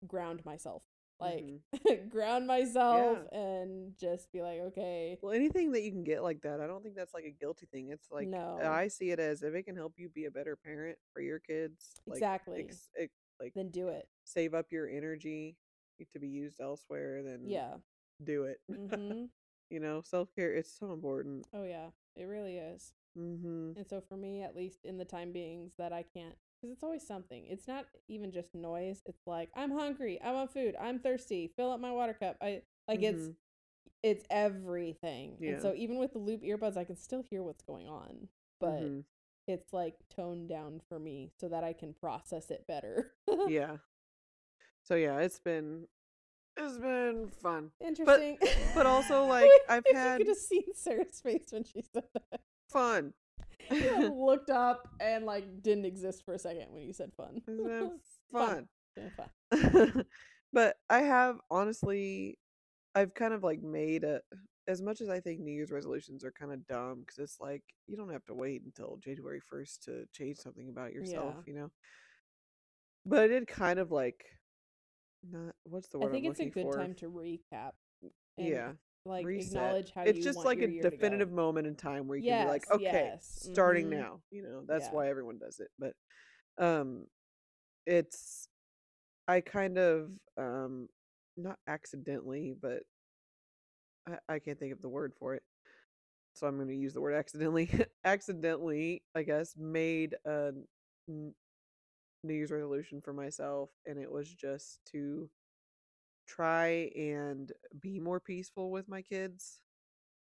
ground 0.07 0.43
myself. 0.45 0.83
Like 1.19 1.43
Mhm. 1.45 1.61
ground 2.09 2.47
myself 2.47 3.19
and 3.31 3.95
just 3.99 4.31
be 4.31 4.41
like, 4.41 4.59
okay, 4.59 5.19
Well, 5.21 5.33
anything 5.33 5.71
that 5.73 5.83
you 5.83 5.91
can 5.91 6.03
get 6.03 6.23
like 6.23 6.41
that, 6.41 6.59
I 6.59 6.65
don't 6.67 6.81
think 6.81 6.95
that's 6.95 7.13
like 7.13 7.25
a 7.25 7.29
guilty 7.31 7.67
thing. 7.71 7.89
It's 7.89 8.09
like 8.11 8.27
No. 8.27 8.57
I 8.63 8.87
see 8.87 9.11
it 9.11 9.19
as 9.19 9.43
if 9.43 9.53
it 9.53 9.63
can 9.63 9.75
help 9.75 9.93
you 9.97 10.09
be 10.09 10.25
a 10.25 10.31
better 10.31 10.55
parent 10.55 10.97
for 11.13 11.21
your 11.21 11.37
kids. 11.39 11.93
Like, 12.07 12.17
Exactly. 12.17 12.61
ex- 12.63 12.89
ex- 12.97 13.13
like 13.39 13.53
then 13.53 13.69
do 13.69 13.89
it. 13.89 14.07
save 14.23 14.53
up 14.55 14.71
your 14.71 14.87
energy 14.89 15.57
to 16.11 16.19
be 16.19 16.27
used 16.27 16.59
elsewhere. 16.59 17.21
Then 17.21 17.41
Yeah. 17.45 17.75
do 18.23 18.45
it. 18.45 18.59
hmm 18.67 19.25
you 19.69 19.79
know, 19.79 20.01
self 20.01 20.33
care. 20.35 20.51
It's 20.53 20.71
so 20.75 20.91
important. 20.91 21.45
Oh 21.53 21.63
yeah, 21.63 21.91
it 22.15 22.23
really 22.23 22.57
is. 22.57 22.93
Mm-hmm. 23.17 23.73
And 23.77 23.87
so 23.87 24.01
for 24.01 24.17
me, 24.17 24.41
at 24.41 24.55
least 24.55 24.85
in 24.85 24.97
the 24.97 25.05
time 25.05 25.31
beings 25.31 25.73
that 25.77 25.93
I 25.93 26.01
can't, 26.03 26.35
because 26.61 26.71
it's 26.73 26.83
always 26.83 27.05
something. 27.05 27.45
It's 27.49 27.67
not 27.67 27.85
even 28.07 28.31
just 28.31 28.53
noise. 28.53 29.01
It's 29.05 29.25
like 29.25 29.49
I'm 29.55 29.71
hungry, 29.71 30.19
I 30.21 30.31
want 30.31 30.51
food, 30.53 30.75
I'm 30.79 30.99
thirsty. 30.99 31.51
Fill 31.55 31.71
up 31.71 31.79
my 31.79 31.91
water 31.91 32.13
cup. 32.13 32.37
I 32.41 32.61
like 32.87 33.01
it's 33.01 33.21
Mhm. 33.21 33.35
it's 34.03 34.25
everything. 34.29 35.37
Yeah. 35.39 35.51
And 35.53 35.61
so 35.61 35.73
even 35.75 35.97
with 35.97 36.13
the 36.13 36.19
loop 36.19 36.41
earbuds, 36.43 36.77
I 36.77 36.83
can 36.83 36.95
still 36.95 37.21
hear 37.23 37.43
what's 37.43 37.63
going 37.63 37.87
on, 37.87 38.27
but 38.59 38.81
Mhm. 38.81 39.03
it's 39.47 39.73
like 39.73 39.95
toned 40.09 40.49
down 40.49 40.79
for 40.87 40.99
me 40.99 41.31
so 41.39 41.49
that 41.49 41.63
I 41.63 41.73
can 41.73 41.93
process 41.93 42.51
it 42.51 42.65
better. 42.67 43.13
yeah. 43.47 43.77
So 44.83 44.95
yeah, 44.95 45.19
it's 45.19 45.39
been 45.39 45.87
it's 46.57 46.77
been 46.79 47.29
fun. 47.29 47.71
Interesting. 47.79 48.39
but 48.75 48.85
also, 48.87 49.25
like, 49.35 49.49
I've 49.69 49.83
had- 49.93 50.13
you 50.19 50.25
could 50.25 50.27
have 50.29 50.37
seen 50.37 50.73
Sarah's 50.73 51.21
face 51.21 51.51
when 51.51 51.63
she 51.63 51.81
said 51.93 52.03
that. 52.13 52.41
Fun. 52.67 53.13
Looked 53.69 54.49
up 54.49 54.87
and 54.99 55.25
like 55.25 55.61
didn't 55.61 55.85
exist 55.85 56.23
for 56.25 56.33
a 56.33 56.39
second 56.39 56.67
when 56.71 56.83
you 56.83 56.93
said 56.93 57.11
fun. 57.13 57.41
Fun. 58.31 58.67
fun? 59.51 60.05
But 60.53 60.75
I 60.89 60.99
have 61.03 61.37
honestly, 61.49 62.37
I've 62.93 63.13
kind 63.13 63.33
of 63.33 63.43
like 63.43 63.61
made 63.61 64.03
a. 64.03 64.21
As 64.67 64.81
much 64.81 65.01
as 65.01 65.09
I 65.09 65.19
think 65.19 65.39
New 65.39 65.51
Year's 65.53 65.71
resolutions 65.71 66.23
are 66.23 66.31
kind 66.31 66.51
of 66.53 66.65
dumb 66.67 66.99
because 66.99 67.17
it's 67.19 67.39
like 67.39 67.63
you 67.87 67.97
don't 67.97 68.11
have 68.11 68.23
to 68.25 68.33
wait 68.33 68.61
until 68.63 68.97
January 69.03 69.39
first 69.39 69.83
to 69.83 70.05
change 70.13 70.37
something 70.37 70.69
about 70.69 70.93
yourself, 70.93 71.35
Yeah. 71.37 71.53
you 71.53 71.59
know. 71.59 71.71
But 73.05 73.21
I 73.23 73.27
did 73.27 73.47
kind 73.47 73.79
of 73.79 73.91
like, 73.91 74.23
not 75.29 75.55
what's 75.63 75.87
the 75.87 75.99
word 75.99 76.09
I 76.09 76.11
think 76.11 76.25
I'm 76.25 76.31
it's 76.31 76.39
a 76.41 76.45
good 76.45 76.63
for? 76.63 76.75
time 76.77 76.93
to 76.95 77.09
recap. 77.09 77.71
yeah, 78.37 78.73
Like 79.05 79.25
reset. 79.25 79.47
acknowledge 79.47 79.91
how 79.93 80.03
it's 80.03 80.23
just 80.23 80.45
like 80.45 80.61
a 80.61 80.67
definitive 80.67 81.31
moment 81.31 81.67
in 81.67 81.75
time 81.75 82.07
where 82.07 82.17
you 82.17 82.23
can 82.23 82.37
be 82.37 82.45
like, 82.45 82.63
okay, 82.71 83.11
yes, 83.15 83.39
starting 83.51 83.87
mhm. 83.87 83.99
now. 83.99 84.19
You 84.31 84.43
know, 84.43 84.63
that's 84.67 84.85
Yeah. 84.85 84.95
why 84.95 85.09
everyone 85.09 85.37
does 85.39 85.59
it. 85.59 85.69
But 85.79 85.93
um 86.63 87.07
it's 87.85 88.47
I 89.27 89.41
kind 89.41 89.77
of 89.77 90.11
um 90.37 90.87
not 91.37 91.57
accidentally, 91.67 92.55
but 92.61 92.83
I, 94.07 94.17
I 94.35 94.39
can't 94.39 94.59
think 94.59 94.73
of 94.73 94.81
the 94.81 94.89
word 94.89 95.13
for 95.17 95.35
it. 95.35 95.43
So 96.33 96.47
I'm 96.47 96.55
going 96.55 96.69
to 96.69 96.75
use 96.75 96.93
the 96.93 97.01
word 97.01 97.13
accidentally. 97.13 97.69
accidentally, 98.05 99.03
I 99.15 99.23
guess, 99.23 99.55
made 99.57 100.15
a 100.25 100.51
n- 101.09 101.33
New 102.23 102.33
Year's 102.33 102.51
resolution 102.51 103.01
for 103.01 103.13
myself, 103.13 103.69
and 103.85 103.99
it 103.99 104.11
was 104.11 104.33
just 104.33 104.79
to 104.91 105.29
try 106.31 106.91
and 106.95 107.51
be 107.79 107.99
more 107.99 108.19
peaceful 108.19 108.71
with 108.71 108.87
my 108.87 109.01
kids. 109.01 109.61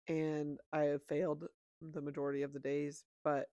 And 0.08 0.58
I 0.72 0.84
have 0.84 1.02
failed 1.04 1.44
the 1.80 2.02
majority 2.02 2.42
of 2.42 2.52
the 2.52 2.60
days, 2.60 3.04
but 3.24 3.48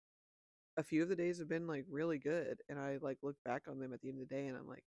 a 0.77 0.83
few 0.83 1.03
of 1.03 1.09
the 1.09 1.15
days 1.15 1.39
have 1.39 1.49
been 1.49 1.67
like 1.67 1.85
really 1.89 2.19
good. 2.19 2.61
And 2.69 2.79
I 2.79 2.97
like 3.01 3.19
look 3.23 3.37
back 3.45 3.67
on 3.67 3.79
them 3.79 3.93
at 3.93 4.01
the 4.01 4.09
end 4.09 4.21
of 4.21 4.27
the 4.29 4.35
day 4.35 4.47
and 4.47 4.57
I'm 4.57 4.67
like, 4.67 4.85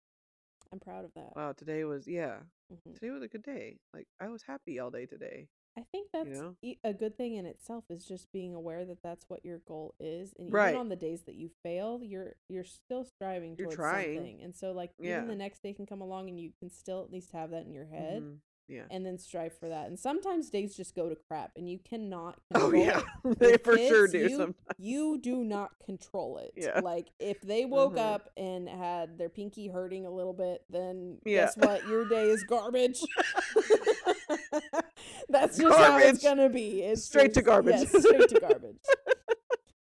I'm 0.73 0.81
proud 0.81 1.05
of 1.05 1.13
that. 1.15 1.37
wow, 1.37 1.53
today 1.53 1.85
was, 1.85 2.07
yeah, 2.09 2.43
Mhm. 2.71 2.99
today 3.01 3.11
was 3.11 3.23
a 3.23 3.29
good 3.29 3.43
day. 3.43 3.81
Like 3.95 4.09
I 4.21 4.29
was 4.29 4.43
happy 4.43 4.79
all 4.79 4.91
day 4.91 5.07
today. 5.07 5.49
I 5.79 5.85
think 5.93 6.09
that's 6.13 6.41
know? 6.41 6.57
e- 6.63 6.79
a 6.83 6.93
good 6.93 7.17
thing 7.17 7.35
in 7.37 7.47
itself 7.47 7.85
is 7.91 8.05
just 8.05 8.33
being 8.33 8.55
aware 8.55 8.85
that 8.85 9.03
that's 9.03 9.25
what 9.29 9.45
your 9.45 9.59
goal 9.67 9.95
is, 10.01 10.35
and 10.39 10.53
Right. 10.53 10.71
even 10.71 10.81
on 10.81 10.89
the 10.89 10.97
days 10.97 11.23
that 11.27 11.37
you 11.37 11.51
fail, 11.63 12.01
you're 12.03 12.35
you're 12.49 12.65
still 12.65 13.05
striving 13.05 13.55
You're 13.57 13.67
towards 13.69 13.77
trying. 13.77 14.17
something. 14.17 14.43
And 14.43 14.55
so, 14.55 14.73
like, 14.73 14.91
Yeah. 14.99 15.19
even 15.19 15.29
the 15.29 15.35
next 15.37 15.63
day 15.63 15.73
can 15.73 15.87
come 15.87 16.01
along, 16.01 16.29
and 16.29 16.39
you 16.41 16.53
can 16.59 16.69
still 16.71 17.03
at 17.03 17.11
least 17.13 17.31
have 17.33 17.51
that 17.53 17.65
in 17.67 17.73
your 17.73 17.87
head. 17.87 18.23
Mhm. 18.23 18.39
Yeah. 18.71 18.85
and 18.91 19.07
then 19.07 19.17
strive 19.17 19.55
for 19.55 19.71
that. 19.71 19.87
And 19.87 19.99
sometimes 19.99 20.51
days 20.51 20.77
just 20.77 20.95
go 20.95 21.09
to 21.09 21.17
crap 21.17 21.53
and 21.57 21.71
you 21.71 21.79
cannot 21.79 22.39
Oh 22.55 22.71
yeah, 22.75 23.01
they 23.39 23.57
for 23.57 23.79
sure 23.79 24.07
do 24.07 24.19
you, 24.19 24.29
sometimes. 24.29 24.57
You 24.77 25.17
do 25.17 25.43
not 25.43 25.71
control 25.87 26.37
it. 26.45 26.53
Yeah. 26.55 26.81
Like 26.81 27.09
if 27.19 27.41
they 27.41 27.65
woke 27.65 27.95
Mhm. 27.95 28.13
up 28.15 28.31
and 28.37 28.69
had 28.69 29.17
their 29.17 29.31
pinky 29.31 29.69
hurting 29.69 30.05
a 30.05 30.11
little 30.11 30.35
bit, 30.35 30.65
then 30.69 31.19
Yeah. 31.25 31.47
guess 31.47 31.57
what? 31.57 31.89
Your 31.89 32.07
day 32.11 32.29
is 32.29 32.43
garbage. 32.45 33.01
That's 35.29 35.59
just 35.59 35.79
how 35.79 35.99
it's 35.99 36.23
gonna 36.23 36.49
be. 36.49 36.83
It's 36.83 37.05
Straight 37.05 37.35
to 37.35 37.43
garbage. 37.43 37.77
yes, 37.93 38.03
straight 38.05 38.29
to 38.29 38.41
garbage. 38.41 38.77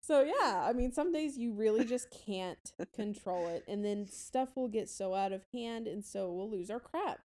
So 0.02 0.22
yeah, 0.22 0.66
I 0.68 0.74
mean, 0.74 0.92
some 0.92 1.12
days 1.12 1.38
you 1.38 1.54
really 1.54 1.84
just 1.86 2.12
can't 2.12 2.72
control 2.94 3.48
it, 3.48 3.64
and 3.68 3.84
then 3.84 4.08
stuff 4.08 4.56
will 4.56 4.68
get 4.68 4.88
so 4.90 5.14
out 5.16 5.32
of 5.32 5.44
hand, 5.54 5.88
and 5.88 6.06
so 6.06 6.32
we'll 6.32 6.50
lose 6.50 6.70
our 6.70 6.80
crap. 6.80 7.20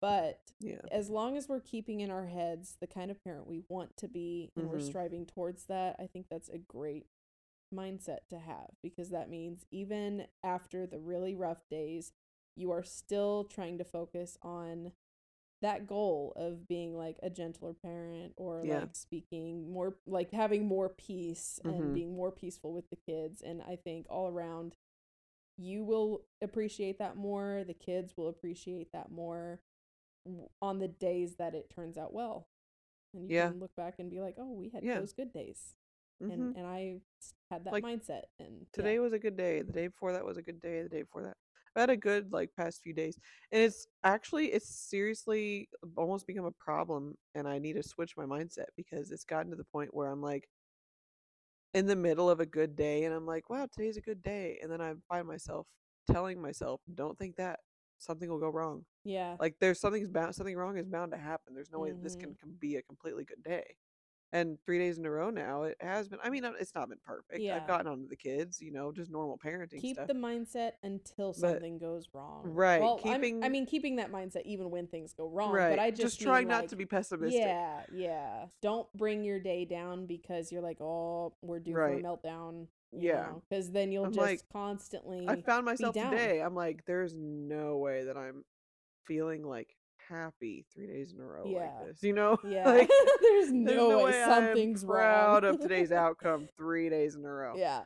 But 0.00 0.40
Yeah. 0.60 0.80
as 0.90 1.08
long 1.08 1.36
as 1.36 1.48
we're 1.48 1.60
keeping 1.60 2.00
in 2.00 2.10
our 2.10 2.26
heads 2.26 2.76
the 2.80 2.86
kind 2.86 3.10
of 3.10 3.22
parent 3.22 3.46
we 3.46 3.62
want 3.68 3.96
to 3.98 4.08
be, 4.08 4.50
and 4.56 4.68
we're 4.68 4.78
Mhm. 4.78 4.82
striving 4.88 5.26
towards 5.26 5.64
that, 5.66 5.96
I 5.98 6.06
think 6.06 6.26
that's 6.28 6.48
a 6.48 6.58
great 6.58 7.06
mindset 7.74 8.26
to 8.30 8.38
have 8.38 8.70
because 8.82 9.10
that 9.10 9.28
means 9.30 9.64
even 9.70 10.26
after 10.42 10.86
the 10.86 10.98
really 10.98 11.34
rough 11.34 11.68
days, 11.68 12.12
you 12.56 12.70
are 12.70 12.82
still 12.84 13.44
trying 13.44 13.78
to 13.78 13.84
focus 13.84 14.36
on 14.42 14.92
that 15.62 15.86
goal 15.86 16.32
of 16.36 16.68
being 16.68 16.96
like 16.96 17.18
a 17.22 17.30
gentler 17.30 17.72
parent 17.72 18.34
or 18.36 18.62
Yeah. 18.64 18.80
like 18.80 18.94
speaking 18.96 19.70
more 19.72 19.96
like 20.06 20.30
having 20.30 20.66
more 20.66 20.88
peace 20.90 21.58
and 21.64 21.74
Mhm. 21.74 21.94
being 21.94 22.14
more 22.14 22.30
peaceful 22.30 22.72
with 22.72 22.88
the 22.90 22.96
kids 22.96 23.40
and 23.42 23.62
i 23.62 23.74
think 23.76 24.06
all 24.10 24.28
around 24.28 24.76
you 25.56 25.82
will 25.82 26.26
appreciate 26.42 26.98
that 26.98 27.16
more 27.16 27.64
the 27.64 27.74
kids 27.74 28.16
will 28.16 28.28
appreciate 28.28 28.92
that 28.92 29.10
more 29.10 29.60
on 30.60 30.78
the 30.78 30.88
days 30.88 31.36
that 31.36 31.54
it 31.54 31.70
turns 31.70 31.96
out 31.96 32.12
well 32.12 32.48
and 33.14 33.30
you 33.30 33.36
Yeah. 33.36 33.48
can 33.50 33.60
look 33.60 33.74
back 33.76 33.98
and 33.98 34.10
be 34.10 34.20
like 34.20 34.34
oh 34.38 34.52
we 34.52 34.68
had 34.68 34.84
Yeah. 34.84 35.00
those 35.00 35.14
good 35.14 35.32
days 35.32 35.74
Mhm. 36.20 36.30
and 36.32 36.56
and 36.56 36.66
i 36.66 37.00
had 37.50 37.64
that 37.64 37.72
Like, 37.72 37.84
mindset 37.84 38.24
and. 38.38 38.66
Today 38.72 38.98
was 38.98 39.12
a 39.12 39.18
good 39.18 39.36
day. 39.36 39.62
The 39.62 39.72
day 39.72 39.86
before 39.86 40.12
that 40.12 40.24
was 40.24 40.36
a 40.36 40.42
good 40.42 40.60
day. 40.60 40.82
The 40.82 40.88
day 40.88 41.02
before 41.02 41.22
that. 41.22 41.36
I 41.76 41.80
had 41.80 41.90
a 41.90 41.96
good 41.96 42.32
like 42.32 42.50
past 42.56 42.82
few 42.82 42.94
days. 42.94 43.18
And 43.52 43.62
it's 43.62 43.86
actually 44.04 44.46
it's 44.52 44.68
seriously 44.68 45.68
almost 45.96 46.26
become 46.26 46.46
a 46.46 46.52
problem 46.52 47.16
and 47.34 47.46
I 47.48 47.58
need 47.58 47.74
to 47.74 47.82
switch 47.82 48.16
my 48.16 48.24
mindset 48.24 48.66
because 48.76 49.10
it's 49.10 49.24
gotten 49.24 49.50
to 49.50 49.56
the 49.56 49.64
point 49.64 49.94
where 49.94 50.08
I'm 50.08 50.22
like 50.22 50.48
in 51.74 51.86
the 51.86 51.96
middle 51.96 52.30
of 52.30 52.40
a 52.40 52.46
good 52.46 52.76
day 52.76 53.04
and 53.04 53.14
I'm 53.14 53.26
like, 53.26 53.50
wow, 53.50 53.66
today's 53.70 53.96
a 53.96 54.00
good 54.00 54.22
day. 54.22 54.58
And 54.62 54.70
then 54.72 54.80
I 54.80 54.94
find 55.08 55.26
myself 55.26 55.66
telling 56.10 56.40
myself, 56.40 56.80
don't 56.94 57.18
think 57.18 57.36
that. 57.36 57.60
Something 57.98 58.28
will 58.30 58.38
go 58.38 58.50
wrong. 58.50 58.84
yeah 59.04 59.36
Like 59.40 59.56
there's 59.60 59.80
something's 59.80 60.08
bound 60.10 60.34
something 60.34 60.56
wrong 60.56 60.76
is 60.78 60.86
bound 60.86 61.12
to 61.12 61.18
happen. 61.18 61.54
There's 61.54 61.70
no 61.70 61.78
way 61.80 61.90
that 61.90 62.02
this 62.02 62.14
Mhm. 62.14 62.20
can, 62.20 62.34
can 62.34 62.52
be 62.58 62.76
a 62.76 62.82
completely 62.82 63.24
good 63.24 63.42
day. 63.42 63.76
And 64.32 64.58
three 64.66 64.78
days 64.78 64.98
in 64.98 65.06
a 65.06 65.10
row 65.10 65.30
now, 65.30 65.62
it 65.62 65.76
has 65.80 66.08
been. 66.08 66.18
I 66.22 66.30
mean, 66.30 66.44
it's 66.58 66.74
not 66.74 66.88
been 66.88 66.98
perfect. 67.06 67.40
Yeah. 67.40 67.56
I've 67.56 67.66
gotten 67.68 67.86
onto 67.86 68.08
the 68.08 68.16
kids, 68.16 68.60
you 68.60 68.72
know, 68.72 68.90
just 68.90 69.10
normal 69.10 69.38
parenting 69.38 69.80
keep 69.80 69.96
stuff. 69.96 70.08
the 70.08 70.14
mindset 70.14 70.72
until 70.82 71.28
But- 71.28 71.36
something 71.36 71.78
goes 71.78 72.08
wrong 72.12 72.42
Right, 72.44 72.80
well 72.80 73.00
I'm- 73.04 73.42
i 73.44 73.48
mean 73.48 73.66
keeping 73.66 73.96
that 73.96 74.10
mindset 74.10 74.42
even 74.44 74.70
when 74.70 74.88
things 74.88 75.12
go 75.12 75.28
wrong 75.28 75.52
right. 75.52 75.70
but 75.70 75.78
i 75.78 75.90
just, 75.90 76.20
try 76.20 76.40
mean, 76.40 76.48
not 76.48 76.62
like, 76.62 76.70
to 76.70 76.76
be 76.76 76.86
pessimistic. 76.86 77.40
Yeah, 77.40 77.82
yeah. 77.92 78.46
Don't 78.62 78.92
bring 78.94 79.22
your 79.22 79.38
day 79.38 79.64
down 79.64 80.06
because 80.06 80.50
you're 80.50 80.62
like, 80.62 80.80
oh, 80.80 81.32
we're 81.40 81.60
due 81.60 81.74
Right. 81.74 81.92
for 81.92 81.98
a 82.00 82.02
meltdown. 82.02 82.66
Yeah. 82.92 83.28
Because 83.48 83.70
then 83.70 83.92
you'll 83.92 84.06
I'm 84.06 84.12
just 84.12 84.20
like- 84.26 84.40
constantly. 84.52 85.28
I 85.28 85.40
found 85.42 85.64
myself 85.66 85.94
today. 85.94 86.40
I'm 86.40 86.54
like, 86.54 86.84
there's 86.84 87.14
no 87.16 87.76
way 87.78 88.04
that 88.04 88.16
I'm 88.16 88.44
feeling 89.04 89.44
like 89.44 89.76
happy 90.08 90.64
three 90.74 90.86
days 90.86 91.12
in 91.12 91.20
a 91.20 91.24
row 91.24 91.44
Yeah. 91.46 91.58
like 91.78 91.86
this. 91.88 92.02
You 92.02 92.12
know? 92.12 92.38
yeah. 92.48 92.64
like, 92.68 92.88
There's 93.20 93.48
there's 93.50 93.52
no, 93.52 94.04
way, 94.04 94.22
I'm 94.22 94.30
something's 94.44 94.84
proud 94.84 95.44
wrong. 95.44 95.54
of 95.54 95.60
today's 95.60 95.92
outcome 95.92 96.48
three 96.56 96.88
days 96.88 97.14
in 97.16 97.24
a 97.24 97.30
row. 97.30 97.54
yeah. 97.56 97.82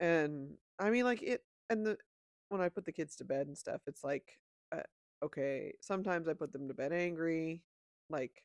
and 0.00 0.54
I 0.78 0.90
mean, 0.90 1.04
like 1.04 1.22
it, 1.22 1.42
and 1.70 1.86
the 1.86 1.96
when 2.48 2.60
I 2.60 2.68
put 2.68 2.84
the 2.84 2.92
kids 2.92 3.16
to 3.16 3.24
bed 3.24 3.46
and 3.46 3.56
stuff, 3.56 3.80
it's 3.86 4.04
like, 4.04 4.38
uh, 4.72 4.82
okay, 5.24 5.72
sometimes 5.80 6.28
I 6.28 6.34
put 6.34 6.52
them 6.52 6.68
to 6.68 6.74
bed 6.74 6.92
angry, 6.92 7.62
like 8.10 8.42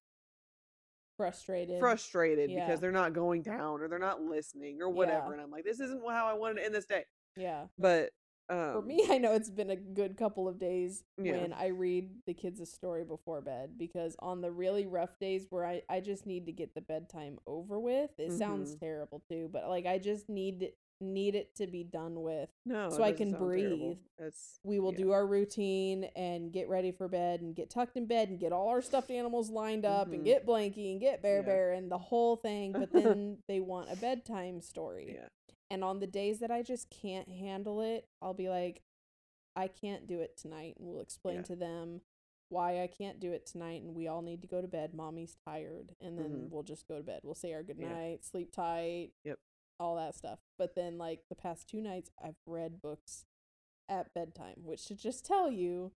Frustrated. 1.17 1.79
frustrated 1.79 2.49
Yeah. 2.51 2.65
because 2.65 2.79
they're 2.79 2.91
not 2.91 3.13
going 3.13 3.41
down 3.41 3.81
or 3.81 3.87
they're 3.87 3.97
not 3.99 4.21
listening 4.21 4.81
or 4.81 4.89
whatever, 4.89 5.27
Yeah. 5.27 5.33
and 5.33 5.41
I'm 5.41 5.51
like, 5.51 5.65
this 5.65 5.79
isn't 5.79 6.01
how 6.09 6.27
I 6.27 6.33
wanted 6.33 6.55
to 6.59 6.65
end 6.65 6.75
this 6.75 6.85
day. 6.85 7.05
Yeah. 7.35 7.65
But 7.77 8.11
um, 8.49 8.73
For 8.73 8.81
me, 8.81 9.05
I 9.09 9.17
know 9.17 9.33
it's 9.33 9.49
been 9.49 9.69
a 9.69 9.75
good 9.75 10.17
couple 10.17 10.47
of 10.47 10.59
days 10.59 11.03
Yeah. 11.21 11.41
when 11.41 11.53
I 11.53 11.67
read 11.67 12.09
the 12.25 12.33
kids 12.33 12.59
a 12.59 12.65
story 12.65 13.03
before 13.03 13.41
bed 13.41 13.77
because 13.77 14.15
on 14.19 14.41
the 14.41 14.51
really 14.51 14.85
rough 14.85 15.19
days 15.19 15.47
where 15.49 15.65
I, 15.65 15.81
I 15.89 15.99
just 15.99 16.25
need 16.25 16.45
to 16.45 16.51
get 16.51 16.73
the 16.75 16.81
bedtime 16.81 17.39
over 17.45 17.79
with, 17.79 18.11
it 18.17 18.31
sounds 18.33 18.75
Mhm. 18.75 18.79
terrible 18.79 19.21
too, 19.29 19.49
but 19.51 19.67
like 19.69 19.85
I 19.85 19.97
just 19.97 20.29
need 20.29 20.71
need 20.99 21.35
it 21.35 21.53
to 21.53 21.67
be 21.67 21.83
done 21.83 22.23
with. 22.23 22.49
no, 22.65 22.89
so 22.89 23.03
I 23.03 23.11
can 23.11 23.29
breathe. 23.31 23.97
We 24.63 24.79
will 24.79 24.91
yeah. 24.93 24.97
do 24.97 25.11
our 25.11 25.27
routine 25.27 26.05
and 26.15 26.51
get 26.51 26.67
ready 26.69 26.91
for 26.91 27.07
bed 27.07 27.41
and 27.41 27.53
get 27.55 27.69
tucked 27.69 27.97
in 27.97 28.07
bed 28.07 28.29
and 28.29 28.39
get 28.39 28.51
all 28.51 28.69
our 28.69 28.81
stuffed 28.81 29.11
animals 29.11 29.51
lined 29.51 29.85
up 29.85 30.07
Mhm. 30.09 30.13
and 30.15 30.25
get 30.25 30.47
Blanky 30.47 30.91
and 30.91 30.99
get 30.99 31.21
Bear 31.21 31.41
Yeah. 31.41 31.45
Bear 31.45 31.71
and 31.73 31.91
the 31.91 31.99
whole 31.99 32.35
thing. 32.35 32.71
But 32.71 32.91
then 33.13 33.43
they 33.47 33.59
want 33.59 33.91
a 33.91 33.95
bedtime 33.95 34.59
story. 34.59 35.13
yeah, 35.13 35.27
And 35.69 35.83
on 35.83 35.99
the 35.99 36.07
days 36.07 36.39
that 36.39 36.51
I 36.51 36.61
just 36.63 36.89
can't 36.89 37.27
handle 37.29 37.81
it, 37.81 38.07
I'll 38.21 38.33
be 38.33 38.49
like, 38.49 38.81
I 39.55 39.67
can't 39.67 40.07
do 40.07 40.21
it 40.21 40.37
tonight. 40.37 40.75
And 40.77 40.87
we'll 40.87 41.01
explain 41.01 41.37
Yeah. 41.37 41.41
to 41.43 41.55
them 41.55 42.01
why 42.49 42.81
I 42.81 42.87
can't 42.87 43.19
do 43.19 43.33
it 43.33 43.45
tonight. 43.45 43.81
And 43.81 43.93
we 43.95 44.07
all 44.07 44.21
need 44.21 44.41
to 44.43 44.47
go 44.47 44.61
to 44.61 44.67
bed. 44.67 44.93
Mommy's 44.93 45.35
tired. 45.45 45.95
And 45.99 46.17
then 46.17 46.45
Mhm. 46.47 46.49
we'll 46.51 46.63
just 46.63 46.87
go 46.87 46.97
to 46.97 47.03
bed. 47.03 47.21
We'll 47.23 47.35
say 47.35 47.53
our 47.53 47.63
good 47.63 47.79
Yeah. 47.79 47.89
night, 47.91 48.23
sleep 48.23 48.51
tight, 48.51 49.11
Yep. 49.25 49.39
all 49.79 49.95
that 49.97 50.15
stuff. 50.15 50.39
But 50.57 50.75
then, 50.75 50.97
like, 50.97 51.27
the 51.27 51.35
past 51.35 51.67
two 51.67 51.81
nights, 51.81 52.11
I've 52.17 52.37
read 52.45 52.81
books 52.81 53.25
at 53.89 54.13
bedtime, 54.13 54.63
which 54.63 54.79
should 54.81 54.97
just 54.99 55.25
tell 55.25 55.51
you 55.51 55.91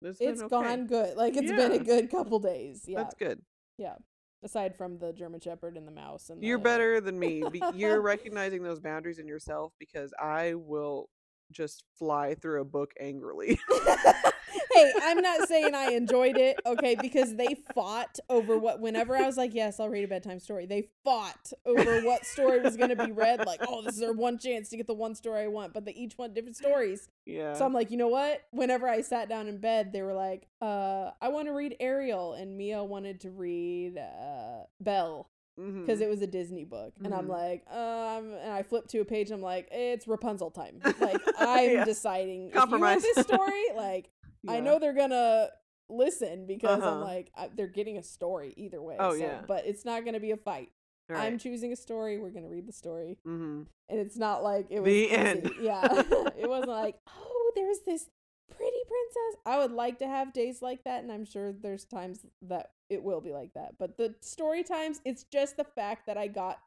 It's 0.00 0.20
it's 0.20 0.40
okay. 0.42 0.48
gone 0.48 0.86
good. 0.86 1.16
Like, 1.16 1.36
it's 1.36 1.50
been 1.50 1.72
a 1.72 1.78
good 1.82 2.08
couple 2.10 2.38
days. 2.38 2.86
Yeah. 2.88 3.02
That's 3.02 3.14
good. 3.16 3.44
Yeah. 3.78 3.98
Aside 4.44 4.76
from 4.76 4.98
the 4.98 5.12
German 5.12 5.40
Shepherd 5.40 5.76
and 5.76 5.86
the 5.86 5.90
mouse. 5.92 6.30
and 6.30 6.42
You're 6.42 6.58
better 6.58 7.00
than 7.00 7.18
me. 7.18 7.42
be- 7.50 7.60
You're 7.74 8.00
recognizing 8.02 8.62
those 8.62 8.78
boundaries 8.78 9.18
in 9.18 9.26
yourself 9.26 9.72
because 9.80 10.12
I 10.20 10.54
will 10.54 11.08
just 11.50 11.82
fly 11.98 12.34
through 12.34 12.60
a 12.60 12.64
book 12.64 12.92
angrily. 13.00 13.58
hey, 14.72 14.92
I'm 15.02 15.20
not 15.22 15.42
saying 15.44 15.74
I 15.74 15.86
enjoyed 15.86 16.36
it, 16.36 16.60
okay, 16.66 16.94
because 16.94 17.36
they 17.36 17.54
fought 17.74 18.18
over 18.28 18.58
what 18.58 18.80
whenever 18.80 19.16
I 19.16 19.26
was 19.26 19.36
like, 19.36 19.54
yes, 19.54 19.80
I'll 19.80 19.88
read 19.88 20.04
a 20.04 20.08
bedtime 20.08 20.38
story. 20.40 20.66
They 20.66 20.84
fought 21.04 21.52
over 21.66 21.98
what 22.00 22.24
story 22.26 22.60
was 22.60 22.76
going 22.76 22.90
to 22.90 22.96
be 22.96 23.12
read 23.12 23.44
like, 23.44 23.60
oh, 23.66 23.82
this 23.82 23.96
is 23.96 24.02
our 24.02 24.12
one 24.12 24.38
chance 24.38 24.68
to 24.70 24.76
get 24.76 24.86
the 24.86 24.94
one 24.94 25.14
story 25.14 25.42
I 25.42 25.46
want, 25.48 25.72
but 25.74 25.84
they 25.84 25.92
each 25.92 26.16
want 26.18 26.34
different 26.34 26.56
stories. 26.56 27.08
yeah. 27.26 27.54
So 27.54 27.64
I'm 27.64 27.72
like, 27.72 27.90
you 27.90 27.96
know 27.96 28.08
what? 28.08 28.42
Whenever 28.50 28.88
I 28.88 29.00
sat 29.00 29.28
down 29.28 29.48
in 29.48 29.58
bed, 29.58 29.92
they 29.92 30.02
were 30.02 30.14
like, 30.14 30.48
uh, 30.60 31.10
I 31.20 31.28
want 31.28 31.46
to 31.48 31.52
read 31.52 31.76
Ariel 31.80 32.34
and 32.34 32.56
Mia 32.56 32.84
wanted 32.84 33.20
to 33.20 33.30
read 33.30 33.96
uh 33.98 34.64
Belle 34.80 35.28
because 35.56 36.00
it 36.00 36.08
was 36.08 36.22
a 36.22 36.26
Disney 36.28 36.64
book. 36.64 36.92
And 37.02 37.12
I'm 37.12 37.26
Mhm. 37.26 37.30
like, 37.30 37.64
um, 37.72 38.32
and 38.34 38.52
I 38.52 38.62
flipped 38.62 38.90
to 38.90 39.00
a 39.00 39.04
page. 39.04 39.30
And 39.30 39.34
I'm 39.38 39.42
like, 39.42 39.68
it's 39.72 40.06
Rapunzel 40.06 40.50
time. 40.52 40.80
Like 41.00 41.20
I'm 41.36 41.70
Yeah. 41.72 41.84
deciding 41.84 42.48
if 42.48 42.54
you 42.54 42.60
Compromise. 42.60 43.02
want 43.02 43.14
this 43.16 43.26
story. 43.26 43.64
Like 43.74 44.10
I 44.46 44.60
know 44.60 44.78
they're 44.78 44.92
gonna 44.94 45.48
listen 45.88 46.46
because 46.46 46.82
I'm 46.82 46.88
Uh-huh. 46.88 47.00
like 47.04 47.30
I, 47.34 47.48
they're 47.54 47.66
getting 47.66 47.96
a 47.98 48.02
story 48.02 48.52
either 48.56 48.80
way. 48.82 48.96
Oh, 48.98 49.10
so- 49.12 49.16
yeah. 49.16 49.40
but 49.46 49.66
it's 49.66 49.84
not 49.84 50.04
gonna 50.04 50.20
be 50.20 50.30
a 50.32 50.36
fight. 50.36 50.70
Right. 51.08 51.24
I'm 51.24 51.38
choosing 51.38 51.72
a 51.72 51.76
story. 51.76 52.18
We're 52.18 52.30
gonna 52.30 52.48
read 52.50 52.66
the 52.68 52.72
story, 52.72 53.16
mm-hmm. 53.26 53.62
and 53.88 53.98
it's 53.98 54.16
not 54.18 54.42
like 54.42 54.66
it 54.68 54.80
was 54.80 54.86
The 54.92 55.04
easy. 55.06 55.10
end. 55.16 55.50
Yeah, 55.60 55.86
it 56.38 56.48
wasn't 56.48 56.68
like 56.70 56.96
oh, 57.08 57.52
there's 57.56 57.78
this 57.86 58.10
pretty 58.54 58.76
princess. 58.86 59.40
I 59.46 59.58
would 59.58 59.72
like 59.72 59.98
to 60.00 60.06
have 60.06 60.34
days 60.34 60.60
like 60.60 60.84
that, 60.84 61.02
and 61.02 61.10
I'm 61.10 61.24
sure 61.24 61.52
there's 61.52 61.84
times 61.86 62.26
that 62.42 62.72
it 62.90 63.02
will 63.02 63.22
be 63.22 63.32
like 63.32 63.54
that. 63.54 63.78
But 63.78 63.96
the 63.96 64.14
story 64.20 64.62
times, 64.62 65.00
it's 65.06 65.24
just 65.24 65.56
the 65.56 65.64
fact 65.64 66.06
that 66.06 66.18
I 66.18 66.26
got, 66.26 66.58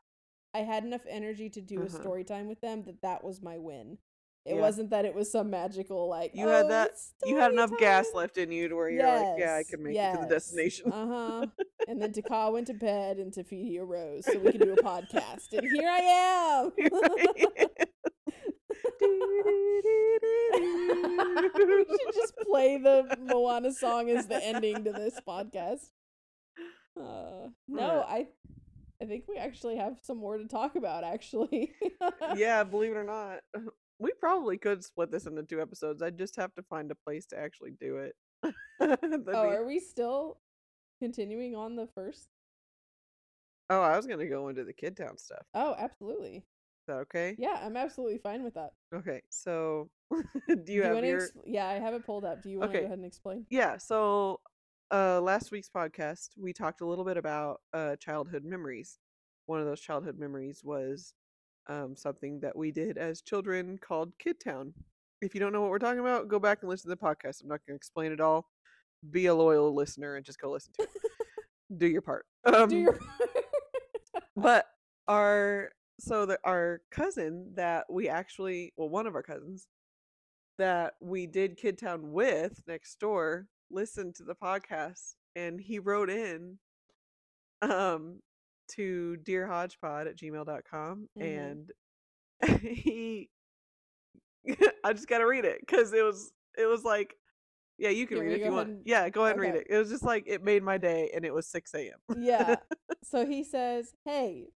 I 0.55 0.59
had 0.59 0.83
enough 0.85 1.05
energy 1.07 1.47
to 1.51 1.61
do 1.61 1.81
a 1.81 1.85
Uh-huh. 1.85 1.99
story 2.01 2.23
time 2.23 2.47
with 2.47 2.61
them 2.61 2.81
that 2.83 3.01
that 3.03 3.23
was 3.23 3.43
my 3.43 3.59
win. 3.59 3.99
It 4.43 4.55
Yeah. 4.55 4.61
wasn't 4.61 4.89
that 4.89 5.05
it 5.05 5.13
was 5.13 5.31
some 5.31 5.51
magical 5.51 6.07
like 6.09 6.31
You 6.33 6.47
had 6.47 6.65
"Oh, 6.65 6.69
that- 6.69 6.91
You 7.25 7.37
had 7.37 7.51
enough 7.51 7.69
gas 7.77 8.07
left 8.15 8.37
in 8.37 8.51
you 8.51 8.67
to 8.69 8.75
where 8.75 8.89
you're 8.89 9.05
like, 9.05 9.37
yeah, 9.39 9.53
I 9.55 9.63
can 9.69 9.83
make 9.83 9.95
it 9.95 10.13
to 10.15 10.21
the 10.21 10.27
destination. 10.33 10.91
Uh 10.91 11.07
huh. 11.07 11.45
and 11.87 12.01
then 12.01 12.11
Te 12.13 12.23
Kā 12.23 12.51
went 12.51 12.65
to 12.67 12.73
bed, 12.73 13.17
and 13.17 13.31
Te 13.31 13.43
Fiti 13.43 13.77
arose 13.77 14.25
so 14.25 14.39
we 14.39 14.51
could 14.51 14.61
do 14.61 14.73
a 14.73 14.77
podcast. 14.77 15.53
And 15.53 15.67
here 15.69 15.87
I 15.89 15.99
am. 15.99 16.71
we 19.01 19.07
should 21.85 22.13
just 22.13 22.33
play 22.49 22.77
the 22.77 23.17
Moana 23.19 23.73
song 23.73 24.09
as 24.09 24.27
the 24.27 24.43
ending 24.43 24.83
to 24.85 24.91
this 24.91 25.19
podcast. 25.27 25.89
Uh, 26.99 27.47
no, 27.67 28.03
I, 28.07 28.27
I 29.01 29.05
think 29.05 29.25
we 29.27 29.37
actually 29.37 29.77
have 29.77 29.97
some 30.03 30.17
more 30.17 30.37
to 30.37 30.45
talk 30.47 30.75
about. 30.75 31.03
Actually, 31.03 31.71
yeah, 32.35 32.63
believe 32.63 32.91
it 32.91 32.97
or 32.97 33.03
not, 33.03 33.39
we 34.01 34.11
probably 34.19 34.57
could 34.57 34.83
split 34.83 35.11
this 35.11 35.27
into 35.27 35.43
two 35.43 35.61
episodes. 35.61 36.01
I 36.01 36.09
just 36.09 36.35
have 36.37 36.53
to 36.55 36.63
find 36.63 36.89
a 36.91 36.95
place 36.95 37.25
to 37.27 37.39
actually 37.39 37.71
do 37.79 37.97
it. 37.97 38.15
Oh, 38.81 38.95
be- 39.27 39.35
are 39.35 39.65
we 39.65 39.79
still 39.79 40.39
continuing 40.99 41.55
on 41.55 41.75
the 41.75 41.87
first? 41.93 42.27
oh, 43.69 43.81
I 43.81 43.95
was 43.95 44.07
gonna 44.07 44.27
go 44.27 44.49
into 44.49 44.63
the 44.63 44.73
Kid 44.73 44.97
Town 44.97 45.17
stuff. 45.17 45.45
Oh, 45.53 45.75
absolutely. 45.77 46.37
Is 46.37 46.43
that 46.87 46.95
okay? 46.97 47.35
Yeah, 47.37 47.59
I'm 47.63 47.77
absolutely 47.77 48.17
fine 48.17 48.43
with 48.43 48.55
that. 48.55 48.71
Okay, 48.93 49.21
so 49.29 49.89
do 50.63 50.73
you 50.73 50.81
have 50.83 50.95
wanna 50.95 51.07
your? 51.07 51.19
expl- 51.19 51.43
yeah, 51.45 51.67
I 51.67 51.73
have 51.73 51.93
it 51.93 52.05
pulled 52.05 52.25
up. 52.25 52.41
Do 52.41 52.49
you 52.49 52.59
want 52.59 52.71
to 52.71 52.77
Okay. 52.77 52.83
go 52.83 52.85
ahead 52.87 52.97
and 52.97 53.05
explain? 53.05 53.45
Yeah, 53.49 53.77
so 53.77 54.39
uh 54.91 55.21
last 55.21 55.51
week's 55.51 55.69
podcast 55.69 56.29
we 56.37 56.51
talked 56.51 56.81
a 56.81 56.85
little 56.85 57.05
bit 57.05 57.17
about 57.17 57.61
uh 57.73 57.95
childhood 57.97 58.43
memories. 58.43 58.97
One 59.45 59.59
of 59.59 59.65
those 59.67 59.79
childhood 59.79 60.17
memories 60.19 60.61
was 60.63 61.13
um 61.67 61.95
something 61.95 62.39
that 62.41 62.55
we 62.55 62.71
did 62.71 62.97
as 62.97 63.21
children 63.21 63.77
called 63.77 64.13
Kid 64.19 64.39
Town. 64.43 64.73
If 65.21 65.33
you 65.35 65.39
don't 65.39 65.53
know 65.53 65.61
what 65.61 65.69
we're 65.69 65.79
talking 65.79 65.99
about, 65.99 66.27
go 66.27 66.39
back 66.39 66.59
and 66.61 66.69
listen 66.69 66.89
to 66.89 66.95
the 66.95 67.01
podcast. 67.01 67.43
I'm 67.43 67.49
not 67.49 67.59
going 67.65 67.73
to 67.73 67.75
explain 67.75 68.11
it 68.11 68.19
all. 68.19 68.47
Be 69.11 69.27
a 69.27 69.35
loyal 69.35 69.73
listener 69.73 70.15
and 70.15 70.25
just 70.25 70.39
go 70.39 70.51
listen 70.51 70.73
to 70.79 70.83
it. 70.83 70.89
Do 71.77 71.87
your 71.87 72.01
part. 72.01 72.25
Um, 72.43 72.69
Do 72.69 72.77
your 72.77 72.99
but 74.35 74.65
our 75.07 75.71
so 75.99 76.25
the, 76.25 76.39
our 76.43 76.81
cousin 76.91 77.51
that 77.55 77.85
we 77.89 78.09
actually 78.09 78.73
well 78.75 78.89
one 78.89 79.05
of 79.05 79.15
our 79.15 79.23
cousins 79.23 79.67
that 80.57 80.93
we 80.99 81.27
did 81.27 81.57
kid 81.57 81.77
town 81.77 82.11
with 82.11 82.61
next 82.67 82.99
door 82.99 83.47
listened 83.69 84.15
to 84.15 84.23
the 84.23 84.35
podcast 84.35 85.15
and 85.35 85.59
he 85.59 85.79
wrote 85.79 86.09
in 86.09 86.57
um 87.61 88.19
to 88.75 89.17
dearhodgepod 89.23 90.07
at 90.07 90.17
gmail.com 90.17 91.07
Mhm. 91.17 91.21
and 91.47 91.71
he 92.61 93.29
i 94.83 94.93
just 94.93 95.07
gotta 95.07 95.25
read 95.25 95.45
it 95.45 95.59
because 95.59 95.93
it 95.93 96.03
was 96.03 96.31
it 96.57 96.65
was 96.65 96.83
like 96.83 97.15
yeah 97.77 97.89
you 97.89 98.07
can 98.07 98.17
You 98.17 98.23
read 98.23 98.31
it 98.33 98.39
if 98.41 98.45
you 98.45 98.51
want 98.51 98.69
and- 98.69 98.81
yeah 98.85 99.09
go 99.09 99.23
ahead 99.25 99.35
and 99.35 99.41
read 99.41 99.55
it 99.55 99.67
it 99.69 99.77
was 99.77 99.89
just 99.89 100.03
like 100.03 100.23
it 100.27 100.43
made 100.43 100.63
my 100.63 100.77
day 100.77 101.11
and 101.15 101.23
it 101.25 101.33
was 101.33 101.47
6 101.47 101.73
a.m 101.75 101.99
yeah. 102.17 102.55
So 103.03 103.25
he 103.25 103.43
says, 103.43 103.93
Hey, 104.05 104.49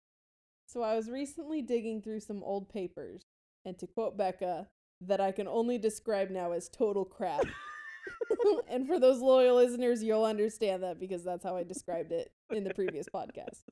so 0.66 0.82
I 0.82 0.96
was 0.96 1.08
recently 1.08 1.62
digging 1.62 2.02
through 2.02 2.20
some 2.20 2.42
old 2.42 2.68
papers, 2.68 3.22
and 3.64 3.78
to 3.78 3.86
quote 3.86 4.18
Becca, 4.18 4.66
that 5.02 5.20
I 5.20 5.30
can 5.30 5.46
only 5.46 5.78
describe 5.78 6.28
now 6.28 6.50
as 6.52 6.68
total 6.68 7.04
crap. 7.04 7.44
and 8.68 8.86
for 8.86 8.98
those 8.98 9.20
loyal 9.20 9.56
listeners, 9.56 10.02
you'll 10.02 10.24
understand 10.24 10.82
that 10.82 10.98
because 10.98 11.22
that's 11.24 11.44
how 11.44 11.56
I 11.56 11.62
described 11.62 12.10
it 12.10 12.32
in 12.50 12.64
the 12.64 12.74
previous 12.74 13.06
podcast. 13.08 13.62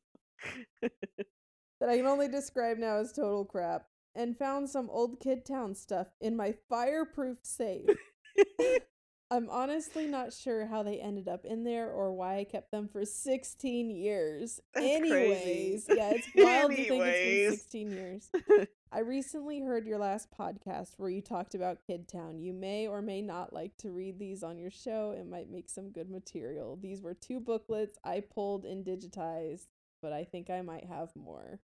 That 0.82 1.88
I 1.88 1.96
can 1.96 2.06
only 2.06 2.28
describe 2.28 2.76
now 2.78 2.96
as 2.96 3.12
total 3.12 3.44
crap. 3.44 3.86
And 4.14 4.36
found 4.36 4.68
some 4.68 4.90
old 4.90 5.20
Kid 5.20 5.46
Town 5.46 5.74
stuff 5.74 6.08
in 6.20 6.36
my 6.36 6.54
fireproof 6.68 7.38
safe. 7.42 7.88
I'm 9.32 9.48
honestly 9.48 10.06
not 10.08 10.32
sure 10.32 10.66
how 10.66 10.82
they 10.82 10.98
ended 10.98 11.28
up 11.28 11.44
in 11.44 11.62
there 11.62 11.88
or 11.88 12.12
why 12.12 12.38
I 12.38 12.44
kept 12.44 12.72
them 12.72 12.88
for 12.88 13.04
16 13.04 13.88
years. 13.88 14.58
That's 14.74 14.84
Anyways, 14.84 15.84
crazy. 15.86 16.00
yeah, 16.00 16.10
it's 16.14 16.28
wild 16.36 16.72
to 16.72 16.76
think 16.76 17.04
it's 17.04 17.48
been 17.48 17.52
16 17.52 17.90
years. 17.92 18.30
I 18.92 18.98
recently 19.00 19.60
heard 19.60 19.86
your 19.86 19.98
last 19.98 20.28
podcast 20.36 20.94
where 20.96 21.10
you 21.10 21.22
talked 21.22 21.54
about 21.54 21.84
Kid 21.86 22.08
Town. 22.08 22.40
You 22.40 22.52
may 22.52 22.88
or 22.88 23.00
may 23.00 23.22
not 23.22 23.52
like 23.52 23.76
to 23.78 23.92
read 23.92 24.18
these 24.18 24.42
on 24.42 24.58
your 24.58 24.72
show. 24.72 25.14
It 25.16 25.28
might 25.30 25.48
make 25.48 25.70
some 25.70 25.90
good 25.92 26.10
material. 26.10 26.76
These 26.82 27.00
were 27.00 27.14
two 27.14 27.38
booklets 27.38 27.98
I 28.02 28.24
pulled 28.34 28.64
and 28.64 28.84
digitized, 28.84 29.68
but 30.02 30.12
I 30.12 30.24
think 30.24 30.50
I 30.50 30.62
might 30.62 30.84
have 30.84 31.10
more. 31.14 31.60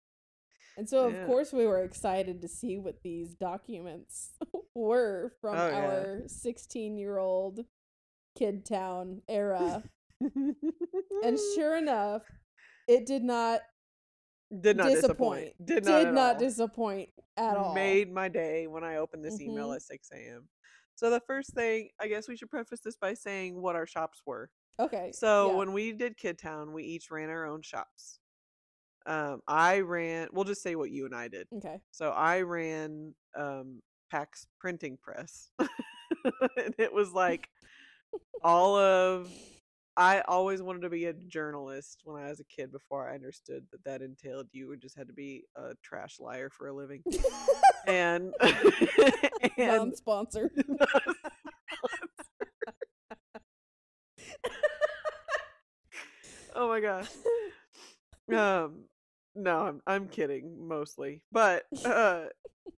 And 0.77 0.89
so, 0.89 1.05
of 1.07 1.13
Yeah. 1.13 1.25
course, 1.25 1.53
we 1.53 1.67
were 1.67 1.83
excited 1.83 2.41
to 2.41 2.47
see 2.47 2.77
what 2.79 3.01
these 3.03 3.35
documents 3.35 4.31
were 4.75 5.33
from 5.39 5.55
Oh, 5.55 5.71
our 5.71 6.23
16 6.27 6.97
year 6.97 7.17
old 7.19 7.65
Kid 8.35 8.65
Town 8.65 9.21
era. 9.27 9.83
and 10.19 10.55
sure 11.55 11.77
enough, 11.77 12.23
it 12.87 13.05
did 13.05 13.23
not 13.23 13.61
did 14.61 14.77
not 14.77 14.87
disappoint. 14.89 15.53
disappoint. 15.63 15.65
Did 15.65 15.85
not, 15.85 16.05
at 16.05 16.17
all. 16.33 16.39
disappoint 16.39 17.09
at 17.37 17.57
all. 17.57 17.73
Made 17.73 18.11
my 18.11 18.27
day 18.29 18.67
when 18.67 18.83
I 18.83 18.97
opened 18.97 19.23
this 19.25 19.41
email 19.41 19.69
Mhm. 19.69 19.75
at 19.77 19.81
6 19.81 20.09
a.m. 20.11 20.47
So 20.95 21.09
the 21.09 21.21
first 21.21 21.53
thing, 21.55 21.89
I 21.99 22.07
guess 22.07 22.27
we 22.27 22.35
should 22.37 22.51
preface 22.51 22.79
this 22.81 22.95
by 22.95 23.15
saying 23.15 23.59
what 23.59 23.75
our 23.75 23.87
shops 23.87 24.21
were. 24.27 24.49
Okay. 24.79 25.11
So 25.11 25.49
yeah. 25.51 25.55
when 25.57 25.73
we 25.73 25.91
did 25.91 26.17
Kid 26.17 26.37
Town, 26.37 26.71
we 26.71 26.83
each 26.83 27.09
ran 27.09 27.29
our 27.31 27.45
own 27.45 27.61
shops. 27.63 28.19
Um, 29.05 29.41
I 29.47 29.79
ran. 29.79 30.27
We'll 30.31 30.45
just 30.45 30.61
say 30.63 30.75
what 30.75 30.91
you 30.91 31.05
and 31.05 31.15
I 31.15 31.27
did. 31.27 31.47
Okay. 31.57 31.79
So 31.91 32.09
I 32.09 32.41
ran 32.41 33.13
um, 33.35 33.81
Pax 34.09 34.47
Printing 34.59 34.97
Press, 35.01 35.51
and 35.59 35.69
it 36.77 36.93
was 36.93 37.11
like 37.11 37.49
all 38.43 38.77
of. 38.77 39.29
I 39.95 40.21
always 40.21 40.59
wanted 40.59 40.81
to 40.83 40.89
be 40.89 41.05
a 41.05 41.13
journalist 41.13 42.01
when 42.03 42.23
I 42.23 42.29
was 42.29 42.39
a 42.39 42.45
kid. 42.45 42.71
Before 42.71 43.07
I 43.07 43.13
understood 43.13 43.65
that 43.71 43.83
that 43.83 44.01
entailed 44.01 44.47
you 44.51 44.75
just 44.77 44.97
had 44.97 45.07
to 45.07 45.13
be 45.13 45.43
a 45.55 45.75
trash 45.83 46.19
liar 46.19 46.49
for 46.49 46.67
a 46.67 46.73
living, 46.73 47.03
and 47.87 48.33
and 49.57 49.91
Non-sponsored. 49.91 50.51
oh 56.55 56.67
my 56.69 56.79
gosh. 56.79 57.09
Um, 58.31 58.85
no, 59.35 59.59
I'm 59.61 59.81
I'm 59.87 60.07
kidding 60.07 60.67
mostly, 60.67 61.21
but 61.31 61.63
uh, 61.85 62.25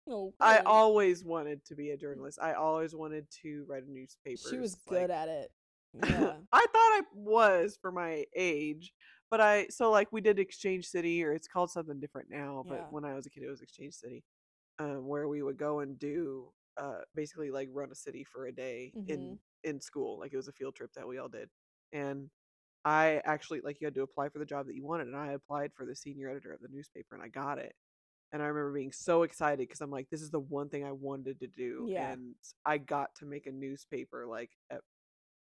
oh, 0.08 0.32
I 0.40 0.60
always 0.66 1.24
wanted 1.24 1.64
to 1.66 1.74
be 1.74 1.90
a 1.90 1.96
journalist. 1.96 2.38
I 2.40 2.54
always 2.54 2.94
wanted 2.94 3.26
to 3.42 3.64
write 3.68 3.84
a 3.84 3.90
newspaper. 3.90 4.48
She 4.50 4.58
was 4.58 4.74
good 4.88 5.10
at 5.10 5.28
it. 5.28 5.50
Yeah. 6.02 6.34
I 6.52 6.58
thought 6.60 6.72
I 6.74 7.02
was 7.14 7.78
for 7.80 7.92
my 7.92 8.24
age, 8.34 8.92
but 9.30 9.40
I 9.40 9.68
so 9.68 9.92
like 9.92 10.08
we 10.10 10.20
did 10.20 10.40
Exchange 10.40 10.86
City, 10.86 11.22
or 11.24 11.32
it's 11.32 11.46
called 11.46 11.70
something 11.70 12.00
different 12.00 12.30
now. 12.30 12.64
But 12.68 12.78
Yeah. 12.78 12.86
when 12.90 13.04
I 13.04 13.14
was 13.14 13.26
a 13.26 13.30
kid, 13.30 13.44
it 13.44 13.48
was 13.48 13.60
Exchange 13.62 13.94
City, 13.94 14.24
um, 14.80 15.06
where 15.06 15.28
we 15.28 15.42
would 15.42 15.56
go 15.56 15.80
and 15.80 15.96
do 15.98 16.52
uh 16.76 17.02
basically 17.14 17.52
like 17.52 17.68
run 17.72 17.92
a 17.92 17.94
city 17.94 18.24
for 18.24 18.46
a 18.46 18.52
day 18.52 18.92
in 19.06 19.20
Mhm. 19.20 19.38
in 19.62 19.80
school. 19.80 20.18
Like 20.18 20.32
it 20.32 20.36
was 20.36 20.48
a 20.48 20.52
field 20.52 20.74
trip 20.74 20.92
that 20.94 21.06
we 21.06 21.18
all 21.18 21.28
did, 21.28 21.48
and 21.92 22.28
I 22.84 23.20
actually 23.24 23.60
like 23.62 23.80
you 23.80 23.86
had 23.86 23.94
to 23.94 24.02
apply 24.02 24.28
for 24.28 24.38
the 24.38 24.44
job 24.44 24.66
that 24.66 24.74
you 24.76 24.84
wanted, 24.84 25.06
and 25.06 25.16
I 25.16 25.32
applied 25.32 25.72
for 25.74 25.86
the 25.86 25.96
senior 25.96 26.28
editor 26.30 26.52
of 26.52 26.60
the 26.60 26.68
newspaper, 26.70 27.14
and 27.14 27.22
I 27.24 27.28
got 27.28 27.58
it. 27.58 27.74
And 28.32 28.42
I 28.42 28.46
remember 28.46 28.72
being 28.72 28.92
so 28.92 29.22
excited 29.22 29.58
because 29.60 29.80
I'm 29.80 29.90
like, 29.90 30.08
this 30.10 30.20
is 30.20 30.30
the 30.30 30.40
one 30.40 30.68
thing 30.68 30.84
I 30.84 30.92
wanted 30.92 31.38
to 31.40 31.46
do, 31.46 31.86
Yeah. 31.88 32.10
and 32.12 32.34
I 32.66 32.78
got 32.78 33.14
to 33.16 33.26
make 33.26 33.46
a 33.46 33.52
newspaper 33.52 34.26
like 34.26 34.50
at 34.70 34.80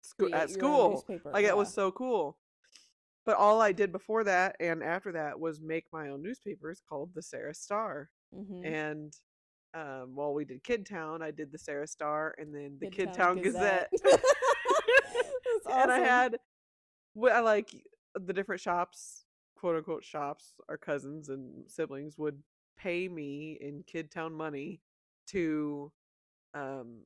school 0.04 0.30
Create 0.30 0.42
at 0.42 0.50
school. 0.52 1.06
Like 1.26 1.46
it 1.46 1.58
was 1.58 1.74
so 1.74 1.92
cool. 1.92 2.38
But 3.26 3.38
all 3.38 3.62
I 3.62 3.72
did 3.72 3.92
before 3.94 4.26
that 4.26 4.58
and 4.60 4.84
after 4.84 5.14
that 5.14 5.40
was 5.40 5.62
make 5.62 5.86
my 5.94 6.10
own 6.10 6.22
newspapers 6.22 6.82
called 6.88 7.12
the 7.16 7.22
Sarah 7.22 7.54
Star. 7.54 8.10
Mhm. 8.36 8.66
And 8.66 9.14
um, 9.74 10.14
while 10.14 10.34
we 10.34 10.44
did 10.46 10.62
Kid 10.64 10.86
Town, 10.86 11.22
I 11.24 11.32
did 11.32 11.52
the 11.52 11.58
Sarah 11.58 11.88
Star 11.88 12.36
and 12.38 12.54
then 12.54 12.78
the 12.80 12.88
Kid, 12.88 13.08
Kid 13.08 13.14
Town, 13.14 13.36
Town 13.36 13.42
Gazette. 13.44 13.90
Gazette. 14.04 14.24
And 15.72 15.92
I 15.92 16.00
had, 16.00 16.38
I 17.32 17.40
like 17.40 17.70
the 18.16 18.34
different 18.34 18.62
shops, 18.62 19.26
quote 19.56 19.76
unquote 19.76 20.04
shops, 20.04 20.54
our 20.70 20.78
cousins 20.78 21.30
and 21.30 21.70
siblings 21.70 22.18
would 22.18 22.42
pay 22.78 23.08
me 23.08 23.58
in 23.62 23.84
Kid 23.84 24.12
Town 24.12 24.34
money 24.34 24.82
to 25.28 25.92
um, 26.54 27.06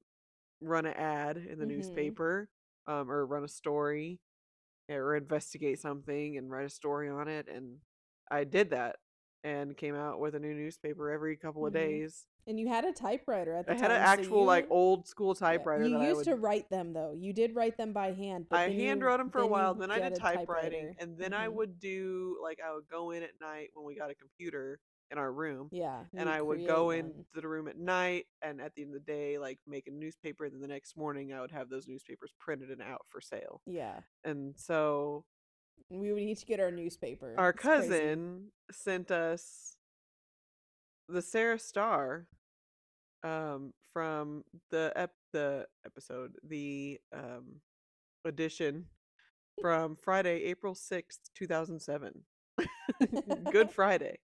run 0.62 0.86
an 0.86 0.94
ad 0.94 1.38
in 1.38 1.60
the 1.60 1.66
Mhm. 1.66 1.70
newspaper 1.70 2.50
um, 2.88 3.12
or 3.12 3.26
run 3.26 3.44
a 3.44 3.48
story 3.48 4.20
or 4.90 5.16
investigate 5.16 5.80
something 5.80 6.38
and 6.38 6.50
write 6.52 6.66
a 6.66 6.70
story 6.70 7.10
on 7.10 7.28
it. 7.28 7.48
And 7.48 7.78
I 8.32 8.44
did 8.44 8.72
that 8.72 8.98
and 9.44 9.76
came 9.78 9.96
out 9.96 10.20
with 10.20 10.36
a 10.36 10.40
new 10.40 10.54
newspaper 10.54 11.12
every 11.12 11.36
couple 11.38 11.66
of 11.66 11.72
Mhm. 11.74 11.76
days. 11.76 12.28
And 12.48 12.60
you 12.60 12.68
had 12.68 12.86
a 12.86 12.94
typewriter 12.94 13.54
at 13.54 13.66
the 13.66 13.74
I 13.74 13.76
time. 13.76 13.82
had 13.84 13.92
an 13.92 13.98
so 14.06 14.22
actual 14.22 14.46
like 14.46 14.68
old 14.70 15.06
school 15.08 15.36
yeah, 15.36 15.48
typewriter 15.50 15.84
You 15.86 15.92
that 15.92 16.02
I 16.02 16.08
used 16.08 16.18
would 16.18 16.26
to 16.26 16.36
write 16.36 16.70
them 16.70 16.94
though. 16.94 17.12
You 17.14 17.34
did 17.34 17.56
write 17.56 17.78
them 17.78 17.92
by 17.94 18.14
hand. 18.14 18.48
I 18.52 18.70
hand 18.70 19.02
you- 19.02 19.08
wrote 19.08 19.18
them 19.18 19.30
for 19.30 19.40
a 19.40 19.48
while. 19.48 19.74
Then 19.74 19.92
I 19.92 20.00
did 20.00 20.16
typewriting, 20.16 20.96
and 21.00 21.18
then 21.18 21.34
I 21.34 21.48
Mhm. 21.48 21.54
would 21.56 21.80
do 21.80 22.40
like 22.42 22.60
I 22.62 22.74
would 22.74 22.88
go 22.88 23.12
in 23.12 23.24
at 23.24 23.40
night 23.42 23.72
when 23.74 23.86
we 23.86 23.96
got 23.96 24.10
a 24.10 24.16
computer 24.16 24.80
in 25.10 25.18
our 25.18 25.32
room, 25.32 25.70
Yeah. 25.72 26.04
and 26.14 26.28
I 26.28 26.42
would 26.42 26.66
go 26.66 26.86
one. 26.88 26.98
into 27.00 27.26
the 27.34 27.48
room 27.48 27.70
at 27.70 27.78
night, 27.78 28.28
and 28.42 28.60
at 28.62 28.76
the 28.76 28.82
end 28.82 28.94
of 28.94 29.06
the 29.06 29.12
day, 29.12 29.38
like 29.38 29.60
make 29.66 29.88
a 29.88 29.92
newspaper. 29.92 30.44
And 30.46 30.54
then 30.54 30.60
the 30.62 30.68
next 30.68 30.98
morning, 30.98 31.32
I 31.34 31.40
would 31.40 31.52
have 31.52 31.70
those 31.70 31.88
newspapers 31.88 32.34
printed 32.40 32.72
and 32.72 32.82
out 32.82 33.08
for 33.08 33.22
sale. 33.22 33.62
Yeah. 33.66 34.02
And 34.26 34.58
so 34.60 35.24
we 35.90 36.12
would 36.12 36.22
each 36.22 36.46
get 36.46 36.60
our 36.60 36.72
newspaper. 36.72 37.34
our 37.38 37.50
It's 37.50 37.60
crazy. 37.62 37.88
cousin 37.90 38.52
sent 38.72 39.12
us 39.12 39.76
the 41.10 41.22
Sarah 41.22 41.60
Star 41.60 42.28
um 43.24 43.74
from 43.94 44.44
the 44.72 44.92
ep- 44.96 45.12
the 45.34 45.66
episode 45.86 46.34
the 46.48 47.00
um 47.14 47.62
edition 48.26 48.86
from 49.62 49.96
Friday 49.96 50.44
April 50.44 50.76
6th 50.76 51.20
2007 51.36 52.14
Good 53.52 53.72
Friday 53.72 54.20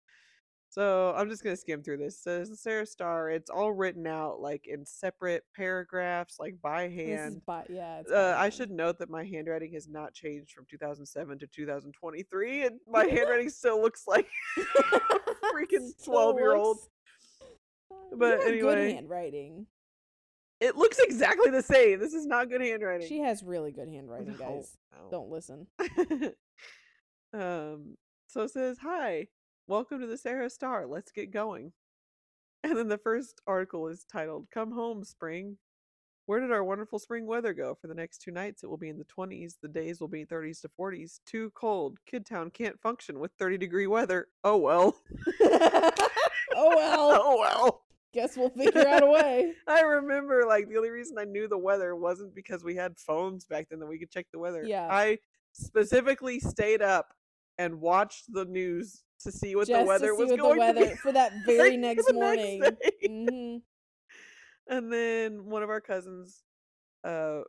So 0.70 1.14
I'm 1.16 1.30
just 1.30 1.42
gonna 1.42 1.56
skim 1.56 1.82
through 1.82 1.96
this. 1.96 2.20
The 2.22 2.44
Sarah 2.54 2.84
Star. 2.84 3.30
It's 3.30 3.48
all 3.50 3.72
written 3.72 4.06
out 4.06 4.40
like 4.40 4.66
in 4.66 4.84
separate 4.84 5.42
paragraphs, 5.56 6.36
like 6.38 6.60
by 6.62 6.88
hand. 6.88 7.40
by 7.46 7.64
yeah. 7.70 8.00
It's 8.00 8.10
Uh, 8.12 8.34
by 8.36 8.44
I 8.44 8.48
should 8.50 8.70
note 8.70 8.98
that 8.98 9.08
my 9.08 9.24
handwriting 9.24 9.72
has 9.72 9.88
not 9.88 10.12
changed 10.12 10.52
from 10.52 10.66
2007 10.68 11.38
to 11.38 11.46
2023, 11.46 12.66
and 12.66 12.78
my 12.86 13.04
handwriting 13.10 13.48
still 13.48 13.80
looks 13.80 14.06
like 14.06 14.28
freaking 15.54 15.90
12 16.04 16.36
year 16.38 16.54
old. 16.54 16.78
You 18.10 18.16
But 18.18 18.40
anyway. 18.42 18.60
good 18.60 18.94
handwriting. 18.94 19.66
It 20.60 20.76
looks 20.76 20.98
exactly 20.98 21.50
the 21.50 21.62
same. 21.62 21.98
This 22.00 22.12
is 22.14 22.26
not 22.26 22.50
good 22.50 22.60
handwriting. 22.60 23.08
She 23.08 23.20
has 23.20 23.42
really 23.42 23.72
good 23.72 23.88
handwriting, 23.92 24.32
No, 24.32 24.38
guys. 24.38 24.76
no. 24.92 25.08
Don't 25.10 25.30
listen. 25.30 25.66
um, 27.32 27.96
so 28.26 28.42
it 28.42 28.50
says, 28.50 28.76
Hi, 28.82 29.28
welcome 29.68 30.00
to 30.00 30.06
the 30.06 30.16
Sarah 30.16 30.48
Star. 30.48 30.86
Let's 30.86 31.12
get 31.12 31.30
going. 31.30 31.72
And 32.64 32.76
then 32.76 32.88
the 32.88 32.98
first 32.98 33.40
article 33.46 33.86
is 33.88 34.06
titled, 34.10 34.48
Come 34.50 34.72
Home, 34.72 35.04
Spring. 35.04 35.58
Where 36.24 36.40
did 36.40 36.50
our 36.50 36.64
wonderful 36.64 36.98
spring 36.98 37.26
weather 37.26 37.52
go? 37.52 37.76
For 37.80 37.86
the 37.86 37.94
next 37.94 38.18
two 38.18 38.30
nights, 38.30 38.62
it 38.62 38.66
will 38.68 38.78
be 38.78 38.88
in 38.88 38.98
the 38.98 39.04
20s. 39.04 39.54
The 39.62 39.68
days 39.68 40.00
will 40.00 40.08
be 40.08 40.24
30s 40.24 40.62
to 40.62 40.68
40s. 40.68 41.20
Too 41.26 41.52
cold. 41.54 41.98
Kidtown 42.06 42.50
can't 42.50 42.80
function 42.80 43.18
with 43.18 43.30
30 43.38 43.58
degree 43.58 43.86
weather. 43.86 44.28
Oh 44.42 44.56
well. 44.56 44.96
oh 45.42 45.92
well. 46.54 47.20
Oh 47.22 47.36
well. 47.38 47.82
Guess 48.14 48.36
we'll 48.36 48.50
figure 48.50 48.86
out 48.86 49.02
a 49.02 49.06
way. 49.06 49.52
I 49.66 49.80
remember 49.80 50.44
like 50.46 50.68
the 50.68 50.76
only 50.76 50.90
reason 50.90 51.16
I 51.18 51.24
knew 51.24 51.46
the 51.46 51.58
weather 51.58 51.94
wasn't 51.94 52.34
because 52.34 52.64
we 52.64 52.74
had 52.74 52.98
phones 52.98 53.44
back 53.44 53.68
then 53.68 53.80
that 53.80 53.86
we 53.86 53.98
could 53.98 54.10
check 54.10 54.26
the 54.32 54.38
weather. 54.38 54.64
Yeah. 54.64 54.88
I 54.90 55.18
specifically 55.52 56.40
stayed 56.40 56.82
up 56.82 57.12
and 57.58 57.80
watched 57.80 58.32
the 58.32 58.44
news 58.46 59.02
to 59.20 59.32
see 59.32 59.56
what 59.56 59.66
Just 59.66 59.82
the 59.82 59.86
weather 59.86 60.08
to 60.08 60.14
see 60.16 60.22
was 60.22 60.30
going 60.36 60.60
the 60.60 60.74
to 60.74 60.74
be 60.74 60.94
for 61.02 61.12
that 61.12 61.32
very 61.44 61.76
next 61.76 62.12
morning. 62.12 62.60
day. 62.60 63.06
hmm 63.06 63.56
and 64.68 64.92
then 64.92 65.46
one 65.46 65.62
of 65.62 65.70
our 65.70 65.80
cousins 65.80 66.42
uh 67.04 67.40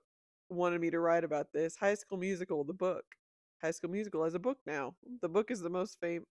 wanted 0.50 0.82
me 0.82 0.90
to 0.90 1.00
write 1.00 1.24
about 1.24 1.48
this 1.54 1.76
High 1.76 1.96
School 1.96 2.18
Musical, 2.18 2.64
the 2.64 2.74
book. 2.74 3.04
High 3.62 3.72
School 3.72 3.90
Musical 3.92 4.24
has 4.24 4.34
a 4.34 4.40
book 4.40 4.58
now. 4.66 4.96
The 5.22 5.30
book 5.30 5.52
is 5.52 5.60
the 5.62 5.70
most 5.70 6.00
fam- 6.00 6.26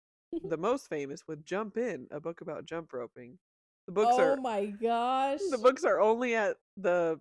the 0.48 0.56
most 0.56 0.88
famous 0.88 1.22
with 1.26 1.44
Jump 1.44 1.76
In, 1.76 2.06
a 2.10 2.20
book 2.20 2.40
about 2.40 2.64
jump 2.66 2.92
roping. 2.92 3.38
The 3.86 3.92
books 3.92 4.14
Oh 4.18 4.18
are 4.18 4.36
my 4.36 4.66
gosh. 4.66 5.40
the 5.50 5.58
books 5.58 5.84
are 5.84 6.00
only 6.00 6.34
at 6.34 6.56
the 6.76 7.20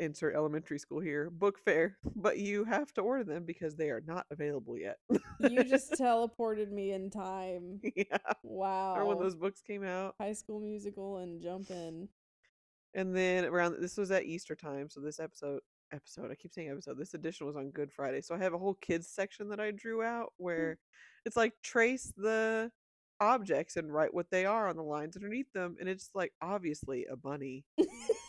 insert 0.00 0.34
elementary 0.34 0.78
school 0.78 1.00
here 1.00 1.30
book 1.30 1.58
fair 1.64 1.96
but 2.16 2.38
you 2.38 2.64
have 2.64 2.92
to 2.92 3.00
order 3.00 3.24
them 3.24 3.44
because 3.44 3.76
they 3.76 3.90
are 3.90 4.02
not 4.06 4.26
available 4.30 4.76
yet 4.76 4.98
you 5.40 5.64
just 5.64 5.92
teleported 6.00 6.70
me 6.70 6.92
in 6.92 7.10
time. 7.10 7.80
yeah 7.94 8.18
Wow. 8.42 8.96
or 8.96 9.04
when 9.06 9.18
those 9.18 9.34
books 9.34 9.60
came 9.60 9.84
out 9.84 10.14
High 10.20 10.32
School 10.32 10.60
Musical 10.60 11.18
and 11.18 11.40
Jump 11.40 11.70
In. 11.70 12.08
and 12.94 13.16
then 13.16 13.44
around 13.44 13.76
this 13.80 13.96
was 13.96 14.10
at 14.10 14.24
easter 14.24 14.54
time 14.54 14.88
so 14.90 15.00
this 15.00 15.20
episode 15.20 15.60
episode 15.92 16.30
i 16.30 16.34
keep 16.34 16.52
saying 16.52 16.70
episode 16.70 16.98
this 16.98 17.14
edition 17.14 17.46
was 17.46 17.56
on 17.56 17.70
good 17.70 17.92
friday 17.92 18.20
so 18.20 18.34
i 18.34 18.38
have 18.38 18.54
a 18.54 18.58
whole 18.58 18.74
kids 18.74 19.08
section 19.08 19.48
that 19.48 19.60
i 19.60 19.70
drew 19.70 20.02
out 20.02 20.32
hmm. 20.38 20.44
where 20.44 20.78
it's 21.24 21.36
like 21.36 21.52
trace 21.62 22.12
the 22.16 22.70
objects 23.20 23.76
and 23.76 23.92
write 23.92 24.12
what 24.12 24.30
they 24.30 24.44
are 24.44 24.68
on 24.68 24.76
the 24.76 24.82
lines 24.82 25.16
underneath 25.16 25.50
them 25.54 25.76
and 25.80 25.88
it's 25.88 26.10
like 26.14 26.32
obviously 26.42 27.06
a 27.10 27.16
bunny 27.16 27.64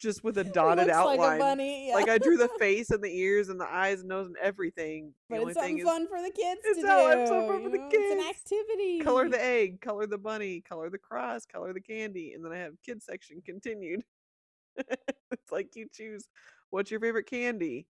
just 0.00 0.24
with 0.24 0.38
a 0.38 0.44
dotted 0.58 0.88
outline 0.90 1.18
Like 1.18 1.38
bunny. 1.38 1.92
Like. 1.94 2.08
I 2.08 2.18
drew 2.18 2.36
the 2.36 2.48
face 2.58 2.90
and 2.90 3.02
the 3.02 3.16
ears 3.16 3.48
and 3.48 3.60
the 3.60 3.66
eyes 3.72 4.00
and 4.00 4.08
nose 4.08 4.26
and 4.26 4.36
everything. 4.42 5.12
The 5.28 5.36
But 5.36 5.40
only 5.40 5.52
it's 5.52 5.60
thing 5.60 5.68
something 5.68 5.78
is 5.78 5.84
fun 5.84 6.08
for 6.08 6.22
the 6.22 6.30
kids 6.30 6.60
it's 6.64 6.80
to 6.80 6.86
do. 6.86 7.20
it's 7.20 7.30
so 7.30 7.46
fun 7.46 7.62
for 7.62 7.70
the 7.70 7.78
kids. 7.78 7.94
It's 7.94 8.12
an 8.12 8.28
activity. 8.28 9.00
color 9.00 9.28
the 9.28 9.42
egg, 9.42 9.80
color 9.80 10.06
the 10.06 10.18
bunny, 10.18 10.60
color 10.62 10.90
the 10.90 10.98
cross, 10.98 11.46
color 11.46 11.72
the 11.72 11.80
candy, 11.80 12.32
and 12.32 12.44
then 12.44 12.52
I 12.52 12.56
have 12.58 12.74
kids 12.84 13.04
section 13.04 13.42
continued. 13.44 14.02
it's 14.76 15.52
like 15.52 15.76
you 15.76 15.86
choose 15.92 16.28
what's 16.70 16.90
your 16.90 17.00
favorite 17.00 17.26
candy? 17.28 17.86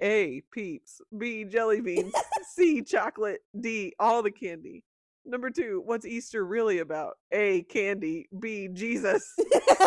A 0.00 0.42
peeps, 0.52 1.00
B 1.16 1.44
jelly 1.44 1.80
beans, 1.80 2.12
C 2.54 2.82
chocolate, 2.82 3.40
D 3.58 3.92
all 3.98 4.22
the 4.22 4.30
candy. 4.30 4.82
Number 5.26 5.48
two, 5.48 5.82
what's 5.86 6.04
Easter 6.04 6.44
really 6.44 6.80
about? 6.80 7.14
A 7.32 7.62
candy, 7.62 8.28
B 8.38 8.68
Jesus, 8.72 9.32
you 9.38 9.50
have 9.78 9.80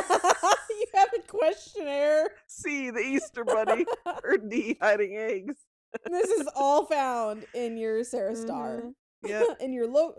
a 0.43 0.56
questionnaire. 1.37 2.29
C 2.47 2.89
the 2.91 2.99
Easter 2.99 3.43
bunny, 3.45 3.85
or 4.23 4.37
D 4.49 4.77
hiding 4.81 5.15
eggs. 5.17 5.55
this 6.09 6.29
is 6.29 6.47
all 6.55 6.85
found 6.85 7.45
in 7.53 7.77
your 7.77 8.03
Sarah 8.03 8.35
Star. 8.35 8.81
Mhm. 8.81 8.93
Yep. 9.25 9.57
in 9.61 9.73
your 9.73 9.87
lo 9.87 10.13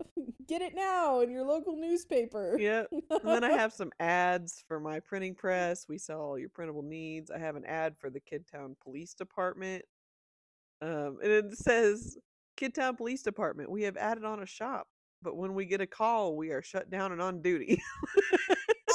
get 0.49 0.61
it 0.61 0.75
now 0.75 1.21
in 1.21 1.31
your 1.31 1.45
local 1.45 1.77
newspaper. 1.77 2.57
Yep. 2.59 2.89
And 2.93 3.21
then 3.23 3.45
I 3.45 3.51
have 3.51 3.73
some 3.73 3.93
ads 4.01 4.65
for 4.67 4.81
my 4.81 4.99
printing 5.01 5.35
press. 5.35 5.87
We 5.89 5.99
sell 5.99 6.21
all 6.21 6.39
your 6.39 6.49
printable 6.49 6.83
needs. 6.83 7.31
I 7.31 7.39
have 7.39 7.55
an 7.57 7.65
ad 7.65 7.97
for 7.97 8.11
the 8.11 8.21
Kidtown 8.21 8.77
Police 8.83 9.15
Department. 9.15 9.85
Um, 10.83 11.19
and 11.23 11.31
it 11.33 11.57
says 11.59 12.17
Kidtown 12.57 12.97
Police 12.97 13.23
Department. 13.23 13.71
We 13.71 13.83
have 13.85 13.97
added 13.97 14.25
on 14.25 14.43
a 14.43 14.47
shop, 14.47 14.89
but 15.23 15.37
when 15.37 15.55
we 15.55 15.65
get 15.65 15.81
a 15.81 15.87
call, 15.87 16.37
we 16.37 16.51
are 16.51 16.63
shut 16.63 16.91
down 16.91 17.13
and 17.13 17.23
on 17.23 17.41
duty. 17.41 17.81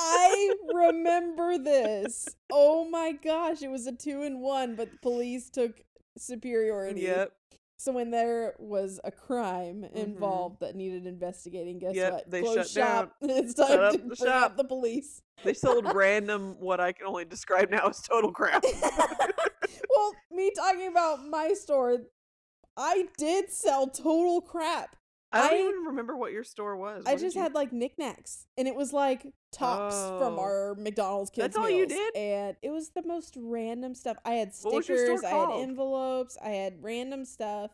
I 0.06 0.56
remember 0.74 1.58
this. 1.58 2.28
Oh 2.52 2.88
my 2.90 3.14
gosh, 3.14 3.62
it 3.62 3.70
was 3.72 3.88
a 3.88 3.92
two 3.94 4.24
in 4.24 4.40
one, 4.42 4.76
but 4.76 4.92
the 4.92 4.98
police 5.02 5.50
took 5.50 5.82
superiority. 6.18 7.02
yep. 7.02 7.32
So 7.78 7.92
when 7.92 8.12
there 8.12 8.54
was 8.60 9.00
a 9.04 9.12
crime 9.12 9.82
Mhm. 9.84 9.96
involved 9.96 10.62
that 10.62 10.76
needed 10.76 11.06
investigating, 11.06 11.80
guess 11.80 11.96
Yep, 11.96 12.14
what? 12.14 12.30
they 12.30 12.42
Close 12.42 12.56
shut 12.56 12.68
shop. 12.70 13.16
it's 13.22 13.56
Shut 13.56 13.68
time 13.68 13.80
up 13.80 13.92
to 13.94 13.98
the 13.98 14.04
bring 14.06 14.16
shop. 14.16 14.52
out 14.52 14.58
the 14.58 14.64
police. 14.64 15.22
They 15.44 15.54
sold 15.54 15.86
random 15.96 16.56
what 16.60 16.80
I 16.80 16.92
can 16.94 17.08
only 17.08 17.26
describe 17.26 17.70
now 17.72 17.88
as 17.90 18.02
total 18.02 18.32
crap. 18.32 18.64
well, 19.96 20.14
me 20.32 20.52
talking 20.56 20.88
about 20.88 21.26
my 21.28 21.54
store, 21.54 21.98
I 22.78 23.08
did 23.18 23.52
sell 23.52 23.88
total 23.88 24.40
crap. 24.42 24.96
I 25.32 25.50
don't 25.50 25.54
I- 25.54 25.70
even 25.70 25.84
remember 25.88 26.16
what 26.16 26.32
your 26.32 26.44
store 26.44 26.78
was. 26.78 27.04
I 27.06 27.12
What 27.12 27.20
did 27.20 27.26
just 27.26 27.36
you- 27.36 27.42
had 27.42 27.54
like 27.56 27.74
knickknacks, 27.74 28.46
and 28.58 28.68
it 28.68 28.76
was 28.76 28.94
like 28.94 29.26
tops 29.54 29.96
from 29.96 30.36
Oh. 30.38 30.40
our 30.40 30.76
McDonald's 30.76 31.30
kids 31.30 31.44
That's 31.44 31.58
all 31.58 31.70
you 31.70 31.86
did? 31.86 32.16
and 32.16 32.58
it 32.62 32.70
was 32.72 32.90
the 32.90 33.04
most 33.04 33.36
random 33.40 33.96
stuff. 33.96 34.18
I 34.26 34.34
had 34.36 34.52
What 34.64 34.74
was 34.76 34.90
your 34.90 34.98
store 35.06 35.18
stickers, 35.20 35.32
I 35.34 35.38
had 35.38 35.62
envelopes, 35.62 36.38
I 36.44 36.50
had 36.50 36.84
random 36.84 37.26
stuff. 37.26 37.72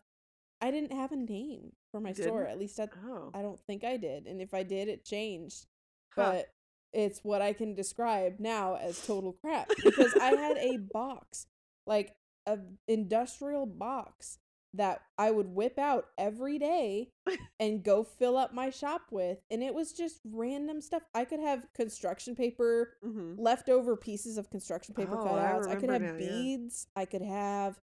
I 0.60 0.70
didn't 0.70 0.92
have 0.92 1.10
a 1.12 1.16
name 1.16 1.72
for 1.90 2.00
my 2.00 2.12
store. 2.12 2.44
At 2.46 2.58
least 2.58 2.78
I, 2.78 2.88
Oh. 3.06 3.30
I 3.32 3.40
don't 3.42 3.58
think 3.66 3.82
I 3.82 3.96
did, 3.96 4.26
and 4.26 4.40
if 4.42 4.52
I 4.54 4.62
did, 4.62 4.88
it 4.88 5.04
changed. 5.04 5.66
Huh. 6.14 6.32
But 6.32 6.46
it's 6.92 7.20
what 7.24 7.40
I 7.40 7.52
can 7.52 7.74
describe 7.74 8.40
now 8.40 8.74
as 8.76 9.04
total 9.06 9.32
crap 9.32 9.68
because 9.82 10.12
I 10.20 10.32
had 10.34 10.58
a 10.58 10.76
box, 10.92 11.46
like 11.86 12.14
a 12.46 12.58
industrial 12.88 13.64
box 13.66 14.38
that 14.74 15.02
I 15.18 15.30
would 15.32 15.48
whip 15.48 15.78
out 15.78 16.06
every 16.16 16.58
day 16.58 17.10
and 17.60 17.82
go 17.82 18.04
fill 18.04 18.36
up 18.36 18.54
my 18.54 18.70
shop 18.70 19.02
with. 19.10 19.38
And 19.50 19.62
it 19.62 19.74
was 19.74 19.92
just 19.92 20.20
random 20.24 20.80
stuff. 20.80 21.02
I 21.14 21.24
could 21.24 21.40
have 21.40 21.66
construction 21.74 22.36
paper, 22.36 22.96
Mhm. 23.04 23.34
leftover 23.38 23.96
pieces 23.96 24.38
of 24.38 24.48
construction 24.50 24.94
paper 24.94 25.16
Oh, 25.18 25.24
I 25.26 25.28
cutouts. 25.28 25.66
I, 25.68 25.74
could 25.76 25.90
have 25.90 26.02
now, 26.02 26.12
yeah. 26.12 26.18
beads. 26.18 26.86
I 26.94 27.04
could 27.04 27.22
have 27.22 27.80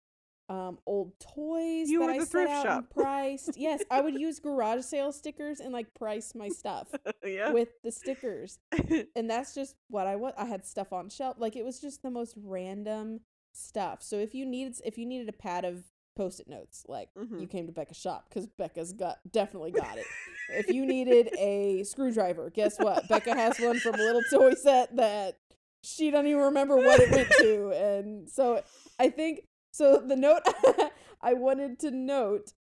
um 0.50 0.80
old 0.86 1.14
toys 1.20 1.88
You 1.90 2.00
that 2.00 2.06
were 2.08 2.12
I 2.12 2.18
set 2.20 2.28
thrift 2.30 2.52
out 2.52 2.66
shop. 2.66 2.78
and 2.80 2.90
priced. 2.90 3.56
yes, 3.58 3.82
I 3.90 4.02
would 4.02 4.16
use 4.20 4.40
garage 4.40 4.84
sale 4.84 5.12
stickers 5.14 5.60
and 5.62 5.72
like 5.72 5.94
price 5.94 6.34
my 6.36 6.50
stuff 6.50 6.92
yeah. 7.24 7.52
with 7.52 7.70
the 7.84 7.92
stickers. 7.92 8.60
And 9.16 9.30
that's 9.30 9.54
just 9.54 9.76
what 9.88 10.08
I 10.08 10.16
was. 10.18 10.34
I 10.38 10.46
had 10.46 10.66
stuff 10.66 10.92
on 10.92 11.10
shelf. 11.10 11.38
Like 11.40 11.56
it 11.56 11.64
was 11.64 11.80
just 11.80 12.02
the 12.02 12.10
most 12.10 12.34
random 12.38 13.22
stuff. 13.54 14.02
So 14.02 14.18
if 14.18 14.34
you 14.34 14.46
needed 14.46 14.76
if 14.84 14.98
you 14.98 15.06
needed 15.06 15.30
a 15.30 15.34
pad 15.34 15.64
of 15.64 15.84
post-it 16.16 16.48
notes, 16.48 16.84
like 16.88 17.10
Mhm. 17.16 17.42
you 17.42 17.48
came 17.48 17.68
to 17.68 17.72
Becca's 17.74 17.98
shop 17.98 18.26
because 18.30 18.48
Becca's 18.48 18.94
got 18.94 19.20
definitely 19.32 19.72
got 19.72 19.98
it. 19.98 20.06
if 20.50 20.70
you 20.70 20.86
needed 20.86 21.30
a 21.38 21.84
screwdriver, 21.84 22.50
guess 22.50 22.78
what? 22.80 23.08
Becca 23.08 23.34
has 23.34 23.60
one 23.60 23.80
from 23.80 23.96
a 23.96 24.04
little 24.04 24.22
toy 24.30 24.54
set 24.54 24.96
that 24.98 25.38
she 25.84 26.12
doesn't 26.12 26.28
even 26.28 26.42
remember 26.42 26.76
what 26.76 27.00
it 27.00 27.10
went 27.12 27.30
to. 27.40 27.70
And 27.76 28.30
so 28.30 28.62
I 29.00 29.10
think 29.10 29.48
so 29.72 29.98
the 30.06 30.16
note 30.18 30.42
I 31.22 31.34
wanted 31.34 31.80
to 31.80 31.92
note 31.92 32.54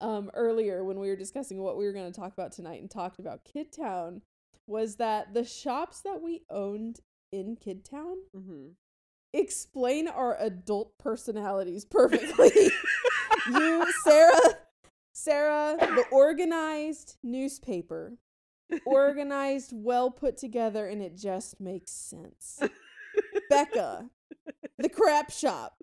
um 0.00 0.30
earlier 0.34 0.84
when 0.84 0.98
we 1.00 1.08
were 1.08 1.16
discussing 1.16 1.58
what 1.62 1.76
we 1.76 1.84
were 1.84 1.92
going 1.92 2.10
to 2.10 2.18
talk 2.20 2.32
about 2.32 2.52
tonight 2.52 2.80
and 2.80 2.90
talked 2.90 3.18
about 3.18 3.44
kid 3.44 3.72
town 3.72 4.22
was 4.66 4.96
that 4.96 5.34
the 5.34 5.44
shops 5.44 6.00
that 6.02 6.22
we 6.22 6.42
owned 6.48 7.00
in 7.32 7.56
Kidtown 7.56 8.16
Mhm. 8.34 8.74
Explain 9.32 10.08
our 10.08 10.36
adult 10.40 10.98
personalities 10.98 11.84
perfectly. 11.84 12.50
you, 13.50 13.86
Sarah, 14.04 14.58
Sarah, 15.12 15.76
the 15.78 16.04
organized 16.10 17.16
newspaper, 17.22 18.14
organized, 18.84 19.72
well 19.74 20.10
put 20.10 20.36
together, 20.36 20.86
and 20.86 21.02
it 21.02 21.16
just 21.16 21.60
makes 21.60 21.92
sense. 21.92 22.60
Becca, 23.48 24.10
the 24.78 24.88
crap 24.88 25.30
shop, 25.30 25.76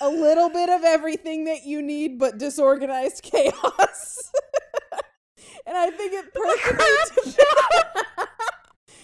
a 0.00 0.08
little 0.08 0.48
bit 0.48 0.68
of 0.68 0.84
everything 0.84 1.44
that 1.44 1.64
you 1.64 1.82
need, 1.82 2.18
but 2.18 2.38
disorganized 2.38 3.22
chaos. 3.22 4.30
and 5.66 5.76
I 5.76 5.90
think 5.90 6.12
it 6.12 6.34
perfectly 6.34 7.34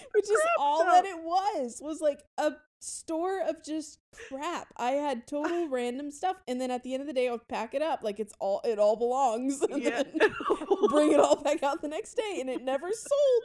which 0.13 0.29
is 0.29 0.39
all 0.57 0.85
that 0.85 1.05
it 1.05 1.21
was 1.23 1.79
was 1.81 2.01
like 2.01 2.23
a 2.37 2.53
store 2.81 3.41
of 3.41 3.63
just 3.63 3.99
crap. 4.29 4.67
I 4.77 4.91
had 4.91 5.27
total 5.27 5.67
random 5.69 6.11
stuff, 6.11 6.41
and 6.47 6.59
then 6.61 6.71
at 6.71 6.83
the 6.83 6.93
end 6.93 7.01
of 7.01 7.07
the 7.07 7.13
day, 7.13 7.27
I 7.27 7.31
would 7.31 7.47
pack 7.47 7.73
it 7.73 7.81
up 7.81 8.03
like 8.03 8.19
it's 8.19 8.33
all 8.39 8.61
it 8.63 8.79
all 8.79 8.95
belongs, 8.95 9.61
and 9.71 9.81
Yeah. 9.83 10.03
then 10.03 10.19
bring 10.89 11.11
it 11.11 11.19
all 11.19 11.41
back 11.41 11.63
out 11.63 11.81
the 11.81 11.87
next 11.87 12.15
day, 12.15 12.37
and 12.39 12.49
it 12.49 12.61
never 12.63 12.89
sold. 12.91 13.43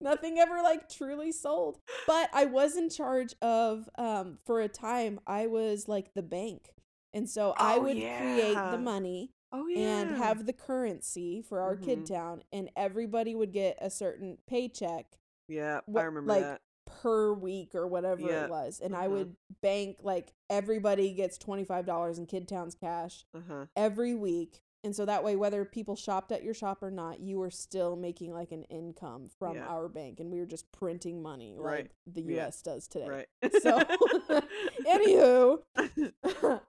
Nothing 0.00 0.38
ever 0.38 0.60
like 0.62 0.88
truly 0.88 1.32
sold. 1.32 1.78
But 2.06 2.28
I 2.32 2.44
was 2.46 2.76
in 2.76 2.90
charge 2.90 3.34
of 3.40 3.88
um 3.96 4.38
for 4.44 4.60
a 4.60 4.68
time. 4.68 5.20
I 5.26 5.46
was 5.46 5.88
like 5.88 6.12
the 6.14 6.22
bank, 6.22 6.70
and 7.12 7.28
so 7.28 7.54
I 7.58 7.76
Oh, 7.76 7.82
would 7.82 7.96
create 8.18 8.54
the 8.54 8.78
money 8.78 9.30
Oh 9.52 9.66
yeah. 9.68 10.00
and 10.00 10.18
have 10.18 10.46
the 10.46 10.52
currency 10.52 11.40
for 11.42 11.60
our 11.60 11.76
kid 11.76 12.00
Mhm. 12.00 12.06
town, 12.08 12.42
and 12.52 12.70
everybody 12.76 13.34
would 13.34 13.52
get 13.52 13.78
a 13.80 13.88
certain 13.88 14.38
paycheck 14.48 15.06
Yeah, 15.48 15.80
I 15.96 16.02
remember 16.02 16.32
like, 16.32 16.42
that. 16.42 16.60
per 17.02 17.32
week 17.32 17.74
or 17.74 17.86
whatever 17.86 18.20
Yeah, 18.22 18.44
it 18.44 18.50
was. 18.50 18.80
And 18.80 18.94
I 18.94 19.00
uh-huh. 19.06 19.10
would 19.10 19.36
bank 19.62 19.98
like 20.02 20.32
everybody 20.50 21.12
gets 21.12 21.38
$25 21.38 22.18
in 22.18 22.26
Kid 22.26 22.48
Town's 22.48 22.74
cash 22.74 23.24
Uh 23.34 23.40
huh. 23.48 23.66
every 23.76 24.14
week. 24.14 24.60
And 24.82 24.94
so 24.94 25.06
that 25.06 25.24
way, 25.24 25.34
whether 25.34 25.64
people 25.64 25.96
shopped 25.96 26.30
at 26.30 26.42
your 26.42 26.52
shop 26.52 26.82
or 26.82 26.90
not, 26.90 27.18
you 27.20 27.38
were 27.38 27.50
still 27.50 27.96
making 27.96 28.34
like 28.34 28.52
an 28.52 28.64
income 28.64 29.30
from 29.38 29.56
Yeah. 29.56 29.66
our 29.66 29.88
bank. 29.88 30.20
And 30.20 30.30
we 30.30 30.38
were 30.40 30.44
just 30.46 30.70
printing 30.72 31.22
money 31.22 31.54
like 31.56 31.64
Right. 31.64 31.90
the 32.06 32.20
Yeah. 32.22 32.46
US 32.48 32.60
does 32.62 32.86
today. 32.86 33.08
Right. 33.08 33.52
So, 33.62 33.80
anywho, 34.86 35.62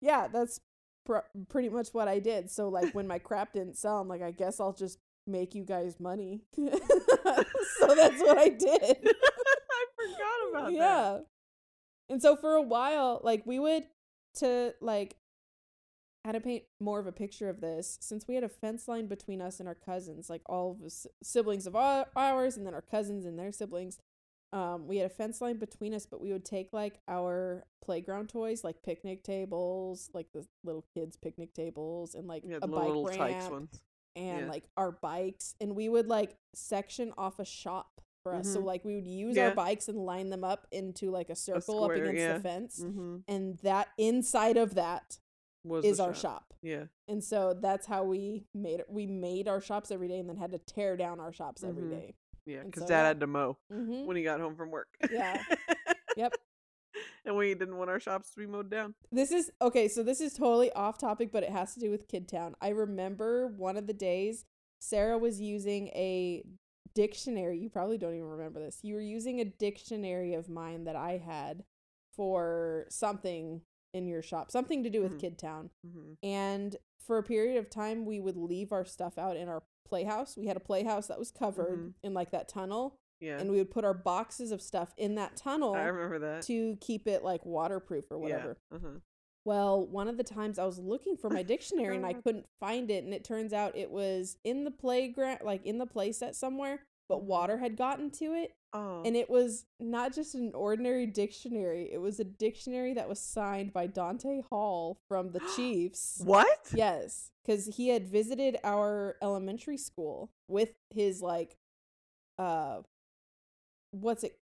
yeah, 0.00 0.28
that's 0.28 0.60
pr- 1.04 1.18
pretty 1.48 1.68
much 1.68 1.88
what 1.92 2.06
I 2.08 2.18
did. 2.20 2.50
So, 2.50 2.68
like, 2.68 2.94
when 2.94 3.06
my 3.08 3.18
crap 3.18 3.52
didn't 3.52 3.76
sell, 3.76 3.98
I'm 4.00 4.08
like, 4.08 4.22
I 4.22 4.30
guess 4.30 4.60
I'll 4.60 4.72
just 4.72 4.98
make 5.26 5.54
you 5.54 5.64
guys 5.64 5.98
money. 6.00 6.42
so 6.56 6.64
that's 7.94 8.20
what 8.20 8.38
I 8.38 8.48
did. 8.48 8.80
I 9.06 9.84
forgot 9.96 10.50
about 10.50 10.66
that. 10.66 10.72
yeah. 10.72 11.18
And 12.08 12.20
so 12.20 12.36
for 12.36 12.54
a 12.54 12.62
while, 12.62 13.20
like, 13.24 13.46
we 13.46 13.58
would 13.58 13.84
to 14.36 14.74
like 14.80 15.16
how 16.24 16.32
to 16.32 16.40
paint 16.40 16.64
more 16.80 16.98
of 16.98 17.06
a 17.06 17.12
picture 17.12 17.48
of 17.48 17.60
this 17.60 17.98
since 18.00 18.26
we 18.26 18.34
had 18.34 18.42
a 18.44 18.48
fence 18.48 18.88
line 18.88 19.06
between 19.06 19.40
us 19.40 19.60
and 19.60 19.68
our 19.68 19.74
cousins 19.76 20.28
like 20.30 20.40
all 20.46 20.72
of 20.72 20.82
us 20.84 21.06
siblings 21.22 21.66
of 21.66 21.76
ours 21.76 22.56
and 22.56 22.66
then 22.66 22.74
our 22.74 22.82
cousins 22.82 23.24
and 23.26 23.38
their 23.38 23.52
siblings 23.52 23.98
um 24.52 24.88
we 24.88 24.96
had 24.96 25.06
a 25.06 25.14
fence 25.14 25.40
line 25.40 25.56
between 25.58 25.94
us 25.94 26.04
but 26.06 26.20
we 26.20 26.32
would 26.32 26.44
take 26.44 26.72
like 26.72 26.98
our 27.08 27.64
playground 27.84 28.28
toys 28.28 28.64
like 28.64 28.82
picnic 28.82 29.22
tables 29.22 30.10
like 30.14 30.26
the 30.32 30.44
little 30.64 30.84
kids 30.94 31.16
picnic 31.16 31.52
tables 31.54 32.14
and 32.14 32.26
like 32.26 32.42
Yeah, 32.44 32.56
a 32.56 32.60
the 32.60 32.66
bike 32.68 32.86
little 32.86 33.06
tykes 33.06 33.18
ramp 33.44 33.52
ones. 33.52 33.80
And 34.16 34.40
yeah. 34.42 34.48
like 34.48 34.64
our 34.76 34.92
bikes 34.92 35.54
and 35.60 35.74
we 35.74 35.88
would 35.88 36.06
like 36.08 36.36
section 36.54 37.12
off 37.18 37.38
a 37.38 37.44
shop 37.44 38.00
for 38.22 38.34
us 38.34 38.52
so 38.52 38.60
Mhm. 38.60 38.64
like 38.64 38.84
we 38.84 38.94
would 38.94 39.06
use 39.06 39.36
Yeah. 39.36 39.48
our 39.48 39.54
bikes 39.54 39.88
and 39.88 39.98
line 39.98 40.30
them 40.30 40.44
up 40.44 40.66
into 40.70 41.10
like 41.10 41.28
a 41.30 41.36
circle 41.36 41.84
up 41.84 41.90
square, 41.90 42.04
against 42.04 42.20
yeah. 42.20 42.32
the 42.34 42.40
fence 42.40 42.80
Mm-hmm. 42.82 43.16
and 43.28 43.58
that 43.58 43.88
inside 43.98 44.56
of 44.56 44.74
that 44.76 45.18
Was 45.64 45.84
is 45.84 46.00
our 46.00 46.14
shop 46.14 46.54
Yeah. 46.62 46.84
and 47.08 47.22
so 47.22 47.54
that's 47.54 47.86
how 47.86 48.04
we 48.04 48.46
made 48.54 48.80
it 48.80 48.86
we 48.88 49.06
made 49.06 49.48
our 49.48 49.60
shops 49.60 49.90
every 49.90 50.08
day 50.08 50.18
and 50.18 50.28
then 50.28 50.36
had 50.36 50.52
to 50.52 50.58
tear 50.58 50.96
down 50.96 51.20
our 51.20 51.32
shops 51.32 51.62
every 51.64 51.82
Mhm. 51.84 51.90
day 51.90 52.14
Yeah. 52.46 52.62
Because 52.62 52.82
so, 52.82 52.88
Dad 52.88 53.04
had 53.04 53.20
to 53.20 53.26
mow 53.26 53.56
mm-hmm. 53.72 54.04
when 54.06 54.16
he 54.16 54.22
got 54.22 54.38
home 54.40 54.54
from 54.56 54.70
work. 54.70 54.88
Yeah. 55.10 55.42
Yep. 56.16 56.34
And 57.24 57.36
we 57.36 57.54
didn't 57.54 57.76
want 57.76 57.88
our 57.90 58.00
shops 58.00 58.30
to 58.30 58.40
be 58.40 58.46
mowed 58.46 58.70
down. 58.70 58.94
This 59.10 59.32
is 59.32 59.50
okay, 59.62 59.88
so 59.88 60.02
this 60.02 60.20
is 60.20 60.34
totally 60.34 60.70
off 60.72 60.98
topic, 60.98 61.32
but 61.32 61.42
it 61.42 61.50
has 61.50 61.72
to 61.74 61.80
do 61.80 61.90
with 61.90 62.06
Kid 62.08 62.28
Town. 62.28 62.54
I 62.60 62.68
remember 62.68 63.46
one 63.46 63.76
of 63.76 63.86
the 63.86 63.94
days 63.94 64.44
Sarah 64.80 65.16
was 65.16 65.40
using 65.40 65.88
a 65.88 66.44
dictionary. 66.94 67.58
You 67.58 67.70
probably 67.70 67.96
don't 67.98 68.14
even 68.14 68.26
remember 68.28 68.60
this. 68.60 68.80
You 68.82 68.94
were 68.94 69.00
using 69.00 69.40
a 69.40 69.44
dictionary 69.46 70.34
of 70.34 70.48
mine 70.50 70.84
that 70.84 70.96
I 70.96 71.16
had 71.24 71.64
for 72.14 72.86
something 72.90 73.62
in 73.92 74.06
your 74.06 74.22
shop, 74.22 74.50
something 74.50 74.82
to 74.84 74.90
do 74.90 75.02
with 75.02 75.12
Mhm. 75.12 75.20
Kid 75.20 75.38
Town. 75.38 75.70
Mm-hmm. 75.86 76.12
And 76.22 76.76
for 77.00 77.18
a 77.18 77.22
period 77.22 77.56
of 77.58 77.70
time, 77.70 78.04
we 78.04 78.20
would 78.20 78.36
leave 78.36 78.72
our 78.72 78.84
stuff 78.84 79.18
out 79.18 79.36
in 79.36 79.48
our 79.48 79.62
playhouse. 79.84 80.36
We 80.36 80.46
had 80.46 80.56
a 80.56 80.60
playhouse 80.60 81.06
that 81.06 81.18
was 81.18 81.30
covered 81.30 81.78
Mhm. 81.78 81.94
in 82.02 82.14
like 82.14 82.30
that 82.30 82.48
tunnel, 82.48 82.98
Yeah. 83.20 83.38
and 83.38 83.50
we 83.50 83.56
would 83.58 83.70
put 83.70 83.84
our 83.84 83.94
boxes 83.94 84.50
of 84.52 84.60
stuff 84.60 84.92
in 84.98 85.14
that 85.14 85.36
tunnel 85.36 85.74
I 85.74 85.84
remember 85.84 86.18
that. 86.20 86.42
to 86.42 86.76
keep 86.80 87.06
it 87.06 87.22
like 87.24 87.44
waterproof 87.46 88.10
or 88.10 88.18
whatever. 88.18 88.56
Yeah. 88.70 88.76
Uh-huh. 88.78 88.98
Well, 89.46 89.86
one 89.86 90.08
of 90.08 90.16
the 90.16 90.24
times 90.24 90.58
I 90.58 90.64
was 90.64 90.78
looking 90.78 91.16
for 91.16 91.28
my 91.30 91.42
dictionary 91.42 91.96
and 91.96 92.06
I 92.06 92.12
couldn't 92.24 92.46
find 92.58 92.90
it, 92.90 93.04
and 93.04 93.12
it 93.14 93.24
turns 93.24 93.52
out 93.52 93.76
it 93.76 93.90
was 93.90 94.36
in 94.44 94.64
the 94.64 94.70
playground, 94.70 95.40
like 95.44 95.64
in 95.66 95.78
the 95.78 95.86
playset 95.86 96.34
somewhere, 96.34 96.80
but 97.08 97.18
Mhm. 97.20 97.24
water 97.24 97.58
had 97.58 97.76
gotten 97.76 98.10
to 98.12 98.32
it. 98.34 98.52
Oh. 98.72 99.02
And 99.04 99.14
it 99.16 99.30
was 99.30 99.66
not 99.78 100.12
just 100.14 100.34
an 100.34 100.52
ordinary 100.54 101.06
dictionary, 101.06 101.92
it 101.92 101.98
was 101.98 102.18
a 102.20 102.24
dictionary 102.24 102.94
that 102.94 103.08
was 103.08 103.20
signed 103.20 103.72
by 103.72 103.86
Dante 103.86 104.40
Hall 104.50 104.98
from 105.08 105.30
the 105.32 105.40
Chiefs. 105.56 106.20
what? 106.24 106.72
Yes, 106.74 107.30
because 107.44 107.66
he 107.76 107.88
had 107.88 108.08
visited 108.08 108.56
our 108.64 109.16
elementary 109.22 109.76
school 109.76 110.30
with 110.48 110.74
his, 110.90 111.20
like, 111.22 111.56
uh, 112.38 112.80
what's 114.00 114.24
it, 114.24 114.36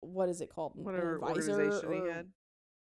what 0.00 0.28
is 0.28 0.40
it 0.40 0.50
called? 0.54 0.72
Whatever 0.74 1.16
advisor 1.16 1.52
organization 1.52 1.92
he 1.92 2.00
or, 2.00 2.12
had. 2.12 2.26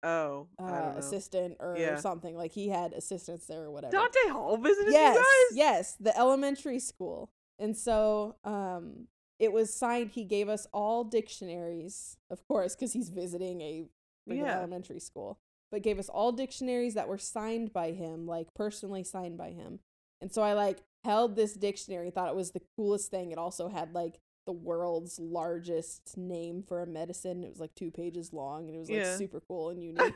Oh, 0.05 0.47
uh, 0.59 0.93
assistant 0.97 1.57
or 1.61 1.77
Yeah. 1.77 1.95
something. 1.95 2.35
Like 2.35 2.51
he 2.51 2.67
had 2.67 2.91
assistants 2.93 3.47
there 3.47 3.63
or 3.63 3.71
whatever. 3.71 3.91
Dante 3.91 4.29
Hall 4.29 4.57
visited 4.57 4.91
yes, 4.91 5.15
you 5.15 5.21
guys. 5.21 5.57
yes, 5.57 5.95
the 5.99 6.17
elementary 6.17 6.79
school. 6.79 7.31
And 7.57 7.77
so 7.77 8.35
um 8.43 9.07
it 9.39 9.51
was 9.53 9.73
signed 9.73 10.11
he 10.11 10.25
gave 10.25 10.49
us 10.49 10.67
all 10.73 11.03
dictionaries, 11.05 12.17
of 12.29 12.45
course, 12.47 12.75
because 12.75 12.93
he's 12.93 13.09
visiting 13.09 13.61
a 13.61 13.85
Yeah. 14.25 14.57
elementary 14.57 14.99
school. 14.99 15.39
But 15.71 15.83
gave 15.83 15.99
us 15.99 16.09
all 16.09 16.31
dictionaries 16.33 16.93
that 16.95 17.07
were 17.07 17.17
signed 17.17 17.71
by 17.73 17.91
him, 17.91 18.27
like 18.27 18.53
personally 18.53 19.03
signed 19.03 19.37
by 19.37 19.51
him. 19.51 19.79
And 20.21 20.31
so 20.31 20.41
I 20.41 20.53
like 20.53 20.83
held 21.05 21.35
this 21.35 21.53
dictionary, 21.53 22.11
thought 22.11 22.29
it 22.29 22.35
was 22.35 22.51
the 22.51 22.61
coolest 22.75 23.09
thing. 23.09 23.31
It 23.31 23.37
also 23.37 23.69
had 23.69 23.93
like 23.93 24.19
the 24.45 24.51
world's 24.51 25.19
largest 25.19 26.17
name 26.17 26.63
for 26.67 26.81
a 26.81 26.87
medicine. 26.87 27.43
It 27.43 27.49
was 27.49 27.59
like 27.59 27.73
two 27.75 27.91
pages 27.91 28.33
long 28.33 28.67
and 28.67 28.75
it 28.75 28.79
was 28.79 28.89
like 28.89 28.99
Yeah. 28.99 29.15
super 29.17 29.41
cool 29.47 29.69
and 29.69 29.81
unique. 29.83 30.13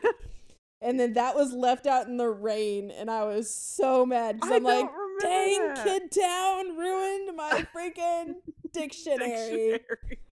and 0.82 1.00
then 1.00 1.14
that 1.14 1.36
was 1.36 1.54
left 1.54 1.88
out 1.88 2.08
in 2.08 2.18
the 2.18 2.30
rain 2.30 2.92
and 2.92 3.10
I 3.10 3.24
was 3.24 3.54
so 3.54 4.06
mad 4.06 4.36
because 4.36 4.52
I'm 4.52 4.64
like, 4.64 4.90
dang, 5.22 5.74
that. 5.74 5.84
Kid 5.86 6.12
Town 6.12 6.78
ruined 6.78 7.36
my 7.36 7.66
freaking 7.76 8.36
dictionary. 8.74 9.80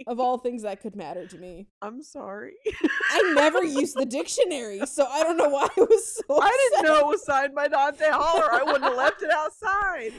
Of 0.06 0.20
all 0.20 0.36
things 0.36 0.62
that 0.64 0.82
could 0.82 0.96
matter 0.96 1.26
to 1.26 1.38
me. 1.38 1.66
I'm 1.80 2.02
sorry. 2.02 2.52
I 3.10 3.32
never 3.34 3.64
used 3.64 3.96
the 3.96 4.04
dictionary, 4.04 4.84
so 4.86 5.06
I 5.06 5.22
don't 5.22 5.38
know 5.38 5.48
why 5.48 5.66
I 5.74 5.80
was 5.80 6.16
so 6.28 6.42
I 6.42 6.68
didn't 6.72 6.84
know 6.86 6.98
it 6.98 7.06
was 7.06 7.24
signed 7.24 7.54
by 7.54 7.68
Dante 7.68 8.10
Hall, 8.10 8.36
or 8.38 8.52
I 8.52 8.62
wouldn't 8.64 8.84
have 8.84 8.96
left 8.96 9.22
it 9.22 9.30
outside. 9.30 10.12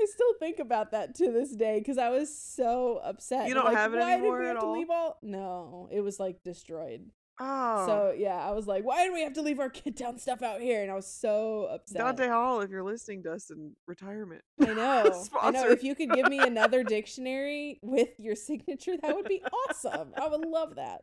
I 0.00 0.06
still 0.12 0.34
think 0.38 0.58
about 0.58 0.92
that 0.92 1.14
to 1.16 1.32
this 1.32 1.54
day 1.54 1.78
because 1.78 1.98
I 1.98 2.10
was 2.10 2.36
so 2.36 3.00
upset. 3.02 3.48
You 3.48 3.54
don't 3.54 3.64
like, 3.64 3.76
have 3.76 3.94
it 3.94 3.98
why 3.98 4.14
anymore 4.14 4.38
did 4.38 4.44
we 4.44 4.48
at 4.50 4.54
have 4.54 4.62
to 4.62 4.66
all? 4.66 4.72
leave 4.72 4.90
all? 4.90 5.18
No, 5.22 5.88
it 5.90 6.00
was 6.00 6.20
like 6.20 6.42
destroyed. 6.44 7.10
Oh, 7.40 7.86
So 7.86 8.14
yeah, 8.18 8.36
I 8.36 8.50
was 8.50 8.66
like, 8.66 8.84
why 8.84 9.04
did 9.04 9.12
we 9.12 9.22
have 9.22 9.34
to 9.34 9.42
leave 9.42 9.60
our 9.60 9.70
Kid 9.70 9.96
Town 9.96 10.18
stuff 10.18 10.42
out 10.42 10.60
here? 10.60 10.82
And 10.82 10.90
I 10.90 10.94
was 10.94 11.06
so 11.06 11.68
upset. 11.72 11.98
Dante 11.98 12.26
Hall, 12.28 12.60
if 12.62 12.70
you're 12.70 12.82
listening 12.82 13.22
to 13.24 13.32
us 13.32 13.50
in 13.50 13.76
retirement, 13.86 14.42
I 14.60 14.74
know. 14.74 15.24
I 15.40 15.50
know. 15.52 15.68
If 15.68 15.84
you 15.84 15.94
could 15.94 16.10
give 16.10 16.28
me 16.28 16.38
another 16.40 16.82
dictionary 16.82 17.78
with 17.82 18.08
your 18.18 18.34
signature, 18.34 18.96
that 19.02 19.14
would 19.14 19.28
be 19.28 19.42
awesome. 19.68 20.12
I 20.20 20.26
would 20.28 20.44
love 20.44 20.76
that. 20.76 21.02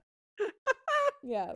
Yeah. 1.23 1.53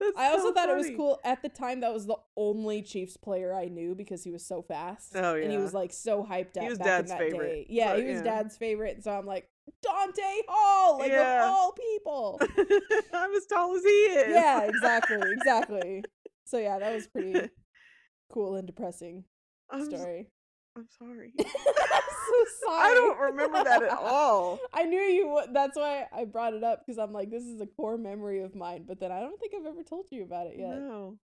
That's 0.00 0.16
I 0.16 0.28
also 0.30 0.44
so 0.48 0.52
thought 0.54 0.68
it 0.70 0.76
was 0.76 0.90
cool. 0.96 1.20
At 1.24 1.42
the 1.42 1.50
time, 1.50 1.80
that 1.80 1.92
was 1.92 2.06
the 2.06 2.16
only 2.36 2.80
Chiefs 2.82 3.16
player 3.18 3.54
I 3.54 3.66
knew 3.66 3.94
because 3.94 4.24
he 4.24 4.30
was 4.30 4.44
so 4.44 4.62
fast. 4.62 5.12
Oh, 5.14 5.34
And 5.36 5.50
he 5.52 5.58
was 5.58 5.74
like 5.74 5.92
so 5.92 6.24
hyped 6.24 6.56
up. 6.56 6.62
He 6.62 6.68
was 6.70 6.78
back 6.78 6.86
Dad's 6.86 7.10
in 7.10 7.18
that 7.18 7.22
favorite, 7.24 7.48
Day. 7.48 7.66
Yeah, 7.68 7.92
so, 7.92 8.00
he 8.00 8.04
was 8.06 8.14
yeah. 8.16 8.22
dad's 8.22 8.56
favorite. 8.56 9.04
So 9.04 9.10
I'm 9.12 9.26
like, 9.26 9.48
Dante 9.82 10.22
Hall, 10.48 10.98
like 10.98 11.12
Yeah. 11.12 11.44
of 11.44 11.50
all 11.50 11.72
people. 11.72 12.40
I'm 13.12 13.34
as 13.34 13.46
tall 13.46 13.76
as 13.76 13.82
he 13.84 13.88
is. 13.90 14.28
yeah, 14.34 14.62
exactly, 14.62 15.20
exactly. 15.32 16.04
So 16.44 16.56
yeah, 16.58 16.78
that 16.78 16.92
was 16.94 17.06
pretty 17.06 17.50
cool 18.32 18.56
and 18.56 18.66
depressing 18.66 19.24
I'm, 19.70 19.84
story. 19.84 20.28
I'm 20.76 20.86
sorry. 20.98 21.32
I'm 21.38 21.46
so 21.46 22.44
sorry. 22.64 22.78
I 22.90 22.94
don't 22.94 23.18
remember 23.18 23.64
that 23.64 23.82
at 23.82 23.90
all. 24.00 24.58
I 24.72 24.84
knew 24.84 25.00
you 25.00 25.28
would. 25.28 25.52
That's 25.52 25.76
why 25.76 26.06
I 26.12 26.24
brought 26.24 26.54
it 26.54 26.62
up 26.62 26.84
because 26.86 26.98
I'm 26.98 27.12
like, 27.12 27.30
this 27.30 27.44
is 27.44 27.60
a 27.60 27.66
core 27.66 27.98
memory 27.98 28.42
of 28.42 28.54
mine. 28.54 28.84
But 28.86 29.00
then 29.00 29.12
I 29.12 29.20
don't 29.20 29.38
think 29.40 29.52
I've 29.54 29.66
ever 29.66 29.82
told 29.82 30.06
you 30.10 30.22
about 30.22 30.46
it 30.46 30.54
yet. 30.58 30.70
No. 30.70 31.18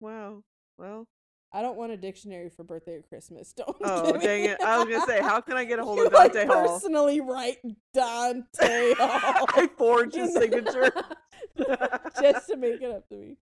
Wow. 0.00 0.42
Well. 0.78 1.06
I 1.52 1.62
don't 1.62 1.76
want 1.78 1.92
a 1.92 1.96
dictionary 1.96 2.50
for 2.50 2.64
birthday 2.64 2.96
or 2.96 3.02
Christmas. 3.02 3.52
Don't. 3.52 3.76
Oh 3.80 4.12
dang 4.18 4.44
it! 4.44 4.60
I 4.60 4.78
was 4.78 4.92
gonna 4.92 5.06
say, 5.06 5.22
how 5.22 5.40
can 5.40 5.56
I 5.56 5.64
get 5.64 5.78
a 5.78 5.84
hold 5.84 5.98
You, 5.98 6.06
of 6.06 6.12
Dante 6.12 6.40
like, 6.40 6.48
Hall? 6.48 6.66
Personally, 6.68 7.20
write 7.20 7.58
Dante 7.94 8.94
Hall. 8.94 9.46
I 9.54 9.70
forged 9.78 10.16
his 10.16 10.34
signature. 10.34 10.90
just 12.20 12.48
to 12.48 12.56
make 12.56 12.82
it 12.82 12.90
up 12.90 13.08
to 13.08 13.14
me. 13.14 13.36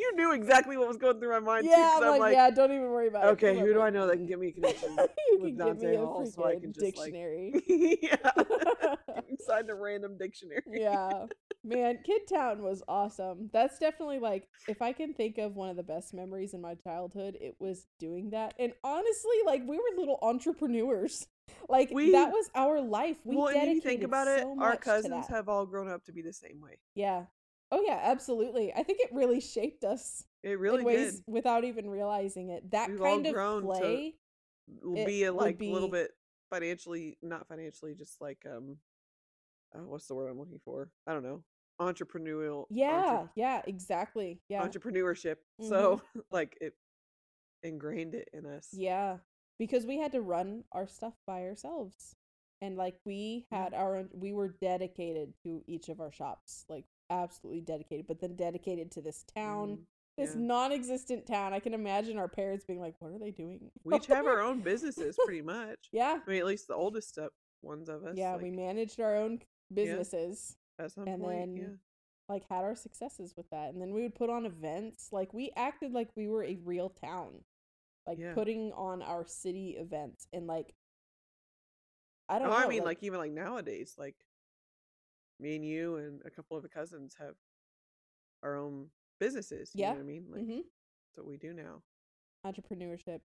You 0.00 0.16
knew 0.16 0.32
exactly 0.32 0.76
what 0.76 0.88
was 0.88 0.96
going 0.96 1.18
through 1.20 1.30
my 1.30 1.40
mind 1.40 1.64
too. 1.64 1.70
yeah, 1.70 1.90
'cause 1.94 2.02
I'm 2.04 2.18
like, 2.18 2.34
yeah, 2.34 2.50
don't 2.50 2.70
even 2.72 2.88
worry 2.90 3.08
about 3.08 3.24
it. 3.24 3.28
okay, 3.32 3.58
who 3.58 3.72
do. 3.72 3.80
I 3.80 3.90
know 3.90 4.06
that 4.06 4.16
can 4.16 4.26
give 4.26 4.40
me 4.40 4.48
a 4.48 4.52
connection? 4.58 4.90
you 4.96 5.38
with 5.40 5.58
can 5.58 5.66
give 5.68 5.78
me 5.82 5.94
a 5.96 5.98
Hall 6.00 6.26
so 6.26 6.44
I 6.44 6.56
can 6.56 6.72
just, 6.72 6.96
like- 6.98 7.12
dictionary. 7.12 7.52
yeah, 8.02 8.96
sign 9.46 9.68
a 9.70 9.74
random 9.74 10.16
dictionary. 10.18 10.62
yeah. 10.66 11.26
Man, 11.62 11.98
Kid 12.06 12.22
Town 12.26 12.62
was 12.62 12.82
awesome. 12.88 13.50
That's 13.52 13.78
definitely 13.78 14.18
like 14.18 14.48
if 14.66 14.80
I 14.80 14.92
can 14.94 15.12
think 15.12 15.36
of 15.36 15.56
one 15.56 15.68
of 15.68 15.76
the 15.76 15.82
best 15.82 16.14
memories 16.14 16.54
in 16.54 16.62
my 16.62 16.74
childhood, 16.74 17.36
it 17.38 17.54
was 17.58 17.86
doing 17.98 18.30
that. 18.30 18.54
And 18.58 18.72
honestly, 18.82 19.36
like 19.44 19.62
we 19.66 19.76
were 19.76 19.82
little 19.98 20.18
entrepreneurs. 20.22 21.26
Like 21.68 21.90
We- 21.92 22.12
that 22.12 22.30
was 22.30 22.48
our 22.54 22.80
life. 22.80 23.16
We 23.24 23.36
well, 23.36 23.48
and 23.48 23.68
if 23.68 23.74
you 23.74 23.80
think 23.80 24.04
about 24.04 24.28
it, 24.28 24.46
our 24.58 24.76
cousins 24.76 25.26
have 25.28 25.48
all 25.48 25.66
grown 25.66 25.90
up 25.90 26.04
to 26.04 26.12
be 26.12 26.22
the 26.22 26.32
same 26.32 26.60
way. 26.62 26.78
Yeah. 26.94 27.24
Oh 27.72 27.82
yeah, 27.86 28.00
absolutely. 28.02 28.72
I 28.72 28.82
think 28.82 29.00
it 29.00 29.10
really 29.12 29.40
shaped 29.40 29.84
us 29.84 30.24
It 30.42 30.58
really 30.58 30.80
in 30.80 30.84
ways 30.86 31.12
did. 31.14 31.24
without 31.26 31.64
even 31.64 31.88
realizing 31.88 32.50
it. 32.50 32.70
That 32.70 32.90
We've 32.90 33.00
kind 33.00 33.26
of 33.26 33.34
play. 33.62 34.14
Will 34.82 35.04
be 35.04 35.24
a, 35.24 35.32
like 35.32 35.60
a 35.60 35.64
little 35.64 35.88
bit 35.88 36.12
financially, 36.48 37.18
not 37.22 37.48
financially, 37.48 37.94
just 37.94 38.20
like 38.20 38.38
um, 38.46 38.76
uh, 39.74 39.80
what's 39.80 40.06
the 40.06 40.14
word 40.14 40.28
I'm 40.28 40.38
looking 40.38 40.60
for? 40.64 40.90
I 41.06 41.12
don't 41.12 41.24
know. 41.24 41.42
Entrepreneurial. 41.80 42.66
Yeah, 42.70 43.26
yeah, 43.34 43.62
exactly. 43.66 44.40
Yeah. 44.48 44.66
entrepreneurship. 44.66 45.36
Mhm. 45.60 45.68
So 45.68 46.02
like 46.30 46.56
it 46.60 46.74
ingrained 47.62 48.14
it 48.14 48.28
in 48.32 48.46
us. 48.46 48.68
Yeah, 48.72 49.18
because 49.58 49.86
we 49.86 49.98
had 49.98 50.12
to 50.12 50.20
run 50.20 50.64
our 50.72 50.86
stuff 50.86 51.14
by 51.26 51.42
ourselves. 51.42 52.14
And 52.62 52.76
like 52.76 52.96
we 53.04 53.46
had 53.50 53.72
our 53.72 53.96
own, 53.96 54.08
we 54.12 54.32
were 54.32 54.54
dedicated 54.60 55.32
to 55.44 55.62
each 55.66 55.88
of 55.88 56.00
our 56.00 56.12
shops, 56.12 56.64
like 56.68 56.84
absolutely 57.10 57.60
dedicated, 57.60 58.06
but 58.06 58.20
then 58.20 58.36
dedicated 58.36 58.90
to 58.92 59.02
this 59.02 59.24
town, 59.34 59.68
Mm, 59.78 59.84
this 60.16 60.34
yeah. 60.34 60.40
non 60.42 60.72
existent 60.72 61.26
town. 61.26 61.52
I 61.52 61.60
can 61.60 61.74
imagine 61.74 62.16
our 62.18 62.28
parents 62.28 62.64
being 62.64 62.80
like, 62.80 62.94
what 63.00 63.12
are 63.12 63.18
they 63.18 63.30
doing? 63.30 63.70
We 63.84 63.96
each 63.96 64.06
have 64.06 64.26
our 64.26 64.40
own 64.40 64.60
businesses, 64.60 65.16
pretty 65.24 65.42
much. 65.42 65.78
Yeah. 65.92 66.18
I 66.26 66.30
mean, 66.30 66.40
at 66.40 66.46
least 66.46 66.68
the 66.68 66.74
oldest 66.74 67.08
step 67.08 67.32
ones 67.62 67.88
of 67.88 68.04
us. 68.04 68.16
Yeah. 68.16 68.32
like, 68.32 68.42
we 68.42 68.50
managed 68.50 69.00
our 69.00 69.16
own 69.16 69.40
businesses, 69.72 70.56
at 70.78 70.92
some 70.92 71.06
and 71.06 71.22
point. 71.22 71.38
then 71.38 71.56
yeah. 71.56 71.68
like 72.28 72.44
had 72.48 72.64
our 72.64 72.74
successes 72.74 73.34
with 73.36 73.48
that. 73.50 73.72
And 73.72 73.80
then 73.82 73.92
we 73.92 74.02
would 74.02 74.14
put 74.14 74.30
on 74.30 74.46
events. 74.46 75.08
Like 75.12 75.32
we 75.34 75.52
acted 75.56 75.92
like 75.92 76.08
we 76.16 76.26
were 76.28 76.44
a 76.44 76.56
real 76.64 76.88
town, 76.90 77.44
like 78.06 78.18
Yeah. 78.18 78.34
putting 78.34 78.72
on 78.72 79.02
our 79.02 79.26
city 79.26 79.76
events 79.78 80.26
and 80.32 80.46
like, 80.46 80.74
I 82.28 82.38
don't 82.38 82.48
Oh, 82.48 82.50
know. 82.52 82.56
I 82.56 82.68
mean, 82.68 82.84
like, 82.84 83.02
even 83.02 83.18
like 83.18 83.32
nowadays, 83.32 83.94
like 83.98 84.16
me 85.40 85.56
and 85.56 85.64
you 85.64 85.96
and 85.96 86.20
a 86.24 86.30
couple 86.30 86.56
of 86.56 86.62
the 86.62 86.68
cousins 86.68 87.14
have 87.18 87.34
our 88.42 88.56
own 88.56 88.90
businesses. 89.18 89.70
You 89.74 89.80
Yeah. 89.82 89.90
know 89.90 89.96
what 89.96 90.00
I 90.00 90.04
mean? 90.04 90.26
Like 90.30 90.42
mm-hmm. 90.42 90.60
that's 90.60 91.16
what 91.16 91.26
we 91.26 91.36
do 91.36 91.52
now. 91.52 91.82
entrepreneurship 92.46 93.20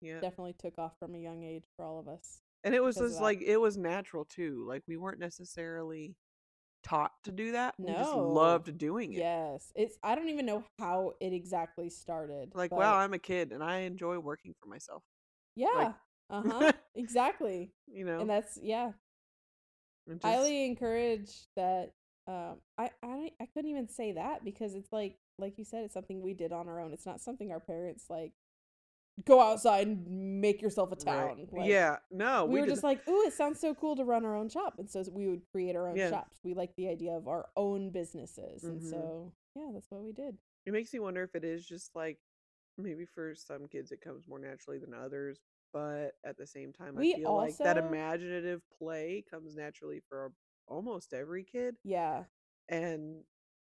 Yeah. 0.00 0.20
definitely 0.20 0.54
took 0.54 0.78
off 0.78 0.98
from 0.98 1.14
a 1.14 1.18
young 1.18 1.42
age 1.44 1.64
for 1.76 1.84
all 1.84 1.98
of 1.98 2.08
us. 2.08 2.42
And 2.64 2.74
it 2.74 2.82
was 2.82 2.96
just 2.96 3.20
like 3.20 3.40
it 3.40 3.56
was 3.58 3.76
natural 3.76 4.24
too. 4.24 4.64
Like 4.66 4.82
we 4.88 4.96
weren't 4.96 5.20
necessarily 5.20 6.16
taught 6.82 7.12
to 7.24 7.32
do 7.32 7.52
that. 7.52 7.74
No. 7.78 7.86
We 7.86 7.98
just 7.98 8.14
loved 8.16 8.78
doing 8.78 9.12
it. 9.12 9.18
Yes, 9.18 9.72
it's 9.76 9.96
I 10.02 10.14
don't 10.14 10.28
even 10.28 10.46
know 10.46 10.64
how 10.78 11.14
it 11.20 11.32
exactly 11.32 11.88
started. 11.90 12.52
Like, 12.54 12.70
but 12.70 12.78
wow, 12.80 12.96
I'm 12.96 13.14
a 13.14 13.18
kid 13.18 13.52
and 13.52 13.62
I 13.62 13.78
enjoy 13.80 14.18
working 14.18 14.54
for 14.60 14.68
myself. 14.68 15.02
yeah, 15.54 15.92
uh 16.30 16.42
huh, 16.42 16.72
exactly, 16.94 17.72
You 17.86 18.04
know, 18.04 18.20
and 18.20 18.30
that's 18.30 18.58
yeah. 18.62 18.92
And 20.08 20.20
just- 20.20 20.32
Highly 20.34 20.64
encourage 20.66 21.46
that. 21.56 21.92
Um, 22.26 22.60
I 22.76 22.90
I 23.02 23.30
I 23.40 23.46
couldn't 23.46 23.70
even 23.70 23.88
say 23.88 24.12
that 24.12 24.44
because 24.44 24.74
it's 24.74 24.92
like 24.92 25.18
like 25.38 25.56
you 25.58 25.64
said, 25.64 25.84
it's 25.84 25.94
something 25.94 26.20
we 26.20 26.34
did 26.34 26.52
on 26.52 26.68
our 26.68 26.80
own. 26.80 26.92
It's 26.92 27.06
not 27.06 27.20
something 27.20 27.50
our 27.52 27.60
parents 27.60 28.06
like. 28.10 28.32
Go 29.24 29.40
outside 29.40 29.88
and 29.88 30.40
make 30.40 30.62
yourself 30.62 30.90
a 30.92 30.94
right. 30.94 31.00
town. 31.04 31.48
Like, 31.50 31.68
yeah, 31.68 31.96
no, 32.12 32.44
we, 32.44 32.60
were 32.60 32.66
did 32.66 32.72
just 32.72 32.84
like, 32.84 33.06
"Ooh, 33.08 33.22
it 33.26 33.32
sounds 33.32 33.58
so 33.58 33.74
cool 33.74 33.96
to 33.96 34.04
run 34.04 34.24
our 34.24 34.36
own 34.36 34.48
shop," 34.48 34.74
and 34.78 34.88
so 34.88 35.02
we 35.10 35.26
would 35.26 35.42
create 35.52 35.74
our 35.74 35.88
own 35.88 35.96
Yeah. 35.96 36.10
shops. 36.10 36.38
We 36.44 36.54
like 36.54 36.72
the 36.76 36.88
idea 36.88 37.14
of 37.16 37.26
our 37.26 37.48
own 37.56 37.90
businesses, 37.90 38.62
and 38.62 38.80
Mhm. 38.80 38.90
so 38.90 39.32
yeah, 39.56 39.70
that's 39.72 39.90
what 39.90 40.02
we 40.02 40.12
did. 40.12 40.38
it 40.66 40.72
makes 40.72 40.92
me 40.92 41.00
wonder 41.00 41.22
if 41.24 41.34
it 41.34 41.42
is 41.44 41.66
just 41.66 41.96
like 41.96 42.20
maybe 42.76 43.06
for 43.06 43.34
some 43.34 43.66
kids 43.66 43.90
it 43.90 44.00
comes 44.00 44.28
more 44.28 44.38
naturally 44.38 44.78
than 44.78 44.94
others, 44.94 45.40
but 45.72 46.12
at 46.24 46.36
the 46.36 46.46
same 46.46 46.72
time, 46.72 46.96
We 46.96 47.14
I 47.14 47.16
feel 47.18 47.34
like 47.36 47.58
that 47.58 47.76
imaginative 47.78 48.62
play 48.78 49.24
comes 49.30 49.56
naturally 49.56 50.00
for 50.08 50.32
almost 50.66 51.12
every 51.14 51.44
kid, 51.44 51.76
Yeah, 51.84 52.24
and 52.68 53.22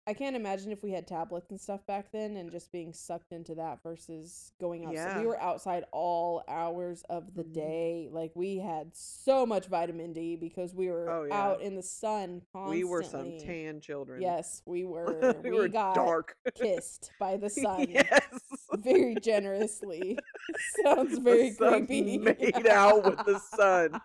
I 0.06 0.12
can't 0.12 0.36
imagine 0.36 0.70
if 0.70 0.82
we 0.82 0.90
had 0.90 1.06
tablets 1.06 1.50
and 1.50 1.58
stuff 1.58 1.86
back 1.86 2.12
then 2.12 2.36
and 2.36 2.50
just 2.52 2.70
being 2.70 2.92
sucked 2.92 3.32
into 3.32 3.54
that 3.54 3.82
versus 3.82 4.52
going 4.60 4.84
outside. 4.84 5.14
Yeah. 5.14 5.20
We 5.22 5.26
were 5.26 5.40
outside 5.40 5.84
all 5.92 6.44
hours 6.46 7.02
of 7.08 7.34
the 7.34 7.42
Mhm. 7.42 7.54
day. 7.54 8.08
Like 8.12 8.30
we 8.34 8.58
had 8.58 8.94
so 8.94 9.46
much 9.46 9.66
vitamin 9.66 10.12
D 10.12 10.36
because 10.36 10.74
we 10.74 10.88
were 10.90 11.08
Oh, 11.08 11.24
yeah. 11.24 11.34
out 11.34 11.62
in 11.62 11.74
the 11.74 11.82
sun 11.82 12.42
constantly. 12.52 12.78
we 12.80 12.84
were 12.84 13.02
some 13.02 13.38
tan 13.38 13.80
children. 13.80 14.20
Yes, 14.20 14.60
we 14.66 14.84
were. 14.84 15.40
we, 15.42 15.50
we 15.50 15.56
were 15.56 15.68
got 15.68 15.94
dark. 15.94 16.36
kissed 16.54 17.10
by 17.18 17.38
the 17.38 17.48
sun. 17.64 17.88
yes, 17.88 18.42
very 18.84 19.16
generously. 19.16 20.18
Sounds 20.84 21.16
The 21.16 21.20
very 21.20 21.52
sun 21.52 21.86
creepy. 21.86 22.18
Made 22.18 22.68
out 22.68 23.04
with 23.04 23.24
the 23.26 23.38
sun. 23.38 24.00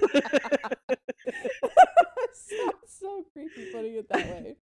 Sounds 2.34 2.74
so 2.86 3.24
creepy 3.32 3.72
putting 3.72 3.94
it 3.94 4.08
that 4.10 4.26
way. 4.28 4.56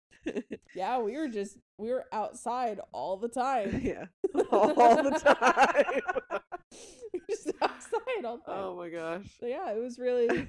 Yeah, 0.74 1.00
we 1.00 1.16
were 1.18 1.28
just 1.28 1.58
we 1.78 1.92
were 1.92 2.06
outside 2.12 2.80
all 2.92 3.18
the 3.18 3.28
time. 3.30 3.82
yeah, 3.84 4.06
all 4.52 4.74
the 5.04 5.12
time. 5.12 6.02
we 7.14 7.22
just 7.30 7.52
outside 7.62 8.26
all 8.26 8.38
the 8.38 8.44
oh 8.48 8.54
time. 8.54 8.64
oh 8.64 8.76
my 8.78 8.90
gosh. 8.90 9.26
So 9.40 9.46
yeah, 9.46 9.72
it 9.72 9.80
was 9.80 10.00
really, 10.00 10.48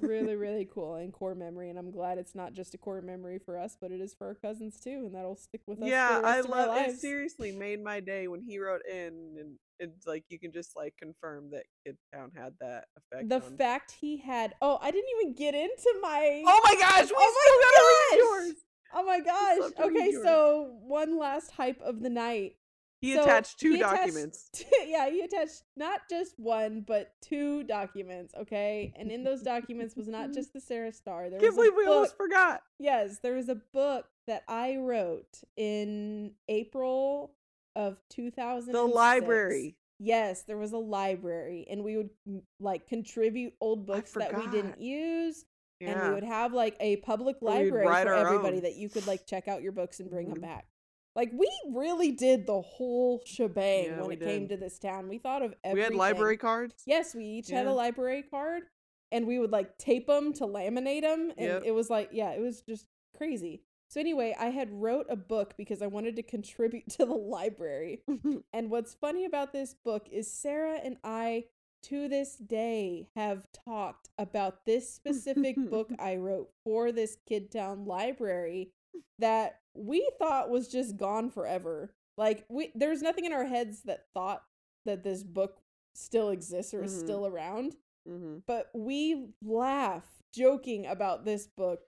really, 0.00 0.36
really 0.36 0.68
cool 0.72 0.96
and 0.96 1.12
core 1.12 1.34
memory, 1.34 1.70
and 1.70 1.78
I'm 1.78 1.90
glad 1.90 2.18
it's 2.18 2.34
not 2.34 2.52
just 2.52 2.74
a 2.74 2.78
core 2.78 3.00
memory 3.02 3.38
for 3.38 3.58
us, 3.58 3.76
but 3.80 3.90
it 3.92 4.00
is 4.00 4.14
for 4.14 4.26
our 4.26 4.34
cousins 4.34 4.80
too, 4.80 5.04
and 5.06 5.14
that'll 5.14 5.36
stick 5.36 5.62
with 5.66 5.82
us. 5.82 5.88
yeah, 5.88 6.20
I 6.22 6.36
rest 6.36 6.48
of 6.48 6.52
our 6.54 6.66
love 6.66 6.88
it. 6.88 6.98
Seriously, 7.00 7.52
made 7.52 7.82
my 7.82 8.00
day 8.00 8.28
when 8.28 8.42
he 8.42 8.58
wrote 8.58 8.82
in, 8.90 9.36
and 9.38 9.56
it's 9.78 10.06
like 10.06 10.24
you 10.28 10.38
can 10.38 10.52
just 10.52 10.76
like 10.76 10.94
confirm 10.98 11.50
that 11.50 11.64
Kid 11.84 11.96
Town 12.12 12.30
had 12.36 12.54
that 12.60 12.84
effect. 12.96 13.28
The 13.28 13.42
on- 13.42 13.56
fact 13.56 13.92
he 13.92 14.18
had 14.18 14.54
oh, 14.60 14.78
I 14.80 14.90
didn't 14.90 15.10
even 15.20 15.34
get 15.34 15.54
into 15.54 15.94
my 16.02 16.42
Oh 16.46 16.60
my 16.64 16.74
gosh, 16.74 17.08
we 17.10 17.16
Oh 17.18 17.34
my 17.34 17.42
still 17.44 17.60
gotta 17.64 17.86
read 17.86 18.54
gosh! 18.54 18.64
Oh 18.92 19.04
my 19.04 19.20
gosh. 19.20 19.72
Okay, 19.86 20.12
so 20.22 20.76
one 20.82 21.16
last 21.18 21.52
hype 21.52 21.80
of 21.80 22.02
the 22.02 22.10
night. 22.10 22.56
He 23.00 23.14
So, 23.14 23.22
attached 23.22 23.58
two 23.58 23.72
he 23.72 23.78
documents. 23.78 24.50
t- 24.52 24.66
yeah, 24.86 25.08
he 25.08 25.20
attached 25.22 25.62
not 25.76 26.02
just 26.10 26.38
one, 26.38 26.82
but 26.86 27.14
two 27.22 27.62
documents, 27.64 28.34
okay? 28.38 28.92
And 28.96 29.10
in 29.10 29.24
those 29.24 29.42
documents 29.42 29.96
was 29.96 30.06
not 30.06 30.32
just 30.34 30.52
the 30.52 30.60
Sarah 30.60 30.92
Star. 30.92 31.30
There 31.30 31.40
Can't 31.40 31.56
was 31.56 31.68
believe 31.68 31.72
we 31.76 31.86
almost 31.86 32.16
forgot. 32.16 32.62
Yes, 32.78 33.18
there 33.22 33.34
was 33.34 33.48
a 33.48 33.54
book 33.72 34.04
that 34.26 34.44
I 34.48 34.76
wrote 34.76 35.40
in 35.56 36.32
April 36.48 37.32
of 37.74 37.98
2000. 38.10 38.72
The 38.72 38.82
library. 38.82 39.76
Yes, 39.98 40.42
there 40.42 40.56
was 40.58 40.72
a 40.72 40.78
library, 40.78 41.66
and 41.70 41.82
we 41.84 41.96
would 41.96 42.10
like 42.58 42.86
contribute 42.86 43.52
old 43.60 43.86
books 43.86 44.12
that 44.12 44.34
we 44.36 44.46
didn't 44.48 44.80
use, 44.80 45.44
and 45.80 46.00
we 46.08 46.14
would 46.14 46.24
have 46.24 46.52
like 46.54 46.74
a 46.80 46.96
public 46.96 47.36
library 47.42 47.86
for 47.86 48.14
everybody 48.14 48.56
own. 48.56 48.62
that 48.62 48.76
you 48.76 48.88
could 48.88 49.06
like 49.06 49.26
check 49.26 49.46
out 49.48 49.62
your 49.62 49.72
books 49.72 50.00
and 50.00 50.10
bring 50.10 50.28
them 50.28 50.38
Mhm. 50.38 50.42
back. 50.42 50.66
Like 51.16 51.30
we 51.32 51.50
really 51.74 52.12
did 52.12 52.46
the 52.46 52.60
whole 52.60 53.22
shebang 53.26 53.84
Yeah, 53.86 54.02
when 54.02 54.12
it 54.12 54.20
came 54.20 54.48
to 54.48 54.56
this 54.56 54.78
town. 54.78 55.08
We 55.08 55.18
thought 55.18 55.42
of 55.42 55.54
everything. 55.64 55.74
We 55.74 55.82
had 55.82 55.94
library 55.94 56.36
cards. 56.36 56.82
Yes, 56.86 57.14
we 57.14 57.24
each 57.24 57.50
had 57.50 57.66
a 57.66 57.72
library 57.72 58.22
card, 58.30 58.62
and 59.10 59.26
we 59.26 59.38
would 59.38 59.50
like 59.50 59.76
tape 59.78 60.06
them 60.06 60.32
to 60.34 60.44
laminate 60.44 61.02
them, 61.02 61.32
and 61.36 61.46
Yep. 61.46 61.62
it 61.66 61.72
was 61.72 61.90
like 61.90 62.10
yeah, 62.12 62.30
it 62.30 62.40
was 62.40 62.62
just 62.62 62.86
crazy. 63.16 63.62
So 63.88 63.98
anyway, 63.98 64.36
I 64.38 64.46
had 64.50 64.70
wrote 64.70 65.06
a 65.10 65.16
book 65.16 65.54
because 65.58 65.82
I 65.82 65.88
wanted 65.88 66.14
to 66.16 66.22
contribute 66.22 66.88
to 66.90 67.04
the 67.04 67.12
library. 67.14 68.02
And 68.52 68.70
what's 68.70 68.94
funny 68.94 69.24
about 69.24 69.52
this 69.52 69.74
book 69.74 70.06
is 70.12 70.32
Sarah 70.32 70.78
and 70.82 70.96
I 71.02 71.44
to 71.84 72.08
this 72.08 72.36
day 72.36 73.08
have 73.16 73.48
talked 73.64 74.10
about 74.18 74.64
this 74.66 74.92
specific 74.92 75.56
book 75.70 75.90
I 75.98 76.16
wrote 76.16 76.50
for 76.62 76.92
this 76.92 77.16
Kid 77.26 77.50
Town 77.50 77.84
library 77.84 78.72
that 79.18 79.60
we 79.74 80.10
thought 80.18 80.50
was 80.50 80.68
just 80.68 80.96
gone 80.96 81.30
forever. 81.30 81.94
Like 82.16 82.44
we 82.48 82.72
there's 82.74 83.02
nothing 83.02 83.24
in 83.24 83.32
our 83.32 83.44
heads 83.46 83.82
that 83.82 84.06
thought 84.14 84.42
that 84.86 85.02
this 85.04 85.22
book 85.22 85.60
still 85.94 86.30
exists 86.30 86.72
or 86.74 86.82
is 86.84 86.94
Mhm. 86.94 86.98
still 87.04 87.26
around, 87.26 87.76
hmm 88.06 88.38
but 88.46 88.70
we 88.74 89.28
laugh 89.42 90.04
joking 90.32 90.86
about 90.86 91.24
this 91.24 91.46
book 91.46 91.80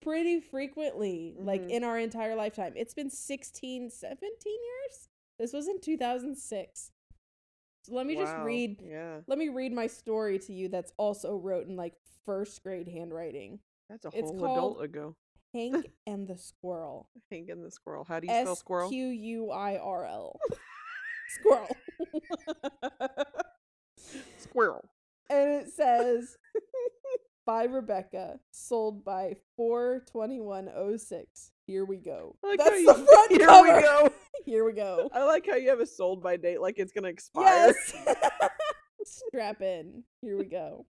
pretty 0.00 0.40
frequently 0.40 1.34
like 1.38 1.62
Mhm. 1.62 1.70
in 1.70 1.84
our 1.84 1.98
entire 1.98 2.34
lifetime. 2.36 2.72
It's 2.76 2.94
been 2.94 3.10
16 3.10 3.90
17 3.90 4.58
years. 4.64 5.08
This 5.38 5.52
was 5.52 5.66
in 5.68 5.80
2006. 5.80 6.92
So 7.84 7.94
let 7.94 8.06
me 8.06 8.14
just 8.16 8.36
read 8.38 8.80
Yeah, 8.82 9.22
let 9.26 9.38
me 9.38 9.48
read 9.48 9.72
my 9.72 9.86
story 9.86 10.38
to 10.40 10.52
you 10.52 10.68
that's 10.68 10.92
also 10.98 11.36
wrote 11.36 11.66
in 11.66 11.76
like 11.76 11.94
first 12.24 12.62
grade 12.62 12.88
handwriting. 12.88 13.60
that's 13.88 14.04
a 14.04 14.08
It's 14.08 14.30
whole 14.30 14.38
called- 14.38 14.58
adult 14.58 14.82
ago. 14.84 15.16
Hank 15.54 15.90
and 16.06 16.26
the 16.28 16.36
Squirrel. 16.38 17.08
Hank 17.30 17.48
and 17.48 17.64
the 17.64 17.70
squirrel. 17.70 18.04
How 18.08 18.20
do 18.20 18.26
you 18.26 18.32
spell 18.32 18.56
squirrel? 18.56 18.90
Q 18.90 19.06
U 19.08 19.50
I 19.50 19.76
R 19.78 20.04
L. 20.06 20.38
Squirrel. 21.40 21.68
Squirrel. 24.38 24.88
and 25.30 25.50
it 25.50 25.68
says 25.72 26.36
by 27.44 27.64
Rebecca, 27.64 28.38
sold 28.50 29.04
by 29.04 29.34
42106. 29.56 31.52
Here 31.66 31.84
we 31.84 31.96
go. 31.98 32.36
Like 32.42 32.58
That's 32.58 32.70
how 32.70 32.74
the 32.94 32.98
you- 33.00 33.06
front 33.06 33.30
Here 33.30 33.46
cover. 33.46 33.74
we 33.76 33.80
go. 33.82 34.10
Here 34.46 34.64
we 34.64 34.72
go. 34.72 35.10
I 35.12 35.24
like 35.24 35.46
how 35.46 35.56
you 35.56 35.68
have 35.70 35.80
a 35.80 35.86
sold 35.86 36.22
by 36.22 36.36
date 36.36 36.60
like 36.60 36.78
it's 36.78 36.92
gonna 36.92 37.08
expire. 37.08 37.74
Yes. 37.74 37.92
Strap 39.04 39.60
in. 39.62 40.02
Here 40.22 40.36
we 40.38 40.44
go. 40.46 40.86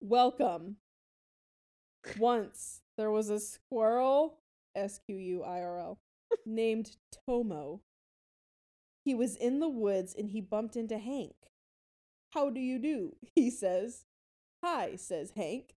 Welcome. 0.00 0.76
Once 2.18 2.82
there 2.96 3.10
was 3.10 3.30
a 3.30 3.40
squirrel, 3.40 4.38
S 4.74 5.00
Q 5.06 5.16
U 5.16 5.42
I 5.42 5.60
R 5.62 5.78
L, 5.78 5.98
named 6.44 6.96
Tomo. 7.26 7.80
He 9.04 9.14
was 9.14 9.36
in 9.36 9.60
the 9.60 9.68
woods 9.68 10.14
and 10.16 10.30
he 10.30 10.40
bumped 10.40 10.76
into 10.76 10.98
Hank. 10.98 11.34
How 12.30 12.50
do 12.50 12.60
you 12.60 12.78
do? 12.78 13.16
He 13.34 13.50
says. 13.50 14.04
Hi, 14.64 14.96
says 14.96 15.32
Hank. 15.36 15.74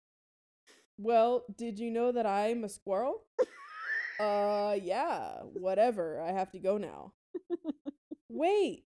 Well, 0.97 1.43
did 1.55 1.77
you 1.79 1.91
know 1.91 2.11
that 2.11 2.25
I'm 2.25 2.63
a 2.63 2.69
squirrel? 2.69 3.23
uh, 4.19 4.75
yeah, 4.81 5.41
whatever. 5.53 6.21
I 6.21 6.31
have 6.31 6.51
to 6.51 6.59
go 6.59 6.77
now. 6.77 7.13
Wait, 8.29 8.85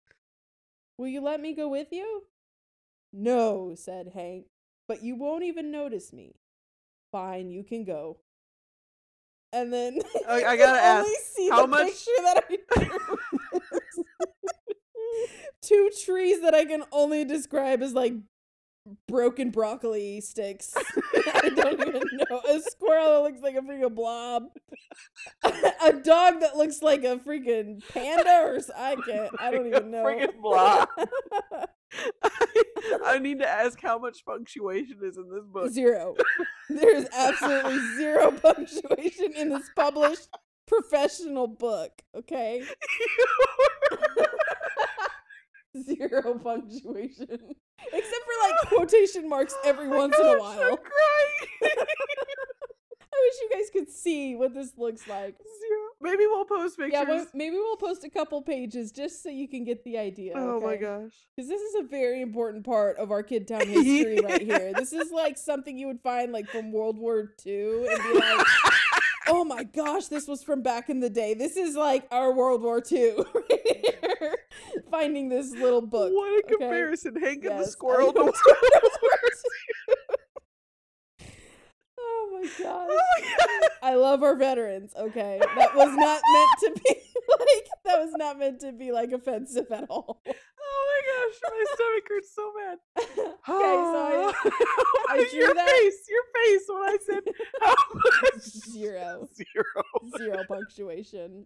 will 0.99 1.09
you 1.09 1.21
let 1.21 1.41
me 1.41 1.55
go 1.55 1.69
with 1.69 1.89
you? 1.93 2.25
No, 3.13 3.75
said 3.77 4.13
Hank, 4.15 4.47
but 4.89 5.03
you 5.03 5.15
won't 5.15 5.45
even 5.45 5.71
notice 5.71 6.13
me. 6.13 6.35
Fine, 7.15 7.49
you 7.53 7.63
can 7.63 7.85
go. 7.85 8.19
And 9.53 9.73
then 9.73 10.01
oh, 10.17 10.21
I- 10.29 10.51
I 10.51 10.57
gotta 10.57 10.81
ask, 10.81 11.09
how 11.49 11.65
much- 11.65 11.87
picture 11.87 12.11
that 12.25 12.45
I 12.51 12.59
drew. 12.81 13.61
Two 15.63 15.91
trees 16.05 16.41
that 16.41 16.55
I 16.57 16.65
can 16.65 16.83
only 16.91 17.25
describe 17.25 17.83
as 17.83 17.93
like 17.93 18.15
broken 19.09 19.51
broccoli 19.51 20.21
sticks. 20.21 20.75
I 21.35 21.51
don't 21.55 21.81
even 21.81 22.03
know. 22.31 22.41
A 22.49 22.61
squirrel 22.61 23.11
that 23.11 23.23
looks 23.23 23.41
like 23.43 23.55
a 23.55 23.61
freaking 23.61 23.95
blob. 23.95 24.45
a 25.43 25.93
dog 25.93 26.41
that 26.41 26.57
looks 26.57 26.83
like 26.83 27.05
a 27.05 27.17
freaking 27.17 27.83
panda 27.93 28.43
or 28.45 28.61
I 28.77 28.97
can't. 29.07 29.31
I 29.39 29.51
don't 29.51 29.67
even 29.67 29.91
know. 29.91 30.05
friggin' 30.05 30.41
blob. 30.41 30.89
I 33.05 33.19
need 33.19 33.39
to 33.39 33.49
ask 33.49 33.81
how 33.81 33.99
much 33.99 34.25
punctuation 34.25 34.99
is 35.03 35.17
in 35.17 35.31
this 35.31 35.45
book. 35.47 35.71
Zero. 35.71 36.15
There's 36.69 37.07
absolutely 37.13 37.79
zero 37.97 38.33
punctuation 38.33 39.33
in 39.37 39.51
this 39.51 39.71
published 39.77 40.29
professional 40.67 41.47
book. 41.47 41.93
Okay, 42.17 42.65
zero 45.83 46.39
punctuation, 46.39 47.29
except 47.29 48.25
for 48.25 48.49
like 48.49 48.57
quotation 48.69 49.29
marks 49.29 49.55
every 49.65 49.89
Oh 49.89 49.97
once 49.97 50.17
in 50.19 50.27
a 50.27 50.39
while. 50.39 50.77
Crying. 50.77 51.77
I 53.15 53.29
wish 53.29 53.35
you 53.43 53.51
guys 53.53 53.71
could 53.73 53.89
see 53.89 54.35
what 54.35 54.55
this 54.55 54.73
looks 54.77 55.07
like. 55.07 55.37
Zero. 55.37 55.81
Maybe 56.01 56.27
we'll 56.27 56.45
post 56.45 56.77
pictures. 56.77 56.93
Yeah, 56.93 57.05
well, 57.09 57.27
maybe 57.33 57.55
we'll 57.55 57.77
post 57.77 58.03
a 58.03 58.11
couple 58.11 58.43
pages 58.43 58.91
just 58.91 59.23
so 59.23 59.29
you 59.29 59.47
can 59.47 59.63
get 59.65 59.85
the 59.85 59.99
idea. 59.99 60.33
oh 60.37 60.61
my 60.61 60.77
gosh. 60.77 61.13
Because 61.37 61.49
this 61.49 61.61
is 61.61 61.77
a 61.77 61.83
very 61.85 62.23
important 62.23 62.65
part 62.65 62.97
of 62.97 63.13
our 63.13 63.23
Kid 63.23 63.47
Town 63.47 63.67
history 63.67 64.19
right 64.23 64.43
here. 64.43 64.73
This 64.75 64.93
is 64.93 65.13
like 65.13 65.39
something 65.39 65.79
you 65.79 65.87
would 65.87 66.01
find 66.01 66.33
like 66.33 66.49
from 66.49 66.73
World 66.73 66.99
War 66.99 67.33
II 67.47 67.87
and 67.89 68.03
be 68.03 68.19
like, 68.19 68.47
oh 69.29 69.45
my 69.45 69.65
gosh, 69.65 70.07
this 70.07 70.27
was 70.27 70.43
from 70.43 70.63
back 70.63 70.89
in 70.89 71.01
the 71.01 71.11
day. 71.11 71.35
This 71.35 71.57
is 71.57 71.75
like 71.75 72.07
our 72.11 72.33
World 72.33 72.63
War 72.63 72.83
II 72.91 73.17
right 73.35 73.67
here. 73.67 74.37
Finding 74.91 75.29
this 75.29 75.53
little 75.53 75.83
book. 75.83 76.13
What 76.13 76.33
a 76.33 76.39
okay? 76.45 76.55
comparison. 76.55 77.17
Hank 77.17 77.45
and 77.45 77.61
the 77.61 77.67
squirrel. 77.67 78.13
know. 78.17 78.33
to 78.33 78.43
World 78.43 78.91
War 79.03 79.31
Oh 82.37 82.41
my 82.43 82.65
gosh. 82.65 83.69
I 83.83 83.95
love 83.95 84.23
our 84.23 84.35
veterans, 84.37 84.93
okay? 84.99 85.41
That 85.57 85.75
was 85.77 85.95
not 85.95 86.21
meant 86.33 86.51
to 86.77 86.83
be 86.83 86.91
like 87.39 87.69
that 87.85 88.01
was 88.01 88.13
not 88.17 88.39
meant 88.39 88.61
to 88.61 88.73
be 88.73 88.93
like 88.93 89.13
offensive 89.13 89.67
at 89.71 89.85
all. 89.91 90.21
Oh 90.67 91.03
my 91.05 91.29
gosh, 91.29 91.41
my 91.53 91.65
stomach 91.75 92.09
hurts 92.09 92.35
so 92.35 92.53
bad. 92.59 92.79
okay, 92.97 93.37
so 93.47 93.49
I 93.51 95.05
I 95.11 95.27
drew 95.31 95.39
your 95.41 95.55
that- 95.55 95.69
face, 95.69 95.97
your 96.09 96.23
face 96.35 96.63
when 96.69 96.83
I 96.83 96.97
said 97.05 97.35
how 97.61 97.75
much 97.95 98.43
Zero. 98.43 99.29
Zero. 99.35 100.17
zero 100.19 100.43
punctuation. 100.49 101.45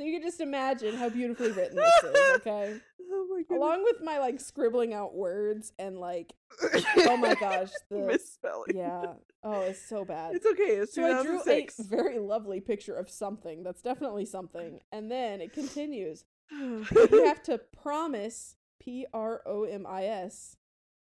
So 0.00 0.06
you 0.06 0.18
can 0.18 0.26
just 0.26 0.40
imagine 0.40 0.96
how 0.96 1.10
beautifully 1.10 1.52
written 1.52 1.76
this 1.76 2.04
is, 2.04 2.16
okay? 2.36 2.74
Oh 3.12 3.26
my 3.28 3.42
goodness. 3.42 3.58
Along 3.58 3.84
with 3.84 4.00
my 4.02 4.18
like 4.18 4.40
scribbling 4.40 4.94
out 4.94 5.14
words 5.14 5.74
and 5.78 5.98
like 5.98 6.32
oh 7.00 7.18
my 7.18 7.34
gosh, 7.34 7.68
the 7.90 7.98
misspelling. 7.98 8.74
yeah. 8.74 9.12
Oh, 9.42 9.60
it's 9.60 9.86
so 9.86 10.06
bad. 10.06 10.36
It's 10.36 10.46
okay. 10.46 10.76
It's 10.76 10.94
So 10.94 11.04
I 11.04 11.22
drew 11.22 11.42
a 11.46 11.68
very 11.80 12.18
lovely 12.18 12.60
picture 12.60 12.94
of 12.94 13.10
something 13.10 13.62
that's 13.62 13.82
definitely 13.82 14.24
something. 14.24 14.80
And 14.90 15.10
then 15.10 15.42
it 15.42 15.52
continues. 15.52 16.24
You 16.50 16.86
have 17.26 17.42
to 17.42 17.58
promise 17.58 18.56
P 18.80 19.04
R 19.12 19.42
O 19.44 19.64
M 19.64 19.86
I 19.86 20.06
S 20.06 20.56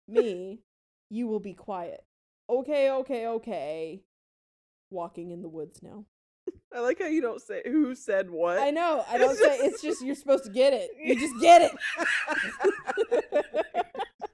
me 0.09 0.59
you 1.09 1.27
will 1.27 1.39
be 1.39 1.53
quiet. 1.53 2.03
Okay, 2.49 2.91
okay, 2.91 3.27
okay. 3.27 4.03
Walking 4.89 5.31
in 5.31 5.41
the 5.41 5.47
woods 5.47 5.81
now. 5.81 6.03
I 6.75 6.79
like 6.79 6.99
how 6.99 7.05
you 7.05 7.21
don't 7.21 7.41
say 7.41 7.61
who 7.65 7.93
said 7.95 8.29
what. 8.29 8.59
I 8.59 8.71
know. 8.71 9.05
I 9.07 9.17
don't 9.19 9.37
say 9.37 9.57
it's 9.57 9.81
just 9.81 10.03
you're 10.03 10.15
supposed 10.15 10.45
to 10.45 10.49
get 10.49 10.73
it. 10.73 10.91
You 10.99 11.19
just 11.19 11.39
get 11.39 11.61
it. 11.61 11.71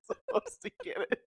supposed 0.05 0.61
to 0.63 0.71
get 0.83 0.97
it. 1.11 1.23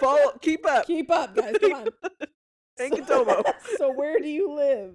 Follow. 0.00 0.32
Keep 0.40 0.66
up. 0.66 0.86
Keep 0.86 1.10
up, 1.10 1.34
guys. 1.34 1.56
Come 1.60 1.72
on. 1.74 1.88
Hank 2.78 2.94
and 2.94 3.06
Tomo. 3.06 3.42
so 3.76 3.92
where 3.92 4.18
do 4.18 4.28
you 4.28 4.52
live? 4.52 4.94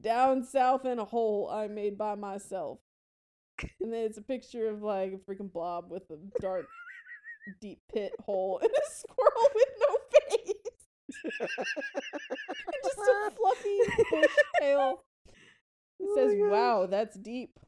Down 0.00 0.44
south 0.44 0.84
in 0.84 0.98
a 0.98 1.04
hole 1.04 1.48
I 1.52 1.68
made 1.68 1.98
by 1.98 2.14
myself. 2.14 2.78
And 3.80 3.92
then 3.92 4.04
it's 4.04 4.18
a 4.18 4.22
picture 4.22 4.68
of 4.68 4.82
like 4.82 5.12
a 5.12 5.30
freaking 5.30 5.52
blob 5.52 5.90
with 5.90 6.02
a 6.10 6.16
dark, 6.40 6.66
deep 7.60 7.80
pit 7.92 8.12
hole 8.24 8.58
and 8.62 8.70
a 8.70 8.90
squirrel 8.90 9.48
with 9.54 9.68
no 9.78 9.96
face. 10.20 10.61
Just 12.84 12.98
a 12.98 13.30
fluffy 13.30 13.78
bush 14.10 14.30
tail. 14.60 15.04
It 15.98 16.08
Oh 16.08 16.14
says. 16.16 16.34
Wow, 16.38 16.86
that's 16.86 17.16
deep. 17.16 17.58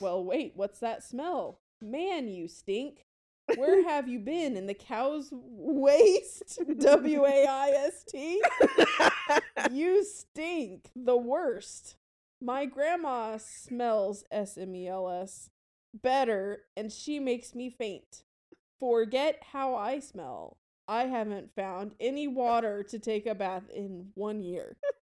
Well, 0.00 0.24
wait, 0.24 0.52
what's 0.56 0.80
that 0.80 1.02
smell? 1.04 1.60
Man, 1.80 2.28
you 2.28 2.48
stink. 2.48 3.06
Where 3.56 3.82
have 3.88 4.08
you 4.08 4.18
been? 4.18 4.56
In 4.56 4.66
the 4.66 4.74
cow's 4.74 5.28
waste? 5.32 6.58
W 6.78 7.24
A 7.24 7.46
I 7.46 7.70
S 7.86 8.04
T? 8.04 8.42
You 9.70 10.04
stink. 10.04 10.90
The 10.94 11.16
worst. 11.16 11.96
My 12.40 12.66
grandma 12.66 13.38
smells 13.38 14.24
S 14.30 14.58
M 14.58 14.74
E 14.74 14.88
L 14.88 15.08
S 15.08 15.50
better, 15.94 16.62
and 16.76 16.92
she 16.92 17.18
makes 17.18 17.54
me 17.54 17.70
faint. 17.70 18.24
Forget 18.78 19.42
how 19.52 19.74
I 19.74 20.00
smell. 20.00 20.58
I 20.88 21.04
haven't 21.06 21.50
found 21.56 21.94
any 21.98 22.28
water 22.28 22.82
to 22.84 22.98
take 22.98 23.26
a 23.26 23.34
bath 23.34 23.64
in 23.74 24.08
one 24.14 24.40
year. 24.42 24.76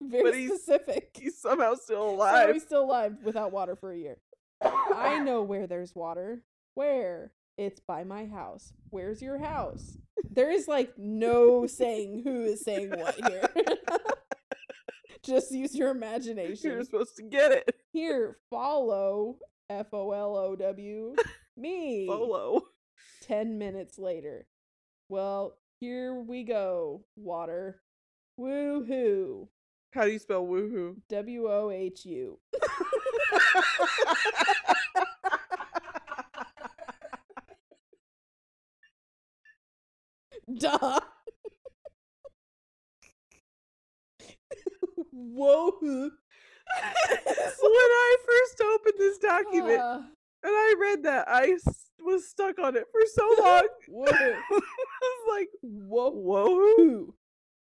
Very 0.00 0.22
But 0.22 0.34
he's- 0.34 0.50
specific. 0.62 1.10
He's 1.18 1.38
somehow 1.40 1.74
still 1.74 2.10
alive. 2.10 2.48
So 2.48 2.52
he's 2.52 2.62
still 2.62 2.84
alive 2.84 3.16
without 3.24 3.52
water 3.52 3.74
for 3.76 3.92
a 3.92 3.96
year. 3.98 4.18
I 4.62 5.18
know 5.20 5.42
where 5.42 5.66
there's 5.66 5.94
water. 5.94 6.42
Where? 6.74 7.32
It's 7.56 7.80
by 7.80 8.04
my 8.04 8.26
house. 8.26 8.72
Where's 8.90 9.22
your 9.22 9.38
house? 9.38 9.96
There 10.30 10.50
is 10.50 10.66
like 10.68 10.92
no 10.98 11.66
saying 11.66 12.22
who 12.24 12.42
is 12.44 12.62
saying 12.62 12.90
what 12.90 13.14
here. 13.14 13.48
Just 15.22 15.52
use 15.52 15.74
your 15.74 15.90
imagination. 15.90 16.70
You're 16.70 16.84
supposed 16.84 17.16
to 17.16 17.22
get 17.22 17.52
it. 17.52 17.74
Here, 17.92 18.36
follow 18.50 19.38
F 19.70 19.86
O 19.92 20.12
L 20.12 20.36
O 20.36 20.56
W 20.56 21.14
me. 21.56 22.06
Polo. 22.08 22.62
10 23.22 23.58
minutes 23.58 23.98
later. 23.98 24.46
Well, 25.08 25.56
here 25.80 26.14
we 26.14 26.44
go, 26.44 27.04
water. 27.16 27.80
Woohoo. 28.38 29.48
How 29.92 30.04
do 30.04 30.10
you 30.10 30.18
spell 30.18 30.44
woohoo? 30.44 30.96
W 31.08 31.48
O 31.48 31.70
H 31.70 32.04
U. 32.06 32.38
Duh. 40.58 41.00
Whoa. 45.12 45.72
when 45.80 46.10
I 47.62 48.16
first 48.26 48.60
opened 48.60 48.94
this 48.98 49.18
document 49.18 49.80
Ah, 49.80 49.96
and 49.96 50.52
I 50.52 50.74
read 50.80 51.02
that, 51.04 51.28
I 51.28 51.56
was 52.00 52.28
stuck 52.28 52.58
on 52.58 52.76
it 52.76 52.84
for 52.92 53.00
so 53.06 53.34
long. 53.42 53.68
Whoa. 53.88 54.06
I 54.12 54.60
was 55.00 55.28
like, 55.30 55.48
Whoa. 55.62 56.10
whoa, 56.10 56.44
Who? 56.46 57.14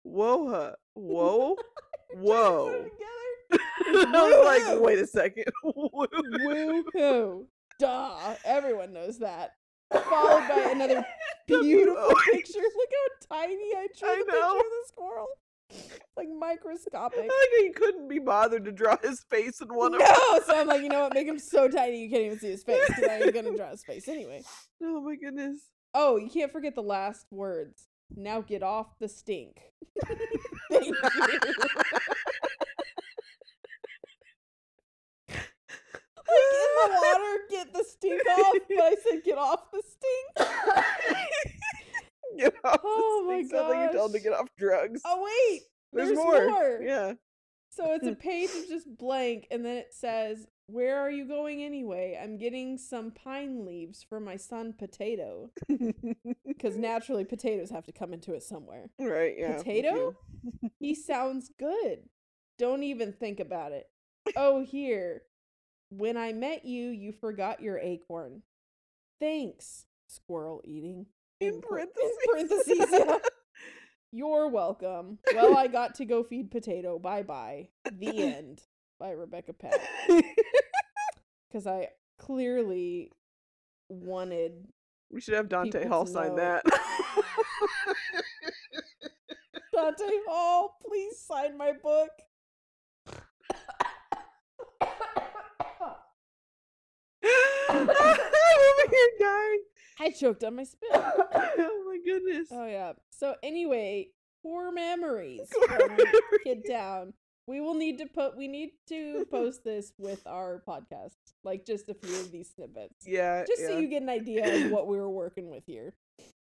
whoa, 0.02 0.74
whoa, 0.94 1.56
whoa. 2.14 2.84
I 3.50 4.06
was 4.06 4.68
like, 4.68 4.80
wait 4.80 4.98
a 4.98 5.06
second. 5.06 5.44
Woo. 5.64 6.06
Woohoo. 6.92 7.44
Duh. 7.78 8.34
Everyone 8.44 8.92
knows 8.92 9.18
that. 9.18 9.52
Followed 9.92 10.48
by 10.48 10.70
another 10.72 11.06
beautiful 11.46 12.12
picture. 12.30 12.58
Look 12.58 12.90
how 13.30 13.36
tiny 13.36 13.72
I 13.76 13.86
drew 13.98 14.08
I 14.08 14.16
the 14.18 14.24
picture 14.24 14.44
of 14.44 14.56
the 14.58 14.84
squirrel. 14.86 15.26
Like 16.16 16.28
microscopic. 16.36 17.20
I 17.20 17.22
like 17.22 17.64
he 17.64 17.70
couldn't 17.70 18.08
be 18.08 18.18
bothered 18.18 18.64
to 18.64 18.72
draw 18.72 18.96
his 19.00 19.20
face 19.30 19.60
in 19.60 19.68
one 19.68 19.94
of 19.94 20.00
No, 20.00 20.40
so 20.44 20.60
I'm 20.60 20.66
like, 20.66 20.82
you 20.82 20.88
know 20.88 21.02
what? 21.02 21.14
Make 21.14 21.28
him 21.28 21.38
so 21.38 21.68
tiny 21.68 22.02
you 22.02 22.10
can't 22.10 22.24
even 22.24 22.40
see 22.40 22.50
his 22.50 22.64
face 22.64 22.82
because 22.88 23.04
I 23.04 23.20
ain't 23.20 23.32
gonna 23.32 23.54
draw 23.56 23.70
his 23.70 23.84
face 23.84 24.08
anyway. 24.08 24.42
Oh 24.82 25.00
my 25.00 25.14
goodness. 25.14 25.60
Oh, 25.94 26.16
you 26.16 26.28
can't 26.28 26.50
forget 26.50 26.74
the 26.74 26.82
last 26.82 27.26
words. 27.30 27.86
Now 28.16 28.40
get 28.40 28.64
off 28.64 28.98
the 28.98 29.08
stink. 29.08 29.60
Thank 30.70 30.86
you. 30.86 30.96
like 31.02 31.08
in 36.28 36.74
the 36.74 36.90
water, 36.90 37.38
get 37.50 37.72
the 37.72 37.84
stink 37.84 38.22
off, 38.28 38.56
but 38.68 38.80
I 38.80 38.96
said 39.08 39.22
get 39.24 39.38
off 39.38 39.70
the 39.72 39.82
stink. 39.86 40.48
get 42.38 42.54
off 42.64 42.80
Oh 42.84 43.24
my. 43.28 43.42
Sounds 43.42 43.52
like 43.52 43.90
you 43.90 43.98
told 43.98 44.10
him 44.10 44.20
to 44.20 44.24
get 44.28 44.32
off 44.32 44.48
drugs. 44.58 45.00
Oh 45.04 45.22
wait, 45.22 45.62
there's, 45.92 46.08
there's 46.08 46.18
more. 46.18 46.48
more. 46.48 46.80
Yeah. 46.82 47.14
So 47.70 47.92
it's 47.92 48.06
a 48.06 48.14
page 48.16 48.50
of 48.50 48.68
just 48.68 48.96
blank, 48.96 49.46
and 49.50 49.64
then 49.64 49.76
it 49.76 49.92
says, 49.92 50.46
Where 50.66 50.98
are 50.98 51.10
you 51.10 51.26
going 51.26 51.62
anyway? 51.62 52.18
I'm 52.20 52.38
getting 52.38 52.78
some 52.78 53.10
pine 53.10 53.64
leaves 53.64 54.04
for 54.08 54.20
my 54.20 54.36
son 54.36 54.74
Potato. 54.76 55.50
Because 56.46 56.76
naturally, 56.78 57.24
potatoes 57.24 57.70
have 57.70 57.86
to 57.86 57.92
come 57.92 58.12
into 58.12 58.34
it 58.34 58.42
somewhere. 58.42 58.90
right, 58.98 59.34
yeah. 59.38 59.56
Potato? 59.58 60.16
He 60.80 60.94
sounds 60.94 61.50
good. 61.58 62.08
Don't 62.58 62.82
even 62.82 63.12
think 63.12 63.38
about 63.38 63.72
it. 63.72 63.88
Oh, 64.36 64.64
here. 64.64 65.22
When 65.90 66.16
I 66.16 66.32
met 66.32 66.64
you, 66.64 66.88
you 66.88 67.12
forgot 67.12 67.62
your 67.62 67.78
acorn. 67.78 68.42
Thanks, 69.20 69.86
squirrel 70.06 70.60
eating. 70.64 71.06
In 71.40 71.60
parentheses. 71.60 72.02
In 72.02 72.32
parentheses, 72.32 72.86
yeah. 72.90 73.18
You're 74.10 74.48
welcome. 74.48 75.18
Well, 75.34 75.56
I 75.56 75.66
got 75.68 75.94
to 75.96 76.04
go 76.04 76.22
feed 76.24 76.50
potato. 76.50 76.98
Bye 76.98 77.22
bye. 77.22 77.68
The 77.92 78.22
end. 78.22 78.62
By 78.98 79.10
Rebecca 79.10 79.52
Pat. 79.52 79.78
Because 81.48 81.66
I 81.68 81.88
clearly 82.18 83.12
wanted. 83.88 84.66
we 85.10 85.20
should 85.20 85.34
have 85.34 85.48
Dante 85.48 85.86
Hall 85.86 86.06
sign 86.06 86.30
know. 86.30 86.36
that. 86.36 86.64
Dante 89.72 90.04
Hall, 90.26 90.76
please 90.84 91.20
sign 91.20 91.56
my 91.56 91.72
book. 91.80 92.10
I'm 97.70 97.88
over 97.88 98.90
here 98.90 99.10
dying. 99.20 99.62
I 100.00 100.10
choked 100.10 100.44
on 100.44 100.56
my 100.56 100.64
spit. 100.64 100.90
oh 100.92 101.82
my 101.86 101.98
goodness. 102.04 102.48
Oh 102.50 102.66
yeah. 102.66 102.92
So 103.10 103.34
anyway, 103.42 104.08
core 104.42 104.70
memories 104.72 105.40
Kid 106.44 106.62
memories. 106.68 107.12
We 107.46 107.60
will 107.62 107.74
need 107.74 107.96
to 107.98 108.06
put. 108.06 108.36
We 108.36 108.46
need 108.46 108.72
to 108.90 109.26
post 109.30 109.64
this 109.64 109.92
with 109.96 110.26
our 110.26 110.62
podcast, 110.68 111.14
like 111.44 111.64
just 111.64 111.88
a 111.88 111.94
few 111.94 112.14
of 112.20 112.30
these 112.30 112.50
snippets, 112.54 113.06
Yeah. 113.06 113.44
just 113.48 113.62
yeah. 113.62 113.68
so 113.68 113.78
you 113.78 113.88
get 113.88 114.02
an 114.02 114.10
idea 114.10 114.66
of 114.66 114.70
what 114.70 114.86
we 114.86 114.98
were 114.98 115.08
working 115.10 115.48
with 115.50 115.64
here. 115.66 115.94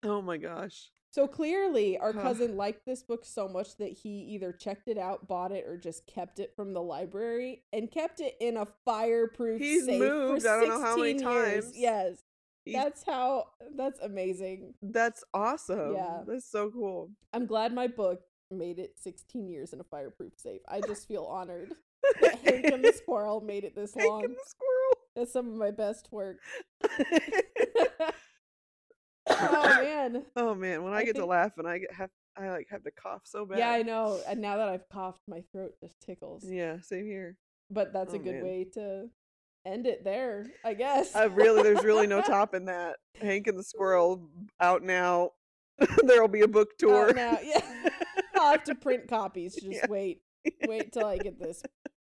Oh 0.02 0.20
my 0.20 0.36
gosh. 0.36 0.90
So 1.12 1.26
clearly, 1.28 1.96
our 1.96 2.12
cousin 2.12 2.56
liked 2.56 2.84
this 2.84 3.02
book 3.02 3.24
so 3.24 3.48
much 3.48 3.76
that 3.78 3.92
he 3.92 4.10
either 4.34 4.52
checked 4.52 4.88
it 4.88 4.98
out, 4.98 5.28
bought 5.28 5.50
it, 5.52 5.64
or 5.66 5.78
just 5.78 6.06
kept 6.06 6.40
it 6.40 6.52
from 6.56 6.74
the 6.74 6.82
library 6.82 7.62
and 7.72 7.90
kept 7.90 8.20
it 8.20 8.34
in 8.40 8.56
a 8.58 8.66
fireproof 8.84 9.60
He's 9.60 9.86
safe 9.86 9.98
moved, 9.98 10.42
for 10.42 10.48
I 10.50 10.60
don't 10.60 10.68
know 10.68 10.80
how 10.82 10.96
many 10.96 11.12
16 11.12 11.32
years. 11.32 11.64
times. 11.64 11.72
Yes, 11.78 12.18
that's 12.72 13.02
how. 13.04 13.46
That's 13.76 13.98
amazing. 14.00 14.74
That's 14.82 15.22
awesome. 15.34 15.94
Yeah. 15.94 16.20
That's 16.26 16.50
so 16.50 16.70
cool. 16.70 17.10
I'm 17.32 17.46
glad 17.46 17.72
my 17.74 17.86
book 17.86 18.20
made 18.50 18.78
it 18.78 18.92
16 19.02 19.48
years 19.48 19.72
in 19.72 19.80
a 19.80 19.84
fireproof 19.84 20.32
safe. 20.36 20.60
I 20.68 20.80
just 20.80 21.08
feel 21.08 21.24
honored 21.24 21.72
that 22.20 22.38
Hank 22.40 22.66
and 22.66 22.84
the 22.84 22.92
squirrel 22.96 23.40
made 23.40 23.64
it 23.64 23.74
this 23.74 23.94
Hank 23.94 24.08
long. 24.08 24.24
and 24.24 24.34
the 24.34 24.40
squirrel. 24.46 24.98
That's 25.16 25.32
some 25.32 25.48
of 25.48 25.54
my 25.56 25.70
best 25.70 26.08
work. 26.12 26.36
oh 29.28 29.82
man. 29.82 30.22
oh 30.36 30.54
man, 30.54 30.82
when 30.84 30.92
I, 30.92 30.98
I 30.98 31.04
get 31.04 31.14
to 31.16 31.22
think- 31.22 31.30
laugh 31.30 31.52
and 31.58 31.66
I 31.66 31.78
get 31.78 31.92
have 31.92 32.10
I 32.38 32.50
like 32.50 32.68
have 32.70 32.84
to 32.84 32.90
cough 32.90 33.22
so 33.24 33.46
bad. 33.46 33.58
Yeah, 33.58 33.70
I 33.70 33.82
know. 33.82 34.20
And 34.28 34.40
now 34.40 34.58
that 34.58 34.68
I've 34.68 34.88
coughed, 34.92 35.22
my 35.26 35.42
throat 35.52 35.72
just 35.82 35.98
tickles. 36.00 36.44
Yeah, 36.46 36.80
same 36.82 37.06
here. 37.06 37.36
But 37.70 37.92
that's 37.94 38.12
oh, 38.12 38.16
a 38.16 38.20
Oh, 38.20 38.22
good 38.22 38.34
man. 38.34 38.44
way 38.44 38.66
to 38.74 39.08
end 39.66 39.86
it 39.86 40.04
there, 40.04 40.46
I 40.64 40.74
guess. 40.74 41.14
I 41.16 41.24
really 41.24 41.62
there's 41.62 41.84
really 41.84 42.06
no 42.06 42.20
topping 42.26 42.66
that. 42.66 42.96
Hank 43.20 43.46
and 43.46 43.58
the 43.58 43.62
squirrel 43.64 44.28
out 44.60 44.82
now. 44.82 45.30
There'll 46.04 46.28
be 46.28 46.42
a 46.42 46.48
book 46.48 46.70
Out 46.74 46.78
tour. 46.78 47.12
now, 47.14 47.38
yeah. 47.42 47.60
I'll 48.34 48.52
have 48.52 48.64
to 48.64 48.74
print 48.74 49.08
copies. 49.08 49.54
Just 49.56 49.66
Yeah. 49.66 49.86
wait. 49.88 50.22
Wait 50.66 50.92
till 50.92 51.04
I 51.06 51.18
get 51.18 51.38
this. 51.40 51.62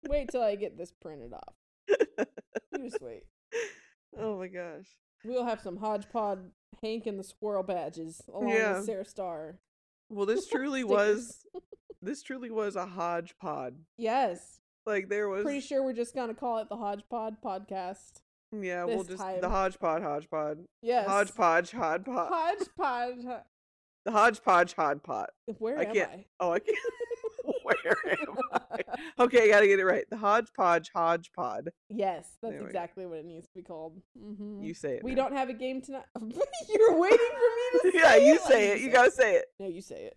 Wait 0.08 0.28
till 0.30 0.42
I 0.42 0.56
get 0.56 0.76
this 0.76 0.92
printed 1.00 1.32
off. 1.32 1.54
You 1.88 2.84
just 2.90 3.00
wait. 3.00 3.22
oh 4.18 4.38
my 4.38 4.48
gosh. 4.48 4.86
We'll 5.24 5.44
have 5.44 5.60
some 5.60 5.76
hodgepodge 5.76 6.40
Hank 6.82 7.06
and 7.06 7.18
the 7.18 7.22
squirrel 7.24 7.62
badges 7.62 8.20
along 8.32 8.48
Yeah. 8.48 8.76
with 8.78 8.86
Sarah 8.86 9.04
Star. 9.04 9.58
Well, 10.08 10.26
this 10.26 10.48
truly 10.48 10.82
was 10.84 11.46
this 12.02 12.22
truly 12.22 12.50
was 12.50 12.74
a 12.76 12.84
hodgepodge. 12.86 13.76
Yes. 13.96 14.58
Like 14.86 15.08
there 15.08 15.28
was 15.28 15.44
Pretty 15.44 15.60
sure 15.60 15.82
we're 15.82 15.92
just 15.92 16.14
gonna 16.14 16.34
call 16.34 16.58
it 16.58 16.68
the 16.68 16.76
Hodgepodge 16.76 17.34
podcast. 17.44 18.20
yeah, 18.52 18.84
we'll 18.84 19.04
just 19.04 19.22
time. 19.22 19.40
the 19.40 19.48
hodgepodge 19.48 20.02
hodgepodge. 20.02 20.58
Yes. 20.82 21.06
Hodgepodge 21.08 21.70
hodgepodge. 21.70 22.28
Hodgepodge. 22.32 23.24
ho- 23.24 23.42
The 24.04 24.10
hodgepodge 24.10 24.74
hodgepodge. 24.74 25.28
Where 25.58 25.78
I 25.78 25.84
am 25.84 25.94
can't- 25.94 26.10
I? 26.10 26.26
Oh, 26.40 26.52
I 26.52 26.58
can't. 26.58 26.76
Where 27.62 27.96
am 28.10 28.36
I? 28.52 28.58
Okay, 29.18 29.44
I 29.44 29.48
gotta 29.48 29.66
get 29.66 29.78
it 29.78 29.84
right. 29.84 30.04
The 30.10 30.16
hodgepodge 30.16 30.90
hodgepodge. 30.94 31.66
yes, 31.88 32.28
that's 32.42 32.54
There 32.54 32.62
exactly 32.66 33.06
what 33.06 33.18
it 33.18 33.24
needs 33.24 33.46
to 33.46 33.52
be 33.54 33.62
called. 33.62 34.00
hmm 34.18 34.62
You 34.62 34.74
say 34.74 34.96
it. 34.96 35.04
We 35.04 35.14
now. 35.14 35.28
don't 35.28 35.36
have 35.36 35.48
a 35.48 35.52
game 35.54 35.80
tonight. 35.80 36.04
You're 36.68 36.98
waiting 36.98 37.18
for 37.18 37.24
me 37.24 37.70
to 37.72 37.80
say 37.82 37.88
it. 37.88 37.94
yeah, 37.94 38.16
you 38.16 38.34
it. 38.34 38.40
say 38.42 38.68
it. 38.72 38.80
You 38.80 38.90
gotta 38.90 39.10
say 39.12 39.36
it. 39.36 39.44
No, 39.60 39.66
you 39.68 39.80
say 39.80 40.10
it. 40.10 40.16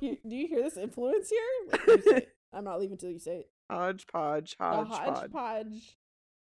Do 0.00 0.36
you 0.36 0.48
hear 0.48 0.62
this 0.62 0.76
influence 0.76 1.30
here? 1.30 2.22
Like, 2.52 2.58
you 2.58 2.58
say 2.58 2.58
it. 2.58 2.58
I'm 2.58 2.64
not 2.64 2.80
leaving 2.80 2.96
till 2.96 3.10
you 3.10 3.18
say 3.18 3.36
it. 3.38 3.50
Hodgepodge 3.70 4.56
The 4.58 4.64
hodgepodge. 4.64 5.14
hodgepodge, 5.32 5.96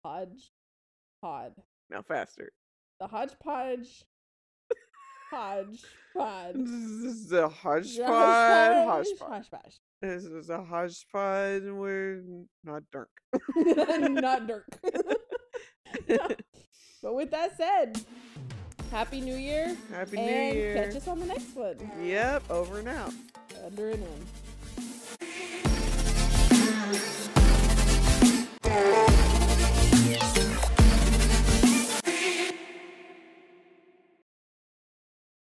hodge, 0.04 0.50
pod. 1.22 1.52
Now 1.90 2.02
faster. 2.02 2.50
The 3.00 3.06
hodgepodge, 3.06 4.04
hodge, 5.30 5.84
pod. 6.16 6.54
This 6.56 7.14
is 7.14 7.32
a 7.32 7.48
hodgepodge 7.48 7.98
Hodgepodge, 7.98 9.06
hodgepodge. 9.18 9.28
hodgepodge. 9.50 9.80
This 10.02 10.24
is 10.24 10.48
a 10.50 10.62
hodgepodge. 10.64 11.62
We're 11.64 12.22
not 12.64 12.82
dark. 12.92 13.10
not 13.56 14.46
Dirk. 14.46 14.66
but 17.02 17.14
with 17.14 17.30
that 17.30 17.56
said, 17.56 18.00
Happy 18.90 19.20
New 19.20 19.36
Year. 19.36 19.76
Happy 19.92 20.16
New 20.16 20.22
and 20.22 20.56
Year. 20.56 20.74
catch 20.74 20.96
us 20.96 21.06
on 21.08 21.20
the 21.20 21.26
next 21.26 21.54
one. 21.54 21.76
Yep, 22.02 22.50
over 22.50 22.78
and 22.78 22.88
out. 22.88 23.12
Under 23.64 23.90
and 23.90 24.02
in. 24.02 24.26
Thank 28.70 29.08
you. 29.08 29.09